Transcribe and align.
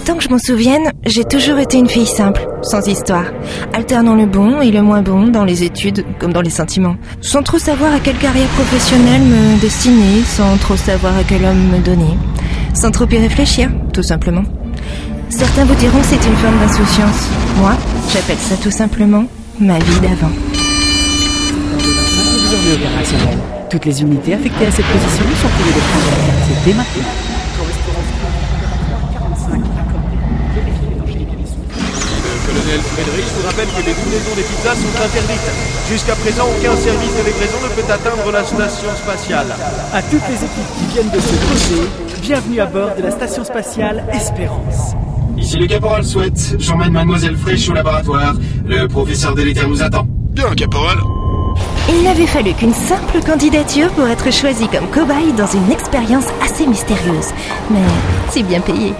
Autant 0.00 0.16
que 0.16 0.24
je 0.24 0.30
m'en 0.30 0.38
souvienne, 0.38 0.90
j'ai 1.04 1.24
toujours 1.24 1.58
été 1.58 1.76
une 1.76 1.86
fille 1.86 2.06
simple, 2.06 2.46
sans 2.62 2.86
histoire, 2.88 3.26
alternant 3.74 4.14
le 4.14 4.24
bon 4.24 4.62
et 4.62 4.70
le 4.70 4.80
moins 4.80 5.02
bon 5.02 5.26
dans 5.26 5.44
les 5.44 5.62
études 5.62 6.06
comme 6.18 6.32
dans 6.32 6.40
les 6.40 6.48
sentiments, 6.48 6.96
sans 7.20 7.42
trop 7.42 7.58
savoir 7.58 7.92
à 7.92 8.00
quelle 8.00 8.16
carrière 8.16 8.48
professionnelle 8.48 9.20
me 9.20 9.60
destiner, 9.60 10.22
sans 10.24 10.56
trop 10.56 10.76
savoir 10.76 11.14
à 11.18 11.22
quel 11.22 11.44
homme 11.44 11.68
me 11.68 11.80
donner, 11.80 12.16
sans 12.72 12.90
trop 12.90 13.04
y 13.10 13.18
réfléchir, 13.18 13.68
tout 13.92 14.02
simplement. 14.02 14.42
Certains 15.28 15.66
vous 15.66 15.74
diront 15.74 16.00
que 16.00 16.06
c'est 16.06 16.26
une 16.26 16.36
forme 16.36 16.58
d'insouciance. 16.60 17.28
Moi, 17.58 17.72
j'appelle 18.10 18.38
ça 18.38 18.56
tout 18.56 18.70
simplement 18.70 19.24
ma 19.58 19.78
vie 19.78 20.00
d'avant. 20.00 20.32
Toutes 23.68 23.84
les 23.84 24.00
unités 24.00 24.32
affectées 24.32 24.66
à 24.66 24.70
cette 24.70 24.86
position 24.86 25.24
sont 25.42 25.48
priées 25.48 25.72
de 25.72 25.78
leur 25.78 26.26
quartier 26.26 26.54
dès 26.64 26.72
maintenant. 26.72 27.29
Rappelle 33.60 33.74
que 33.74 33.86
les 33.86 33.94
livraisons 33.94 34.36
des 34.36 34.42
pizzas 34.42 34.74
sont 34.74 35.04
interdites. 35.04 35.50
Jusqu'à 35.88 36.14
présent, 36.16 36.44
aucun 36.44 36.76
service 36.76 37.12
de 37.16 37.26
livraison 37.26 37.58
ne 37.62 37.68
peut 37.74 37.92
atteindre 37.92 38.32
la 38.32 38.44
station 38.44 38.88
spatiale. 38.96 39.46
À 39.92 40.02
toutes 40.02 40.28
les 40.28 40.36
équipes 40.36 40.72
qui 40.78 40.86
viennent 40.92 41.10
de 41.10 41.20
se 41.20 41.34
poser, 41.34 41.88
bienvenue 42.22 42.60
à 42.60 42.66
bord 42.66 42.90
de 42.96 43.02
la 43.02 43.10
station 43.10 43.44
spatiale 43.44 44.04
Espérance. 44.12 44.94
Ici 45.36 45.58
le 45.58 45.66
caporal 45.66 46.04
souhaite. 46.04 46.56
J'emmène 46.58 46.92
mademoiselle 46.92 47.36
Fraîche 47.36 47.68
au 47.68 47.72
laboratoire. 47.72 48.34
Le 48.66 48.86
professeur 48.86 49.34
délétère 49.34 49.68
nous 49.68 49.82
attend. 49.82 50.06
Bien, 50.30 50.54
caporal. 50.54 50.98
Il 51.88 52.04
n'avait 52.04 52.26
fallu 52.26 52.52
qu'une 52.54 52.74
simple 52.74 53.20
candidature 53.26 53.90
pour 53.90 54.06
être 54.06 54.32
choisi 54.32 54.68
comme 54.68 54.86
cobaye 54.88 55.32
dans 55.32 55.46
une 55.46 55.70
expérience 55.72 56.26
assez 56.42 56.66
mystérieuse. 56.66 57.28
Mais 57.70 57.80
c'est 58.30 58.42
bien 58.42 58.60
payé. 58.60 58.94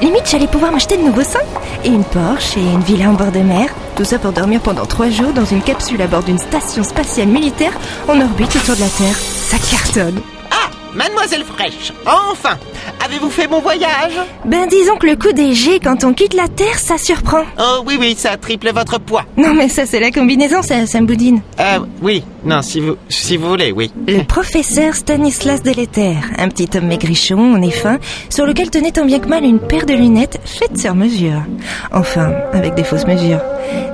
Limite, 0.00 0.28
j'allais 0.28 0.46
pouvoir 0.46 0.72
m'acheter 0.72 0.96
de 0.96 1.02
nouveaux 1.02 1.22
seins. 1.22 1.38
Et 1.84 1.88
une 1.88 2.04
Porsche 2.04 2.56
et 2.56 2.60
une 2.60 2.80
villa 2.80 3.10
en 3.10 3.14
bord 3.14 3.32
de 3.32 3.40
mer. 3.40 3.68
Tout 3.96 4.04
ça 4.04 4.18
pour 4.18 4.32
dormir 4.32 4.60
pendant 4.60 4.86
trois 4.86 5.10
jours 5.10 5.32
dans 5.32 5.44
une 5.44 5.62
capsule 5.62 6.00
à 6.02 6.06
bord 6.06 6.22
d'une 6.22 6.38
station 6.38 6.84
spatiale 6.84 7.28
militaire 7.28 7.72
en 8.08 8.20
orbite 8.20 8.54
autour 8.56 8.76
de 8.76 8.80
la 8.80 8.88
Terre. 8.88 9.16
Ça 9.16 9.56
cartonne. 9.58 10.20
Ah, 10.50 10.70
mademoiselle 10.94 11.44
Fraîche, 11.44 11.92
enfin 12.06 12.56
Avez-vous 13.04 13.30
fait 13.30 13.48
mon 13.48 13.60
voyage? 13.60 14.12
Ben 14.44 14.68
disons 14.68 14.96
que 14.96 15.06
le 15.06 15.16
coup 15.16 15.32
des 15.32 15.54
G 15.54 15.80
quand 15.82 16.04
on 16.04 16.12
quitte 16.12 16.34
la 16.34 16.46
Terre, 16.46 16.78
ça 16.78 16.98
surprend. 16.98 17.42
Oh 17.58 17.82
oui, 17.84 17.96
oui, 17.98 18.14
ça 18.16 18.36
triple 18.36 18.70
votre 18.72 18.98
poids. 19.00 19.24
Non 19.36 19.52
mais 19.52 19.68
ça 19.68 19.84
c'est 19.84 19.98
la 20.00 20.12
combinaison, 20.12 20.62
ça, 20.62 20.86
ça 20.86 21.00
me 21.00 21.06
boudine. 21.06 21.40
Euh, 21.58 21.80
oui, 22.00 22.22
non, 22.44 22.60
si 22.62 22.80
vous, 22.80 22.96
si 23.08 23.36
vous 23.36 23.48
voulez, 23.48 23.70
oui. 23.72 23.92
Le 24.08 24.22
professeur 24.24 24.94
Stanislas 24.94 25.62
Déléter, 25.62 26.16
un 26.38 26.48
petit 26.48 26.68
homme 26.76 26.86
maigrichon, 26.86 27.56
nez 27.58 27.70
fin, 27.70 27.98
sur 28.30 28.46
lequel 28.46 28.68
tenait 28.70 28.90
tant 28.90 29.04
bien 29.04 29.20
que 29.20 29.28
mal 29.28 29.44
une 29.44 29.60
paire 29.60 29.86
de 29.86 29.94
lunettes 29.94 30.40
faites 30.44 30.76
sur 30.78 30.94
mesure. 30.94 31.42
Enfin, 31.92 32.32
avec 32.52 32.74
des 32.74 32.82
fausses 32.84 33.06
mesures. 33.06 33.40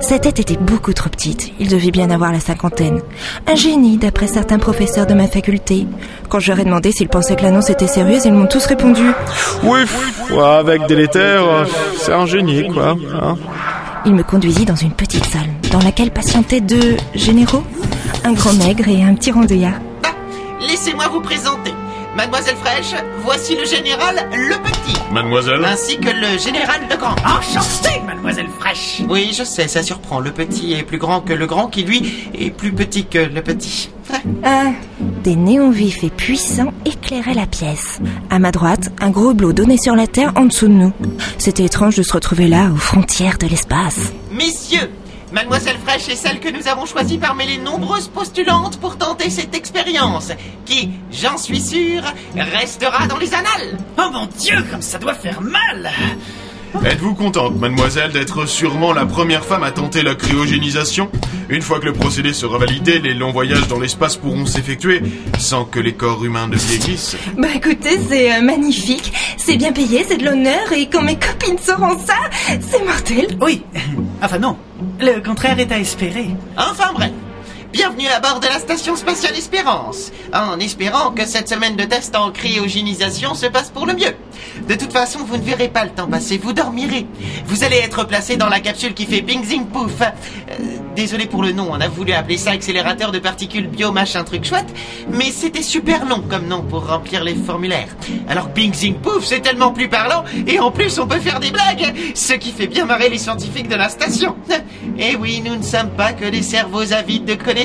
Sa 0.01 0.17
tête 0.17 0.39
était 0.39 0.57
beaucoup 0.57 0.93
trop 0.93 1.09
petite, 1.09 1.51
il 1.59 1.67
devait 1.69 1.91
bien 1.91 2.09
avoir 2.09 2.31
la 2.31 2.39
cinquantaine. 2.39 3.01
Un 3.47 3.55
génie, 3.55 3.97
d'après 3.97 4.27
certains 4.27 4.57
professeurs 4.57 5.05
de 5.05 5.13
ma 5.13 5.27
faculté. 5.27 5.85
Quand 6.27 6.39
je 6.39 6.51
leur 6.51 6.59
ai 6.59 6.65
demandé 6.65 6.91
s'ils 6.91 7.07
pensaient 7.09 7.35
que 7.35 7.43
l'annonce 7.43 7.69
était 7.69 7.87
sérieuse, 7.87 8.25
ils 8.25 8.33
m'ont 8.33 8.47
tous 8.47 8.65
répondu. 8.65 9.03
Oui, 9.63 9.79
ouais, 10.31 10.43
avec 10.43 10.85
délétère, 10.87 11.43
euh, 11.43 11.65
c'est 11.99 12.13
un 12.13 12.25
génie, 12.25 12.67
quoi. 12.67 12.95
hein. 13.21 13.37
Il 14.05 14.15
me 14.15 14.23
conduisit 14.23 14.65
dans 14.65 14.75
une 14.77 14.93
petite 14.93 15.25
salle, 15.25 15.49
dans 15.71 15.79
laquelle 15.81 16.09
patientaient 16.11 16.61
deux 16.61 16.95
généraux, 17.15 17.63
un 18.23 18.33
grand 18.33 18.53
maigre 18.53 18.87
et 18.87 19.03
un 19.03 19.13
petit 19.15 19.31
rondouillard. 19.31 19.79
Ah, 20.03 20.13
laissez-moi 20.61 21.07
vous 21.07 21.21
présenter. 21.21 21.73
Mademoiselle 22.15 22.55
Fraîche, 22.55 22.95
voici 23.23 23.55
le 23.55 23.65
général 23.65 24.27
Le 24.33 24.55
Petit, 24.63 24.99
Mademoiselle 25.13 25.63
ainsi 25.63 25.97
que 25.97 26.09
le 26.09 26.37
général 26.39 26.81
Le 26.89 26.97
Grand. 26.97 27.15
Enchanté, 27.23 28.01
mademoiselle 28.05 28.47
Fraîche. 28.59 29.01
Oui, 29.07 29.31
je 29.37 29.43
sais, 29.43 29.67
ça 29.67 29.83
surprend. 29.83 30.19
Le 30.19 30.31
Petit 30.31 30.73
est 30.73 30.83
plus 30.83 30.97
grand 30.97 31.21
que 31.21 31.33
le 31.33 31.45
Grand, 31.45 31.67
qui 31.67 31.83
lui 31.83 32.29
est 32.33 32.49
plus 32.49 32.73
petit 32.73 33.05
que 33.05 33.19
le 33.19 33.41
Petit. 33.41 33.89
Ah, 34.43 34.71
des 35.23 35.35
néons 35.35 35.69
vifs 35.69 36.03
et 36.03 36.09
puissants 36.09 36.73
éclairaient 36.85 37.35
la 37.35 37.45
pièce. 37.45 37.99
À 38.31 38.39
ma 38.39 38.51
droite, 38.51 38.89
un 39.01 39.11
gros 39.11 39.31
hublot 39.31 39.53
donnait 39.53 39.77
sur 39.77 39.95
la 39.95 40.07
Terre 40.07 40.33
en 40.35 40.45
dessous 40.45 40.67
de 40.67 40.73
nous. 40.73 40.93
C'était 41.37 41.65
étrange 41.65 41.95
de 41.95 42.03
se 42.03 42.13
retrouver 42.13 42.47
là, 42.47 42.69
aux 42.73 42.77
frontières 42.77 43.37
de 43.37 43.45
l'espace. 43.47 44.11
Messieurs, 44.31 44.89
Mademoiselle 45.31 45.77
Fraîche 45.77 46.09
est 46.09 46.15
celle 46.15 46.39
que 46.39 46.49
nous 46.49 46.67
avons 46.67 46.87
choisie 46.87 47.19
parmi 47.19 47.45
les 47.45 47.57
nombreuses 47.57 48.07
postulantes 48.07 48.79
pour 48.79 48.97
tenter 48.97 49.29
cette 49.29 49.55
expérience, 49.55 50.31
qui, 50.65 50.89
j'en 51.11 51.37
suis 51.37 51.61
sûr, 51.61 52.01
restera 52.35 53.05
dans 53.05 53.17
les 53.17 53.33
annales. 53.33 53.77
Oh 53.99 54.09
mon 54.11 54.25
dieu, 54.25 54.63
comme 54.71 54.81
ça 54.81 54.97
doit 54.97 55.13
faire 55.13 55.41
mal. 55.41 55.91
Êtes-vous 56.85 57.15
contente, 57.15 57.59
mademoiselle, 57.59 58.11
d'être 58.11 58.45
sûrement 58.45 58.93
la 58.93 59.05
première 59.05 59.43
femme 59.43 59.63
à 59.63 59.71
tenter 59.71 60.03
la 60.03 60.15
cryogénisation 60.15 61.09
Une 61.49 61.61
fois 61.61 61.79
que 61.79 61.85
le 61.85 61.93
procédé 61.93 62.31
sera 62.31 62.57
validé, 62.57 62.99
les 62.99 63.13
longs 63.13 63.31
voyages 63.31 63.67
dans 63.67 63.79
l'espace 63.79 64.17
pourront 64.17 64.45
s'effectuer 64.45 65.01
sans 65.39 65.65
que 65.65 65.79
les 65.79 65.93
corps 65.93 66.23
humains 66.23 66.47
ne 66.47 66.55
vieillissent. 66.55 67.17
Bah 67.37 67.47
écoutez, 67.55 67.99
c'est 68.09 68.33
euh, 68.33 68.41
magnifique, 68.41 69.11
c'est 69.37 69.57
bien 69.57 69.71
payé, 69.71 70.05
c'est 70.07 70.17
de 70.17 70.25
l'honneur, 70.25 70.71
et 70.71 70.87
quand 70.87 71.01
mes 71.01 71.17
copines 71.17 71.57
sauront 71.57 71.97
ça, 71.99 72.15
c'est 72.61 72.85
mortel. 72.85 73.37
Oui, 73.41 73.63
enfin 74.21 74.37
non, 74.37 74.55
le 74.99 75.19
contraire 75.21 75.59
est 75.59 75.71
à 75.71 75.79
espérer. 75.79 76.27
Enfin 76.55 76.91
bref. 76.93 77.11
Bienvenue 77.71 78.07
à 78.07 78.19
bord 78.19 78.39
de 78.39 78.47
la 78.47 78.57
station 78.57 78.95
spatiale 78.95 79.37
Espérance, 79.37 80.11
en 80.33 80.59
espérant 80.59 81.11
que 81.11 81.27
cette 81.27 81.47
semaine 81.47 81.75
de 81.75 81.83
test 81.83 82.15
en 82.15 82.31
cryogénisation 82.31 83.35
se 83.35 83.45
passe 83.45 83.69
pour 83.69 83.85
le 83.85 83.93
mieux. 83.93 84.15
De 84.67 84.73
toute 84.73 84.91
façon, 84.91 85.19
vous 85.19 85.37
ne 85.37 85.43
verrez 85.43 85.67
pas 85.67 85.83
le 85.83 85.91
temps 85.91 86.07
passer, 86.07 86.39
vous 86.39 86.51
dormirez. 86.51 87.05
Vous 87.45 87.63
allez 87.63 87.77
être 87.77 88.05
placé 88.05 88.37
dans 88.37 88.49
la 88.49 88.59
capsule 88.59 88.95
qui 88.95 89.05
fait 89.05 89.21
ping 89.21 89.43
zing 89.43 89.67
pouf. 89.67 90.01
Euh, 90.01 90.55
désolé 90.95 91.27
pour 91.27 91.43
le 91.43 91.51
nom, 91.51 91.67
on 91.69 91.79
a 91.79 91.87
voulu 91.87 92.11
appeler 92.13 92.37
ça 92.37 92.51
accélérateur 92.51 93.11
de 93.11 93.19
particules 93.19 93.67
bio 93.67 93.91
machin 93.91 94.23
truc 94.23 94.45
chouette, 94.45 94.73
mais 95.11 95.31
c'était 95.31 95.61
super 95.61 96.05
long 96.05 96.23
comme 96.27 96.47
nom 96.47 96.63
pour 96.63 96.87
remplir 96.87 97.23
les 97.23 97.35
formulaires. 97.35 97.95
Alors 98.27 98.51
ping 98.51 98.73
zing 98.73 98.95
pouf, 98.95 99.25
c'est 99.25 99.41
tellement 99.41 99.71
plus 99.73 99.89
parlant, 99.89 100.23
et 100.47 100.59
en 100.59 100.71
plus 100.71 100.97
on 100.97 101.05
peut 101.05 101.19
faire 101.19 101.39
des 101.39 101.51
blagues, 101.51 101.93
ce 102.15 102.33
qui 102.33 102.51
fait 102.51 102.67
bien 102.67 102.85
marrer 102.85 103.09
les 103.09 103.19
scientifiques 103.19 103.69
de 103.69 103.75
la 103.75 103.89
station. 103.89 104.35
Et 104.97 105.15
oui, 105.15 105.41
nous 105.45 105.55
ne 105.55 105.63
sommes 105.63 105.91
pas 105.91 106.13
que 106.13 106.25
des 106.25 106.41
cerveaux 106.41 106.93
avides 106.93 107.25
de 107.25 107.35
connaissances, 107.35 107.58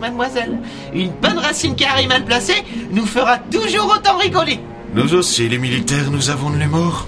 mademoiselle. 0.00 0.58
Une 0.94 1.10
bonne 1.22 1.38
racine 1.38 1.74
carrée 1.74 2.06
mal 2.06 2.24
placée 2.24 2.62
nous 2.90 3.06
fera 3.06 3.38
toujours 3.38 3.94
autant 3.96 4.16
rigoler. 4.16 4.58
Nous 4.94 5.14
aussi, 5.14 5.48
les 5.48 5.58
militaires, 5.58 6.10
nous 6.10 6.30
avons 6.30 6.50
de 6.50 6.56
l'humour. 6.56 7.06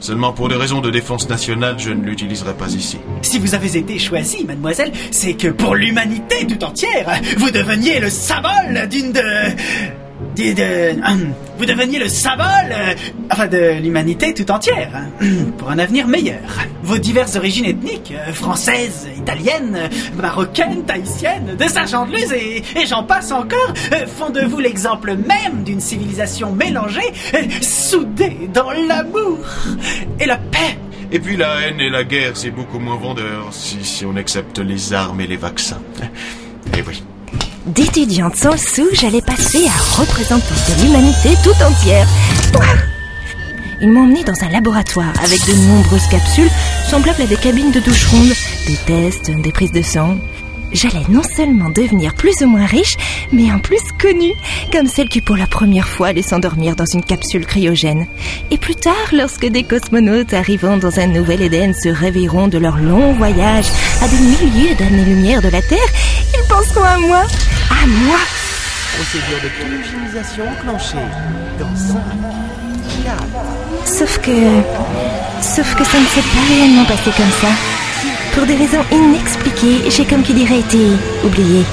Seulement 0.00 0.32
pour 0.32 0.48
des 0.48 0.56
raisons 0.56 0.80
de 0.80 0.90
défense 0.90 1.28
nationale, 1.28 1.76
je 1.78 1.90
ne 1.90 2.02
l'utiliserai 2.02 2.54
pas 2.54 2.68
ici. 2.72 2.98
Si 3.22 3.38
vous 3.38 3.54
avez 3.54 3.76
été 3.76 3.98
choisie, 3.98 4.44
mademoiselle, 4.44 4.92
c'est 5.12 5.34
que 5.34 5.48
pour 5.48 5.76
l'humanité 5.76 6.46
tout 6.46 6.62
entière, 6.64 7.20
vous 7.38 7.50
deveniez 7.50 8.00
le 8.00 8.10
symbole 8.10 8.88
d'une 8.90 9.12
de... 9.12 9.22
vous 11.58 11.66
deveniez 11.66 11.98
le 11.98 12.08
symbole, 12.08 12.46
euh, 12.72 12.94
enfin 13.30 13.46
de 13.48 13.80
l'humanité 13.80 14.32
tout 14.32 14.50
entière, 14.50 15.02
pour 15.58 15.70
un 15.70 15.78
avenir 15.78 16.06
meilleur. 16.08 16.40
Vos 16.82 16.98
diverses 16.98 17.36
origines 17.36 17.66
ethniques, 17.66 18.12
euh, 18.16 18.32
françaises, 18.32 19.08
italiennes, 19.16 19.90
marocaines, 20.16 20.84
tahitiennes, 20.84 21.56
de 21.56 21.64
Saint-Jean-de-Luz 21.64 22.32
et, 22.32 22.62
j'en 22.86 23.04
passe 23.04 23.30
encore, 23.30 23.72
euh, 23.92 24.06
font 24.06 24.30
de 24.30 24.40
vous 24.40 24.58
l'exemple 24.58 25.16
même 25.16 25.64
d'une 25.64 25.80
civilisation 25.80 26.52
mélangée, 26.52 27.12
soudée 27.60 28.48
dans 28.52 28.70
l'amour 28.70 29.38
et 30.18 30.26
la 30.26 30.38
paix. 30.38 30.78
Et 31.10 31.20
puis 31.20 31.36
la 31.36 31.60
haine 31.60 31.78
et 31.78 31.90
la 31.90 32.04
guerre, 32.04 32.36
c'est 32.36 32.50
beaucoup 32.50 32.78
moins 32.78 32.96
vendeur 32.96 33.48
si, 33.50 33.84
si 33.84 34.06
on 34.06 34.16
accepte 34.16 34.58
les 34.58 34.94
armes 34.94 35.20
et 35.20 35.26
les 35.26 35.36
vaccins. 35.36 35.82
Et 36.76 36.82
oui. 36.88 37.02
D'étudiante 37.66 38.34
sans 38.34 38.56
sou, 38.56 38.88
j'allais 38.92 39.22
passer 39.22 39.68
à 39.68 40.00
représentante 40.00 40.42
de 40.68 40.82
l'humanité 40.82 41.30
tout 41.44 41.62
entière. 41.62 42.08
Ils 43.80 43.88
m'ont 43.88 44.02
emmené 44.02 44.24
dans 44.24 44.34
un 44.42 44.48
laboratoire 44.48 45.12
avec 45.22 45.38
de 45.46 45.54
nombreuses 45.68 46.08
capsules 46.08 46.50
semblables 46.88 47.22
à 47.22 47.26
des 47.26 47.36
cabines 47.36 47.70
de 47.70 47.78
douche 47.78 48.06
ronde, 48.08 48.32
des 48.66 48.76
tests, 48.84 49.30
des 49.30 49.52
prises 49.52 49.70
de 49.70 49.82
sang. 49.82 50.16
J'allais 50.72 51.04
non 51.08 51.22
seulement 51.22 51.68
devenir 51.70 52.14
plus 52.14 52.42
ou 52.42 52.46
moins 52.46 52.64
riche, 52.64 52.96
mais 53.30 53.52
en 53.52 53.58
plus 53.58 53.82
connue, 54.00 54.32
comme 54.72 54.86
celle 54.86 55.08
qui 55.08 55.20
pour 55.20 55.36
la 55.36 55.46
première 55.46 55.86
fois 55.86 56.08
allait 56.08 56.22
s'endormir 56.22 56.76
dans 56.76 56.86
une 56.86 57.04
capsule 57.04 57.46
cryogène. 57.46 58.06
Et 58.50 58.58
plus 58.58 58.74
tard, 58.74 58.94
lorsque 59.12 59.46
des 59.46 59.64
cosmonautes 59.64 60.32
arrivant 60.32 60.78
dans 60.78 60.98
un 60.98 61.06
nouvel 61.06 61.42
Éden 61.42 61.74
se 61.74 61.88
réveilleront 61.88 62.48
de 62.48 62.58
leur 62.58 62.78
long 62.78 63.12
voyage 63.12 63.66
à 64.00 64.08
des 64.08 64.16
milliers 64.16 64.74
d'années-lumière 64.74 65.42
de 65.42 65.48
la 65.48 65.60
Terre, 65.62 65.78
ils 66.34 66.48
penseront 66.48 66.84
à 66.84 66.98
moi. 66.98 67.22
À 67.70 67.86
moi 67.86 68.18
Procédure 68.94 69.40
de 69.42 69.48
cryogénisation 69.48 70.44
enclenchée. 70.48 70.96
Dans 71.58 71.76
5, 71.76 71.96
4, 73.04 73.24
Sauf 73.84 74.18
que... 74.18 74.30
Sauf 75.42 75.74
que 75.74 75.84
ça 75.84 75.98
ne 75.98 76.04
s'est 76.06 76.20
pas 76.20 76.54
réellement 76.54 76.84
passé 76.84 77.10
comme 77.16 77.30
ça. 77.40 77.71
Pour 78.32 78.46
des 78.46 78.56
raisons 78.56 78.82
inexpliquées, 78.90 79.90
j'ai 79.90 80.06
comme 80.06 80.22
qui 80.22 80.32
dirait 80.32 80.60
été 80.60 80.78
oublié. 81.24 81.64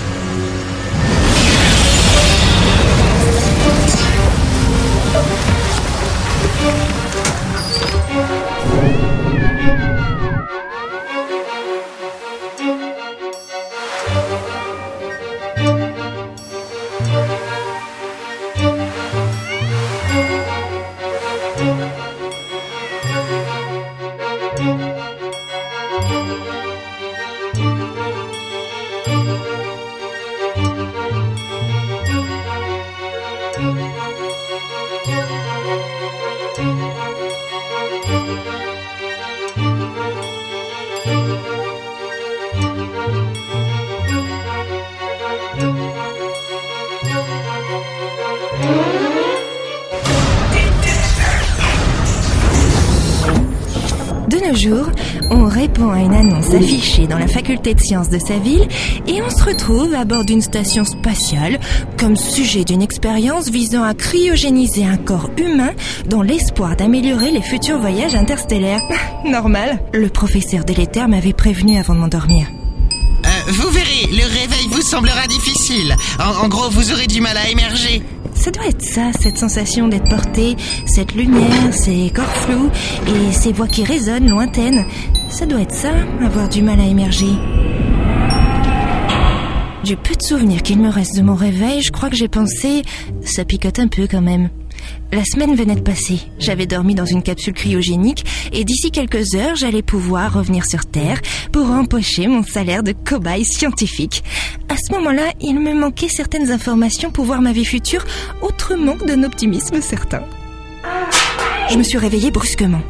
Faculté 57.60 57.74
de 57.74 57.82
sciences 57.82 58.10
de 58.10 58.20
sa 58.20 58.38
ville 58.38 58.68
et 59.08 59.22
on 59.22 59.30
se 59.30 59.44
retrouve 59.44 59.94
à 59.94 60.06
bord 60.06 60.24
d'une 60.24 60.42
station 60.42 60.86
spatiale 60.86 61.60
comme 61.98 62.16
sujet 62.16 62.64
d'une 62.64 62.82
expérience 62.82 63.50
visant 63.50 63.84
à 63.84 63.94
cryogéniser 63.94 64.86
un 64.86 64.98
corps 64.98 65.30
humain 65.38 65.72
dans 66.06 66.22
l'espoir 66.22 66.76
d'améliorer 66.76 67.32
les 67.32 67.42
futurs 67.42 67.80
voyages 67.80 68.16
interstellaires. 68.16 68.82
Normal, 69.26 69.80
le 69.94 70.10
professeur 70.10 70.64
délétère 70.64 71.10
m'avait 71.10 71.34
prévenu 71.34 71.78
avant 71.78 71.96
de 71.96 72.00
m'endormir. 72.00 72.48
Euh, 73.26 73.52
vous 73.52 73.70
verrez, 73.70 74.08
le 74.12 74.24
réveil 74.24 74.68
vous 74.70 74.82
semblera 74.82 75.28
difficile. 75.28 75.96
En, 76.20 76.46
en 76.46 76.48
gros, 76.48 76.70
vous 76.70 76.92
aurez 76.92 77.08
du 77.08 77.20
mal 77.20 77.36
à 77.38 77.50
émerger. 77.50 78.02
Ça 78.40 78.52
doit 78.52 78.68
être 78.68 78.82
ça, 78.82 79.12
cette 79.20 79.38
sensation 79.38 79.90
d'être 79.90 80.10
porté, 80.10 80.56
cette 80.86 81.14
lumière, 81.14 81.74
ces 81.74 82.10
corps 82.10 82.26
flous 82.38 82.70
et 83.06 83.34
ces 83.34 83.52
voix 83.52 83.68
qui 83.68 83.84
résonnent 83.84 84.30
lointaines. 84.30 84.86
Ça 85.30 85.46
doit 85.46 85.62
être 85.62 85.74
ça, 85.74 85.94
avoir 86.24 86.50
du 86.50 86.62
mal 86.62 86.80
à 86.80 86.86
émerger. 86.86 87.30
Du 89.84 89.96
peu 89.96 90.16
de 90.16 90.22
souvenirs 90.22 90.62
qu'il 90.64 90.80
me 90.80 90.90
reste 90.90 91.16
de 91.16 91.22
mon 91.22 91.36
réveil, 91.36 91.82
je 91.82 91.92
crois 91.92 92.10
que 92.10 92.16
j'ai 92.16 92.28
pensé... 92.28 92.82
Ça 93.24 93.46
picote 93.46 93.80
un 93.80 93.88
peu 93.88 94.08
quand 94.10 94.22
même. 94.22 94.50
La 95.12 95.24
semaine 95.24 95.56
venait 95.56 95.76
de 95.76 95.82
passer. 95.82 96.20
J'avais 96.40 96.66
dormi 96.66 96.96
dans 96.96 97.06
une 97.06 97.24
capsule 97.24 97.54
cryogénique 97.54 98.26
et 98.52 98.66
d'ici 98.66 98.92
quelques 98.92 99.36
heures, 99.36 99.56
j'allais 99.56 99.82
pouvoir 99.82 100.34
revenir 100.34 100.66
sur 100.66 100.86
Terre 100.86 101.22
pour 101.52 101.70
empocher 101.70 102.28
mon 102.28 102.44
salaire 102.44 102.84
de 102.84 102.92
cobaye 102.92 103.46
scientifique. 103.46 104.24
À 104.68 104.76
ce 104.78 104.92
moment-là, 104.94 105.32
il 105.42 105.60
me 105.60 105.74
manquait 105.74 106.10
certaines 106.10 106.52
informations 106.52 107.12
pour 107.12 107.26
voir 107.26 107.42
ma 107.42 107.52
vie 107.52 107.66
future 107.66 108.06
autrement 108.42 108.96
que 108.96 109.06
d'un 109.06 109.24
optimisme 109.24 109.82
certain. 109.82 110.24
Je 111.70 111.78
me 111.78 111.84
suis 111.84 111.98
réveillée 111.98 112.32
brusquement. 112.32 112.82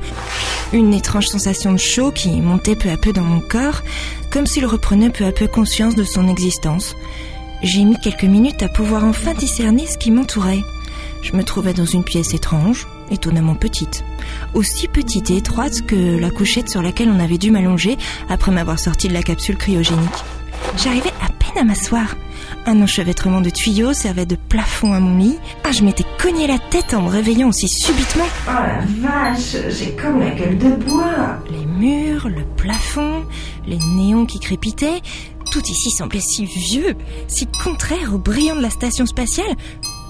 Une 0.71 0.93
étrange 0.93 1.27
sensation 1.27 1.71
de 1.71 1.77
chaud 1.77 2.11
qui 2.11 2.41
montait 2.41 2.75
peu 2.75 2.89
à 2.89 2.97
peu 2.97 3.11
dans 3.11 3.23
mon 3.23 3.39
corps, 3.39 3.81
comme 4.29 4.45
s'il 4.45 4.67
reprenait 4.67 5.09
peu 5.09 5.25
à 5.25 5.31
peu 5.31 5.47
conscience 5.47 5.95
de 5.95 6.03
son 6.03 6.27
existence. 6.27 6.95
J'ai 7.63 7.83
mis 7.83 7.99
quelques 7.99 8.23
minutes 8.23 8.61
à 8.61 8.69
pouvoir 8.69 9.03
enfin 9.03 9.33
discerner 9.33 9.87
ce 9.87 9.97
qui 9.97 10.11
m'entourait. 10.11 10.61
Je 11.23 11.35
me 11.35 11.43
trouvais 11.43 11.73
dans 11.73 11.85
une 11.85 12.03
pièce 12.03 12.35
étrange, 12.35 12.87
étonnamment 13.09 13.55
petite. 13.55 14.03
Aussi 14.53 14.87
petite 14.87 15.31
et 15.31 15.37
étroite 15.37 15.81
que 15.87 16.17
la 16.17 16.29
couchette 16.29 16.69
sur 16.69 16.83
laquelle 16.83 17.09
on 17.09 17.19
avait 17.19 17.39
dû 17.39 17.49
m'allonger 17.49 17.97
après 18.29 18.51
m'avoir 18.51 18.77
sorti 18.77 19.07
de 19.07 19.13
la 19.13 19.23
capsule 19.23 19.57
cryogénique. 19.57 20.23
J'arrivais 20.77 21.13
à 21.21 21.29
peine 21.29 21.61
à 21.61 21.63
m'asseoir. 21.63 22.15
Un 22.65 22.81
enchevêtrement 22.81 23.41
de 23.41 23.49
tuyaux 23.49 23.93
servait 23.93 24.25
de 24.25 24.35
plafond 24.35 24.93
à 24.93 24.99
mon 24.99 25.17
lit. 25.17 25.37
Ah, 25.63 25.71
je 25.71 25.83
m'étais 25.83 26.05
cogné 26.21 26.45
la 26.45 26.59
tête 26.59 26.93
en 26.93 27.01
me 27.01 27.09
réveillant 27.09 27.49
aussi 27.49 27.67
subitement. 27.67 28.25
Oh 28.47 28.51
la 28.51 28.81
vache, 28.99 29.55
j'ai 29.69 29.95
comme 29.95 30.19
la 30.19 30.31
gueule 30.31 30.57
de 30.57 30.69
bois. 30.69 31.39
Les 31.49 31.65
murs, 31.65 32.29
le 32.29 32.43
plafond, 32.57 33.25
les 33.65 33.77
néons 33.77 34.25
qui 34.25 34.39
crépitaient, 34.39 35.01
tout 35.51 35.63
ici 35.67 35.89
semblait 35.89 36.19
si 36.19 36.45
vieux, 36.45 36.95
si 37.27 37.47
contraire 37.63 38.13
au 38.13 38.17
brillant 38.19 38.55
de 38.55 38.61
la 38.61 38.69
station 38.69 39.05
spatiale. 39.05 39.55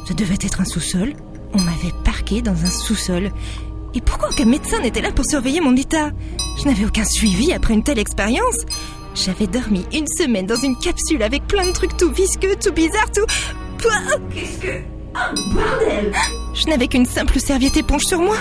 Ce 0.06 0.14
devait 0.14 0.38
être 0.42 0.60
un 0.60 0.66
sous-sol. 0.66 1.14
On 1.54 1.62
m'avait 1.62 1.94
parqué 2.04 2.42
dans 2.42 2.52
un 2.52 2.70
sous-sol. 2.70 3.32
Et 3.94 4.02
pourquoi 4.02 4.30
aucun 4.30 4.46
médecin 4.46 4.80
n'était 4.82 5.02
là 5.02 5.12
pour 5.12 5.26
surveiller 5.26 5.62
mon 5.62 5.76
état? 5.76 6.12
Je 6.58 6.66
n'avais 6.66 6.86
aucun 6.86 7.06
suivi 7.06 7.54
après 7.54 7.74
une 7.74 7.84
telle 7.84 8.00
expérience. 8.00 8.66
J'avais 9.16 9.48
dormi 9.48 9.86
une 9.94 10.08
semaine 10.08 10.46
dans 10.46 10.56
une 10.56 10.78
capsule 10.78 11.24
avec 11.24 11.48
plein 11.48 11.66
de 11.66 11.72
trucs 11.72 11.98
tout 11.98 12.12
visqueux, 12.12 12.56
tout 12.62 12.72
bizarres, 12.72 13.12
tout... 13.12 13.26
Qu'est-ce 14.34 14.60
que... 14.60 14.82
Oh, 15.16 15.54
bordel 15.54 16.14
Je 16.54 16.68
n'avais 16.68 16.88
qu'une 16.88 17.06
simple 17.06 17.40
serviette 17.40 17.78
éponge 17.78 18.04
sur 18.04 18.20
moi. 18.20 18.36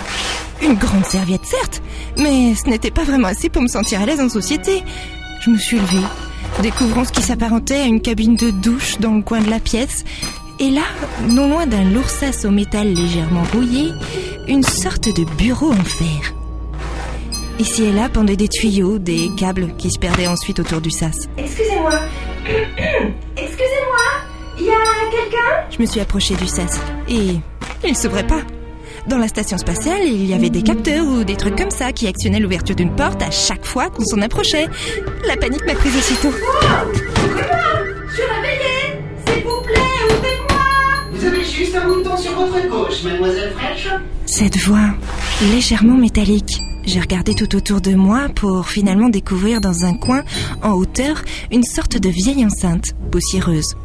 Une 0.62 0.75
grande 0.75 1.06
serviette, 1.06 1.44
certes, 1.44 1.82
mais 2.19 2.55
ce 2.55 2.69
n'était 2.69 2.91
pas 2.91 3.05
vraiment 3.05 3.29
assez 3.29 3.49
pour 3.49 3.62
me 3.62 3.69
sentir 3.69 4.03
à 4.03 4.06
l'aise 4.06 4.20
en 4.20 4.29
société. 4.29 4.82
Je 5.41 5.50
me 5.50 5.56
suis 5.56 5.79
levée, 5.79 6.06
découvrant 6.62 7.05
ce 7.05 7.12
qui 7.12 7.23
s'apparentait 7.23 7.81
à 7.81 7.87
une 7.87 8.00
cabine 8.00 8.37
de 8.37 8.50
douche 8.50 8.99
dans 8.99 9.14
le 9.14 9.23
coin 9.23 9.41
de 9.41 9.50
la 9.50 9.61
pièce. 9.61 10.05
Et 10.61 10.71
là, 10.71 10.82
non 11.29 11.49
loin 11.49 11.67
d'un 11.67 11.85
lourd 11.85 12.11
sas 12.11 12.44
au 12.44 12.50
métal 12.50 12.93
légèrement 12.93 13.44
rouillé, 13.53 13.93
une 14.49 14.64
sorte 14.64 15.09
de 15.09 15.25
bureau 15.37 15.71
en 15.73 15.85
fer. 15.85 16.35
Ici 17.58 17.84
et 17.84 17.93
là 17.93 18.08
pendaient 18.08 18.37
des 18.37 18.49
tuyaux, 18.49 18.99
des 18.99 19.31
câbles 19.37 19.75
qui 19.78 19.90
se 19.90 19.99
perdaient 19.99 20.28
ensuite 20.28 20.60
autour 20.60 20.81
du 20.81 20.90
sas. 20.90 21.28
Excusez-moi. 21.37 21.90
Excusez-moi. 23.37 24.05
Il 24.60 24.66
y 24.66 24.70
a 24.70 25.10
quelqu'un? 25.10 25.66
Je 25.70 25.81
me 25.81 25.87
suis 25.87 26.00
approchée 26.00 26.34
du 26.37 26.46
sas 26.46 26.81
et 27.08 27.37
il 27.84 27.96
s'ouvrait 27.96 28.26
pas. 28.26 28.43
Dans 29.08 29.19
la 29.19 29.26
station 29.26 29.58
spatiale, 29.58 30.02
il 30.05 30.26
y 30.26 30.34
avait 30.34 30.50
des 30.50 30.62
capteurs 30.62 31.05
ou 31.06 31.25
des 31.25 31.34
trucs 31.37 31.56
comme 31.56 31.70
ça 31.70 31.93
qui 31.93 32.06
actionnaient 32.06 32.40
l'ouverture 32.40 32.76
d'une 32.76 32.94
porte 32.94 33.22
à 33.22 33.31
chaque 33.31 33.64
fois 33.64 33.90
qu'on 33.90 34.04
s'en 34.04 34.20
approchait. 34.20 34.66
La 35.26 35.37
panique 35.37 35.64
m'a 35.66 35.75
prise 35.75 35.96
aussitôt. 35.96 36.31
Je 36.31 38.14
suis 38.14 38.22
réveillée 38.22 39.02
S'il 39.26 39.43
vous 39.44 39.61
plaît, 39.62 39.81
ouvrez-moi 40.11 40.64
Vous 41.12 41.25
avez 41.25 41.44
juste 41.44 41.75
un 41.75 41.87
bouton 41.88 42.16
sur 42.16 42.32
votre 42.34 42.69
gauche, 42.69 43.02
mademoiselle 43.02 43.52
Fraîche. 43.56 43.88
Cette 44.26 44.59
voix, 44.59 44.90
légèrement 45.52 45.97
métallique. 45.97 46.59
J'ai 46.88 47.00
regardé 47.00 47.35
tout 47.35 47.54
autour 47.54 47.83
de 47.83 47.95
moi 47.95 48.30
pour 48.35 48.66
finalement 48.66 49.11
découvrir 49.11 49.61
dans 49.61 49.85
un 49.85 49.92
coin, 49.92 50.23
en 50.62 50.71
hauteur, 50.71 51.23
une 51.52 51.62
sorte 51.62 51.99
de 51.99 52.09
vieille 52.09 52.47
enceinte, 52.47 52.95
poussiéreuse, 53.12 53.76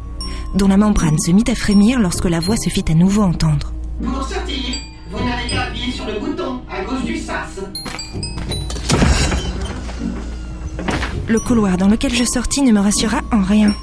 dont 0.54 0.68
la 0.68 0.78
membrane 0.78 1.18
se 1.18 1.30
mit 1.30 1.44
à 1.48 1.54
frémir 1.54 2.00
lorsque 2.00 2.24
la 2.24 2.40
voix 2.40 2.56
se 2.56 2.70
fit 2.70 2.84
à 2.88 2.94
nouveau 2.94 3.20
entendre. 3.20 3.74
Pour 4.02 4.26
sortir, 4.26 4.56
vous 5.10 5.18
n'avez 5.18 5.50
qu'à 5.50 5.64
appuyer 5.64 5.92
sur 5.92 6.06
le 6.06 6.18
bouton 6.18 6.62
à 6.70 6.82
gauche 6.84 7.04
du 7.04 7.18
sas. 7.18 7.60
Le 11.28 11.40
couloir 11.40 11.76
dans 11.76 11.88
lequel 11.88 12.14
je 12.14 12.24
sortis 12.24 12.62
ne 12.62 12.72
me 12.72 12.80
rassura 12.80 13.20
en 13.30 13.42
rien. 13.42 13.74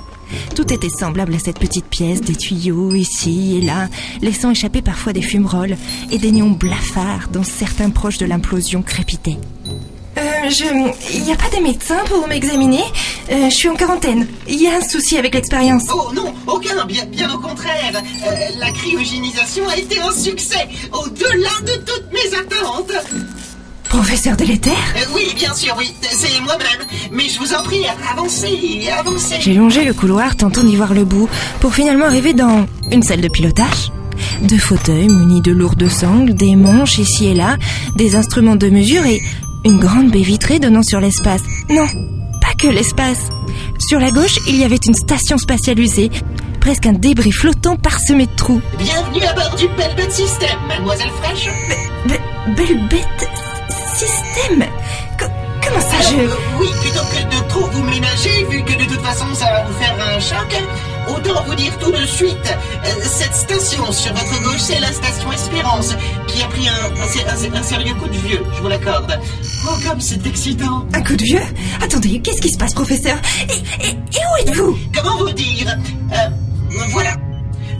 Tout 0.55 0.71
était 0.73 0.89
semblable 0.89 1.35
à 1.35 1.39
cette 1.39 1.59
petite 1.59 1.85
pièce, 1.85 2.21
des 2.21 2.35
tuyaux 2.35 2.93
ici 2.95 3.57
et 3.57 3.61
là, 3.61 3.87
laissant 4.21 4.51
échapper 4.51 4.81
parfois 4.81 5.13
des 5.13 5.21
fumerolles 5.21 5.77
et 6.11 6.17
des 6.17 6.31
néons 6.31 6.51
blafards 6.51 7.29
dont 7.31 7.43
certains 7.43 7.89
proches 7.89 8.17
de 8.17 8.25
l'implosion 8.25 8.81
crépitaient. 8.81 9.37
Euh, 10.17 10.49
je... 10.49 10.65
Il 11.13 11.23
n'y 11.23 11.31
a 11.31 11.37
pas 11.37 11.49
de 11.55 11.63
médecin 11.63 11.97
pour 12.07 12.27
m'examiner? 12.27 12.83
Euh, 13.31 13.49
Je 13.49 13.55
suis 13.55 13.69
en 13.69 13.75
quarantaine. 13.75 14.27
Il 14.47 14.61
y 14.61 14.67
a 14.67 14.75
un 14.75 14.81
souci 14.81 15.17
avec 15.17 15.33
l'expérience. 15.33 15.83
Oh 15.93 16.11
non, 16.13 16.33
aucun, 16.47 16.85
bien, 16.85 17.05
bien 17.05 17.33
au 17.33 17.39
contraire. 17.39 17.93
Euh, 17.95 18.35
la 18.59 18.71
cryogénisation 18.71 19.67
a 19.69 19.77
été 19.77 19.99
un 19.99 20.11
succès, 20.11 20.67
au-delà 20.91 21.61
de 21.65 21.75
toutes 21.85 22.11
mes 22.11 22.37
attentes. 22.37 22.91
Professeur 23.91 24.37
délétère 24.37 24.73
Euh, 24.95 25.05
oui, 25.13 25.33
bien 25.35 25.53
sûr, 25.53 25.75
oui, 25.77 25.93
c'est 26.01 26.39
moi-même. 26.41 26.87
Mais 27.11 27.27
je 27.27 27.37
vous 27.39 27.53
en 27.53 27.61
prie, 27.63 27.81
avancez, 28.13 28.87
avancez. 28.97 29.35
J'ai 29.41 29.53
longé 29.53 29.83
le 29.83 29.93
couloir, 29.93 30.35
tentant 30.37 30.63
d'y 30.63 30.77
voir 30.77 30.93
le 30.93 31.03
bout, 31.03 31.27
pour 31.59 31.75
finalement 31.75 32.05
arriver 32.05 32.33
dans 32.33 32.65
une 32.91 33.03
salle 33.03 33.19
de 33.21 33.27
pilotage. 33.27 33.91
Deux 34.43 34.57
fauteuils 34.57 35.09
munis 35.09 35.41
de 35.41 35.51
lourdes 35.51 35.89
sangles, 35.89 36.33
des 36.33 36.55
manches 36.55 36.99
ici 36.99 37.27
et 37.27 37.33
là, 37.33 37.57
des 37.97 38.15
instruments 38.15 38.55
de 38.55 38.69
mesure 38.69 39.05
et 39.05 39.21
une 39.65 39.77
grande 39.79 40.09
baie 40.09 40.21
vitrée 40.21 40.59
donnant 40.59 40.83
sur 40.83 41.01
l'espace. 41.01 41.41
Non, 41.69 41.85
pas 42.39 42.53
que 42.57 42.67
l'espace. 42.67 43.27
Sur 43.79 43.99
la 43.99 44.11
gauche, 44.11 44.37
il 44.47 44.55
y 44.55 44.63
avait 44.63 44.79
une 44.85 44.93
station 44.95 45.37
spatiale 45.37 45.79
usée, 45.79 46.09
presque 46.61 46.85
un 46.85 46.93
débris 46.93 47.31
flottant 47.33 47.75
parsemé 47.75 48.25
de 48.25 48.35
trous. 48.37 48.61
Bienvenue 48.77 49.23
à 49.25 49.33
bord 49.33 49.55
du 49.57 49.67
Pelbet 49.75 50.09
System, 50.11 50.57
mademoiselle 50.69 51.11
Fraîche. 51.21 51.49
Be- 52.07 52.55
belle 52.55 52.87
bête 52.89 53.27
système 54.41 54.65
Comment 55.63 55.79
ça 55.79 56.01
je... 56.09 56.15
Euh, 56.17 56.35
oui, 56.59 56.67
plutôt 56.81 57.03
que 57.05 57.35
de 57.35 57.47
trop 57.47 57.67
vous 57.67 57.83
ménager, 57.83 58.43
vu 58.49 58.63
que 58.63 58.73
de 58.73 58.83
toute 58.85 59.01
façon 59.01 59.25
ça 59.35 59.45
va 59.45 59.63
vous 59.63 59.73
faire 59.79 59.95
un 60.15 60.19
choc, 60.19 60.57
autant 61.07 61.43
vous 61.47 61.55
dire 61.55 61.77
tout 61.79 61.91
de 61.91 62.05
suite, 62.05 62.35
euh, 62.85 62.89
cette 63.03 63.35
station 63.35 63.91
sur 63.91 64.11
votre 64.13 64.41
gauche, 64.41 64.59
c'est 64.59 64.79
la 64.79 64.91
station 64.91 65.31
Espérance, 65.31 65.95
qui 66.27 66.41
a 66.41 66.47
pris 66.47 66.67
un, 66.67 66.73
un, 66.73 67.53
un- 67.53 67.59
un 67.59 67.63
sérieux 67.63 67.93
coup 67.93 68.07
de 68.09 68.17
vieux, 68.17 68.43
je 68.55 68.61
vous 68.61 68.67
l'accorde. 68.69 69.19
Oh, 69.67 69.75
comme 69.87 70.01
c'est 70.01 70.25
excitant. 70.25 70.85
Un 70.93 71.03
coup 71.03 71.15
de 71.15 71.23
vieux? 71.23 71.43
Attendez, 71.81 72.19
qu'est-ce 72.21 72.41
qui 72.41 72.49
se 72.49 72.57
passe, 72.57 72.73
professeur? 72.73 73.17
Et, 73.47 73.85
et- 73.85 73.91
et 73.91 73.95
où 73.95 74.41
êtes-vous? 74.49 74.77
Comment 74.95 75.17
vous 75.17 75.31
dire? 75.31 75.77
Euh, 76.13 76.15
Voilà. 76.89 77.11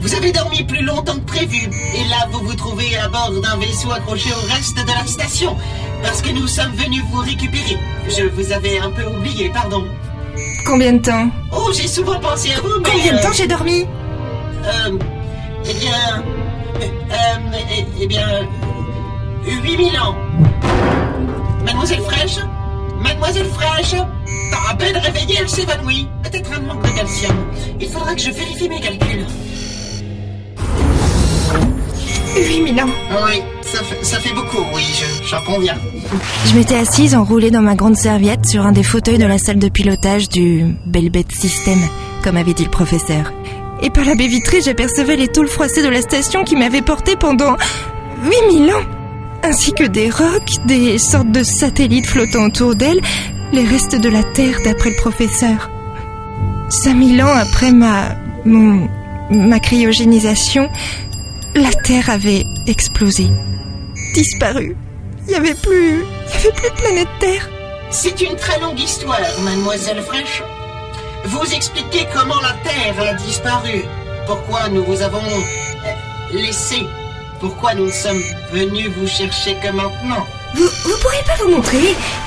Vous 0.02 0.14
avez 0.16 0.32
dormi 0.32 0.64
plus 0.64 0.82
longtemps 0.82 1.14
que 1.14 1.20
prévu, 1.32 1.58
et 1.94 2.04
là 2.08 2.26
vous 2.32 2.40
vous 2.40 2.54
trouvez 2.54 2.96
à 2.96 3.08
bord 3.08 3.30
d'un 3.40 3.56
vaisseau 3.56 3.92
accroché 3.92 4.30
au 4.32 4.52
reste 4.52 4.76
de 4.76 4.88
la 4.92 5.06
station, 5.06 5.56
parce 6.02 6.20
que 6.20 6.30
nous 6.30 6.48
sommes 6.48 6.72
venus 6.72 7.02
vous 7.12 7.20
récupérer. 7.20 7.78
Je 8.08 8.24
vous 8.24 8.52
avais 8.52 8.78
un 8.80 8.90
peu 8.90 9.04
oublié, 9.06 9.48
pardon. 9.50 9.84
Combien 10.66 10.94
de 10.94 10.98
temps 10.98 11.30
Oh, 11.52 11.70
j'ai 11.72 11.86
souvent 11.86 12.18
pensé 12.18 12.50
à 12.52 12.60
vous, 12.60 12.80
mais... 12.82 12.90
Combien 12.90 13.12
de 13.12 13.18
euh, 13.18 13.22
temps 13.22 13.32
j'ai 13.32 13.46
dormi 13.46 13.86
Euh, 14.64 14.98
eh 15.70 15.74
bien, 15.74 16.24
Eh, 16.80 17.84
eh 18.00 18.06
bien... 18.08 18.26
8000 19.46 19.98
ans. 19.98 20.16
Mademoiselle 21.64 22.00
Fraîche 22.02 22.38
Mademoiselle 23.00 23.46
Fraîche 23.46 23.94
À 24.68 24.74
peine 24.74 24.96
réveillée, 24.96 25.36
elle 25.40 25.48
s'évanouit. 25.48 26.08
Peut-être 26.22 26.50
un 26.52 26.60
manque 26.60 26.82
de 26.82 26.90
calcium. 26.96 27.36
Il 27.80 27.88
faudra 27.88 28.14
que 28.14 28.20
je 28.20 28.30
vérifie 28.30 28.68
mes 28.68 28.80
calculs. 28.80 29.26
8000 32.36 32.80
ans. 32.80 32.86
Oui, 33.10 33.42
ça 33.62 33.78
fait, 33.82 34.04
ça 34.04 34.18
fait 34.18 34.34
beaucoup, 34.34 34.62
oui, 34.74 34.82
je- 34.82 35.28
j'en 35.28 35.40
conviens. 35.42 35.76
Je 36.46 36.54
m'étais 36.54 36.76
assise 36.76 37.14
enroulée 37.14 37.50
dans 37.50 37.62
ma 37.62 37.74
grande 37.74 37.96
serviette 37.96 38.46
sur 38.46 38.64
un 38.66 38.72
des 38.72 38.82
fauteuils 38.82 39.18
de 39.18 39.26
la 39.26 39.38
salle 39.38 39.58
de 39.58 39.68
pilotage 39.68 40.28
du 40.28 40.64
Belbet 40.86 41.24
System, 41.30 41.78
comme 42.22 42.36
avait 42.36 42.54
dit 42.54 42.64
le 42.64 42.70
professeur. 42.70 43.32
Et 43.82 43.90
par 43.90 44.04
la 44.04 44.14
baie 44.14 44.28
vitrée, 44.28 44.60
j'apercevais 44.62 45.16
les 45.16 45.28
tôles 45.28 45.48
froissées 45.48 45.82
de 45.82 45.88
la 45.88 46.02
station 46.02 46.44
qui 46.44 46.54
m'avaient 46.56 46.82
portée 46.82 47.16
pendant 47.16 47.56
8000 48.50 48.70
ans. 48.72 48.82
Ainsi 49.44 49.72
que 49.72 49.84
des 49.84 50.08
rocs, 50.08 50.64
des 50.66 50.98
sortes 50.98 51.32
de 51.32 51.42
satellites 51.42 52.06
flottant 52.06 52.44
autour 52.44 52.76
d'elle, 52.76 53.00
les 53.52 53.64
restes 53.64 53.96
de 54.00 54.08
la 54.08 54.22
Terre 54.22 54.56
d'après 54.64 54.90
le 54.90 54.96
professeur. 54.96 55.68
5000 56.68 57.22
ans 57.22 57.34
après 57.34 57.72
ma... 57.72 58.14
mon... 58.44 58.88
ma 59.30 59.58
cryogénisation, 59.58 60.68
la 61.54 61.72
Terre 61.72 62.08
avait 62.10 62.44
explosé. 62.66 63.28
Disparu. 64.14 64.76
Il 65.26 65.28
n'y 65.28 65.34
avait 65.34 65.54
plus... 65.54 66.02
Il 66.02 66.34
y 66.34 66.36
avait 66.36 66.52
plus 66.52 66.70
de 66.70 66.74
planète 66.74 67.08
Terre. 67.20 67.48
C'est 67.90 68.20
une 68.22 68.36
très 68.36 68.58
longue 68.60 68.80
histoire, 68.80 69.20
mademoiselle 69.44 70.02
Fraîche. 70.02 70.42
Vous 71.26 71.54
expliquez 71.54 72.06
comment 72.14 72.40
la 72.40 72.54
Terre 72.64 72.98
a 73.00 73.14
disparu. 73.14 73.82
Pourquoi 74.26 74.68
nous 74.70 74.84
vous 74.84 75.02
avons 75.02 75.18
euh, 75.18 76.34
laissé. 76.34 76.86
Pourquoi 77.38 77.74
nous 77.74 77.86
ne 77.86 77.90
sommes 77.90 78.22
venus 78.52 78.88
vous 78.96 79.06
chercher 79.06 79.54
que 79.56 79.68
maintenant. 79.68 80.26
Vous, 80.54 80.64
vous 80.64 80.98
pourriez 81.00 81.22
pas 81.26 81.42
vous 81.42 81.50
montrer? 81.50 81.78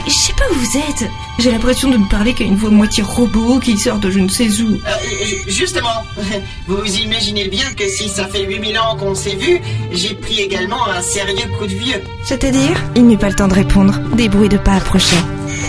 Je 0.08 0.12
sais 0.12 0.34
pas 0.34 0.46
où 0.52 0.56
vous 0.56 0.78
êtes. 0.78 1.10
J'ai 1.40 1.52
l'impression 1.52 1.90
de 1.90 1.98
ne 1.98 2.06
parler 2.08 2.34
qu'à 2.34 2.44
une 2.44 2.56
voix 2.56 2.70
moitié 2.72 3.04
robot 3.04 3.60
qui 3.60 3.78
sort 3.78 4.00
de 4.00 4.10
je 4.10 4.20
ne 4.20 4.28
sais 4.30 4.48
où. 4.62 4.74
Euh, 4.76 5.26
ju- 5.26 5.44
justement, 5.48 6.04
vous 6.68 6.84
imaginez 6.98 7.48
bien 7.50 7.66
que 7.78 7.88
si 7.88 8.10
ça 8.10 8.28
fait 8.28 8.44
8000 8.44 8.80
ans 8.80 8.96
qu'on 8.98 9.14
s'est 9.16 9.36
vus, 9.36 9.60
j'ai 9.92 10.16
pris 10.16 10.40
également 10.40 10.88
un 10.88 11.02
sérieux 11.02 11.48
coup 11.60 11.68
de 11.68 11.76
vieux. 11.76 12.02
C'est-à-dire? 12.24 12.72
Il 12.96 13.06
n'eut 13.06 13.18
pas 13.18 13.30
le 13.30 13.36
temps 13.36 13.48
de 13.48 13.54
répondre. 13.54 14.00
Des 14.16 14.30
bruits 14.30 14.50
de 14.50 14.58
pas 14.58 14.74
approchaient. 14.74 15.16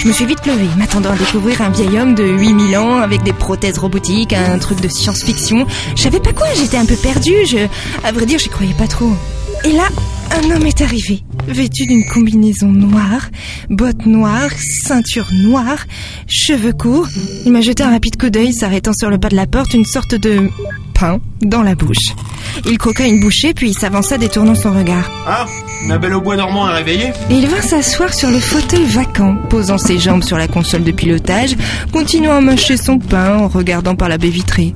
Je 0.01 0.09
me 0.09 0.13
suis 0.13 0.27
vite 0.27 0.45
levée, 0.47 0.69
m'attendant 0.79 1.11
à 1.11 1.17
découvrir 1.17 1.61
un 1.63 1.71
vieil 1.71 1.99
homme 1.99 2.15
de 2.15 2.25
8000 2.25 2.77
ans 2.79 2.99
avec 3.01 3.23
des 3.23 3.33
prothèses 3.33 3.79
robotiques, 3.79 4.33
un 4.33 4.59
truc 4.59 4.81
de 4.81 4.89
science-fiction. 4.89 5.67
Je 5.97 6.03
savais 6.03 6.21
pas 6.21 6.33
quoi, 6.33 6.47
j'étais 6.55 6.77
un 6.77 6.87
peu 6.87 6.97
perdue. 6.97 7.45
Je, 7.47 7.59
à 8.05 8.13
vrai 8.13 8.27
dire, 8.27 8.39
j'y 8.39 8.49
croyais 8.49 8.75
pas 8.75 8.87
trop. 8.89 9.11
Et 9.65 9.73
là, 9.73 9.89
un 10.33 10.51
homme 10.51 10.67
est 10.67 10.81
arrivé, 10.81 11.23
vêtu 11.49 11.87
d'une 11.87 12.05
combinaison 12.07 12.69
noire, 12.69 13.31
bottes 13.71 14.07
noires, 14.07 14.51
ceinture 14.85 15.29
noire, 15.33 15.87
cheveux 16.27 16.73
courts. 16.73 17.09
Il 17.45 17.53
m'a 17.53 17.61
jeté 17.61 17.83
un 17.83 17.91
rapide 17.91 18.17
coup 18.17 18.31
d'œil, 18.31 18.53
s'arrêtant 18.53 18.93
sur 18.93 19.11
le 19.11 19.19
pas 19.19 19.29
de 19.29 19.37
la 19.37 19.47
porte, 19.47 19.75
une 19.75 19.85
sorte 19.85 20.15
de 20.15 20.51
pain 20.95 21.21
dans 21.43 21.63
la 21.63 21.75
bouche. 21.75 22.15
Il 22.65 22.79
croqua 22.79 23.07
une 23.07 23.21
bouchée, 23.21 23.55
puis 23.55 23.75
s'avança 23.75 24.19
détournant 24.19 24.55
son 24.55 24.73
regard. 24.73 25.11
Ah, 25.27 25.47
la 25.89 25.99
belle 25.99 26.15
au 26.15 26.21
bois 26.21 26.37
dormant 26.37 26.69
est 26.71 26.75
réveillée 26.75 27.13
Et 27.31 27.35
il 27.35 27.47
vint 27.47 27.61
s'asseoir 27.61 28.15
sur 28.15 28.31
le 28.31 28.41
fauteuil 28.41 28.85
vacant, 28.85 29.37
posant 29.51 29.79
ses 29.79 29.99
jambes 29.99 30.23
sur 30.23 30.39
la 30.39 30.49
console 30.49 30.85
de 30.85 30.93
pilotage, 30.93 31.57
continuant 31.93 32.35
à 32.35 32.41
mâcher 32.41 32.77
son 32.77 32.99
pain 32.99 33.39
en 33.39 33.49
regardant 33.49 33.95
par 33.95 34.09
la 34.09 34.19
baie 34.19 34.31
vitrée. 34.31 34.75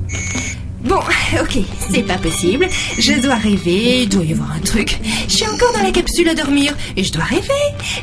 Bon, 0.82 0.96
ok, 1.40 1.58
c'est 1.90 2.02
pas 2.02 2.16
possible. 2.16 2.66
Je 2.98 3.20
dois 3.20 3.34
rêver, 3.34 4.02
il 4.02 4.08
doit 4.08 4.24
y 4.24 4.32
avoir 4.32 4.52
un 4.52 4.60
truc. 4.60 4.98
Je 5.28 5.34
suis 5.34 5.46
encore 5.46 5.72
dans 5.74 5.82
la 5.82 5.90
capsule 5.90 6.28
à 6.28 6.34
dormir 6.34 6.74
et 6.96 7.04
je 7.04 7.12
dois 7.12 7.24
rêver. 7.24 7.48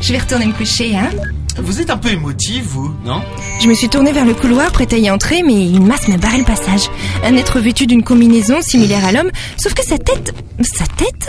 Je 0.01 0.13
vais 0.13 0.19
retourner 0.19 0.45
me 0.45 0.53
coucher, 0.53 0.95
hein. 0.95 1.09
Vous 1.59 1.81
êtes 1.81 1.89
un 1.89 1.97
peu 1.97 2.09
émotif, 2.09 2.63
vous, 2.65 2.93
non? 3.03 3.21
Je 3.61 3.67
me 3.67 3.73
suis 3.73 3.89
tournée 3.89 4.11
vers 4.11 4.25
le 4.25 4.33
couloir, 4.33 4.71
prête 4.71 4.93
à 4.93 4.97
y 4.97 5.09
entrer, 5.09 5.41
mais 5.43 5.69
une 5.69 5.87
masse 5.87 6.07
m'a 6.07 6.17
barré 6.17 6.37
le 6.37 6.43
passage. 6.43 6.89
Un 7.23 7.35
être 7.35 7.59
vêtu 7.59 7.87
d'une 7.87 8.03
combinaison 8.03 8.61
similaire 8.61 9.03
à 9.05 9.11
l'homme, 9.11 9.31
sauf 9.57 9.73
que 9.73 9.83
sa 9.83 9.97
tête... 9.97 10.33
Sa 10.61 10.85
tête 10.97 11.27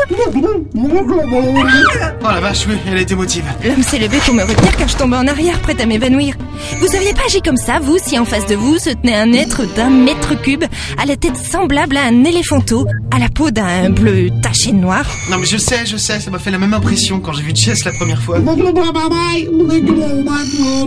Oh 2.23 2.27
la 2.33 2.41
vache, 2.41 2.67
oui, 2.67 2.77
elle 2.91 2.97
est 2.99 3.11
émotive. 3.11 3.45
L'homme 3.63 3.83
s'est 3.83 3.99
levé 3.99 4.17
pour 4.25 4.33
me 4.33 4.43
retenir 4.43 4.75
car 4.77 4.89
je 4.89 4.97
tombais 4.97 5.17
en 5.19 5.27
arrière, 5.27 5.59
prête 5.61 5.81
à 5.83 5.87
m'évanouir. 5.87 6.35
Vous 6.81 6.87
auriez 6.97 7.13
pas 7.13 7.25
agi 7.27 7.43
comme 7.43 7.59
ça, 7.59 7.79
vous, 7.79 7.99
si 8.03 8.19
en 8.19 8.25
face 8.25 8.47
de 8.47 8.55
vous 8.55 8.79
se 8.79 8.89
tenait 8.91 9.15
un 9.17 9.33
être 9.35 9.63
d'un 9.75 9.91
mètre 9.91 10.41
cube, 10.41 10.65
à 10.99 11.05
la 11.05 11.17
tête 11.17 11.37
semblable 11.37 11.99
à 11.99 12.05
un 12.05 12.25
éléphanteau, 12.25 12.87
à 13.11 13.19
la 13.19 13.29
peau 13.29 13.51
d'un 13.51 13.91
bleu 13.91 14.29
taché 14.43 14.73
de 14.73 14.77
noir 14.77 15.05
Non 15.31 15.37
mais 15.39 15.47
je 15.47 15.59
sais, 15.59 15.85
je 15.85 15.99
sais, 15.99 16.21
ça 16.21 16.31
m'a 16.31 16.39
fait 16.39 16.51
la 16.51 16.59
même 16.59 16.73
impression 16.73 17.21
quand 17.21 17.33
j'ai 17.35 17.43
vu 17.43 17.53
Jess 17.55 17.85
la 17.85 17.93
première 17.93 18.23
fois. 18.23 18.39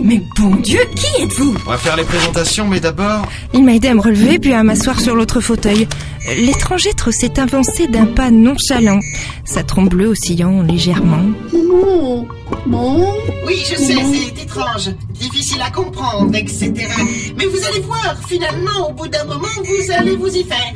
Mais 0.02 0.20
bon 0.36 0.56
Dieu, 0.56 0.80
qui 0.94 1.22
êtes-vous 1.22 1.54
On 1.66 1.70
va 1.70 1.78
faire 1.78 1.96
les 1.96 2.04
présentations, 2.04 2.66
mais 2.68 2.80
d'abord... 2.80 3.26
Il 3.54 3.64
m'a 3.64 3.74
aidé 3.74 3.88
à 3.88 3.94
me 3.94 4.00
relever 4.00 4.38
puis 4.38 4.52
à 4.52 4.62
m'asseoir 4.62 5.00
sur 5.00 5.14
l'autre 5.14 5.40
fauteuil. 5.40 5.88
L'étrange 6.36 6.86
être 6.86 7.10
s'est 7.10 7.38
avancé 7.38 7.86
d'un 7.86 8.06
pas 8.06 8.30
nonchalant, 8.30 9.00
sa 9.44 9.62
trompe 9.62 9.90
bleue 9.90 10.08
oscillant 10.08 10.62
légèrement. 10.62 11.22
Oui, 13.46 13.56
je 13.68 13.76
sais, 13.76 13.94
c'est 13.94 14.42
étrange, 14.42 14.90
difficile 15.10 15.60
à 15.62 15.70
comprendre, 15.70 16.34
etc. 16.34 16.72
Mais 17.36 17.46
vous 17.46 17.64
allez 17.66 17.80
voir, 17.80 18.16
finalement, 18.26 18.90
au 18.90 18.92
bout 18.92 19.08
d'un 19.08 19.24
moment, 19.24 19.48
vous 19.58 19.92
allez 19.92 20.16
vous 20.16 20.34
y 20.36 20.44
faire. 20.44 20.72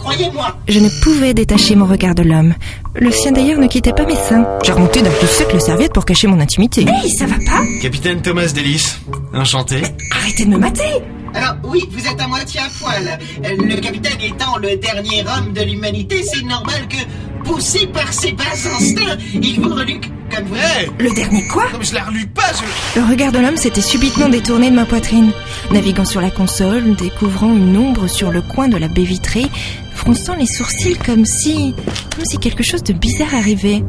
Croyez-moi. 0.00 0.56
Je 0.66 0.78
ne 0.80 0.88
pouvais 1.02 1.34
détacher 1.34 1.76
mon 1.76 1.86
regard 1.86 2.14
de 2.14 2.22
l'homme. 2.22 2.54
Le 2.94 3.10
sien 3.10 3.32
d'ailleurs 3.32 3.60
ne 3.60 3.66
quittait 3.66 3.92
pas 3.92 4.06
mes 4.06 4.16
seins. 4.16 4.46
J'ai 4.64 4.72
remonté 4.72 5.02
d'un 5.02 5.10
coup 5.10 5.26
sec 5.26 5.52
la 5.52 5.60
serviette 5.60 5.92
pour 5.92 6.04
cacher 6.04 6.26
mon 6.26 6.40
intimité. 6.40 6.86
Hey, 6.88 7.10
ça 7.10 7.26
va 7.26 7.36
pas? 7.36 7.62
Capitaine 7.82 8.22
Thomas 8.22 8.52
Delis, 8.54 8.96
enchanté. 9.34 9.82
Arrêtez 10.12 10.44
de 10.46 10.50
me 10.50 10.58
mater 10.58 11.02
Alors, 11.34 11.54
oui, 11.64 11.88
vous 11.90 12.06
êtes 12.06 12.20
à 12.20 12.26
moitié 12.26 12.60
à 12.60 12.68
poil. 12.78 13.18
Le 13.42 13.80
capitaine 13.80 14.20
étant 14.20 14.56
le 14.58 14.76
dernier 14.76 15.24
homme 15.26 15.52
de 15.52 15.62
l'humanité, 15.62 16.22
c'est 16.22 16.42
normal 16.44 16.88
que, 16.88 17.48
poussé 17.48 17.86
par 17.86 18.12
ses 18.12 18.32
bas 18.32 18.44
instincts, 18.52 19.16
il 19.34 19.60
vous 19.60 19.74
reluque 19.74 20.10
comme 20.34 20.44
vous. 20.46 20.56
Hé 20.56 20.90
Le 20.98 21.14
dernier 21.14 21.46
quoi 21.48 21.64
Non 21.72 21.78
mais 21.78 21.84
je 21.84 21.94
la 21.94 22.04
relus 22.04 22.26
pas, 22.26 22.52
je... 22.94 23.00
Le 23.00 23.06
regard 23.06 23.32
de 23.32 23.38
l'homme 23.38 23.56
s'était 23.56 23.80
subitement 23.80 24.28
détourné 24.28 24.70
de 24.70 24.76
ma 24.76 24.86
poitrine. 24.86 25.30
Naviguant 25.70 26.04
sur 26.04 26.20
la 26.20 26.30
console, 26.30 26.94
découvrant 26.96 27.54
une 27.54 27.76
ombre 27.76 28.08
sur 28.08 28.30
le 28.30 28.42
coin 28.42 28.68
de 28.68 28.76
la 28.76 28.88
baie 28.88 29.04
vitrée, 29.04 29.46
fronçant 29.94 30.34
les 30.34 30.46
sourcils 30.46 30.96
comme 30.98 31.24
si... 31.24 31.74
comme 32.14 32.24
si 32.24 32.38
quelque 32.38 32.62
chose 32.62 32.82
de 32.82 32.92
bizarre 32.92 33.34
arrivait. 33.34 33.84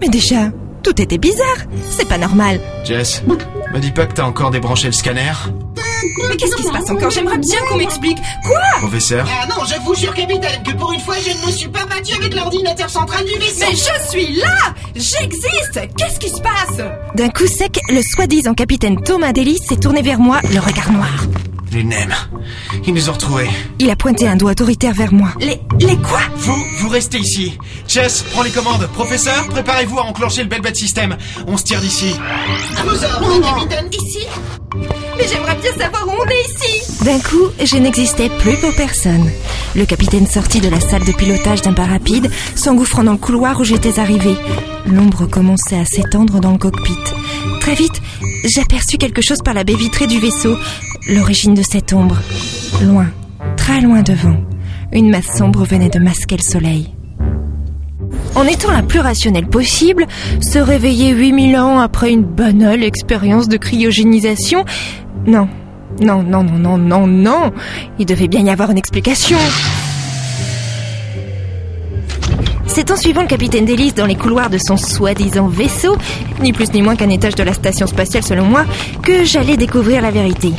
Mais 0.00 0.08
déjà, 0.08 0.50
tout 0.86 1.02
était 1.02 1.18
bizarre. 1.18 1.66
C'est 1.90 2.06
pas 2.08 2.16
normal. 2.16 2.60
Jess, 2.84 3.20
me 3.26 3.80
dis 3.80 3.90
pas 3.90 4.06
que 4.06 4.12
t'as 4.14 4.22
encore 4.22 4.52
débranché 4.52 4.86
le 4.86 4.92
scanner 4.92 5.32
Mais 6.28 6.36
qu'est-ce 6.36 6.54
qui 6.54 6.62
se 6.62 6.70
passe 6.70 6.88
encore? 6.88 7.10
J'aimerais 7.10 7.38
bien 7.38 7.58
qu'on 7.68 7.76
m'explique. 7.76 8.18
Quoi? 8.44 8.60
Professeur 8.78 9.26
Ah 9.28 9.48
non, 9.48 9.64
je 9.64 9.80
vous 9.80 9.96
jure, 9.96 10.14
capitaine, 10.14 10.62
que 10.62 10.70
pour 10.76 10.92
une 10.92 11.00
fois, 11.00 11.16
je 11.18 11.30
ne 11.30 11.46
me 11.46 11.50
suis 11.50 11.66
pas 11.68 11.84
battu 11.86 12.14
avec 12.14 12.32
l'ordinateur 12.36 12.88
central 12.88 13.24
du 13.24 13.32
vaisseau. 13.32 13.66
Mais 13.68 13.74
je 13.74 14.08
suis 14.08 14.36
là 14.36 14.74
J'existe 14.94 15.80
Qu'est-ce 15.98 16.20
qui 16.20 16.28
se 16.28 16.40
passe? 16.40 16.78
D'un 17.16 17.30
coup 17.30 17.48
sec, 17.48 17.80
le 17.88 18.02
soi-disant 18.02 18.54
capitaine 18.54 19.02
Thomas 19.02 19.32
Delis 19.32 19.58
s'est 19.68 19.78
tourné 19.78 20.02
vers 20.02 20.20
moi, 20.20 20.38
le 20.54 20.60
regard 20.60 20.92
noir. 20.92 21.26
Les 21.76 21.84
nems. 21.84 22.14
Ils 22.86 22.94
nous 22.94 23.10
ont 23.10 23.12
retrouvés. 23.12 23.50
Il 23.78 23.90
a 23.90 23.96
pointé 23.96 24.26
un 24.26 24.36
doigt 24.36 24.52
autoritaire 24.52 24.94
vers 24.94 25.12
moi. 25.12 25.28
Les... 25.40 25.60
les 25.78 25.98
quoi? 25.98 26.20
Vous, 26.36 26.56
vous 26.78 26.88
restez 26.88 27.18
ici. 27.18 27.58
Jess, 27.86 28.24
prends 28.32 28.42
les 28.42 28.50
commandes. 28.50 28.86
Professeur, 28.94 29.46
préparez-vous 29.48 29.98
à 29.98 30.04
enclencher 30.04 30.42
le 30.42 30.48
Belbet 30.48 30.72
System. 30.72 31.18
On 31.46 31.58
se 31.58 31.64
tire 31.64 31.82
d'ici. 31.82 32.16
Ici? 33.92 34.26
Mais 35.18 35.26
j'aimerais 35.28 35.56
bien 35.56 35.72
savoir 35.72 36.06
où 36.06 36.12
on 36.12 36.28
est 36.28 36.44
ici 36.44 37.04
D'un 37.04 37.18
coup, 37.18 37.50
je 37.62 37.76
n'existais 37.76 38.28
plus 38.38 38.56
pour 38.58 38.74
personne. 38.74 39.30
Le 39.74 39.84
capitaine 39.84 40.26
sortit 40.26 40.60
de 40.60 40.68
la 40.68 40.80
salle 40.80 41.04
de 41.04 41.12
pilotage 41.12 41.62
d'un 41.62 41.72
pas 41.72 41.84
rapide, 41.84 42.30
s'engouffrant 42.54 43.04
dans 43.04 43.12
le 43.12 43.18
couloir 43.18 43.60
où 43.60 43.64
j'étais 43.64 43.98
arrivé. 43.98 44.34
L'ombre 44.86 45.26
commençait 45.26 45.78
à 45.78 45.84
s'étendre 45.84 46.40
dans 46.40 46.52
le 46.52 46.58
cockpit. 46.58 46.92
Très 47.60 47.74
vite, 47.74 48.00
j'aperçus 48.44 48.98
quelque 48.98 49.22
chose 49.22 49.40
par 49.44 49.54
la 49.54 49.64
baie 49.64 49.74
vitrée 49.74 50.06
du 50.06 50.20
vaisseau. 50.20 50.56
L'origine 51.08 51.54
de 51.54 51.62
cette 51.62 51.92
ombre. 51.92 52.18
Loin, 52.82 53.06
très 53.56 53.80
loin 53.80 54.02
devant. 54.02 54.36
Une 54.92 55.10
masse 55.10 55.36
sombre 55.36 55.64
venait 55.64 55.88
de 55.88 55.98
masquer 55.98 56.36
le 56.36 56.42
soleil. 56.42 56.96
En 58.34 58.44
étant 58.44 58.70
la 58.70 58.82
plus 58.82 59.00
rationnelle 59.00 59.48
possible, 59.48 60.06
se 60.40 60.58
réveiller 60.58 61.10
8000 61.12 61.56
ans 61.56 61.80
après 61.80 62.12
une 62.12 62.22
banale 62.22 62.84
expérience 62.84 63.48
de 63.48 63.56
cryogénisation 63.56 64.64
Non, 65.26 65.48
non, 66.00 66.22
non, 66.22 66.44
non, 66.44 66.58
non, 66.58 66.78
non, 66.78 67.06
non. 67.06 67.52
Il 67.98 68.06
devait 68.06 68.28
bien 68.28 68.44
y 68.44 68.50
avoir 68.50 68.70
une 68.70 68.78
explication. 68.78 69.38
C'est 72.66 72.90
en 72.90 72.96
suivant 72.96 73.22
le 73.22 73.26
capitaine 73.26 73.64
Delis 73.64 73.92
dans 73.92 74.04
les 74.04 74.16
couloirs 74.16 74.50
de 74.50 74.58
son 74.58 74.76
soi-disant 74.76 75.48
vaisseau, 75.48 75.96
ni 76.42 76.52
plus 76.52 76.72
ni 76.74 76.82
moins 76.82 76.94
qu'un 76.94 77.08
étage 77.08 77.34
de 77.34 77.42
la 77.42 77.54
station 77.54 77.86
spatiale 77.86 78.22
selon 78.22 78.44
moi, 78.44 78.66
que 79.02 79.24
j'allais 79.24 79.56
découvrir 79.56 80.02
la 80.02 80.10
vérité. 80.10 80.52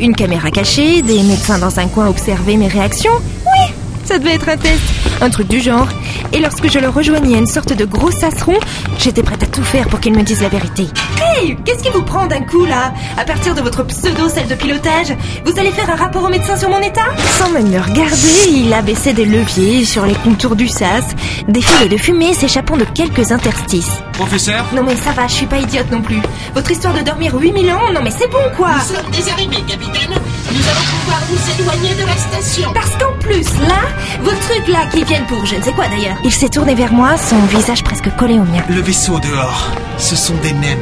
Une 0.00 0.16
caméra 0.16 0.50
cachée, 0.50 1.00
des 1.02 1.22
médecins 1.22 1.58
dans 1.58 1.78
un 1.78 1.86
coin 1.86 2.08
observer 2.08 2.56
mes 2.56 2.66
réactions. 2.66 3.12
Oui, 3.46 3.72
Ça 4.10 4.18
devait 4.18 4.34
être 4.34 4.48
un 4.48 4.56
test, 4.56 4.82
un 5.20 5.30
truc 5.30 5.46
du 5.46 5.60
genre. 5.60 5.86
Et 6.32 6.40
lorsque 6.40 6.68
je 6.68 6.80
le 6.80 6.88
rejoignais 6.88 7.36
à 7.36 7.38
une 7.38 7.46
sorte 7.46 7.72
de 7.72 7.84
gros 7.84 8.10
sasseron, 8.10 8.56
j'étais 8.98 9.22
prête 9.22 9.44
à 9.44 9.46
tout 9.46 9.62
faire 9.62 9.86
pour 9.86 10.00
qu'il 10.00 10.12
me 10.12 10.24
dise 10.24 10.42
la 10.42 10.48
vérité. 10.48 10.88
Hey, 11.22 11.56
qu'est-ce 11.64 11.84
qui 11.84 11.90
vous 11.90 12.02
prend 12.02 12.26
d'un 12.26 12.40
coup 12.40 12.64
là? 12.64 12.92
À 13.16 13.24
partir 13.24 13.54
de 13.54 13.60
votre 13.60 13.84
pseudo 13.84 14.28
salle 14.28 14.48
de 14.48 14.56
pilotage, 14.56 15.14
vous 15.44 15.56
allez 15.60 15.70
faire 15.70 15.88
un 15.88 15.94
rapport 15.94 16.24
au 16.24 16.28
médecin 16.28 16.56
sur 16.56 16.70
mon 16.70 16.80
état? 16.80 17.06
Sans 17.38 17.50
même 17.50 17.68
me 17.68 17.78
regarder, 17.78 18.50
il 18.52 18.72
abaissait 18.72 19.12
des 19.12 19.26
leviers 19.26 19.84
sur 19.84 20.04
les 20.04 20.16
contours 20.16 20.56
du 20.56 20.66
sas, 20.66 21.04
des 21.46 21.62
filets 21.62 21.88
de 21.88 21.96
fumée 21.96 22.34
s'échappant 22.34 22.76
de 22.76 22.86
quelques 22.92 23.30
interstices. 23.30 24.02
Professeur 24.20 24.66
Non 24.76 24.82
mais 24.82 24.96
ça 24.96 25.12
va, 25.12 25.26
je 25.26 25.32
suis 25.32 25.46
pas 25.46 25.56
idiote 25.56 25.90
non 25.90 26.02
plus. 26.02 26.20
Votre 26.54 26.70
histoire 26.70 26.92
de 26.92 27.00
dormir 27.00 27.34
8000 27.34 27.72
ans, 27.72 27.90
non 27.94 28.00
mais 28.04 28.10
c'est 28.10 28.30
bon 28.30 28.36
quoi 28.54 28.72
Nous 28.74 28.94
sommes 28.94 29.10
des 29.10 29.30
arrivés, 29.30 29.62
capitaine. 29.62 30.10
Nous 30.10 30.60
allons 30.68 30.86
pouvoir 31.00 31.20
nous 31.30 31.64
éloigner 31.64 31.94
de 31.94 32.06
la 32.06 32.16
station. 32.18 32.70
Parce 32.74 32.90
qu'en 32.98 33.18
plus, 33.18 33.46
là, 33.66 33.80
vos 34.22 34.30
trucs 34.30 34.68
là 34.68 34.80
qui 34.92 35.04
viennent 35.04 35.24
pour 35.24 35.46
je 35.46 35.54
ne 35.56 35.62
sais 35.62 35.72
quoi 35.72 35.88
d'ailleurs. 35.88 36.18
Il 36.22 36.32
s'est 36.32 36.50
tourné 36.50 36.74
vers 36.74 36.92
moi, 36.92 37.16
son 37.16 37.38
visage 37.46 37.82
presque 37.82 38.14
collé 38.16 38.34
au 38.34 38.44
mien. 38.44 38.62
Le 38.68 38.82
vaisseau 38.82 39.18
dehors, 39.20 39.70
ce 39.96 40.14
sont 40.14 40.34
des 40.42 40.52
nems. 40.52 40.78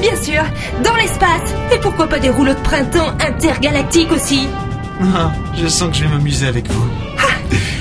Bien 0.00 0.16
sûr, 0.22 0.42
dans 0.82 0.94
l'espace. 0.96 1.52
Et 1.70 1.78
pourquoi 1.80 2.08
pas 2.08 2.18
des 2.18 2.30
rouleaux 2.30 2.54
de 2.54 2.60
printemps 2.60 3.12
intergalactiques 3.20 4.10
aussi 4.10 4.48
Ah, 5.14 5.32
je 5.54 5.68
sens 5.68 5.90
que 5.90 5.96
je 5.96 6.04
vais 6.04 6.08
m'amuser 6.08 6.46
avec 6.46 6.66
vous. 6.72 6.88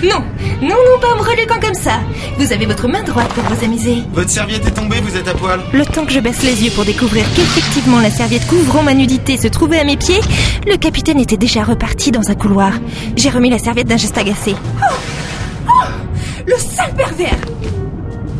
Non, 0.03 0.23
non, 0.61 0.69
non, 0.69 0.99
pas 0.99 1.13
en 1.13 1.17
me 1.17 1.21
reluquant 1.21 1.59
comme 1.61 1.73
ça. 1.75 1.99
Vous 2.37 2.51
avez 2.51 2.65
votre 2.65 2.87
main 2.87 3.03
droite 3.03 3.29
pour 3.33 3.43
vous 3.43 3.63
amuser. 3.65 4.03
Votre 4.13 4.29
serviette 4.29 4.65
est 4.67 4.71
tombée, 4.71 4.99
vous 5.01 5.15
êtes 5.15 5.27
à 5.27 5.33
poil. 5.33 5.59
Le 5.73 5.85
temps 5.85 6.05
que 6.05 6.11
je 6.11 6.19
baisse 6.19 6.41
les 6.43 6.63
yeux 6.63 6.71
pour 6.71 6.85
découvrir 6.85 7.25
qu'effectivement 7.35 7.99
la 7.99 8.09
serviette 8.09 8.45
couvrant 8.47 8.83
ma 8.83 8.93
nudité 8.93 9.37
se 9.37 9.47
trouvait 9.47 9.79
à 9.79 9.83
mes 9.83 9.97
pieds, 9.97 10.19
le 10.67 10.77
capitaine 10.77 11.19
était 11.19 11.37
déjà 11.37 11.63
reparti 11.63 12.11
dans 12.11 12.29
un 12.29 12.35
couloir. 12.35 12.73
J'ai 13.15 13.29
remis 13.29 13.49
la 13.49 13.59
serviette 13.59 13.87
d'un 13.87 13.97
geste 13.97 14.17
agacé. 14.17 14.55
Oh 14.81 14.93
Oh 15.67 15.87
Le 16.47 16.55
sale 16.57 16.93
pervers 16.95 17.37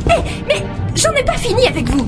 Hé, 0.09 0.13
mais 0.47 0.63
j'en 0.95 1.11
ai 1.13 1.23
pas 1.23 1.37
fini 1.37 1.67
avec 1.67 1.87
vous 1.89 2.07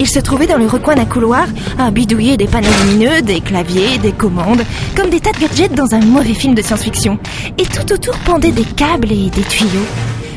Il 0.00 0.08
se 0.08 0.18
trouvait 0.18 0.46
dans 0.46 0.56
le 0.56 0.66
recoin 0.66 0.94
d'un 0.94 1.04
couloir, 1.04 1.46
à 1.78 1.90
bidouiller 1.90 2.36
des 2.36 2.46
panneaux 2.46 2.68
lumineux, 2.84 3.22
des 3.22 3.40
claviers, 3.40 3.98
des 3.98 4.12
commandes, 4.12 4.62
comme 4.96 5.10
des 5.10 5.20
tas 5.20 5.32
de 5.32 5.40
gadgets 5.40 5.74
dans 5.74 5.94
un 5.94 6.00
mauvais 6.00 6.34
film 6.34 6.54
de 6.54 6.62
science-fiction. 6.62 7.18
Et 7.58 7.66
tout 7.66 7.92
autour 7.92 8.16
pendaient 8.18 8.52
des 8.52 8.64
câbles 8.64 9.12
et 9.12 9.30
des 9.30 9.42
tuyaux. 9.42 9.86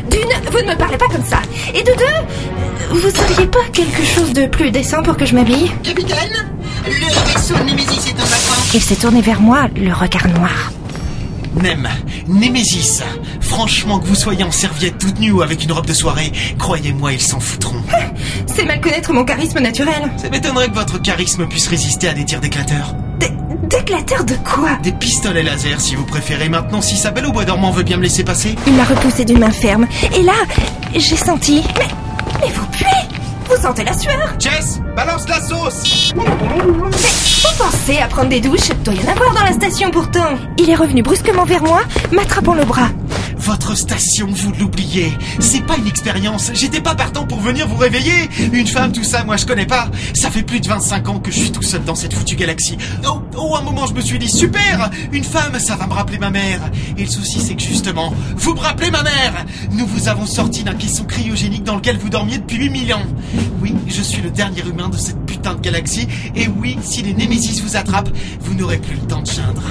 D'une, 0.09 0.51
vous 0.51 0.59
ne 0.59 0.71
me 0.71 0.77
parlez 0.77 0.97
pas 0.97 1.07
comme 1.07 1.25
ça. 1.25 1.41
Et 1.73 1.83
de 1.83 1.91
deux, 1.91 2.95
vous 2.95 3.09
auriez 3.19 3.47
pas 3.47 3.63
quelque 3.73 4.03
chose 4.03 4.31
de 4.33 4.45
plus 4.45 4.71
décent 4.71 5.03
pour 5.03 5.17
que 5.17 5.25
je 5.25 5.35
m'habille? 5.35 5.71
Capitaine, 5.83 6.47
le 6.85 7.33
vaisseau 7.33 7.55
Nemesis 7.65 8.09
est 8.09 8.13
en 8.13 8.25
vacances. 8.25 8.71
Il 8.73 8.81
s'est 8.81 8.95
tourné 8.95 9.21
vers 9.21 9.41
moi, 9.41 9.67
le 9.75 9.91
regard 9.91 10.27
noir. 10.29 10.71
Nem, 11.61 11.87
Némésis. 12.27 13.01
Franchement, 13.47 13.99
que 13.99 14.05
vous 14.05 14.15
soyez 14.15 14.43
en 14.43 14.51
serviette 14.51 14.97
toute 14.99 15.19
nue 15.19 15.31
ou 15.31 15.41
avec 15.41 15.63
une 15.63 15.71
robe 15.71 15.85
de 15.85 15.93
soirée, 15.93 16.31
croyez-moi, 16.59 17.13
ils 17.13 17.21
s'en 17.21 17.39
foutront. 17.39 17.81
C'est 18.45 18.65
mal 18.65 18.79
connaître 18.81 19.13
mon 19.13 19.23
charisme 19.23 19.59
naturel. 19.59 20.11
Ça 20.17 20.29
m'étonnerait 20.29 20.69
que 20.69 20.75
votre 20.75 21.01
charisme 21.01 21.47
puisse 21.47 21.67
résister 21.67 22.07
à 22.09 22.13
des 22.13 22.25
tirs 22.25 22.41
d'éclateurs. 22.41 22.93
Des 23.19 23.31
d'éclateurs 23.63 24.23
de 24.25 24.35
quoi? 24.35 24.77
Des 24.83 24.91
pistolets 24.91 25.43
laser, 25.43 25.79
si 25.81 25.95
vous 25.95 26.05
préférez. 26.05 26.49
Maintenant, 26.49 26.81
si 26.81 26.95
sa 26.97 27.11
belle 27.11 27.25
au 27.25 27.31
bois 27.31 27.45
dormant 27.45 27.71
veut 27.71 27.83
bien 27.83 27.97
me 27.97 28.03
laisser 28.03 28.23
passer. 28.23 28.55
Il 28.67 28.73
m'a 28.73 28.83
repoussé 28.83 29.25
d'une 29.25 29.39
main 29.39 29.51
ferme. 29.51 29.87
Et 30.15 30.23
là, 30.23 30.33
j'ai 30.93 31.15
senti... 31.15 31.63
Mais, 31.79 31.87
mais 32.41 32.51
vous 32.53 32.65
puez 32.67 32.85
Vous 33.49 33.61
sentez 33.61 33.83
la 33.83 33.93
sueur 33.97 34.35
Jess, 34.39 34.79
balance 34.95 35.27
la 35.27 35.41
sauce 35.41 36.13
Mais 36.15 36.25
vous 36.25 37.57
pensez 37.57 37.97
à 37.99 38.07
prendre 38.07 38.29
des 38.29 38.39
douches? 38.41 38.69
Doit 38.83 38.93
y 38.93 38.99
en 38.99 39.11
avoir 39.11 39.33
dans 39.33 39.43
la 39.43 39.53
station 39.53 39.89
pourtant. 39.89 40.35
Il 40.57 40.69
est 40.69 40.75
revenu 40.75 41.01
brusquement 41.01 41.45
vers 41.45 41.63
moi, 41.63 41.81
m'attrapant 42.11 42.53
le 42.53 42.65
bras. 42.65 42.89
Votre 43.39 43.75
station, 43.75 44.27
vous 44.29 44.51
l'oubliez. 44.59 45.11
C'est 45.39 45.65
pas 45.65 45.77
une 45.77 45.87
expérience. 45.87 46.51
J'étais 46.53 46.81
pas 46.81 46.95
partant 46.95 47.25
pour 47.25 47.39
venir 47.39 47.67
vous 47.67 47.77
réveiller. 47.77 48.29
Une 48.51 48.67
femme, 48.67 48.91
tout 48.91 49.03
ça, 49.03 49.23
moi 49.23 49.37
je 49.37 49.45
connais 49.45 49.65
pas. 49.65 49.89
Ça 50.13 50.29
fait 50.29 50.43
plus 50.43 50.59
de 50.59 50.67
25 50.67 51.09
ans 51.09 51.19
que 51.19 51.31
je 51.31 51.39
suis 51.39 51.51
tout 51.51 51.61
seul 51.61 51.83
dans 51.83 51.95
cette 51.95 52.13
foutue 52.13 52.35
galaxie. 52.35 52.77
Oh, 53.07 53.21
oh, 53.37 53.55
un 53.55 53.61
moment 53.61 53.85
je 53.85 53.93
me 53.93 54.01
suis 54.01 54.19
dit, 54.19 54.29
super 54.29 54.89
Une 55.11 55.23
femme, 55.23 55.59
ça 55.59 55.75
va 55.75 55.87
me 55.87 55.93
rappeler 55.93 56.17
ma 56.17 56.29
mère. 56.29 56.61
Et 56.97 57.03
le 57.05 57.09
souci, 57.09 57.39
c'est 57.39 57.55
que 57.55 57.63
justement, 57.63 58.13
vous 58.35 58.53
me 58.53 58.59
rappelez 58.59 58.91
ma 58.91 59.03
mère 59.03 59.45
Nous 59.71 59.85
vous 59.85 60.07
avons 60.07 60.25
sorti 60.25 60.63
d'un 60.63 60.75
caisson 60.75 61.03
cryogénique 61.05 61.63
dans 61.63 61.75
lequel 61.75 61.97
vous 61.97 62.09
dormiez 62.09 62.37
depuis 62.37 62.57
8000 62.57 62.93
ans. 62.93 63.05
Oui, 63.61 63.73
je 63.87 64.01
suis 64.01 64.21
le 64.21 64.31
dernier 64.31 64.61
humain 64.67 64.89
de 64.89 64.97
cette 64.97 65.25
putain 65.25 65.53
de 65.53 65.61
galaxie. 65.61 66.07
Et 66.35 66.47
oui, 66.47 66.77
si 66.81 67.01
les 67.01 67.13
Némésis 67.13 67.61
vous 67.61 67.75
attrapent, 67.75 68.09
vous 68.41 68.53
n'aurez 68.55 68.77
plus 68.77 68.95
le 68.95 69.01
temps 69.01 69.21
de 69.21 69.27
geindre. 69.27 69.63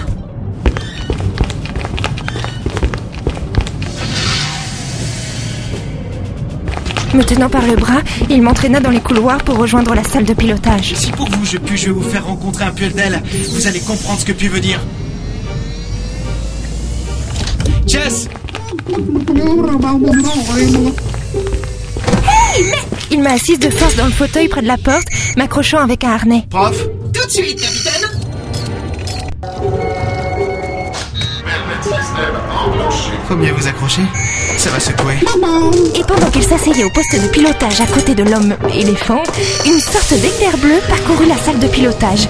Me 7.15 7.23
tenant 7.23 7.49
par 7.49 7.67
le 7.67 7.77
bras, 7.77 8.03
il 8.29 8.43
m'entraîna 8.43 8.81
dans 8.81 8.91
les 8.91 9.01
couloirs 9.01 9.39
pour 9.39 9.57
rejoindre 9.57 9.95
la 9.95 10.05
salle 10.05 10.25
de 10.25 10.35
pilotage. 10.35 10.95
Si 10.95 11.13
pour 11.13 11.29
vous 11.29 11.45
je 11.45 11.57
puis, 11.59 11.77
je 11.77 11.87
vais 11.87 11.93
vous 11.93 12.03
faire 12.03 12.27
rencontrer 12.27 12.65
un 12.65 12.71
Pueldel. 12.73 13.23
Vous 13.51 13.67
allez 13.67 13.81
comprendre 13.81 14.21
ce 14.21 14.25
que 14.25 14.33
Pu 14.33 14.49
veut 14.49 14.61
dire. 14.61 14.81
Jess 17.87 18.29
Il 23.11 23.23
m'a 23.23 23.33
assise 23.33 23.59
de 23.59 23.71
force 23.71 23.97
dans 23.97 24.07
le 24.07 24.13
fauteuil 24.13 24.49
près 24.49 24.63
de 24.63 24.67
la 24.67 24.77
porte, 24.77 25.07
m'accrochant 25.37 25.79
avec 25.79 26.05
un 26.05 26.11
harnais. 26.11 26.45
Prof? 26.51 26.77
Tout 27.13 27.27
de 27.27 27.31
suite, 27.31 27.61
capitaine. 27.61 28.11
Faut 33.29 33.37
mieux 33.37 33.53
vous 33.53 33.67
accrocher. 33.67 34.03
Ça 34.67 34.73
va 34.73 34.81
secouer. 34.81 35.15
Et 35.95 36.03
pendant 36.03 36.29
qu'il 36.29 36.43
s'asseyait 36.43 36.83
au 36.83 36.91
poste 36.91 37.15
de 37.23 37.29
pilotage 37.29 37.81
à 37.81 37.87
côté 37.87 38.17
de 38.17 38.25
l'homme 38.25 38.57
éléphant, 38.75 39.23
une 39.65 39.79
sorte 39.79 40.13
d'éclair 40.15 40.59
bleu 40.59 40.81
parcourut 40.89 41.27
la 41.27 41.37
salle 41.37 41.61
de 41.61 41.69
pilotage. 41.69 42.29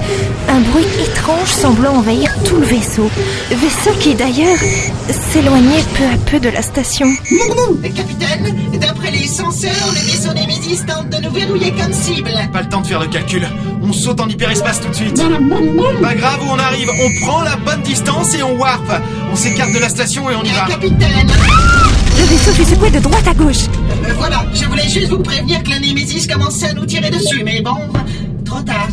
Un 0.51 0.61
bruit 0.61 0.85
étrange 1.03 1.49
semblant 1.49 1.94
envahir 1.94 2.31
tout 2.44 2.57
le 2.57 2.66
vaisseau. 2.66 3.11
Vaisseau 3.51 3.96
qui 4.01 4.14
d'ailleurs 4.14 4.59
s'éloignait 5.33 5.83
peu 5.94 6.05
à 6.05 6.31
peu 6.31 6.38
de 6.38 6.51
la 6.51 6.61
station. 6.61 7.07
Capitaine, 7.83 8.55
d'après 8.83 9.12
les 9.12 9.27
senseurs, 9.27 9.70
le 9.94 10.01
vaisseau 10.01 10.35
Nemesis 10.35 10.85
tente 10.87 11.09
de 11.09 11.16
nous 11.25 11.33
verrouiller 11.33 11.72
comme 11.72 11.94
cible. 11.94 12.33
Pas 12.53 12.61
le 12.61 12.68
temps 12.68 12.83
de 12.83 12.87
faire 12.87 13.01
le 13.01 13.09
calcul. 13.09 13.49
On 13.83 13.94
saute 13.94 14.20
en 14.20 14.29
hyperespace 14.29 14.83
tout 14.83 14.88
de 14.90 14.94
suite. 14.94 15.22
Pas 16.03 16.14
grave 16.14 16.40
où 16.42 16.51
on 16.51 16.59
arrive. 16.59 16.90
On 17.01 17.27
prend 17.27 17.40
la 17.40 17.57
bonne 17.57 17.81
distance 17.81 18.35
et 18.35 18.42
on 18.42 18.59
warp. 18.59 18.85
On 19.33 19.37
s'écarte 19.37 19.72
de 19.72 19.79
la 19.79 19.88
station 19.88 20.29
et 20.29 20.35
on 20.35 20.42
y 20.42 20.51
va. 20.51 20.66
Capitaine, 20.68 21.33
Le 22.18 22.24
vaisseau 22.24 22.52
fut 22.52 22.64
secoué 22.64 22.90
de 22.90 22.98
droite 23.00 23.26
à 23.29 23.35
gauche. 23.35 23.64
euh, 24.07 24.12
voilà, 24.18 24.44
je 24.55 24.64
voulais 24.64 24.88
juste 24.88 25.09
vous 25.09 25.18
prévenir 25.18 25.62
que 25.62 25.70
la 25.70 25.79
Nemesis 25.81 26.26
commençait 26.26 26.70
à 26.70 26.72
nous 26.74 26.87
tirer 26.87 27.11
dessus, 27.11 27.42
mais 27.44 27.61
bon, 27.61 27.76
trop 28.44 28.61
tard. 28.62 28.88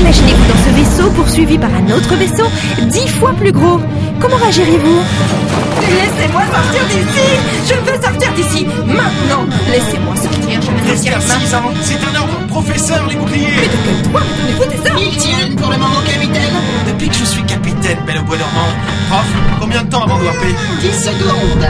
Imaginez-vous 0.00 0.44
dans 0.46 0.64
ce 0.64 0.70
vaisseau 0.76 1.10
poursuivi 1.10 1.58
par 1.58 1.70
un 1.74 1.90
autre 1.94 2.14
vaisseau 2.16 2.46
dix 2.90 3.08
fois 3.08 3.32
plus 3.34 3.52
gros. 3.52 3.80
Comment 4.20 4.36
réagirez-vous 4.36 5.00
Laissez-moi 5.80 6.42
sortir 6.52 6.82
d'ici 6.88 7.28
Je 7.68 7.74
veux 7.90 8.02
sortir 8.02 8.32
d'ici 8.34 8.66
Maintenant 8.86 9.46
Laissez-moi 9.70 10.16
sortir, 10.16 10.60
maintenant 10.88 11.72
c'est 11.82 11.96
un 11.96 12.20
ordre. 12.20 12.46
Professeur, 12.48 13.06
les 13.08 13.16
boucliers 13.16 13.68
Toi, 14.10 14.20
donnez-vous 14.38 14.64
des 14.64 14.90
ordres 14.90 15.02
Ils 15.02 15.16
tiennent 15.16 15.56
pour 15.56 15.70
le 15.70 15.76
moment, 15.78 16.00
capitaine. 16.06 16.54
Depuis 16.86 17.08
que 17.08 17.16
je 17.16 17.24
suis 17.24 17.42
capitaine, 17.44 17.98
belle 18.06 18.18
au 18.18 18.22
bois 18.22 18.36
dormant. 18.36 18.68
Prof, 19.08 19.26
combien 19.60 19.82
de 19.82 19.90
temps 19.90 20.04
avant 20.04 20.18
de 20.18 20.24
warper 20.24 20.54
10 20.80 20.92
secondes. 20.92 21.68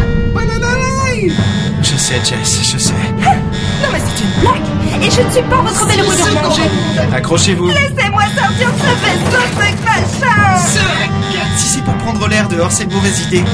Je 1.82 1.96
sais, 1.96 2.20
Jess, 2.24 2.60
je 2.72 2.78
sais. 2.78 2.92
Non 2.92 3.88
mais 3.92 3.98
c'est 3.98 4.24
une 4.24 4.40
blague 4.40 5.02
Et 5.02 5.10
je 5.10 5.20
ne 5.22 5.30
suis 5.30 5.42
pas 5.42 5.62
votre 5.62 5.86
belle 5.86 6.00
au 6.00 6.04
bout 6.04 6.12
de 6.12 6.42
manger 6.42 6.62
secondes. 6.62 7.14
Accrochez-vous. 7.14 7.68
Laissez-moi 7.68 8.22
sortir 8.36 8.72
de 8.72 8.78
ce 8.78 8.86
vaisseau, 9.04 9.44
machin 9.56 9.78
5, 10.66 10.80
Si 11.56 11.68
c'est 11.68 11.84
pour 11.84 11.94
prendre 11.94 12.26
l'air 12.28 12.48
dehors, 12.48 12.72
c'est 12.72 12.84
une 12.84 12.92
mauvaise 12.92 13.20
idée. 13.22 13.44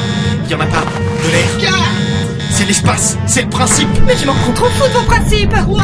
Il 0.44 0.50
y 0.50 0.54
en 0.54 0.60
a 0.60 0.66
pas. 0.66 0.84
De 1.24 1.30
l'air. 1.62 2.03
4, 2.54 2.58
C'est 2.58 2.66
l'espace. 2.66 3.18
C'est 3.26 3.42
le 3.42 3.48
principe. 3.48 3.88
Mais 4.06 4.16
je 4.16 4.26
m'en 4.26 4.34
prends 4.34 4.52
trop 4.52 4.68
fou 4.68 4.88
de 4.88 4.92
vos 4.92 5.02
principes 5.02 5.50
3, 5.50 5.82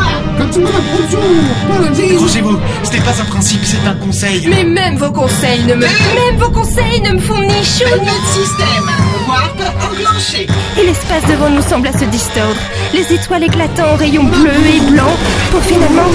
Accrochez-vous. 2.14 2.59
Ce 2.85 2.90
n'est 2.92 3.00
pas 3.00 3.20
un 3.20 3.24
principe, 3.24 3.61
c'est 3.64 3.87
un 3.87 3.94
conseil. 3.94 4.46
Mais 4.48 4.64
même 4.64 4.96
vos 4.96 5.11
conseils 5.11 5.64
ne 5.64 5.74
me... 5.74 5.80
Même 5.80 6.37
vos 6.38 6.50
conseils 6.50 7.00
ne 7.00 7.12
me 7.12 7.20
font 7.20 7.40
ni 7.40 7.64
chaud 7.64 7.96
ni... 8.00 8.06
de 8.06 8.26
système. 8.33 8.90
Warp 9.28 9.61
enclenché. 9.85 10.46
Et 10.78 10.87
l'espace 10.87 11.24
devant 11.28 11.50
nous 11.50 11.62
semble 11.62 11.88
à 11.88 11.92
se 11.92 12.04
distordre. 12.04 12.61
Les 12.94 13.12
étoiles 13.12 13.44
éclatant 13.44 13.92
en 13.92 13.96
rayons 13.96 14.24
bleus 14.24 14.66
et 14.76 14.90
blancs 14.90 15.18
pour 15.50 15.62
finalement 15.62 16.09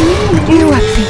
nous 0.50 0.70
happer. 0.70 1.06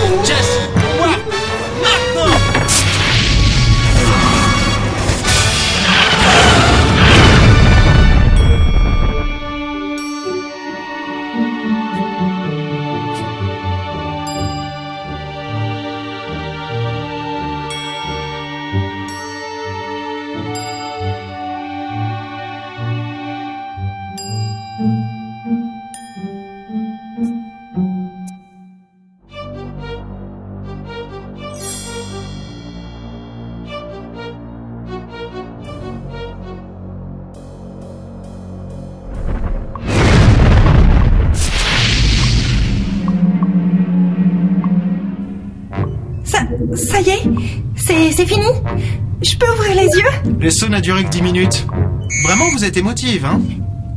Le 50.45 50.51
saut 50.51 50.69
n'a 50.69 50.79
duré 50.79 51.03
que 51.03 51.09
10 51.09 51.23
minutes. 51.23 51.65
Vraiment, 52.23 52.45
vous 52.53 52.63
êtes 52.63 52.77
émotive, 52.77 53.25
hein 53.25 53.41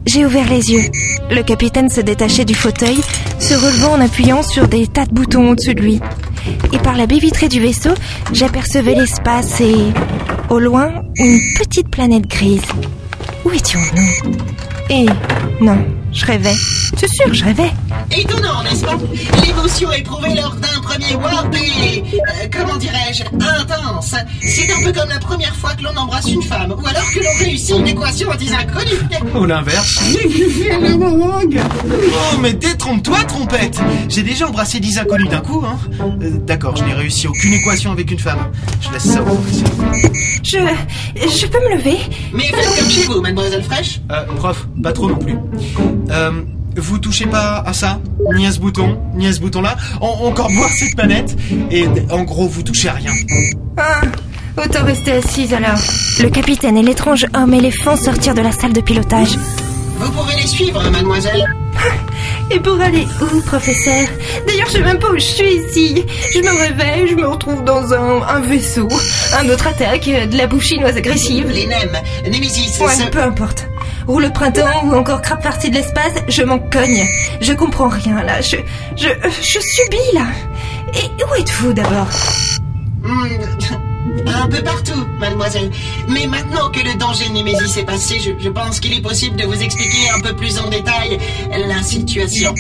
J'ai 0.06 0.24
ouvert 0.24 0.48
les 0.48 0.72
yeux. 0.72 0.84
Le 1.30 1.42
capitaine 1.42 1.90
se 1.90 2.00
détachait 2.00 2.46
du 2.46 2.54
fauteuil, 2.54 2.96
se 3.38 3.52
relevant 3.52 3.92
en 3.92 4.00
appuyant 4.00 4.42
sur 4.42 4.66
des 4.66 4.87
tas 4.87 5.04
de 5.04 5.12
boutons 5.12 5.50
au-dessus 5.50 5.74
de 5.74 5.82
lui. 5.82 6.00
Et 6.72 6.78
par 6.78 6.96
la 6.96 7.06
baie 7.06 7.18
vitrée 7.18 7.50
du 7.50 7.61
vaisseau, 7.61 7.90
j'apercevais 8.32 8.94
l'espace 8.94 9.61
et, 9.61 9.92
au 10.48 10.58
loin, 10.58 10.90
une 11.18 11.38
petite 11.58 11.90
planète 11.90 12.26
grise. 12.26 12.64
Où 13.44 13.50
étions-nous? 13.50 14.32
Et 14.88 15.04
non, 15.61 15.76
je 16.14 16.24
rêvais. 16.24 16.56
C'est 16.96 17.11
sûr, 17.11 17.34
je 17.34 17.44
rêvais. 17.44 17.70
Étonnant, 18.11 18.62
n'est-ce 18.62 18.87
pas? 18.87 18.96
L'émotion 19.46 19.92
éprouvée 19.92 20.34
lors 20.34 20.54
d'un 20.54 20.77
premier 20.98 22.04
euh, 22.14 22.48
comment 22.50 22.76
dirais-je 22.76 23.22
Intense. 23.24 24.14
C'est 24.42 24.70
un 24.72 24.82
peu 24.82 24.92
comme 24.92 25.08
la 25.08 25.18
première 25.18 25.54
fois 25.54 25.74
que 25.74 25.82
l'on 25.82 25.96
embrasse 25.96 26.30
une 26.30 26.42
femme, 26.42 26.72
ou 26.72 26.87
alors 26.87 27.11
que 27.12 27.20
l'on 27.20 27.44
réussit 27.44 27.76
une 27.76 27.87
équation 27.88 28.30
à 28.30 28.37
10 28.37 28.52
inconnus. 28.52 29.00
Ou 29.34 29.44
l'inverse. 29.44 30.00
Oh, 31.00 32.38
mais 32.40 32.52
détrompe-toi, 32.52 33.18
trompette 33.24 33.80
J'ai 34.08 34.22
déjà 34.22 34.48
embrassé 34.48 34.80
10 34.80 34.98
inconnus 34.98 35.28
d'un 35.28 35.40
coup, 35.40 35.62
hein 35.64 35.78
Euh, 36.00 36.30
D'accord, 36.46 36.76
je 36.76 36.84
n'ai 36.84 36.94
réussi 36.94 37.26
aucune 37.28 37.54
équation 37.54 37.92
avec 37.92 38.11
une 38.11 38.18
femme. 38.18 38.50
Je 38.80 38.90
laisse 38.92 39.04
ça 39.04 39.22
au 39.22 39.24
professeur. 39.24 39.68
Je... 40.42 40.58
Je 41.28 41.46
peux 41.46 41.58
me 41.61 41.76
lever? 41.76 41.98
Mais 42.32 42.44
faites 42.44 42.78
comme 42.78 42.90
chez 42.90 43.02
vous, 43.02 43.20
mademoiselle 43.20 43.62
Fraîche. 43.62 44.00
Euh, 44.11 44.24
prof, 44.37 44.66
pas 44.82 44.92
trop 44.92 45.08
non 45.08 45.16
plus. 45.16 45.37
Euh, 46.11 46.42
vous 46.80 46.98
touchez 46.98 47.26
pas 47.26 47.62
à 47.66 47.72
ça 47.72 47.98
Ni 48.34 48.46
à 48.46 48.52
ce 48.52 48.58
bouton 48.60 48.98
Ni 49.14 49.26
à 49.26 49.32
ce 49.32 49.40
bouton-là 49.40 49.76
En- 50.00 50.26
Encore 50.26 50.50
voir 50.50 50.70
cette 50.70 50.94
planète 50.96 51.36
Et 51.70 51.84
en 52.10 52.22
gros, 52.24 52.48
vous 52.48 52.62
touchez 52.62 52.88
à 52.88 52.92
rien. 52.94 53.12
Ah, 53.76 54.00
autant 54.56 54.84
rester 54.84 55.12
assise 55.12 55.52
alors. 55.54 55.78
Le 56.20 56.28
capitaine 56.30 56.76
et 56.76 56.82
l'étrange 56.82 57.26
homme 57.34 57.54
éléphant 57.54 57.96
sortirent 57.96 58.34
de 58.34 58.40
la 58.42 58.52
salle 58.52 58.72
de 58.72 58.80
pilotage. 58.80 59.36
Vous 59.98 60.10
pouvez 60.12 60.34
les 60.34 60.46
suivre, 60.46 60.82
mademoiselle. 60.90 61.44
Et 62.50 62.58
pour 62.60 62.80
aller 62.80 63.06
où, 63.20 63.40
professeur 63.42 64.06
D'ailleurs, 64.46 64.66
je 64.68 64.72
sais 64.72 64.82
même 64.82 64.98
pas 64.98 65.10
où 65.10 65.14
je 65.16 65.20
suis 65.20 65.54
ici. 65.68 66.04
Je 66.32 66.38
me 66.40 66.50
réveille, 66.58 67.06
je 67.08 67.14
me 67.14 67.26
retrouve 67.26 67.62
dans 67.64 67.92
un, 67.92 68.22
un 68.22 68.40
vaisseau. 68.40 68.88
Un 69.38 69.48
autre 69.50 69.66
attaque, 69.66 70.06
de 70.30 70.36
la 70.36 70.46
bouffe 70.46 70.64
chinoise 70.64 70.96
agressive. 70.96 71.46
Les 71.50 71.66
NEM, 71.66 71.90
Nemesis, 72.24 72.78
Ouais, 72.80 73.10
peu 73.12 73.22
importe. 73.22 73.68
Ou 74.08 74.18
le 74.20 74.30
printemps, 74.30 74.84
ou 74.84 74.94
encore 74.94 75.20
crabe 75.20 75.42
partie 75.42 75.68
de 75.70 75.74
l'espace, 75.76 76.14
je 76.28 76.42
m'en 76.42 76.58
cogne. 76.58 77.06
Je 77.42 77.52
comprends 77.52 77.88
rien, 77.88 78.22
là. 78.22 78.40
Je, 78.40 78.56
je, 78.96 79.08
je 79.42 79.58
subis, 79.60 80.14
là. 80.14 80.26
Et 80.94 81.22
où 81.24 81.34
êtes-vous, 81.38 81.74
d'abord? 81.74 82.08
Hmm, 83.02 83.26
Un 84.26 84.48
peu 84.48 84.62
partout, 84.62 85.04
mademoiselle. 85.20 85.70
Mais 86.08 86.26
maintenant 86.26 86.70
que 86.70 86.80
le 86.80 86.94
danger 86.98 87.28
Némésis 87.28 87.76
est 87.76 87.84
passé, 87.84 88.18
je, 88.18 88.30
je 88.42 88.48
pense 88.48 88.80
qu'il 88.80 88.94
est 88.94 89.02
possible 89.02 89.36
de 89.36 89.44
vous 89.44 89.62
expliquer 89.62 90.08
un 90.16 90.20
peu 90.20 90.34
plus 90.34 90.58
en 90.58 90.68
détail 90.70 91.18
la 91.68 91.82
situation. 91.82 92.54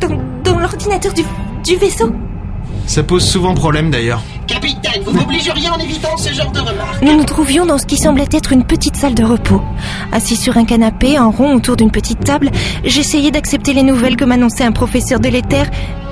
Dans, 0.00 0.18
dans 0.44 0.58
l'ordinateur 0.58 1.12
du, 1.12 1.22
du 1.64 1.76
vaisseau? 1.76 2.12
Ça 2.86 3.02
pose 3.02 3.24
souvent 3.24 3.54
problème 3.54 3.90
d'ailleurs. 3.90 4.22
Capitaine, 4.46 5.02
vous 5.04 5.12
m'obligeriez 5.12 5.70
en 5.70 5.78
évitant 5.78 6.16
ce 6.16 6.32
genre 6.32 6.50
de 6.52 6.60
remarques. 6.60 7.02
Nous 7.02 7.16
nous 7.16 7.24
trouvions 7.24 7.64
dans 7.66 7.78
ce 7.78 7.86
qui 7.86 7.96
semblait 7.96 8.28
être 8.30 8.52
une 8.52 8.64
petite 8.64 8.96
salle 8.96 9.14
de 9.14 9.24
repos. 9.24 9.62
Assis 10.12 10.36
sur 10.36 10.56
un 10.56 10.64
canapé, 10.64 11.18
en 11.18 11.30
rond 11.30 11.54
autour 11.54 11.76
d'une 11.76 11.90
petite 11.90 12.22
table, 12.22 12.50
j'essayais 12.84 13.30
d'accepter 13.30 13.72
les 13.72 13.82
nouvelles 13.82 14.16
que 14.16 14.24
m'annonçait 14.24 14.64
un 14.64 14.72
professeur 14.72 15.20
délétère, 15.20 15.70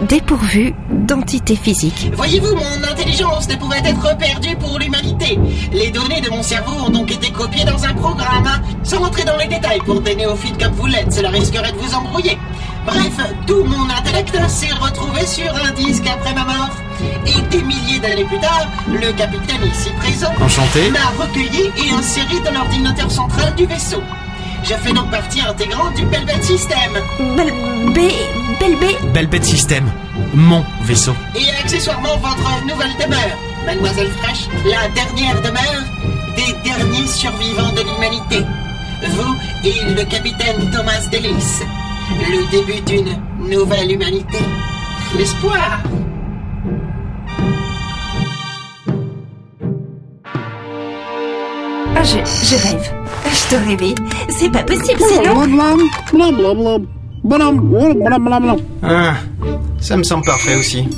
dépourvu 0.09 0.75
d'entité 0.91 1.57
physique. 1.57 2.11
Voyez-vous, 2.15 2.55
mon 2.55 2.91
intelligence 2.91 3.49
ne 3.49 3.57
pouvait 3.57 3.83
être 3.85 4.17
perdue 4.17 4.57
pour 4.57 4.79
l'humanité. 4.79 5.39
Les 5.73 5.91
données 5.91 6.21
de 6.21 6.31
mon 6.31 6.43
cerveau 6.43 6.73
ont 6.87 6.91
donc 6.91 7.13
été 7.13 7.31
copiées 7.31 7.65
dans 7.65 7.85
un 7.85 7.95
programme. 7.95 8.49
Sans 8.83 9.01
rentrer 9.01 9.25
dans 9.25 9.37
les 9.37 9.47
détails 9.47 9.81
pour 9.85 10.01
des 10.01 10.17
néophytes 10.17 10.59
comme 10.63 10.73
vous 10.73 10.87
l'êtes, 10.87 11.13
cela 11.13 11.29
risquerait 11.31 11.73
de 11.73 11.79
vous 11.79 11.95
embrouiller. 11.95 12.39
Bref, 12.87 13.17
tout 13.47 13.63
mon 13.65 13.89
intellect 13.91 14.37
s'est 14.49 14.73
retrouvé 14.73 15.25
sur 15.27 15.55
un 15.55 15.71
disque 15.73 16.07
après 16.07 16.35
ma 16.35 16.45
mort. 16.45 16.71
Et 17.27 17.41
des 17.51 17.63
milliers 17.63 18.01
d'années 18.01 18.25
plus 18.25 18.39
tard, 18.41 18.67
le 18.89 19.13
capitaine 19.13 19.63
ici 19.65 19.91
présent 19.99 20.33
Enchanté. 20.41 20.91
m'a 20.91 21.23
recueilli 21.23 21.71
et 21.77 21.91
inséré 21.93 22.41
dans 22.45 22.53
l'ordinateur 22.53 23.11
central 23.11 23.55
du 23.55 23.67
vaisseau. 23.67 24.03
Je 24.65 24.75
fais 24.75 24.93
donc 24.93 25.11
partie 25.11 25.41
intégrante 25.41 25.95
du 25.97 26.05
Belbet 26.07 26.41
System. 26.43 26.93
Bel 27.37 27.53
B, 27.93 27.99
bel 28.61 28.77
B. 28.77 29.13
Belle 29.13 29.27
bête 29.27 29.45
système. 29.45 29.91
Mon 30.35 30.65
vaisseau. 30.83 31.15
Et 31.35 31.51
accessoirement 31.61 32.17
votre 32.19 32.65
nouvelle 32.67 32.95
demeure, 32.97 33.39
Mademoiselle 33.67 34.11
Fraîche, 34.23 34.49
la 34.65 34.89
dernière 34.91 35.41
demeure 35.43 35.83
des 36.37 36.53
derniers 36.63 37.07
survivants 37.09 37.73
de 37.73 37.81
l'humanité. 37.81 38.45
Vous 39.09 39.37
et 39.65 39.95
le 39.95 40.05
capitaine 40.05 40.71
Thomas 40.71 41.07
Delis. 41.11 41.63
Le 42.21 42.51
début 42.51 42.81
d'une 42.83 43.17
nouvelle 43.51 43.91
humanité. 43.93 44.39
L'espoir. 45.19 45.81
Je, 52.05 52.19
je 52.47 52.57
rêve. 52.57 52.93
Je 53.33 53.55
te 53.55 53.69
réveille. 53.69 53.95
C'est 54.29 54.51
pas 54.51 54.63
possible, 54.63 55.01
sinon. 55.09 55.35
Ah, 58.83 59.15
ça 59.81 59.97
me 59.97 60.03
semble 60.03 60.25
parfait 60.25 60.57
aussi. 60.57 60.89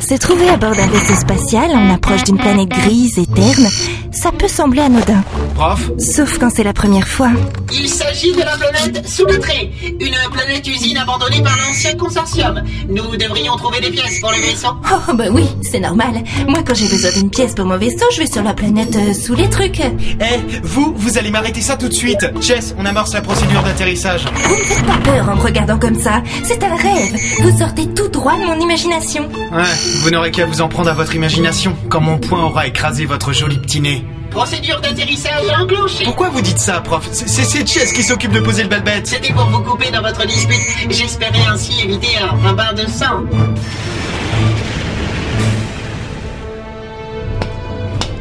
Se 0.00 0.14
trouver 0.18 0.48
à 0.48 0.56
bord 0.56 0.74
d'un 0.74 0.88
vaisseau 0.88 1.14
spatial 1.14 1.70
en 1.70 1.94
approche 1.94 2.24
d'une 2.24 2.36
planète 2.38 2.68
grise 2.70 3.18
et 3.18 3.26
terne, 3.26 3.68
ça 4.10 4.32
peut 4.32 4.48
sembler 4.48 4.80
anodin. 4.82 5.22
Prof? 5.54 5.90
Sauf 5.98 6.38
quand 6.38 6.50
c'est 6.54 6.64
la 6.64 6.72
première 6.72 7.06
fois. 7.06 7.30
Il 7.72 7.88
s'agit 7.88 8.32
de 8.32 8.40
la 8.40 8.56
planète 8.56 9.06
Souletré, 9.08 9.72
une 9.82 10.14
planète 10.32 10.66
usine 10.66 10.96
abandonnée 10.98 11.40
par 11.42 11.56
l'ancien 11.56 11.94
consortium. 11.94 12.62
Nous 12.88 13.16
devrions 13.16 13.54
trouver 13.56 13.80
des 13.80 13.90
pièces 13.90 14.20
pour 14.20 14.32
le 14.32 14.38
vaisseau. 14.38 14.68
Oh, 14.92 15.14
bah 15.14 15.26
oui, 15.30 15.44
c'est 15.62 15.80
normal. 15.80 16.22
Moi, 16.48 16.58
quand 16.66 16.74
j'ai 16.74 16.88
besoin 16.88 17.12
d'une 17.12 17.30
pièce 17.30 17.54
pour 17.54 17.64
mon 17.64 17.78
vaisseau, 17.78 18.04
je 18.12 18.18
vais 18.18 18.26
sur 18.26 18.42
la 18.42 18.54
planète 18.54 18.96
euh, 18.96 19.14
sous 19.14 19.34
les 19.34 19.48
trucs. 19.48 19.80
Eh, 19.80 20.60
vous, 20.62 20.92
vous 20.96 21.16
allez 21.16 21.30
m'arrêter 21.30 21.60
ça 21.60 21.76
tout 21.76 21.88
de 21.88 21.94
suite. 21.94 22.26
Chess, 22.40 22.74
on 22.76 22.84
amorce 22.86 23.14
la 23.14 23.22
procédure 23.22 23.62
d'atterrissage. 23.62 24.26
Vous 24.34 24.56
me 24.56 24.62
faites 24.64 24.84
pas 24.84 24.98
peur 25.02 25.28
en 25.28 25.36
me 25.36 25.40
regardant 25.40 25.78
comme 25.78 26.00
ça. 26.00 26.22
C'est 26.44 26.62
un 26.62 26.74
rêve. 26.74 27.14
Vous 27.40 27.58
sortez 27.58 27.86
tout 27.88 28.08
droit 28.08 28.34
de 28.36 28.44
mon 28.46 28.58
imagination. 28.60 29.28
Ouais, 29.52 29.62
vous 30.02 30.10
n'aurez 30.10 30.30
qu'à 30.30 30.46
vous 30.46 30.60
en 30.60 30.68
prendre 30.68 30.90
à 30.90 30.94
votre 30.94 31.14
imagination 31.14 31.76
quand 31.88 32.00
mon 32.00 32.18
poing 32.18 32.44
aura 32.44 32.66
écrasé 32.66 33.04
votre 33.04 33.32
joli 33.32 33.58
petit 33.58 33.80
nez. 33.80 34.04
Procédure 34.30 34.80
d'atterrissage 34.80 35.42
enclenchée. 35.60 36.04
Pourquoi 36.04 36.30
vous 36.30 36.40
dites 36.40 36.58
ça, 36.58 36.80
prof? 36.80 37.06
C'est 37.12 37.68
Chess 37.68 37.92
qui 37.92 38.02
s'occupe 38.02 38.32
de 38.32 38.40
poser 38.40 38.62
le 38.62 38.68
bel 38.70 38.82
bête. 38.82 39.06
C'était 39.06 39.32
pour 39.32 39.44
vous 39.46 39.60
couper 39.60 39.90
dans 39.90 40.00
votre 40.00 40.26
dispute. 40.26 40.60
J'espérais 40.88 41.46
ainsi 41.52 41.82
éviter 41.84 42.08
un, 42.18 42.48
un 42.48 42.52
bain 42.54 42.72
de 42.72 42.86
sang. 42.88 43.24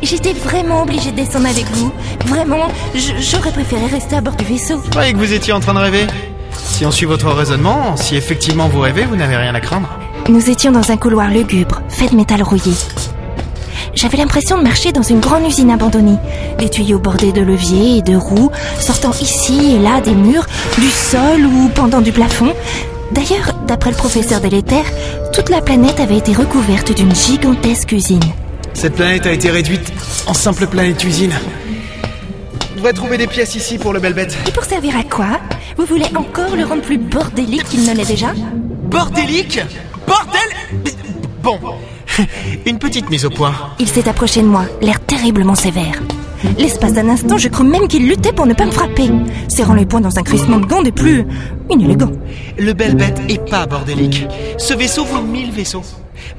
J'étais 0.04 0.34
vraiment 0.34 0.82
obligée 0.82 1.12
de 1.12 1.16
descendre 1.18 1.48
avec 1.48 1.66
vous. 1.74 1.94
Vraiment, 2.26 2.68
j'aurais 2.96 3.52
préféré 3.52 3.86
rester 3.86 4.16
à 4.18 4.22
bord 4.22 4.36
du 4.36 4.44
vaisseau. 4.44 4.82
Je 4.84 4.90
croyais 4.90 5.14
que 5.14 5.18
vous 5.18 5.32
étiez 5.32 5.54
en 5.54 5.60
train 5.60 5.76
de 5.76 5.80
rêver. 5.80 6.08
Si 6.54 6.86
on 6.86 6.92
suit 6.92 7.06
votre 7.06 7.30
raisonnement, 7.30 7.96
si 7.98 8.16
effectivement 8.16 8.68
vous 8.68 8.80
rêvez, 8.80 9.06
vous 9.06 9.16
n'avez 9.16 9.38
rien 9.38 9.54
à 9.56 9.60
craindre. 9.60 9.90
Nous 10.30 10.50
étions 10.50 10.72
dans 10.72 10.92
un 10.92 10.98
couloir 10.98 11.30
lugubre, 11.30 11.82
fait 11.90 12.10
de 12.10 12.16
métal 12.16 12.42
rouillé. 12.44 12.74
J'avais 13.94 14.18
l'impression 14.18 14.58
de 14.58 14.64
marcher 14.64 14.92
dans 14.92 15.02
une 15.02 15.20
grande 15.20 15.46
usine 15.46 15.70
abandonnée. 15.70 16.18
Des 16.58 16.70
tuyaux 16.70 17.00
bordés 17.00 17.32
de 17.32 17.42
leviers 17.42 17.98
et 17.98 18.02
de 18.02 18.16
roues, 18.16 18.52
sortant 18.80 19.12
ici 19.12 19.76
et 19.76 19.80
là 19.80 20.02
des 20.02 20.16
murs, 20.16 20.46
du 20.78 20.90
sol 20.90 21.46
ou 21.46 21.70
pendant 21.76 22.02
du 22.02 22.12
plafond. 22.12 22.54
D'ailleurs, 23.12 23.54
d'après 23.68 23.92
le 23.92 23.98
professeur 23.98 24.40
délétère, 24.40 24.86
toute 25.34 25.50
la 25.50 25.62
planète 25.62 26.00
avait 26.00 26.18
été 26.18 26.34
recouverte 26.34 26.96
d'une 26.96 27.14
gigantesque 27.14 27.92
usine. 27.92 28.24
Cette 28.74 28.96
planète 28.96 29.28
a 29.28 29.34
été 29.34 29.50
réduite 29.50 29.92
en 30.28 30.34
simple 30.34 30.68
planète 30.68 31.04
usine. 31.04 31.34
On 32.82 32.84
devrait 32.84 32.94
trouver 32.94 33.18
des 33.20 33.28
pièces 33.28 33.54
ici 33.54 33.78
pour 33.78 33.94
le 33.94 34.00
bel 34.00 34.16
bête. 34.16 34.36
Et 34.48 34.52
pour 34.52 34.64
servir 34.64 34.98
à 34.98 35.04
quoi 35.04 35.40
Vous 35.78 35.86
voulez 35.86 36.08
encore 36.16 36.56
le 36.56 36.66
rendre 36.66 36.82
plus 36.82 36.98
bordélique 36.98 37.64
qu'il 37.66 37.86
ne 37.86 37.94
l'est 37.94 38.08
déjà 38.08 38.34
Bordélique 38.90 39.60
Bordel 40.08 40.42
Bon, 41.44 41.60
une 42.66 42.80
petite 42.80 43.08
mise 43.12 43.24
au 43.24 43.30
point. 43.30 43.54
Il 43.78 43.88
s'est 43.88 44.10
approché 44.10 44.42
de 44.42 44.48
moi, 44.48 44.66
l'air 44.82 45.00
terriblement 45.00 45.54
sévère. 45.54 46.02
L'espace 46.58 46.94
d'un 46.94 47.10
instant, 47.10 47.38
je 47.38 47.48
crus 47.48 47.68
même 47.68 47.88
qu'il 47.88 48.08
luttait 48.08 48.34
pour 48.34 48.46
ne 48.46 48.54
pas 48.54 48.66
me 48.66 48.72
frapper, 48.72 49.10
serrant 49.48 49.74
les 49.74 49.86
poings 49.86 50.02
dans 50.02 50.18
un 50.18 50.24
crissement 50.24 50.60
de 50.60 50.66
gants 50.66 50.82
des 50.82 50.92
plus 50.92 51.26
inélégants. 51.70 52.12
Le 52.58 52.74
bel 52.74 52.96
bête 52.96 53.22
est 53.30 53.50
pas 53.50 53.66
bordélique. 53.66 54.26
Ce 54.58 54.74
vaisseau 54.74 55.06
vaut 55.06 55.22
1000 55.22 55.52
vaisseaux. 55.52 55.84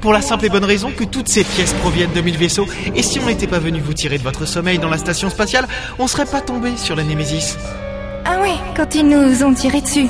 Pour 0.00 0.12
la 0.12 0.20
simple 0.20 0.46
et 0.46 0.48
bonne 0.48 0.64
raison 0.64 0.90
que 0.96 1.04
toutes 1.04 1.28
ces 1.28 1.44
pièces 1.44 1.72
proviennent 1.74 2.12
de 2.12 2.20
1000 2.20 2.36
vaisseaux. 2.36 2.66
Et 2.94 3.02
si 3.02 3.18
on 3.20 3.26
n'était 3.26 3.46
pas 3.46 3.58
venu 3.58 3.80
vous 3.80 3.94
tirer 3.94 4.18
de 4.18 4.22
votre 4.22 4.46
sommeil 4.46 4.78
dans 4.78 4.90
la 4.90 4.98
station 4.98 5.30
spatiale, 5.30 5.66
on 5.98 6.06
serait 6.06 6.26
pas 6.26 6.40
tombé 6.40 6.76
sur 6.76 6.96
la 6.96 7.04
Némésis. 7.04 7.56
Ah 8.24 8.38
oui, 8.42 8.50
quand 8.76 8.94
ils 8.94 9.06
nous 9.06 9.42
ont 9.44 9.54
tiré 9.54 9.80
dessus. 9.80 10.06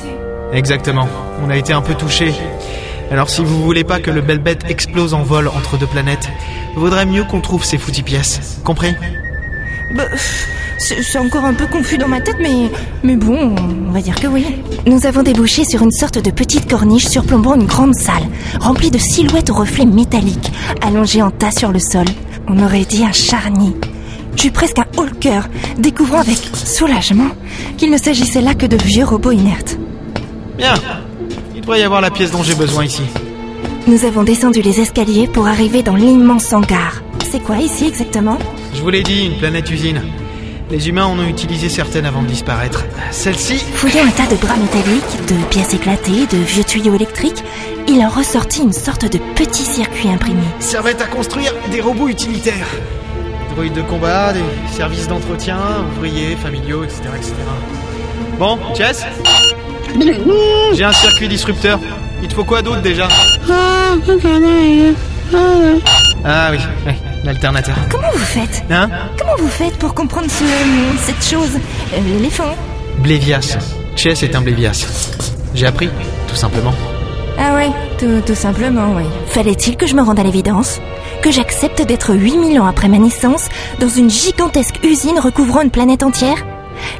Exactement. 0.52 1.09
On 1.44 1.50
a 1.50 1.57
été 1.57 1.72
un 1.72 1.83
peu 1.83 1.94
touché. 1.94 2.33
Alors 3.11 3.28
si 3.28 3.42
vous 3.42 3.62
voulez 3.62 3.85
pas 3.85 4.00
que 4.00 4.11
le 4.11 4.22
bel 4.22 4.38
bête 4.38 4.64
explose 4.68 5.12
en 5.12 5.22
vol 5.22 5.48
entre 5.48 5.76
deux 5.76 5.87
planètes, 5.87 6.31
vaudrait 6.76 7.07
mieux 7.07 7.24
qu'on 7.24 7.40
trouve 7.40 7.64
ces 7.64 7.78
foutues 7.78 8.02
pièces. 8.02 8.61
Compris? 8.64 8.94
Bah, 9.94 10.05
c'est 10.78 11.18
encore 11.18 11.44
un 11.44 11.55
peu 11.55 11.66
confus 11.66 11.98
dans 11.98 12.09
ma 12.09 12.20
tête, 12.20 12.37
mais, 12.40 12.70
mais 13.02 13.16
bon, 13.16 13.55
on 13.88 13.92
va 13.92 14.00
dire 14.00 14.14
que 14.14 14.26
oui. 14.26 14.44
Nous 14.87 15.07
avons 15.07 15.22
débouché 15.22 15.64
sur 15.64 15.83
une 15.83 15.92
sorte 15.92 16.18
de 16.18 16.31
petite 16.31 16.68
corniche 16.68 17.07
surplombant 17.07 17.55
une 17.55 17.66
grande 17.66 17.94
salle, 17.94 18.24
remplie 18.61 18.90
de 18.90 18.98
silhouettes 18.98 19.50
aux 19.50 19.55
reflets 19.55 19.87
métalliques, 19.87 20.50
allongées 20.81 21.22
en 21.22 21.31
tas 21.31 21.50
sur 21.50 21.70
le 21.70 21.78
sol. 21.78 22.07
On 22.48 22.62
aurait 22.62 22.85
dit 22.85 23.05
un 23.05 23.12
charnier. 23.12 23.76
J'eus 24.35 24.50
presque 24.50 24.78
un 24.78 24.87
haut 24.96 25.05
le 25.05 25.14
cœur, 25.14 25.48
découvrant 25.78 26.20
avec 26.20 26.38
soulagement 26.55 27.28
qu'il 27.76 27.90
ne 27.90 27.98
s'agissait 27.98 28.40
là 28.40 28.55
que 28.55 28.66
de 28.66 28.76
vieux 28.76 29.05
robots 29.05 29.31
inertes. 29.31 29.78
Bien. 30.57 30.74
Il 31.55 31.61
devrait 31.61 31.81
y 31.81 31.85
avoir 31.85 32.00
la 32.00 32.11
pièce 32.11 32.33
dont 32.33 32.42
j'ai 32.42 32.55
besoin 32.55 32.85
ici. 32.85 33.02
Nous 33.87 34.05
avons 34.05 34.22
descendu 34.22 34.62
les 34.62 34.81
escaliers 34.81 35.28
pour 35.28 35.46
arriver 35.46 35.83
dans 35.83 35.96
l'immense 35.96 36.52
hangar. 36.52 37.02
C'est 37.32 37.40
quoi 37.40 37.56
ici 37.56 37.86
exactement? 37.86 38.36
Je 38.74 38.82
vous 38.82 38.90
l'ai 38.90 39.02
dit, 39.02 39.24
une 39.24 39.38
planète 39.38 39.70
usine. 39.70 40.02
Les 40.70 40.90
humains 40.90 41.06
en 41.06 41.18
ont 41.18 41.26
utilisé 41.26 41.70
certaines 41.70 42.04
avant 42.04 42.20
de 42.20 42.26
disparaître. 42.26 42.84
Celle-ci, 43.10 43.56
Fouillant 43.56 44.04
un 44.04 44.10
tas 44.10 44.26
de 44.26 44.36
bras 44.36 44.54
métalliques, 44.54 45.26
de 45.28 45.42
pièces 45.48 45.72
éclatées, 45.72 46.26
de 46.30 46.36
vieux 46.36 46.62
tuyaux 46.62 46.94
électriques, 46.94 47.42
il 47.88 48.04
en 48.04 48.10
ressortit 48.10 48.60
une 48.60 48.74
sorte 48.74 49.10
de 49.10 49.16
petit 49.34 49.62
circuit 49.62 50.10
imprimé. 50.10 50.42
servait 50.58 51.00
à 51.00 51.06
construire 51.06 51.54
des 51.70 51.80
robots 51.80 52.08
utilitaires. 52.08 52.68
Droïdes 53.54 53.72
de 53.72 53.80
combat, 53.80 54.34
des 54.34 54.40
services 54.76 55.08
d'entretien, 55.08 55.58
ouvriers, 55.96 56.36
familiaux, 56.36 56.84
etc. 56.84 57.00
etc. 57.16 57.32
Bon, 58.38 58.58
Chess 58.76 59.06
J'ai 60.74 60.84
un 60.84 60.92
circuit 60.92 61.28
disrupteur. 61.28 61.80
Il 62.22 62.28
te 62.28 62.34
faut 62.34 62.44
quoi 62.44 62.60
d'autre 62.60 62.82
déjà? 62.82 63.08
Ah 66.24 66.50
oui, 66.52 66.58
oui, 66.86 66.92
l'alternateur. 67.24 67.76
Comment 67.90 68.11
vous 68.12 68.18
faites 68.18 68.62
Hein 68.70 68.88
Comment 69.18 69.37
vous 69.38 69.48
faites 69.48 69.76
pour 69.78 69.94
comprendre 69.94 70.28
ce, 70.30 70.44
cette 71.04 71.24
chose 71.24 71.58
euh, 71.94 72.00
L'éléphant 72.06 72.54
Blévias. 72.98 73.58
Chess 73.96 74.22
est 74.22 74.35
un 74.35 74.40
Blévias. 74.40 74.87
J'ai 75.54 75.66
appris, 75.66 75.90
tout 76.28 76.35
simplement. 76.37 76.72
Ah 77.38 77.54
ouais, 77.54 77.70
tout, 77.98 78.20
tout 78.26 78.35
simplement, 78.35 78.94
oui. 78.96 79.04
Fallait-il 79.26 79.76
que 79.76 79.87
je 79.87 79.94
me 79.94 80.02
rende 80.02 80.18
à 80.18 80.22
l'évidence 80.22 80.80
Que 81.22 81.30
j'accepte 81.30 81.82
d'être 81.82 82.14
8000 82.14 82.61
ans 82.61 82.66
après 82.66 82.88
ma 82.88 82.98
naissance 82.98 83.48
dans 83.80 83.88
une 83.88 84.11
gigantesque 84.11 84.80
usine 84.85 85.18
recouvrant 85.18 85.62
une 85.62 85.70
planète 85.70 86.02
entière 86.02 86.44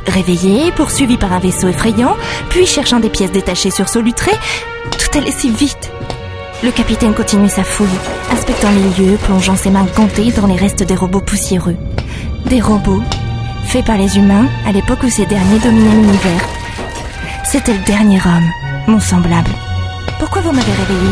Réveillé, 0.07 0.71
poursuivi 0.73 1.17
par 1.17 1.33
un 1.33 1.39
vaisseau 1.39 1.69
effrayant, 1.69 2.17
puis 2.51 2.67
cherchant 2.67 3.01
des 3.01 3.09
pièces 3.11 3.33
détachées 3.33 3.71
sur 3.71 3.89
Solutré, 3.89 4.31
tout 4.93 5.19
allait 5.19 5.33
si 5.33 5.51
vite. 5.51 5.91
Le 6.63 6.71
capitaine 6.71 7.13
continue 7.13 7.49
sa 7.49 7.65
fouille, 7.65 7.89
inspectant 8.31 8.71
les 8.71 9.05
lieux, 9.05 9.17
plongeant 9.17 9.57
ses 9.57 9.71
mains 9.71 9.87
gantées 9.97 10.31
dans 10.31 10.47
les 10.47 10.55
restes 10.55 10.85
des 10.85 10.95
robots 10.95 11.21
poussiéreux. 11.21 11.77
Des 12.47 12.61
robots, 12.61 13.03
faits 13.65 13.85
par 13.85 13.97
les 13.97 14.17
humains 14.17 14.47
à 14.65 14.71
l'époque 14.71 15.03
où 15.03 15.11
ces 15.11 15.27
derniers 15.27 15.59
dominaient 15.59 15.97
l'univers. 15.97 16.49
C'était 17.45 17.73
le 17.73 17.85
dernier 17.85 18.21
homme, 18.25 18.49
mon 18.87 19.01
semblable. 19.01 19.51
Pourquoi 20.21 20.43
vous 20.43 20.53
m'avez 20.53 20.71
réveillé? 20.71 21.11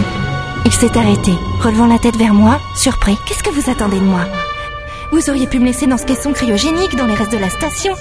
Il 0.66 0.72
s'est 0.72 0.96
arrêté, 0.96 1.32
relevant 1.60 1.86
la 1.86 1.98
tête 1.98 2.16
vers 2.16 2.34
moi, 2.34 2.60
surpris. 2.76 3.18
Qu'est-ce 3.26 3.42
que 3.42 3.50
vous 3.50 3.68
attendez 3.68 3.98
de 3.98 4.04
moi? 4.04 4.26
Vous 5.10 5.30
auriez 5.30 5.48
pu 5.48 5.58
me 5.58 5.66
laisser 5.66 5.88
dans 5.88 5.98
ce 5.98 6.06
caisson 6.06 6.32
cryogénique 6.32 6.94
dans 6.94 7.06
les 7.06 7.14
restes 7.14 7.32
de 7.32 7.38
la 7.38 7.50
station. 7.50 7.94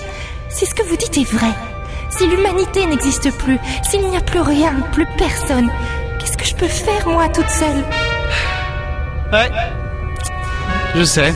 Si 0.49 0.67
ce 0.67 0.75
que 0.75 0.83
vous 0.83 0.97
dites 0.97 1.17
est 1.17 1.31
vrai, 1.31 1.51
si 2.11 2.27
l'humanité 2.27 2.85
n'existe 2.85 3.31
plus, 3.31 3.57
s'il 3.89 4.07
n'y 4.07 4.17
a 4.17 4.21
plus 4.21 4.41
rien, 4.41 4.73
plus 4.91 5.07
personne, 5.17 5.71
qu'est-ce 6.19 6.37
que 6.37 6.45
je 6.45 6.55
peux 6.55 6.67
faire 6.67 7.07
moi 7.07 7.27
toute 7.29 7.49
seule 7.49 7.83
Ouais. 9.31 9.49
Je 10.95 11.03
sais. 11.03 11.33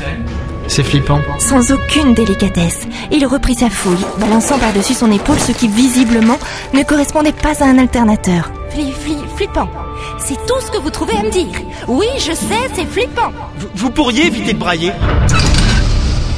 C'est 0.67 0.83
flippant. 0.83 1.19
Sans 1.39 1.71
aucune 1.71 2.13
délicatesse, 2.13 2.79
il 3.11 3.25
reprit 3.27 3.53
sa 3.55 3.69
fouille, 3.69 4.05
balançant 4.17 4.57
par-dessus 4.57 4.93
son 4.93 5.11
épaule 5.11 5.39
ce 5.39 5.51
qui 5.51 5.67
visiblement 5.67 6.37
ne 6.73 6.83
correspondait 6.83 7.33
pas 7.33 7.61
à 7.61 7.67
un 7.67 7.77
alternateur. 7.77 8.49
Fli, 8.69 8.91
fli, 8.91 9.17
flippant. 9.35 9.69
C'est 10.17 10.37
tout 10.47 10.59
ce 10.65 10.71
que 10.71 10.77
vous 10.77 10.89
trouvez 10.89 11.15
à 11.17 11.23
me 11.23 11.29
dire. 11.29 11.59
Oui, 11.87 12.07
je 12.17 12.31
sais, 12.33 12.69
c'est 12.73 12.85
flippant. 12.85 13.31
Vous, 13.57 13.67
vous 13.75 13.89
pourriez 13.91 14.27
éviter 14.27 14.53
de 14.53 14.57
brailler 14.57 14.93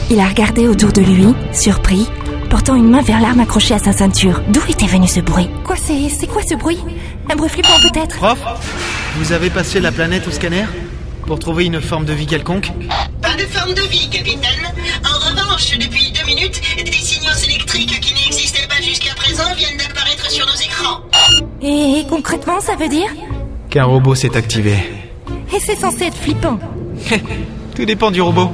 Il 0.10 0.20
a 0.20 0.26
regardé 0.28 0.68
autour 0.68 0.92
de 0.92 1.02
lui, 1.02 1.34
surpris, 1.54 2.08
portant 2.46 2.76
une 2.76 2.90
main 2.90 3.02
vers 3.02 3.20
l'arme 3.22 3.40
accrochée 3.42 3.74
à 3.74 3.80
sa 3.80 3.92
ceinture. 3.94 4.42
D'où 4.50 4.62
était 4.70 4.86
venu 4.88 5.08
ce 5.08 5.20
bruit 5.20 5.50
Quoi, 5.64 5.76
c'est, 5.76 6.10
c'est 6.10 6.28
quoi 6.28 6.42
ce 6.48 6.56
bruit? 6.56 6.80
Un 7.32 7.36
bruit 7.36 7.50
flippant 7.50 7.80
peut-être? 7.82 8.18
Prof, 8.18 8.40
vous 9.18 9.32
avez 9.32 9.50
passé 9.50 9.80
la 9.80 9.92
planète 9.92 10.28
au 10.28 10.32
scanner 10.32 10.66
Pour 11.26 11.40
trouver 11.40 11.66
une 11.66 11.82
forme 11.82 12.06
de 12.06 12.14
vie 12.14 12.26
quelconque? 12.28 12.72
Pas 13.22 13.34
de 13.36 13.44
forme 13.48 13.74
de 13.74 13.82
vie, 13.82 14.10
capitaine. 14.10 14.74
En 15.04 15.30
revanche, 15.30 15.72
depuis 15.78 16.12
deux 16.12 16.26
minutes, 16.26 16.62
des 16.84 16.92
signaux 16.92 17.34
électriques 17.46 18.00
qui 18.00 18.14
n'existaient 18.14 18.68
pas 18.68 18.82
jusqu'à 18.82 19.14
présent 19.16 19.54
viennent 19.56 19.78
d'apparaître 19.78 20.30
sur 20.30 20.46
nos 20.46 20.54
écrans. 20.54 21.02
et, 21.62 22.00
et 22.00 22.06
concrètement, 22.08 22.60
ça 22.62 22.76
veut 22.76 22.90
dire? 22.90 23.10
Qu'un 23.70 23.86
robot 23.86 24.16
s'est 24.16 24.38
activé. 24.38 24.78
Et 25.56 25.60
c'est 25.60 25.76
censé 25.76 26.06
être 26.06 26.18
flippant. 26.18 26.60
Tout 27.76 27.86
dépend 27.86 28.12
du 28.12 28.22
robot. 28.22 28.50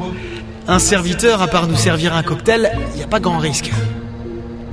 Un 0.67 0.80
serviteur, 0.80 1.41
à 1.41 1.47
part 1.47 1.67
nous 1.67 1.76
servir 1.76 2.15
un 2.15 2.24
cocktail, 2.24 2.71
il 2.93 2.97
n'y 2.97 3.04
a 3.04 3.08
pas 3.08 3.19
grand 3.19 3.39
risque. 3.39 3.71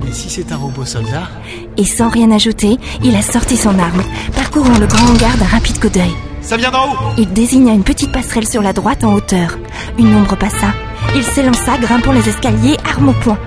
Mais 0.03 0.13
si 0.13 0.29
c'est 0.29 0.51
un 0.51 0.57
robot 0.57 0.85
soldat 0.85 1.29
Et 1.77 1.83
sans 1.83 2.09
rien 2.09 2.31
ajouter, 2.31 2.77
il 3.03 3.15
a 3.15 3.21
sorti 3.21 3.57
son 3.57 3.77
arme, 3.79 4.01
parcourant 4.35 4.77
le 4.77 4.87
grand 4.87 5.07
hangar 5.09 5.35
d'un 5.37 5.45
rapide 5.45 5.79
coup 5.79 5.89
d'œil. 5.89 6.13
Ça 6.41 6.57
vient 6.57 6.71
d'en 6.71 6.85
haut 6.85 6.97
Il 7.17 7.31
désigna 7.33 7.73
une 7.73 7.83
petite 7.83 8.11
passerelle 8.11 8.47
sur 8.47 8.61
la 8.61 8.71
droite 8.71 9.03
en 9.03 9.13
hauteur. 9.13 9.57
Une 9.97 10.15
ombre 10.15 10.37
passa. 10.37 10.73
Il 11.15 11.23
s'élança, 11.23 11.77
grimpant 11.77 12.11
les 12.11 12.27
escaliers, 12.29 12.77
arme 12.89 13.09
au 13.09 13.13
poing. 13.13 13.37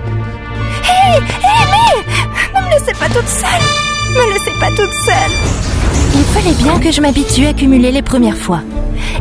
Hé 0.83 1.17
Hé, 1.17 1.21
mais 1.71 2.59
Ne 2.59 2.65
me 2.65 2.71
laissez 2.71 2.93
pas 2.99 3.07
toute 3.07 3.27
seule 3.27 3.63
Me 4.11 4.33
laissez 4.33 4.59
pas 4.59 4.69
toute 4.69 4.93
seule 5.05 5.31
Il 6.15 6.23
fallait 6.25 6.55
bien 6.55 6.79
que 6.79 6.91
je 6.91 7.01
m'habitue 7.01 7.47
à 7.47 7.53
cumuler 7.53 7.91
les 7.91 8.01
premières 8.01 8.37
fois. 8.37 8.61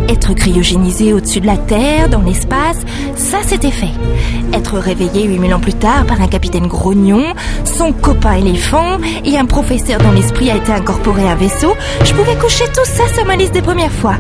Être 0.09 0.35
cryogénisé 0.35 1.13
au-dessus 1.13 1.41
de 1.41 1.47
la 1.47 1.57
Terre, 1.57 2.09
dans 2.09 2.23
l'espace, 2.23 2.79
ça 3.17 3.39
c'était 3.47 3.71
fait. 3.71 3.93
Être 4.53 4.79
réveillé 4.79 5.25
8000 5.25 5.55
ans 5.55 5.61
plus 5.61 5.75
tard 5.75 6.05
par 6.07 6.21
un 6.21 6.27
capitaine 6.27 6.67
grognon, 6.67 7.35
son 7.65 7.93
copain 7.93 8.35
éléphant 8.35 8.99
et 9.25 9.37
un 9.39 9.47
professeur 9.47 9.99
dont 10.01 10.13
l'esprit 10.13 10.51
a 10.51 10.57
été 10.57 10.73
incorporé 10.73 11.27
à 11.27 11.33
un 11.33 11.35
vaisseau, 11.37 11.75
je 12.05 12.13
pouvais 12.13 12.37
coucher 12.37 12.65
tout 12.67 12.85
ça 12.85 13.05
sur 13.15 13.25
ma 13.25 13.37
liste 13.37 13.55
des 13.55 13.63
premières 13.63 13.93
fois. 13.93 14.17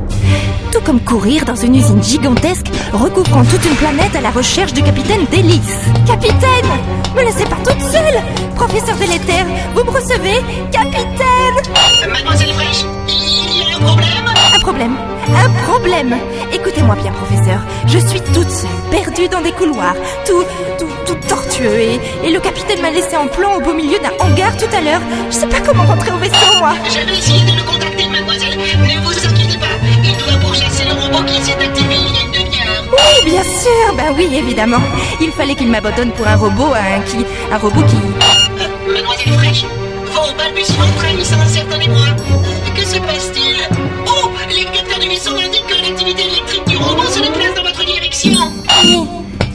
Tout 0.72 0.80
comme 0.84 1.00
courir 1.00 1.44
dans 1.44 1.56
une 1.56 1.76
usine 1.76 2.02
gigantesque 2.02 2.66
recouvrant 2.92 3.44
toute 3.44 3.64
une 3.64 3.76
planète 3.76 4.16
à 4.16 4.20
la 4.20 4.30
recherche 4.30 4.72
du 4.72 4.82
capitaine 4.82 5.26
Délice. 5.30 5.78
Capitaine 6.06 6.70
Me 7.14 7.22
laissez 7.22 7.44
pas 7.44 7.56
toute 7.56 7.80
seule 7.80 8.22
Professeur 8.56 8.96
délétère, 8.96 9.46
vous 9.74 9.84
me 9.84 9.90
recevez 9.90 10.40
Capitaine 10.70 12.10
Mademoiselle 12.10 12.52
Fraîche, 12.54 12.84
il 13.08 13.58
y 13.58 13.72
a 13.72 13.76
un 13.76 13.80
problème? 13.80 14.21
Problème. 14.62 14.96
Un 15.44 15.50
problème. 15.66 16.16
Écoutez-moi 16.52 16.94
bien, 16.94 17.10
professeur. 17.12 17.60
Je 17.86 17.98
suis 17.98 18.20
toute 18.20 18.48
seule, 18.48 18.70
perdue 18.92 19.28
dans 19.28 19.40
des 19.40 19.50
couloirs, 19.50 19.96
tout, 20.24 20.44
tout, 20.78 20.94
tout 21.04 21.18
tortueux. 21.28 21.80
Et, 21.80 22.00
et 22.24 22.30
le 22.30 22.38
capitaine 22.38 22.80
m'a 22.80 22.90
laissé 22.90 23.16
en 23.16 23.26
plan 23.26 23.56
au 23.56 23.60
beau 23.60 23.74
milieu 23.74 23.98
d'un 23.98 24.14
hangar 24.24 24.56
tout 24.56 24.72
à 24.76 24.80
l'heure. 24.80 25.00
Je 25.30 25.34
sais 25.34 25.48
pas 25.48 25.60
comment 25.66 25.84
rentrer 25.84 26.12
au 26.12 26.18
vaisseau, 26.18 26.52
moi. 26.60 26.74
J'avais 26.94 27.18
essayé 27.18 27.40
de 27.50 27.56
le 27.58 27.64
contacter, 27.64 28.06
mademoiselle. 28.08 28.56
Ne 28.56 29.00
vous 29.04 29.26
inquiétez 29.28 29.58
pas. 29.58 29.74
Il 30.04 30.16
doit 30.16 30.38
pourchasser 30.40 30.84
le 30.84 30.94
robot 30.94 31.24
qui 31.26 31.42
s'est 31.42 31.58
activé 31.58 31.96
il 31.96 32.14
y 32.14 32.18
a 32.18 32.22
une 32.24 32.30
demi-heure. 32.30 32.84
Oui, 32.92 33.30
bien 33.30 33.42
sûr. 33.42 33.96
Ben 33.96 34.14
oui, 34.16 34.28
évidemment. 34.32 34.82
Il 35.20 35.32
fallait 35.32 35.56
qu'il 35.56 35.70
m'abandonne 35.70 36.12
pour 36.12 36.26
un 36.28 36.36
robot, 36.36 36.72
un 36.74 37.00
qui, 37.00 37.26
un 37.50 37.58
robot 37.58 37.82
qui. 37.82 37.96
Euh, 37.96 38.92
mademoiselle 38.92 39.32
Fraîche, 39.38 39.64
vos 40.14 40.32
balbutiements 40.38 40.94
trahissent 40.98 41.32
un 41.32 41.48
certain 41.48 41.80
émoi. 41.80 42.06
Que 42.76 42.84
se 42.84 42.98
passe-t-il? 42.98 43.56
Oh 44.06 44.30
Les 45.22 45.28
capteurs 45.28 45.34
du 45.34 45.42
vaisseau 45.42 45.48
indiquent 45.48 45.66
que 45.66 45.82
l'activité 45.82 46.22
électrique 46.24 46.66
du 46.68 46.76
robot 46.76 47.04
se 47.04 47.20
déplace 47.20 47.54
dans 47.54 47.62
votre 47.62 47.84
direction. 47.84 48.32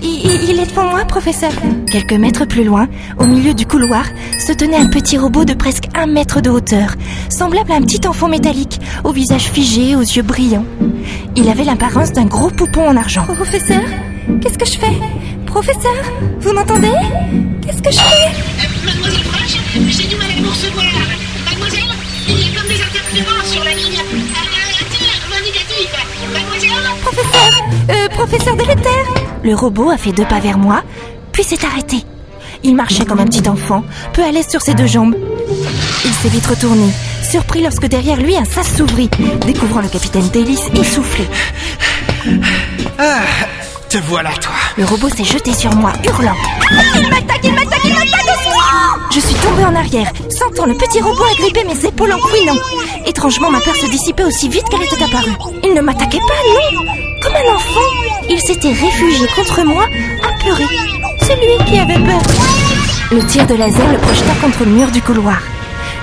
Il, 0.01 0.59
est 0.59 0.69
devant 0.69 0.89
moi, 0.89 1.03
professeur. 1.05 1.51
Quelques 1.91 2.13
mètres 2.13 2.45
plus 2.45 2.63
loin, 2.63 2.87
au 3.17 3.25
milieu 3.25 3.53
du 3.53 3.65
couloir, 3.65 4.05
se 4.39 4.53
tenait 4.53 4.77
un 4.77 4.87
petit 4.87 5.17
robot 5.17 5.43
de 5.43 5.53
presque 5.53 5.85
un 5.95 6.05
mètre 6.05 6.41
de 6.41 6.49
hauteur, 6.49 6.95
semblable 7.29 7.71
à 7.71 7.75
un 7.75 7.81
petit 7.81 8.07
enfant 8.07 8.29
métallique, 8.29 8.79
au 9.03 9.11
visage 9.11 9.49
figé, 9.49 9.95
aux 9.95 10.01
yeux 10.01 10.23
brillants. 10.23 10.65
Il 11.35 11.49
avait 11.49 11.65
l'apparence 11.65 12.13
d'un 12.13 12.25
gros 12.25 12.49
poupon 12.49 12.87
en 12.87 12.95
argent. 12.95 13.25
Professeur 13.25 13.81
Qu'est-ce 14.41 14.57
que 14.57 14.65
je 14.65 14.77
fais? 14.77 14.93
Professeur 15.45 15.95
Vous 16.39 16.53
m'entendez? 16.53 16.91
Qu'est-ce 17.65 17.81
que 17.81 17.91
je 17.91 17.99
fais? 17.99 18.25
Euh, 18.25 18.85
mademoiselle 18.85 19.21
j'ai 19.89 20.07
du 20.07 20.15
mal 20.15 20.27
à 20.31 20.41
vous 20.41 20.49
recevoir. 20.49 21.16
Professeur 27.11 27.51
Euh, 27.89 28.09
professeur 28.09 28.55
délétère 28.57 29.05
Le 29.41 29.55
robot 29.55 29.91
a 29.91 29.97
fait 29.97 30.11
deux 30.11 30.25
pas 30.25 30.39
vers 30.39 30.57
moi, 30.57 30.83
puis 31.31 31.43
s'est 31.43 31.65
arrêté. 31.65 32.03
Il 32.63 32.75
marchait 32.75 33.05
comme 33.05 33.19
un 33.19 33.25
petit 33.25 33.47
enfant, 33.47 33.83
peu 34.11 34.23
à 34.23 34.31
l'aise 34.31 34.47
sur 34.49 34.61
ses 34.61 34.73
deux 34.73 34.87
jambes. 34.87 35.15
Il 36.03 36.11
s'est 36.11 36.27
vite 36.27 36.45
retourné, 36.45 36.89
surpris 37.23 37.61
lorsque 37.61 37.85
derrière 37.85 38.17
lui 38.17 38.35
un 38.35 38.43
sas 38.43 38.67
s'ouvrit, 38.75 39.09
découvrant 39.45 39.79
le 39.81 39.87
capitaine 39.87 40.27
Davis 40.33 40.63
essoufflé. 40.75 41.25
Ah, 42.99 43.21
te 43.87 43.97
voilà, 43.99 44.31
toi. 44.31 44.51
Le 44.77 44.83
robot 44.83 45.07
s'est 45.09 45.23
jeté 45.23 45.53
sur 45.53 45.73
moi, 45.75 45.93
hurlant. 46.03 46.35
Il 46.95 47.09
m'attaque, 47.09 47.39
il 47.43 47.53
m'attaque, 47.53 47.85
il 47.85 47.93
m'attaque 47.93 48.16
Je 49.09 49.19
suis 49.19 49.35
tombée 49.35 49.63
en 49.63 49.75
arrière, 49.75 50.11
sentant 50.29 50.65
le 50.65 50.73
petit 50.75 51.01
robot 51.01 51.23
agripper 51.31 51.63
mes 51.63 51.85
épaules 51.85 52.11
en 52.11 52.19
couinant. 52.19 52.59
Étrangement, 53.05 53.49
ma 53.49 53.61
peur 53.61 53.75
se 53.75 53.85
dissipait 53.87 54.23
aussi 54.23 54.49
vite 54.49 54.67
qu'elle 54.69 54.83
était 54.83 55.03
apparue. 55.03 55.35
Il 55.63 55.73
ne 55.73 55.81
m'attaquait 55.81 56.19
pas, 56.19 56.83
non 56.83 56.83
Comme 57.21 57.33
un 57.35 57.55
enfant, 57.55 57.79
il 58.29 58.39
s'était 58.39 58.73
réfugié 58.73 59.27
contre 59.35 59.63
moi, 59.63 59.85
à 60.23 60.37
pleurer. 60.43 60.65
C'est 61.21 61.35
lui 61.35 61.65
qui 61.65 61.79
avait 61.79 61.93
peur. 61.93 62.21
Le 63.11 63.25
tir 63.25 63.47
de 63.47 63.55
laser 63.55 63.91
le 63.91 63.97
projeta 63.97 64.33
contre 64.41 64.65
le 64.65 64.71
mur 64.71 64.91
du 64.91 65.01
couloir. 65.01 65.41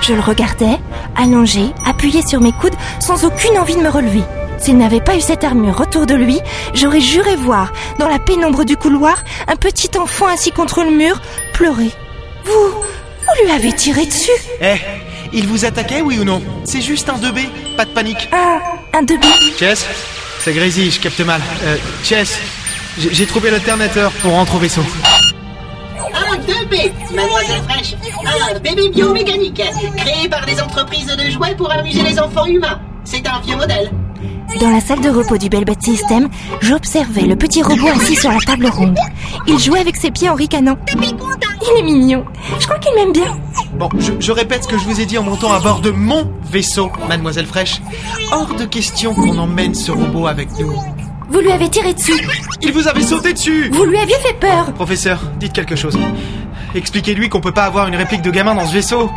Je 0.01 0.13
le 0.13 0.21
regardais, 0.21 0.79
allongé, 1.15 1.67
appuyé 1.85 2.21
sur 2.25 2.41
mes 2.41 2.53
coudes, 2.53 2.75
sans 2.99 3.23
aucune 3.23 3.57
envie 3.57 3.75
de 3.75 3.81
me 3.81 3.89
relever. 3.89 4.23
S'il 4.57 4.77
n'avait 4.77 5.01
pas 5.01 5.15
eu 5.15 5.21
cette 5.21 5.43
armure 5.43 5.79
autour 5.79 6.05
de 6.05 6.15
lui, 6.15 6.39
j'aurais 6.73 7.01
juré 7.01 7.35
voir, 7.35 7.71
dans 7.99 8.07
la 8.07 8.19
pénombre 8.19 8.65
du 8.65 8.77
couloir, 8.77 9.23
un 9.47 9.55
petit 9.55 9.91
enfant 9.97 10.27
assis 10.27 10.51
contre 10.51 10.83
le 10.83 10.91
mur, 10.91 11.21
pleurer. 11.53 11.91
Vous, 12.45 12.51
vous 12.71 13.45
lui 13.45 13.51
avez 13.51 13.73
tiré 13.73 14.05
dessus 14.05 14.31
Eh, 14.61 14.75
il 15.33 15.47
vous 15.47 15.65
attaquait, 15.65 16.01
oui 16.01 16.19
ou 16.19 16.23
non 16.23 16.41
C'est 16.63 16.81
juste 16.81 17.09
un 17.09 17.17
2B, 17.17 17.47
pas 17.75 17.85
de 17.85 17.89
panique. 17.91 18.29
Un, 18.31 18.97
un 18.99 19.03
2B 19.03 19.25
Chess 19.57 19.85
C'est 20.39 20.53
Grazy, 20.53 20.91
je 20.91 20.99
capte 20.99 21.19
mal. 21.21 21.41
Euh, 21.63 21.77
Chess, 22.03 22.39
j'ai 22.97 23.25
trouvé 23.25 23.51
l'alternateur, 23.51 24.11
on 24.23 24.31
rentre 24.31 24.55
au 24.55 24.59
vaisseau. 24.59 24.83
Un 26.13 26.37
2B, 26.37 26.91
Mademoiselle 27.13 27.61
Fraîche. 27.67 27.95
Un 28.53 28.59
bébé 28.59 28.89
biomécanique, 28.89 29.61
créé 29.97 30.29
par 30.29 30.45
des 30.45 30.61
entreprises 30.61 31.07
de 31.07 31.29
jouets 31.29 31.55
pour 31.55 31.71
amuser 31.71 32.03
les 32.03 32.19
enfants 32.19 32.45
humains. 32.45 32.79
C'est 33.03 33.27
un 33.27 33.39
vieux 33.41 33.55
modèle. 33.57 33.91
Dans 34.59 34.69
la 34.69 34.79
salle 34.79 35.01
de 35.01 35.09
repos 35.09 35.37
du 35.37 35.49
Belbet 35.49 35.75
System, 35.79 36.29
j'observais 36.61 37.23
le 37.23 37.35
petit 37.35 37.61
robot 37.61 37.87
assis 37.87 38.15
sur 38.15 38.31
la 38.31 38.39
table 38.39 38.67
ronde. 38.67 38.97
Il 39.47 39.59
jouait 39.59 39.79
avec 39.79 39.95
ses 39.95 40.11
pieds 40.11 40.29
en 40.29 40.35
ricanant. 40.35 40.77
Il 40.93 41.79
est 41.79 41.83
mignon. 41.83 42.23
Je 42.59 42.65
crois 42.65 42.79
qu'il 42.79 42.93
m'aime 42.95 43.11
bien. 43.11 43.37
Bon, 43.77 43.89
je, 43.97 44.13
je 44.19 44.31
répète 44.31 44.63
ce 44.63 44.67
que 44.69 44.77
je 44.77 44.83
vous 44.85 45.01
ai 45.01 45.05
dit 45.05 45.17
en 45.17 45.23
montant 45.23 45.51
à 45.51 45.59
bord 45.59 45.81
de 45.81 45.89
mon 45.91 46.31
vaisseau, 46.43 46.91
Mademoiselle 47.09 47.45
Fraîche. 47.47 47.81
Hors 48.31 48.53
de 48.55 48.65
question 48.65 49.13
qu'on 49.13 49.37
emmène 49.37 49.75
ce 49.75 49.91
robot 49.91 50.27
avec 50.27 50.49
nous. 50.59 50.73
Vous 51.29 51.39
lui 51.39 51.51
avez 51.51 51.69
tiré 51.69 51.93
dessus. 51.93 52.13
Il 52.61 52.71
vous 52.71 52.87
avait 52.87 53.01
sauté 53.01 53.33
dessus 53.33 53.69
Vous 53.71 53.83
lui 53.83 53.97
aviez 53.97 54.15
fait 54.15 54.39
peur. 54.39 54.71
Professeur, 54.73 55.19
dites 55.39 55.53
quelque 55.53 55.75
chose. 55.75 55.97
Expliquez-lui 56.75 57.29
qu'on 57.29 57.39
peut 57.41 57.51
pas 57.53 57.63
avoir 57.65 57.87
une 57.87 57.95
réplique 57.95 58.21
de 58.21 58.31
gamin 58.31 58.53
dans 58.55 58.65
ce 58.67 58.73
vaisseau. 58.73 59.09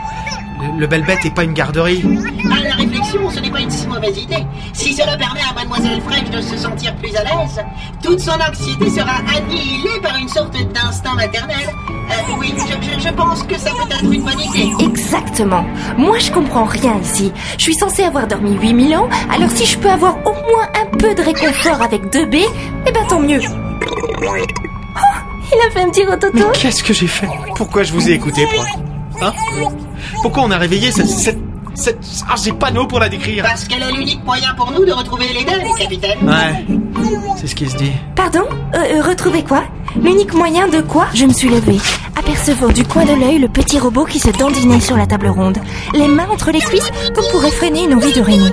Le, 0.61 0.81
le 0.81 0.87
Belbet 0.87 1.19
est 1.25 1.35
pas 1.35 1.45
une 1.45 1.53
garderie. 1.53 2.03
À 2.51 2.63
la 2.69 2.75
réflexion, 2.75 3.29
ce 3.31 3.41
n'est 3.41 3.51
pas 3.51 3.61
une 3.61 3.71
si 3.71 3.87
mauvaise 3.87 4.17
idée. 4.19 4.45
Si 4.73 4.93
cela 4.93 5.17
permet 5.17 5.41
à 5.49 5.53
Mademoiselle 5.55 6.01
Fraîche 6.03 6.31
de 6.31 6.41
se 6.41 6.57
sentir 6.57 6.95
plus 6.97 7.15
à 7.17 7.23
l'aise, 7.25 7.61
toute 8.03 8.21
son 8.21 8.33
anxiété 8.41 8.91
sera 8.91 9.17
annihilée 9.37 10.01
par 10.03 10.17
une 10.17 10.29
sorte 10.29 10.53
d'instinct 10.73 11.15
maternel. 11.15 11.57
Euh, 12.11 12.33
oui, 12.39 12.55
je, 12.57 12.93
je- 12.95 13.09
je 13.09 13.13
pense 13.13 13.43
que 13.43 13.59
ça 13.59 13.71
peut 13.71 13.93
être 13.93 14.05
une 14.13 14.23
bonne 14.23 14.41
idée. 14.41 14.73
Exactement. 14.85 15.65
Moi, 15.97 16.19
je 16.19 16.31
comprends 16.33 16.65
rien 16.65 16.97
ici. 17.03 17.33
Je 17.59 17.63
suis 17.63 17.75
censée 17.75 18.03
avoir 18.05 18.27
dormi 18.27 18.55
8000 18.61 18.97
ans, 18.97 19.09
alors 19.33 19.51
si 19.51 19.67
je 19.67 19.79
peux 19.79 19.91
avoir 19.91 20.17
au 20.27 20.33
moins 20.33 20.69
un 20.81 20.97
peu 20.97 21.15
de 21.15 21.23
réconfort 21.23 21.83
avec 21.83 22.05
2B, 22.13 22.41
eh 22.87 22.93
ben 22.93 23.07
tant 23.09 23.21
mieux. 23.21 23.41
Oh, 23.45 25.01
il 25.53 25.67
a 25.67 25.71
fait 25.71 25.81
un 25.81 25.91
petit 25.91 26.05
Mais 26.05 26.11
rototo. 26.11 26.51
qu'est-ce 26.53 26.83
que 26.83 26.93
j'ai 26.93 27.07
fait? 27.07 27.29
Pourquoi 27.57 27.83
je 27.83 27.93
vous 27.93 28.09
ai 28.09 28.13
écouté, 28.13 28.47
Hein? 29.21 29.33
Pourquoi 30.23 30.45
on 30.45 30.51
a 30.51 30.59
réveillé 30.59 30.93
cette... 30.93 31.09
cette, 31.09 31.39
cette... 31.75 31.99
Ah, 32.29 32.35
j'ai 32.43 32.53
pas 32.53 32.71
de 32.71 32.77
mots 32.79 32.87
pour 32.87 33.01
la 33.01 33.09
décrire? 33.09 33.43
Parce 33.45 33.65
qu'elle 33.67 33.83
est 33.83 33.93
l'unique 33.93 34.25
moyen 34.25 34.55
pour 34.55 34.71
nous 34.71 34.85
de 34.85 34.93
retrouver 34.93 35.27
l'Éden, 35.33 35.61
capitaine. 35.77 36.19
Ouais, 36.23 36.65
c'est 37.37 37.47
ce 37.49 37.55
qui 37.55 37.69
se 37.69 37.77
dit. 37.77 37.91
Pardon? 38.15 38.45
Euh, 38.75 38.79
euh, 38.99 39.03
Retrouver 39.03 39.43
quoi? 39.43 39.65
L'unique 40.01 40.35
moyen 40.35 40.69
de 40.69 40.81
quoi? 40.83 41.07
Je 41.15 41.25
me 41.25 41.33
suis 41.33 41.49
levée, 41.49 41.79
apercevant 42.17 42.69
du 42.69 42.85
coin 42.85 43.05
de 43.05 43.15
l'œil 43.15 43.39
le 43.39 43.49
petit 43.49 43.79
robot 43.81 44.05
qui 44.05 44.19
se 44.21 44.29
dandinait 44.31 44.81
sur 44.81 44.97
la 44.97 45.07
table 45.07 45.29
ronde, 45.29 45.59
les 45.95 46.07
mains 46.09 46.29
entre 46.31 46.51
les 46.53 46.61
cuisses 46.61 46.91
comme 47.15 47.25
pour 47.33 47.45
effréner 47.45 47.85
une 47.85 47.95
envie 47.95 48.13
de 48.13 48.21
régner. 48.21 48.51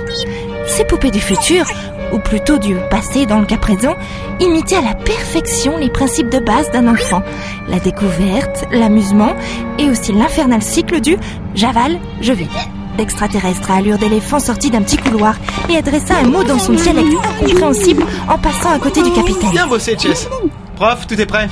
Ces 0.66 0.84
poupées 0.84 1.10
du 1.12 1.20
futur, 1.20 1.64
ou 2.12 2.18
plutôt 2.18 2.58
du 2.58 2.76
passé 2.90 3.26
dans 3.26 3.38
le 3.38 3.46
cas 3.46 3.56
présent, 3.56 3.94
imitaient 4.40 4.76
à 4.76 4.82
la 4.82 4.94
perfection 4.94 5.76
les 5.78 5.90
principes 5.90 6.30
de 6.30 6.38
base 6.38 6.70
d'un 6.70 6.88
enfant. 6.88 7.22
La 7.68 7.78
découverte, 7.78 8.64
l'amusement 8.70 9.34
et 9.78 9.88
aussi 9.88 10.12
l'infernal 10.12 10.62
cycle 10.62 11.00
du 11.00 11.16
j'avale, 11.54 11.98
je 12.20 12.32
vide. 12.32 12.48
L'extraterrestre 12.98 13.70
à 13.70 13.76
allure 13.76 13.98
d'éléphant 13.98 14.40
sortit 14.40 14.70
d'un 14.70 14.82
petit 14.82 14.96
couloir 14.96 15.36
et 15.68 15.76
adressa 15.76 16.14
un 16.16 16.28
mot 16.28 16.44
dans 16.44 16.58
son 16.58 16.72
dialecte 16.72 17.12
incompréhensible 17.12 18.04
en 18.28 18.38
passant 18.38 18.72
à 18.72 18.78
côté 18.78 19.02
du 19.02 19.12
capitaine. 19.12 19.50
Bien 19.50 19.66
bossé, 19.66 19.96
Chess. 19.98 20.28
Prof, 20.76 21.06
tout 21.06 21.20
est 21.20 21.26
prêt? 21.26 21.48